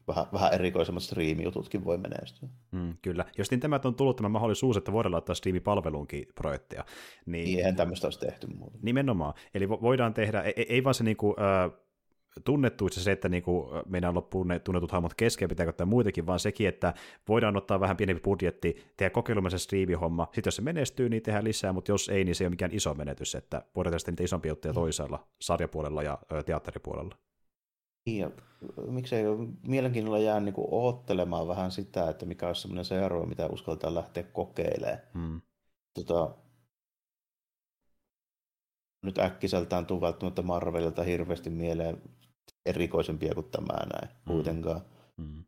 vähän, 0.08 0.26
vähän 0.34 0.54
erikoisemmat 0.54 1.04
striimijututkin 1.04 1.86
voi 1.86 1.98
menestyä. 1.98 2.50
Mm, 2.72 2.98
kyllä. 3.02 3.26
Jos 3.38 3.52
niin 3.52 3.60
tämä 3.60 3.80
on 3.84 3.96
tullut 3.96 4.16
tämä 4.18 4.30
mahdollisuus, 4.30 4.78
että 4.78 4.92
voidaan 4.92 5.12
laittaa 5.12 5.36
striimipalveluunkin 5.36 6.28
projekteja. 6.36 6.86
Niin, 7.26 7.46
niin 7.46 7.58
eihän 7.58 7.76
tämmöistä 7.76 8.08
olisi 8.08 8.20
tehty 8.20 8.48
muuta. 8.48 8.78
Nimenomaan. 8.82 9.34
Eli 9.54 9.70
voidaan 9.70 10.14
tehdä, 10.14 10.42
ei, 10.42 10.66
ei 10.70 10.84
vaan 10.84 10.96
se 10.96 11.04
niinku, 11.04 11.36
äh, 11.40 11.80
tunnettuissa 12.46 13.02
se, 13.02 13.12
että 13.12 13.30
niin 13.30 13.44
kuin 13.44 13.68
meidän 13.86 14.16
loppuun 14.16 14.48
ne 14.48 14.60
tunnetut 14.60 14.92
hahmot 14.92 15.14
kesken, 15.14 15.50
pitää 15.50 15.66
käyttää 15.66 15.86
muitakin, 15.86 16.28
vaan 16.28 16.40
sekin, 16.40 16.68
että 16.68 16.94
voidaan 17.28 17.58
ottaa 17.58 17.80
vähän 17.80 17.98
pienempi 17.98 18.22
budjetti, 18.22 18.84
tehdä 18.98 19.10
kokeilumaisen 19.10 19.60
striimihomma, 19.60 20.26
sitten 20.26 20.48
jos 20.48 20.56
se 20.56 20.62
menestyy, 20.62 21.10
niin 21.10 21.24
tehdään 21.24 21.44
lisää, 21.44 21.74
mutta 21.74 21.92
jos 21.92 22.10
ei, 22.10 22.24
niin 22.24 22.36
se 22.36 22.44
ei 22.44 22.46
ole 22.46 22.50
mikään 22.50 22.74
iso 22.74 22.94
menetys, 22.94 23.36
että 23.36 23.66
voidaan 23.76 23.92
tehdä 23.92 24.12
niitä 24.12 24.24
isompia 24.24 24.52
juttuja 24.52 24.72
mm. 24.72 24.76
toisaalla, 24.76 25.28
sarjapuolella 25.42 26.04
ja 26.04 26.18
teatteripuolella. 26.46 27.16
Niin, 28.06 28.20
ja 28.20 28.32
miksei 28.88 29.24
mielenkiinnolla 29.68 30.20
jää 30.20 30.40
niin 30.40 30.54
kuin 30.54 30.68
oottelemaan 30.72 31.48
vähän 31.48 31.72
sitä, 31.72 32.10
että 32.10 32.26
mikä 32.26 32.48
olisi 32.48 32.62
semmoinen 32.62 32.86
seuraava, 32.86 33.26
mitä 33.26 33.48
uskaltaa 33.48 33.96
lähteä 33.96 34.24
kokeilemaan. 34.24 35.00
Hmm. 35.14 35.42
Tota, 35.94 36.36
nyt 39.06 39.18
äkkiseltään 39.18 39.86
tuu 39.86 40.02
välttämättä 40.02 40.42
Marvelilta 40.42 41.04
hirveästi 41.04 41.50
mieleen 41.50 42.02
erikoisempia 42.66 43.34
kuin 43.34 43.48
tämä 43.52 43.86
näin 43.94 44.10
mm. 44.26 44.34
kuitenkaan. 44.34 44.82
Mm. 45.18 45.44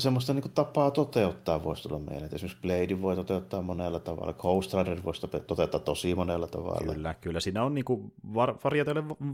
Semmoista 0.00 0.34
niin 0.34 0.42
kuin, 0.42 0.52
tapaa 0.52 0.90
toteuttaa 0.90 1.64
voisi 1.64 1.82
tulla 1.82 1.98
mieleen. 1.98 2.34
Esimerkiksi 2.34 2.62
Blade 2.62 3.02
voi 3.02 3.16
toteuttaa 3.16 3.62
monella 3.62 4.00
tavalla, 4.00 4.32
Ghost 4.32 4.74
Rider 4.74 5.00
voisi 5.04 5.26
toteuttaa 5.46 5.80
tosi 5.80 6.14
monella 6.14 6.46
tavalla. 6.46 6.94
Kyllä, 6.94 7.14
kyllä. 7.14 7.40
Siinä 7.40 7.64
on 7.64 7.74
niin 7.74 7.84
kuin, 7.84 8.12
var, 8.34 8.54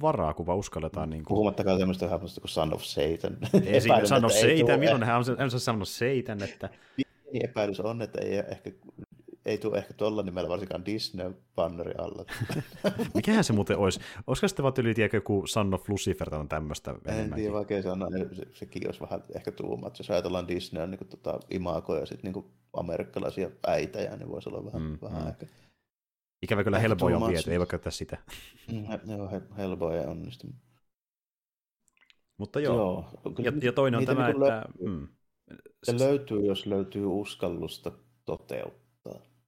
varaa, 0.02 0.34
kun 0.34 0.46
vaan 0.46 0.58
uskalletaan. 0.58 1.10
Niin 1.10 1.24
kuin... 1.24 1.34
Puhumattakaan 1.34 1.78
tämmöistä 1.78 2.08
hahmosta 2.08 2.40
kuin 2.40 2.48
Son 2.48 2.74
of 2.74 2.82
Satan. 2.82 3.38
Ei 3.66 3.80
siinä 3.80 4.06
Son 4.06 4.24
of 4.24 4.32
Satan, 4.32 4.80
milloin 4.80 5.02
hän 5.02 5.16
on 5.16 5.24
se, 5.24 5.32
on 5.32 5.50
Son 5.50 5.82
of 5.82 5.88
Satan, 5.88 6.42
että... 6.42 6.68
Niin 7.32 7.44
epäilys 7.44 7.80
on, 7.80 8.02
että 8.02 8.20
ei 8.20 8.38
ehkä 8.38 8.70
ei 9.46 9.58
tule 9.58 9.78
ehkä 9.78 9.94
tuolla 9.94 10.22
nimellä 10.22 10.48
varsinkaan 10.48 10.86
Disney-banneri 10.86 11.94
alla. 11.98 12.24
Mikähän 13.14 13.44
se 13.44 13.52
muuten 13.52 13.78
olisi? 13.78 14.00
Olisiko 14.26 14.48
sitten 14.48 14.62
vaan 14.62 14.74
yli 14.78 14.94
joku 15.12 15.46
Son 15.46 15.74
of 15.74 15.88
Lucifer 15.88 16.30
tai 16.30 16.46
tämmöistä? 16.48 16.94
En 17.06 17.32
tiedä, 17.34 17.52
vaikea 17.52 17.82
sanoa. 17.82 18.08
Se, 18.32 18.46
sekin 18.52 18.88
olisi 18.88 19.00
vähän 19.00 19.24
ehkä 19.34 19.52
tuumat. 19.52 19.98
Jos 19.98 20.10
ajatellaan 20.10 20.48
Disney 20.48 20.86
niin 20.86 21.08
tota, 21.08 21.40
imagoja 21.50 22.00
ja 22.00 22.06
sitten 22.06 22.32
niin 22.32 22.44
amerikkalaisia 22.72 23.50
äitejä, 23.66 24.16
niin 24.16 24.28
voisi 24.28 24.48
olla 24.48 24.64
vähän, 24.64 24.82
mm, 24.82 24.98
vähän 25.02 25.22
mm. 25.22 25.28
ehkä. 25.28 25.46
Ikävä 26.42 26.64
kyllä 26.64 26.78
Hellboy 26.78 27.14
on 27.14 27.28
viety, 27.28 27.52
ei 27.52 27.58
voi 27.58 27.66
käyttää 27.66 27.90
sitä. 27.90 28.18
Mm, 28.72 29.10
joo, 29.16 29.30
Hellboy 29.56 29.98
ei 29.98 30.06
onnistu. 30.06 30.46
Mutta 32.36 32.60
joo, 32.60 32.74
joo 32.74 33.10
ja, 33.38 33.52
ja 33.62 33.72
toinen 33.72 33.98
on 33.98 34.06
tämä, 34.06 34.26
niin 34.26 34.42
että... 34.42 34.54
Löytyy, 34.54 34.88
mm. 34.88 35.08
Se 35.82 35.98
löytyy, 35.98 36.46
jos 36.46 36.66
löytyy 36.66 37.06
uskallusta 37.06 37.92
toteuttaa. 38.24 38.79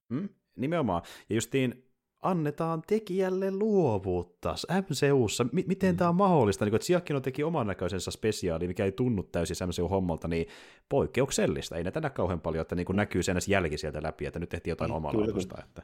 Mm? 0.09 0.29
Nimenomaan. 0.55 1.01
Ja 1.29 1.35
justiin 1.35 1.83
annetaan 2.23 2.81
tekijälle 2.87 3.51
luovuutta 3.51 4.55
MCUssa. 4.81 5.43
M- 5.43 5.67
miten 5.67 5.95
mm. 5.95 5.97
tämä 5.97 6.09
on 6.09 6.15
mahdollista? 6.15 6.65
Niin, 6.65 6.75
että 6.75 6.85
Siakino 6.85 7.19
teki 7.19 7.43
oman 7.43 7.67
näköisensä 7.67 8.11
spesiaali, 8.11 8.67
mikä 8.67 8.85
ei 8.85 8.91
tunnu 8.91 9.23
täysin 9.23 9.67
MCU-hommalta, 9.67 10.27
niin 10.27 10.47
poikkeuksellista. 10.89 11.77
Ei 11.77 11.83
näitä 11.83 12.01
näe 12.01 12.09
kauhean 12.09 12.41
paljon, 12.41 12.61
että 12.61 12.75
niin 12.75 12.85
kuin 12.85 12.95
näkyy 12.95 13.23
sen 13.23 13.37
jälki 13.47 13.77
sieltä 13.77 14.03
läpi, 14.03 14.25
että 14.25 14.39
nyt 14.39 14.49
tehtiin 14.49 14.71
jotain 14.71 14.89
niin, 14.89 14.97
omalaatuista. 14.97 15.63
Että... 15.63 15.83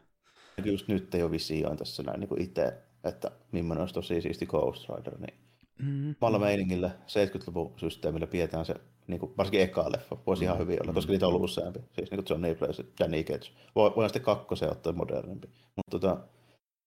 Just 0.66 0.88
nyt 0.88 1.14
jo 1.14 1.32
visioin 1.32 1.78
tässä 1.78 2.04
näin 2.04 2.20
niin 2.20 2.42
itse, 2.42 2.74
että 3.04 3.32
millainen 3.52 3.82
olisi 3.82 3.94
tosi 3.94 4.22
siisti 4.22 4.46
Ghost 4.46 4.90
Rider, 4.90 5.18
niin 5.18 5.40
mm. 5.84 6.16
omalla 6.22 6.40
meiningillä 6.40 6.90
70-luvun 6.90 7.74
systeemillä 7.78 8.28
pidetään 8.28 8.66
se 8.66 8.76
niin 9.10 9.20
kuin, 9.20 9.38
varsinkin 9.38 9.62
eka 9.62 9.92
leffa, 9.92 10.18
voisi 10.28 10.44
ihan 10.44 10.58
mm. 10.58 10.62
hyvin 10.62 10.84
olla, 10.84 10.94
koska 10.94 11.12
niitä 11.12 11.28
on 11.28 11.34
ollut 11.34 11.50
useampi. 11.50 11.80
Siis 11.80 12.12
niin 12.12 12.24
kuin 12.24 12.26
Johnny 12.30 12.56
Blaze, 12.56 12.86
Danny 13.00 13.24
Cage. 13.24 13.50
Voi, 13.76 13.90
voidaan 13.90 14.10
sitten 14.10 14.22
kakkosen 14.22 14.72
ottaa 14.72 14.94
modernimpi. 14.94 15.48
Mutta 15.48 16.00
tota, 16.00 16.18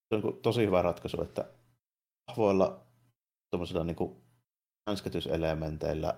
se 0.09 0.17
on 0.17 0.21
niin 0.21 0.43
tosi 0.43 0.67
hyvä 0.67 0.83
ratkaisu, 0.83 1.23
että 1.23 1.45
olla 2.37 2.81
tuommoisilla 3.51 3.85
niin 3.85 4.17
känskätyselementeillä, 4.87 6.15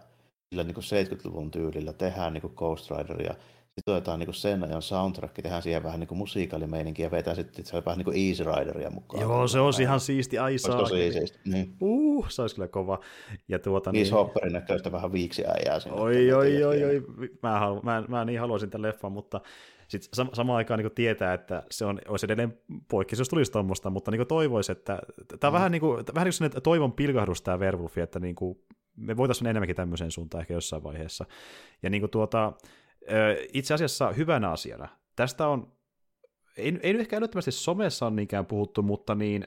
sillä 0.52 0.64
niin 0.64 0.74
kuin 0.74 0.84
70-luvun 0.84 1.50
tyylillä 1.50 1.92
tehdään 1.92 2.32
niin 2.32 2.42
kuin 2.42 2.54
Ghost 2.56 2.90
Rideria, 2.90 3.34
sitten 3.74 3.94
otetaan 3.94 4.18
niin 4.18 4.34
sen 4.34 4.64
ajan 4.64 4.82
soundtrack, 4.82 5.34
tehdään 5.34 5.62
siihen 5.62 5.82
vähän 5.82 6.00
niin 6.00 6.16
musiikalimeininki 6.18 7.02
ja 7.02 7.10
vetää 7.10 7.34
sitten 7.34 7.66
se 7.66 7.82
vähän 7.86 7.98
niin 7.98 8.04
kuin 8.04 8.28
Easy 8.28 8.44
Rideria 8.44 8.90
mukaan. 8.90 9.22
Joo, 9.22 9.48
se 9.48 9.60
olisi 9.60 9.82
ihan 9.82 10.00
siisti, 10.00 10.38
ai 10.38 10.58
saa. 10.58 10.76
tosi 10.76 11.12
siisti. 11.12 11.38
Niin. 11.44 11.76
Uh, 11.80 12.28
se 12.28 12.42
olisi 12.42 12.54
kyllä 12.54 12.68
kova. 12.68 13.00
Ja 13.48 13.58
tuota, 13.58 13.92
niin, 13.92 14.02
niin 14.02 14.12
Hopperin 14.12 14.52
näköistä 14.52 14.92
vähän 14.92 15.12
viiksi 15.12 15.44
äijää 15.46 15.80
sinne. 15.80 16.00
Oi, 16.00 16.32
oi, 16.32 16.64
oi, 16.64 16.84
oi, 16.84 17.02
mä, 17.42 17.58
halu, 17.58 17.82
mä, 17.82 18.04
mä 18.08 18.24
niin 18.24 18.40
haluaisin 18.40 18.70
tämän 18.70 18.88
leffan, 18.88 19.12
mutta 19.12 19.40
sitten 19.88 20.26
sam- 20.26 20.34
samaan 20.34 20.56
aikaan 20.56 20.80
niin 20.80 20.94
tietää, 20.94 21.34
että 21.34 21.62
se 21.70 21.84
on, 21.84 21.98
olisi 22.08 22.26
edelleen 22.26 22.58
poikkeus, 22.90 23.18
jos 23.18 23.28
tulisi 23.28 23.52
tuommoista, 23.52 23.90
mutta 23.90 24.10
niin 24.10 24.26
toivoisi, 24.26 24.72
että 24.72 24.98
tämä 25.40 25.48
on 25.48 25.52
mm. 25.52 25.54
vähän 25.54 25.72
niin 25.72 25.80
kuin, 25.80 26.04
vähän 26.14 26.30
niin 26.40 26.50
kuin 26.52 26.62
toivon 26.62 26.92
pilkahdus 26.92 27.42
tämä 27.42 27.58
Werewolf, 27.58 27.98
että 27.98 28.20
niin 28.20 28.34
kuin, 28.34 28.58
me 28.96 29.16
voitaisiin 29.16 29.46
enemmänkin 29.46 29.76
tämmöiseen 29.76 30.10
suuntaan 30.10 30.40
ehkä 30.40 30.54
jossain 30.54 30.82
vaiheessa. 30.82 31.24
Ja 31.82 31.90
niin 31.90 32.02
kuin 32.02 32.10
tuota, 32.10 32.52
itse 33.52 33.74
asiassa 33.74 34.12
hyvänä 34.12 34.50
asiana. 34.50 34.88
Tästä 35.16 35.48
on, 35.48 35.72
ei, 36.56 36.78
ei 36.82 36.92
nyt 36.92 37.00
ehkä 37.00 37.16
älyttömästi 37.16 37.52
somessa 37.52 38.06
on 38.06 38.16
niinkään 38.16 38.46
puhuttu, 38.46 38.82
mutta 38.82 39.14
niin, 39.14 39.46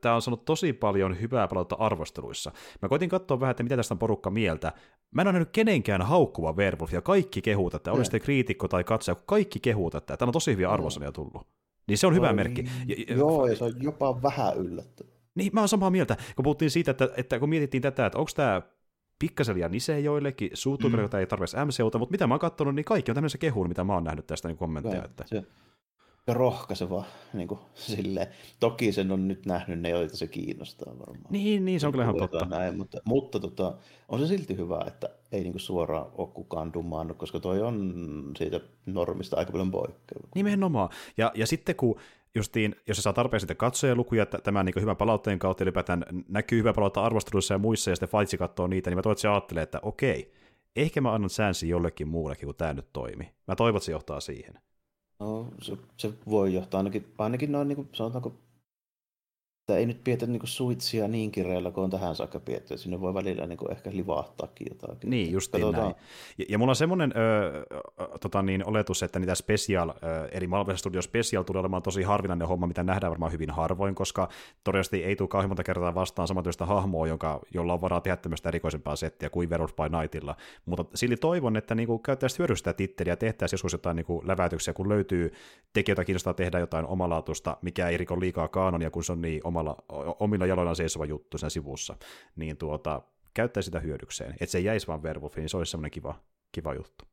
tämä 0.00 0.14
on 0.14 0.22
saanut 0.22 0.44
tosi 0.44 0.72
paljon 0.72 1.20
hyvää 1.20 1.48
palautetta 1.48 1.84
arvosteluissa. 1.84 2.52
Mä 2.82 2.88
koitin 2.88 3.08
katsoa 3.08 3.40
vähän, 3.40 3.50
että 3.50 3.62
mitä 3.62 3.76
tästä 3.76 3.94
on 3.94 3.98
porukka 3.98 4.30
mieltä. 4.30 4.72
Mä 5.10 5.22
en 5.22 5.28
ole 5.28 5.32
nähnyt 5.32 5.50
kenenkään 5.52 6.02
haukkuva 6.02 6.52
Werewolf, 6.52 6.92
ja 6.92 7.00
kaikki 7.00 7.42
kehuu 7.42 7.70
tätä, 7.70 7.92
oli 7.92 8.04
sitten 8.04 8.20
kriitikko 8.20 8.68
tai 8.68 8.84
katsoja, 8.84 9.14
kun 9.14 9.24
kaikki 9.26 9.60
kehuu 9.60 9.90
tätä. 9.90 10.16
Tämä 10.16 10.28
on 10.28 10.32
tosi 10.32 10.52
hyviä 10.52 10.70
arvosanoja 10.70 11.12
tullut. 11.12 11.46
Niin 11.86 11.98
se 11.98 12.06
on 12.06 12.14
hyvä 12.14 12.32
merkki. 12.32 12.64
Ja, 12.86 13.16
joo, 13.16 13.46
ja 13.46 13.56
se 13.56 13.64
on 13.64 13.72
jopa 13.80 14.22
vähän 14.22 14.56
yllättävää. 14.56 15.14
Niin, 15.34 15.50
mä 15.52 15.60
oon 15.60 15.68
samaa 15.68 15.90
mieltä, 15.90 16.16
kun 16.36 16.42
puhuttiin 16.42 16.70
siitä, 16.70 16.90
että, 16.90 17.08
että 17.16 17.38
kun 17.38 17.48
mietittiin 17.48 17.82
tätä, 17.82 18.06
että 18.06 18.18
onko 18.18 18.30
tämä 18.36 18.62
pikkasen 19.18 19.54
liian 19.54 19.70
nisee 19.70 20.00
joillekin, 20.00 20.50
suuttuu 20.54 20.90
mm. 20.90 20.98
ei 21.18 21.26
tarvitse 21.26 21.64
MCUta, 21.64 21.98
mutta 21.98 22.12
mitä 22.12 22.26
mä 22.26 22.34
oon 22.34 22.40
katsonut, 22.40 22.74
niin 22.74 22.84
kaikki 22.84 23.10
on 23.10 23.14
tämmöisen 23.14 23.38
kehuun, 23.38 23.68
mitä 23.68 23.84
mä 23.84 23.94
oon 23.94 24.04
nähnyt 24.04 24.26
tästä 24.26 24.48
niin 24.48 24.56
kommentteja. 24.56 25.04
Että... 25.04 25.24
Se, 25.26 25.42
rohkaiseva 26.34 27.04
niin 27.32 27.48
kuin, 27.48 27.60
silleen. 27.74 28.26
Toki 28.60 28.92
sen 28.92 29.12
on 29.12 29.28
nyt 29.28 29.46
nähnyt 29.46 29.80
ne, 29.80 29.88
joita 29.88 30.16
se 30.16 30.26
kiinnostaa 30.26 30.98
varmaan. 30.98 31.32
Niin, 31.32 31.64
niin 31.64 31.80
se 31.80 31.86
on 31.86 31.92
kyllä 31.92 32.04
ihan 32.04 32.16
totta. 32.16 32.44
Näin, 32.44 32.78
mutta 32.78 32.98
mutta 33.04 33.40
tota, 33.40 33.74
on 34.08 34.20
se 34.20 34.26
silti 34.26 34.56
hyvä, 34.56 34.84
että 34.86 35.08
ei 35.32 35.40
niin 35.40 35.52
kuin, 35.52 35.60
suoraan 35.60 36.06
ole 36.18 36.28
kukaan 36.28 36.72
dummaannut, 36.72 37.16
koska 37.16 37.40
toi 37.40 37.62
on 37.62 38.32
siitä 38.38 38.60
normista 38.86 39.36
aika 39.36 39.52
paljon 39.52 39.70
poikkeava. 39.70 40.28
Nimenomaan. 40.34 40.88
Ja, 41.16 41.32
ja 41.34 41.46
sitten 41.46 41.76
kun 41.76 42.00
justiin, 42.34 42.76
jos 42.86 42.96
se 42.96 43.02
saa 43.02 43.12
tarpeeksi 43.12 43.42
sitten 43.42 43.56
katsojalukuja 43.56 44.22
että 44.22 44.38
tämän 44.38 44.66
niin 44.66 44.80
hyvän 44.80 44.96
palautteen 44.96 45.38
kautta 45.38 45.64
ylipäätään 45.64 46.04
näkyy 46.28 46.58
hyvä 46.58 46.72
palautta 46.72 47.04
arvosteluissa 47.04 47.54
ja 47.54 47.58
muissa, 47.58 47.90
ja 47.90 47.96
sitten 47.96 48.08
Faitsi 48.08 48.38
katsoo 48.38 48.66
niitä, 48.66 48.90
niin 48.90 48.98
mä 48.98 49.02
toivon, 49.02 49.12
että 49.12 49.22
se 49.22 49.28
ajattelee, 49.28 49.62
että 49.62 49.80
okei, 49.82 50.32
ehkä 50.76 51.00
mä 51.00 51.12
annan 51.12 51.30
säänsi 51.30 51.68
jollekin 51.68 52.08
muullekin, 52.08 52.46
kun 52.46 52.54
tämä 52.54 52.72
nyt 52.72 52.92
toimi. 52.92 53.32
Mä 53.46 53.56
toivon, 53.56 53.76
että 53.76 53.84
se 53.84 53.92
johtaa 53.92 54.20
siihen. 54.20 54.54
No, 55.20 55.52
se, 55.62 55.78
se 55.96 56.12
voi 56.30 56.54
johtaa 56.54 56.78
ainakin, 56.78 57.14
ainakin 57.18 57.52
noin, 57.52 57.68
niin 57.68 57.76
kuin, 57.76 57.88
sanotaanko, 57.92 58.32
että 59.68 59.78
ei 59.78 59.86
nyt 59.86 60.04
pidetä 60.04 60.26
niin 60.26 60.40
suitsia 60.44 61.08
niin 61.08 61.30
kireellä 61.30 61.70
kuin 61.70 61.84
on 61.84 61.90
tähän 61.90 62.16
saakka 62.16 62.40
pidetty. 62.40 62.78
Sinne 62.78 63.00
voi 63.00 63.14
välillä 63.14 63.46
niin 63.46 63.56
kuin 63.56 63.72
ehkä 63.72 63.90
livahtaakin 63.92 64.66
jotakin. 64.70 65.10
Niin, 65.10 65.32
just 65.32 65.52
näin. 65.52 65.94
Ja, 66.38 66.44
ja 66.48 66.58
mulla 66.58 66.70
on 66.70 66.76
semmoinen 66.76 67.12
ö, 67.16 68.18
tota 68.20 68.42
niin, 68.42 68.68
oletus, 68.68 69.02
että 69.02 69.18
niitä 69.18 69.34
special, 69.34 69.88
ö, 69.88 70.28
eli 70.32 70.46
Marvel 70.46 70.76
Studios 70.76 71.04
Special 71.04 71.42
tulee 71.42 71.60
olemaan 71.60 71.82
tosi 71.82 72.02
harvinainen 72.02 72.48
homma, 72.48 72.66
mitä 72.66 72.82
nähdään 72.82 73.10
varmaan 73.10 73.32
hyvin 73.32 73.50
harvoin, 73.50 73.94
koska 73.94 74.28
todennäköisesti 74.64 75.04
ei 75.04 75.16
tule 75.16 75.28
kauhean 75.28 75.50
monta 75.50 75.64
kertaa 75.64 75.94
vastaan 75.94 76.28
samantyöstä 76.28 76.66
hahmoa, 76.66 77.06
jonka, 77.06 77.40
jolla 77.54 77.72
on 77.72 77.80
varaa 77.80 78.00
tehdä 78.00 78.16
tämmöistä 78.16 78.48
erikoisempaa 78.48 78.96
settiä 78.96 79.30
kuin 79.30 79.50
Werewolf 79.50 79.76
by 79.76 79.98
Nightilla. 79.98 80.36
Mutta 80.66 80.84
silti 80.94 81.16
toivon, 81.16 81.56
että 81.56 81.74
niin 81.74 82.02
käyttäisiin 82.02 82.38
hyödystä 82.38 82.72
titteliä 82.72 83.12
ja 83.12 83.16
tehtäisiin 83.16 83.54
joskus 83.54 83.72
jotain 83.72 83.96
niin 83.96 84.06
kuin 84.06 84.28
läväytyksiä, 84.28 84.74
kun 84.74 84.88
löytyy 84.88 85.32
tekijöitä 85.72 86.04
kiinnostaa 86.04 86.34
tehdä 86.34 86.58
jotain 86.58 86.86
omalaatuista, 86.86 87.56
mikä 87.62 87.88
ei 87.88 87.96
riko 87.96 88.20
liikaa 88.20 88.48
kaanonia, 88.48 88.90
kun 88.90 89.04
se 89.04 89.12
on 89.12 89.22
niin 89.22 89.40
omalla, 89.58 89.76
omilla 90.20 90.46
jaloillaan 90.46 90.76
seisova 90.76 91.04
juttu 91.04 91.38
sen 91.38 91.50
sivussa, 91.50 91.96
niin 92.36 92.56
tuota, 92.56 93.02
käyttää 93.34 93.62
sitä 93.62 93.80
hyödykseen. 93.80 94.32
Että 94.32 94.46
se 94.46 94.60
jäisi 94.60 94.86
vaan 94.86 95.02
Werewolfiin, 95.02 95.42
niin 95.42 95.48
se 95.48 95.56
olisi 95.56 95.70
semmoinen 95.70 95.90
kiva, 95.90 96.14
kiva 96.52 96.74
juttu. 96.74 97.04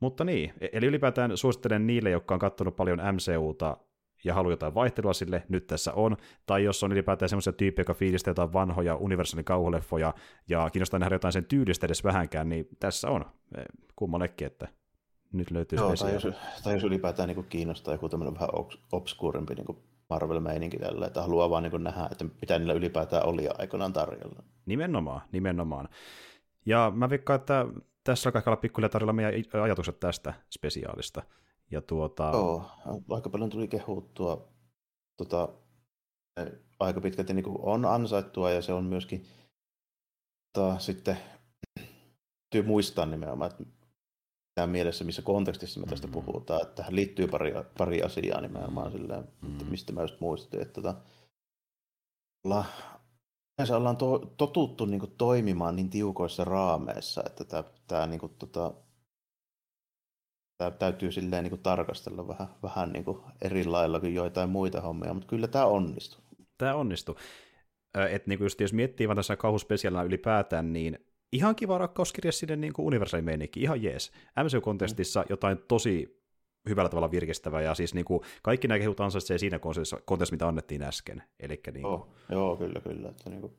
Mutta 0.00 0.24
niin, 0.24 0.52
e- 0.60 0.68
eli 0.72 0.86
ylipäätään 0.86 1.36
suosittelen 1.36 1.86
niille, 1.86 2.10
jotka 2.10 2.34
on 2.34 2.40
katsonut 2.40 2.76
paljon 2.76 2.98
MCUta 2.98 3.76
ja 4.24 4.34
haluaa 4.34 4.52
jotain 4.52 4.74
vaihtelua 4.74 5.12
sille, 5.12 5.42
nyt 5.48 5.66
tässä 5.66 5.92
on. 5.92 6.16
Tai 6.46 6.64
jos 6.64 6.82
on 6.84 6.92
ylipäätään 6.92 7.28
semmoisia 7.28 7.52
tyyppejä, 7.52 7.82
jotka 7.82 7.94
fiilistää 7.94 8.30
jotain 8.30 8.52
vanhoja 8.52 8.96
universaalin 8.96 9.44
kauhuleffoja 9.44 10.14
ja 10.48 10.70
kiinnostaa 10.72 11.00
nähdä 11.00 11.14
jotain 11.14 11.32
sen 11.32 11.44
tyylistä 11.44 11.86
edes 11.86 12.04
vähänkään, 12.04 12.48
niin 12.48 12.68
tässä 12.80 13.10
on 13.10 13.24
e, 13.56 13.62
kummallekin, 13.96 14.46
että 14.46 14.68
nyt 15.32 15.50
löytyy 15.50 15.78
Joo, 15.78 15.94
tai 15.96 16.14
jos, 16.14 16.26
tai 16.64 16.74
jos 16.74 16.84
ylipäätään 16.84 17.28
niin 17.28 17.46
kiinnostaa 17.48 17.94
joku 17.94 18.08
tämmöinen 18.08 18.34
vähän 18.34 18.50
obskuurempi 18.92 19.54
niin 19.54 19.89
Marvel-meininki 20.10 20.78
tällä, 20.78 21.06
että 21.06 21.22
haluaa 21.22 21.50
vaan 21.50 21.62
niin 21.62 21.84
nähdä, 21.84 22.08
että 22.12 22.24
mitä 22.40 22.58
niillä 22.58 22.74
ylipäätään 22.74 23.26
oli 23.26 23.48
aikoinaan 23.58 23.92
tarjolla. 23.92 24.42
Nimenomaan, 24.66 25.20
nimenomaan. 25.32 25.88
Ja 26.66 26.92
mä 26.94 27.10
veikkaan, 27.10 27.40
että 27.40 27.66
tässä 28.04 28.28
on 28.28 28.32
kaikilla 28.32 28.56
pikkuhiljaa 28.56 28.88
tarjolla 28.88 29.12
meidän 29.12 29.34
ajatukset 29.62 30.00
tästä 30.00 30.34
spesiaalista. 30.50 31.22
Ja 31.70 31.80
tuota... 31.80 32.30
Joo, 32.32 32.64
aika 33.10 33.30
paljon 33.30 33.50
tuli 33.50 33.68
kehuttua 33.68 34.48
tota, 35.16 35.48
aika 36.80 37.00
pitkälti 37.00 37.34
niin 37.34 37.44
on 37.58 37.84
ansaittua 37.84 38.50
ja 38.50 38.62
se 38.62 38.72
on 38.72 38.84
myöskin 38.84 39.26
tota, 40.52 40.78
sitten 40.78 41.18
täytyy 42.50 42.68
muistaa 42.68 43.06
nimenomaan, 43.06 43.50
että 43.50 43.64
siinä 44.54 44.66
mielessä, 44.66 45.04
missä 45.04 45.22
kontekstissa 45.22 45.80
me 45.80 45.86
tästä 45.86 46.06
mm. 46.06 46.12
puhutaan. 46.12 46.62
Että 46.62 46.74
tähän 46.74 46.96
liittyy 46.96 47.26
pari, 47.26 47.52
pari 47.78 48.02
asiaa 48.02 48.40
nimenomaan 48.40 48.92
silleen, 48.92 49.24
mm. 49.42 49.66
mistä 49.70 49.92
mä 49.92 50.00
just 50.00 50.20
muistin, 50.20 50.62
että 50.62 50.82
tota, 50.82 50.94
olla, 52.44 52.64
yleensä 53.58 53.76
ollaan 53.76 53.96
to, 53.96 54.18
totuttu 54.18 54.84
niin 54.84 55.00
kuin, 55.00 55.14
toimimaan 55.18 55.76
niin 55.76 55.90
tiukoissa 55.90 56.44
raameissa, 56.44 57.22
että 57.26 57.44
tämä, 57.44 57.64
tämä, 57.86 58.06
niin 58.06 58.20
kuin, 58.20 58.32
tota, 58.38 58.74
tämä 60.58 60.70
täytyy 60.70 61.12
silleen 61.12 61.44
niin 61.44 61.50
kuin, 61.50 61.62
tarkastella 61.62 62.28
vähän, 62.28 62.48
vähän 62.62 62.92
niin 62.92 63.04
kuin, 63.04 63.18
eri 63.42 63.64
lailla 63.64 64.00
kuin 64.00 64.14
joitain 64.14 64.50
muita 64.50 64.80
hommia, 64.80 65.14
mutta 65.14 65.28
kyllä 65.28 65.48
tämä 65.48 65.66
onnistuu. 65.66 66.20
Tämä 66.58 66.74
onnistuu. 66.74 67.16
Että 68.10 68.28
niin 68.28 68.40
just, 68.40 68.60
jos 68.60 68.72
miettii 68.72 69.08
vaan 69.08 69.16
tässä 69.16 69.36
kauhuspesiaalina 69.36 70.02
ylipäätään, 70.02 70.72
niin 70.72 71.09
ihan 71.32 71.56
kiva 71.56 71.78
rakkauskirja 71.78 72.32
sinne 72.32 72.56
niin 72.56 72.72
kuin 72.72 72.86
universaali 72.86 73.22
meininki, 73.22 73.60
ihan 73.60 73.82
jees. 73.82 74.12
MCU-kontestissa 74.44 75.24
jotain 75.28 75.58
tosi 75.68 76.20
hyvällä 76.68 76.88
tavalla 76.88 77.10
virkistävää, 77.10 77.60
ja 77.60 77.74
siis 77.74 77.94
niin 77.94 78.04
kuin, 78.04 78.20
kaikki 78.42 78.68
nämä 78.68 78.78
kehut 78.78 79.00
ansaitsee 79.00 79.38
siinä 79.38 79.58
kontestissa, 79.58 80.34
mitä 80.34 80.48
annettiin 80.48 80.82
äsken. 80.82 81.22
Elikkä, 81.40 81.70
niin 81.70 81.82
kuin... 81.82 81.94
oh, 81.94 82.08
joo, 82.30 82.56
kyllä, 82.56 82.80
kyllä. 82.80 83.08
Että 83.08 83.30
niin 83.30 83.40
kuin, 83.40 83.52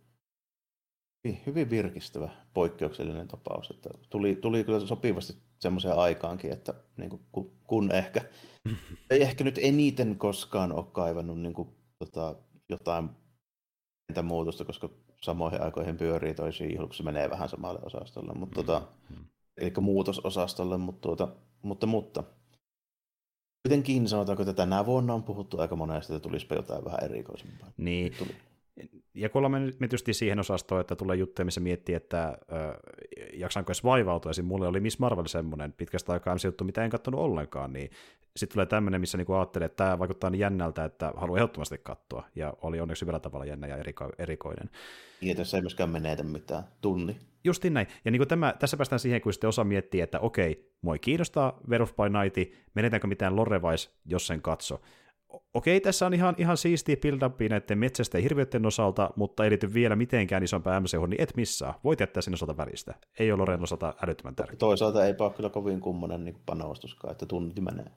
hyvin 1.45 1.69
virkistävä, 1.69 2.29
poikkeuksellinen 2.53 3.27
tapaus. 3.27 3.69
Että 3.69 3.89
tuli, 4.09 4.35
tuli 4.35 4.63
kyllä 4.63 4.79
sopivasti 4.79 5.33
semmoiseen 5.59 5.95
aikaankin, 5.95 6.51
että 6.51 6.73
niin 6.97 7.09
kuin, 7.09 7.21
kun, 7.31 7.51
kun 7.63 7.91
ehkä, 7.91 8.21
ei 9.09 9.21
ehkä 9.21 9.43
nyt 9.43 9.59
eniten 9.61 10.17
koskaan 10.17 10.71
ole 10.71 10.85
kaivannut 10.91 11.39
niin 11.39 11.53
kuin, 11.53 11.69
tota, 11.99 12.35
jotain 12.69 13.09
muutosta, 14.23 14.65
koska 14.65 14.89
samoihin 15.23 15.61
aikoihin 15.61 15.97
pyörii 15.97 16.33
toisiin 16.33 16.77
kun 16.77 16.93
se 16.93 17.03
menee 17.03 17.29
vähän 17.29 17.49
samalle 17.49 17.79
osastolle, 17.83 18.33
mutta 18.33 18.61
mm, 18.61 18.65
tota, 18.65 18.87
mm. 19.09 19.25
eli 19.57 19.73
muutososastolle, 19.81 20.77
mutta, 20.77 21.01
tuota, 21.01 21.27
mutta, 21.61 21.87
mutta 21.87 22.23
kuitenkin 23.63 24.07
sanotaanko, 24.07 24.43
että 24.43 24.53
tänä 24.53 24.85
vuonna 24.85 25.13
on 25.13 25.23
puhuttu 25.23 25.61
aika 25.61 25.75
monesti, 25.75 26.13
että 26.13 26.23
tulisipa 26.23 26.55
jotain 26.55 26.85
vähän 26.85 27.03
erikoisempaa. 27.03 27.71
Niin, 27.77 28.13
Tuli. 28.17 28.35
Ja 29.13 29.29
kun 29.29 29.39
ollaan 29.39 29.51
mennyt 29.51 29.77
tietysti 29.79 30.13
siihen 30.13 30.39
osastoon, 30.39 30.81
että 30.81 30.95
tulee 30.95 31.17
juttuja, 31.17 31.45
missä 31.45 31.61
miettii, 31.61 31.95
että 31.95 32.27
äh, 32.27 32.35
jaksaanko 33.33 33.69
edes 33.69 33.83
vaivautua, 33.83 34.29
esim. 34.29 34.45
mulle 34.45 34.67
oli 34.67 34.79
Miss 34.79 34.99
Marvel 34.99 35.25
semmoinen 35.25 35.73
pitkästä 35.73 36.13
aikaa 36.13 36.37
se 36.37 36.47
juttu, 36.47 36.63
mitä 36.63 36.83
en 36.83 36.89
katsonut 36.89 37.19
ollenkaan, 37.19 37.73
niin 37.73 37.89
sitten 38.37 38.53
tulee 38.53 38.65
tämmöinen, 38.65 39.01
missä 39.01 39.17
niinku 39.17 39.33
ajattelee, 39.33 39.65
että 39.65 39.83
tämä 39.83 39.99
vaikuttaa 39.99 40.29
niin 40.29 40.39
jännältä, 40.39 40.85
että 40.85 41.13
haluaa 41.15 41.37
ehdottomasti 41.37 41.77
katsoa, 41.77 42.23
ja 42.35 42.53
oli 42.61 42.79
onneksi 42.79 43.05
hyvällä 43.05 43.19
tavalla 43.19 43.45
jännä 43.45 43.67
ja 43.67 43.77
eriko- 43.77 44.15
erikoinen. 44.17 44.69
Ja 45.21 45.35
tässä 45.35 45.57
ei 45.57 45.61
myöskään 45.61 45.89
menetä 45.89 46.23
mitään, 46.23 46.63
tunni. 46.81 47.17
Justin 47.43 47.73
näin. 47.73 47.87
Ja 48.05 48.11
niin 48.11 48.27
tämä, 48.27 48.53
tässä 48.59 48.77
päästään 48.77 48.99
siihen, 48.99 49.21
kun 49.21 49.33
sitten 49.33 49.47
osa 49.47 49.63
miettii, 49.63 50.01
että 50.01 50.19
okei, 50.19 50.71
mua 50.81 50.95
ei 50.95 50.99
kiinnostaa 50.99 51.59
Werewolf 51.69 51.95
by 51.95 52.09
Night, 52.09 52.57
menetäänkö 52.73 53.07
mitään 53.07 53.35
Lorevais, 53.35 53.95
jos 54.05 54.27
sen 54.27 54.41
katso 54.41 54.81
okei, 55.53 55.81
tässä 55.81 56.05
on 56.05 56.13
ihan, 56.13 56.35
ihan 56.37 56.57
siistiä 56.57 56.95
build 56.97 57.49
näiden 57.49 57.77
metsästä 57.77 58.17
ja 58.17 58.21
hirviöiden 58.21 58.65
osalta, 58.65 59.09
mutta 59.15 59.43
ei 59.43 59.49
liity 59.49 59.73
vielä 59.73 59.95
mitenkään 59.95 60.43
isompaa 60.43 60.79
MCH, 60.79 61.07
niin 61.07 61.21
et 61.21 61.35
missaa. 61.35 61.79
Voit 61.83 61.99
jättää 61.99 62.21
sinne 62.21 62.35
osalta 62.35 62.57
välistä. 62.57 62.95
Ei 63.19 63.31
ole 63.31 63.39
Loren 63.39 63.63
osalta 63.63 63.93
älyttömän 64.03 64.35
tärkeä. 64.35 64.55
Toisaalta 64.55 65.05
ei 65.05 65.15
ole 65.19 65.33
kyllä 65.33 65.49
kovin 65.49 65.79
kummonen 65.79 66.25
niin 66.25 66.41
panostuskaan, 66.45 67.11
että 67.11 67.25
tunti 67.25 67.61
menee. 67.61 67.91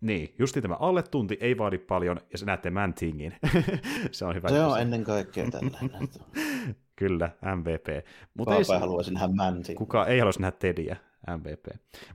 Niin, 0.00 0.34
justi 0.38 0.62
tämä 0.62 0.74
alle 0.74 1.02
tunti 1.02 1.38
ei 1.40 1.58
vaadi 1.58 1.78
paljon, 1.78 2.20
ja 2.32 2.38
se 2.38 2.46
näette 2.46 2.70
Mantingin. 2.70 3.34
se 4.10 4.24
on 4.24 4.34
hyvä. 4.34 4.48
Se 4.48 4.60
on 4.60 4.80
ennen 4.80 5.04
kaikkea 5.04 5.50
tällainen. 5.50 6.08
Kyllä, 6.96 7.30
MVP. 7.56 8.06
Mutta 8.34 8.56
ei, 8.56 8.80
haluaisin 8.80 9.14
nähdä 9.14 9.28
Mantingin. 9.28 9.76
Kuka 9.76 10.06
ei 10.06 10.18
haluaisi 10.18 10.40
nähdä 10.40 10.56
Tediä. 10.58 10.96
MVP. 11.36 11.66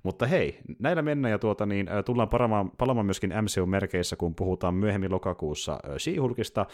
Mutta 0.03 0.25
hei, 0.25 0.59
näillä 0.79 1.01
mennään 1.01 1.31
ja 1.31 1.39
tuota, 1.39 1.65
niin, 1.65 1.89
tullaan 2.05 2.29
paramaan, 2.29 2.71
palaamaan 2.71 3.05
myöskin 3.05 3.33
MCU-merkeissä, 3.41 4.15
kun 4.15 4.35
puhutaan 4.35 4.73
myöhemmin 4.73 5.11
lokakuussa 5.11 5.79
She-Hulkista. 5.97 6.65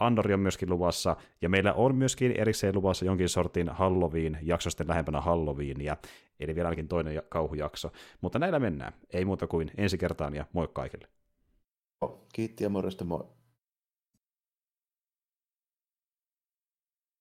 Andor 0.00 0.32
on 0.32 0.40
myöskin 0.40 0.70
luvassa, 0.70 1.16
ja 1.42 1.48
meillä 1.48 1.72
on 1.72 1.94
myöskin 1.94 2.32
erikseen 2.32 2.74
luvassa 2.74 3.04
jonkin 3.04 3.28
sortin 3.28 3.68
Halloween, 3.68 4.38
jaksosten 4.42 4.88
lähempänä 4.88 5.20
Halloweenia, 5.20 5.96
eli 6.40 6.54
vielä 6.54 6.68
ainakin 6.68 6.88
toinen 6.88 7.22
kauhujakso. 7.28 7.92
Mutta 8.20 8.38
näillä 8.38 8.58
mennään, 8.58 8.92
ei 9.12 9.24
muuta 9.24 9.46
kuin 9.46 9.70
ensi 9.76 9.98
kertaan 9.98 10.34
ja 10.34 10.44
moi 10.52 10.68
kaikille. 10.72 11.08
Kiitti 12.32 12.64
ja 12.64 12.70
morjesta 12.70 13.04
moi. 13.04 13.24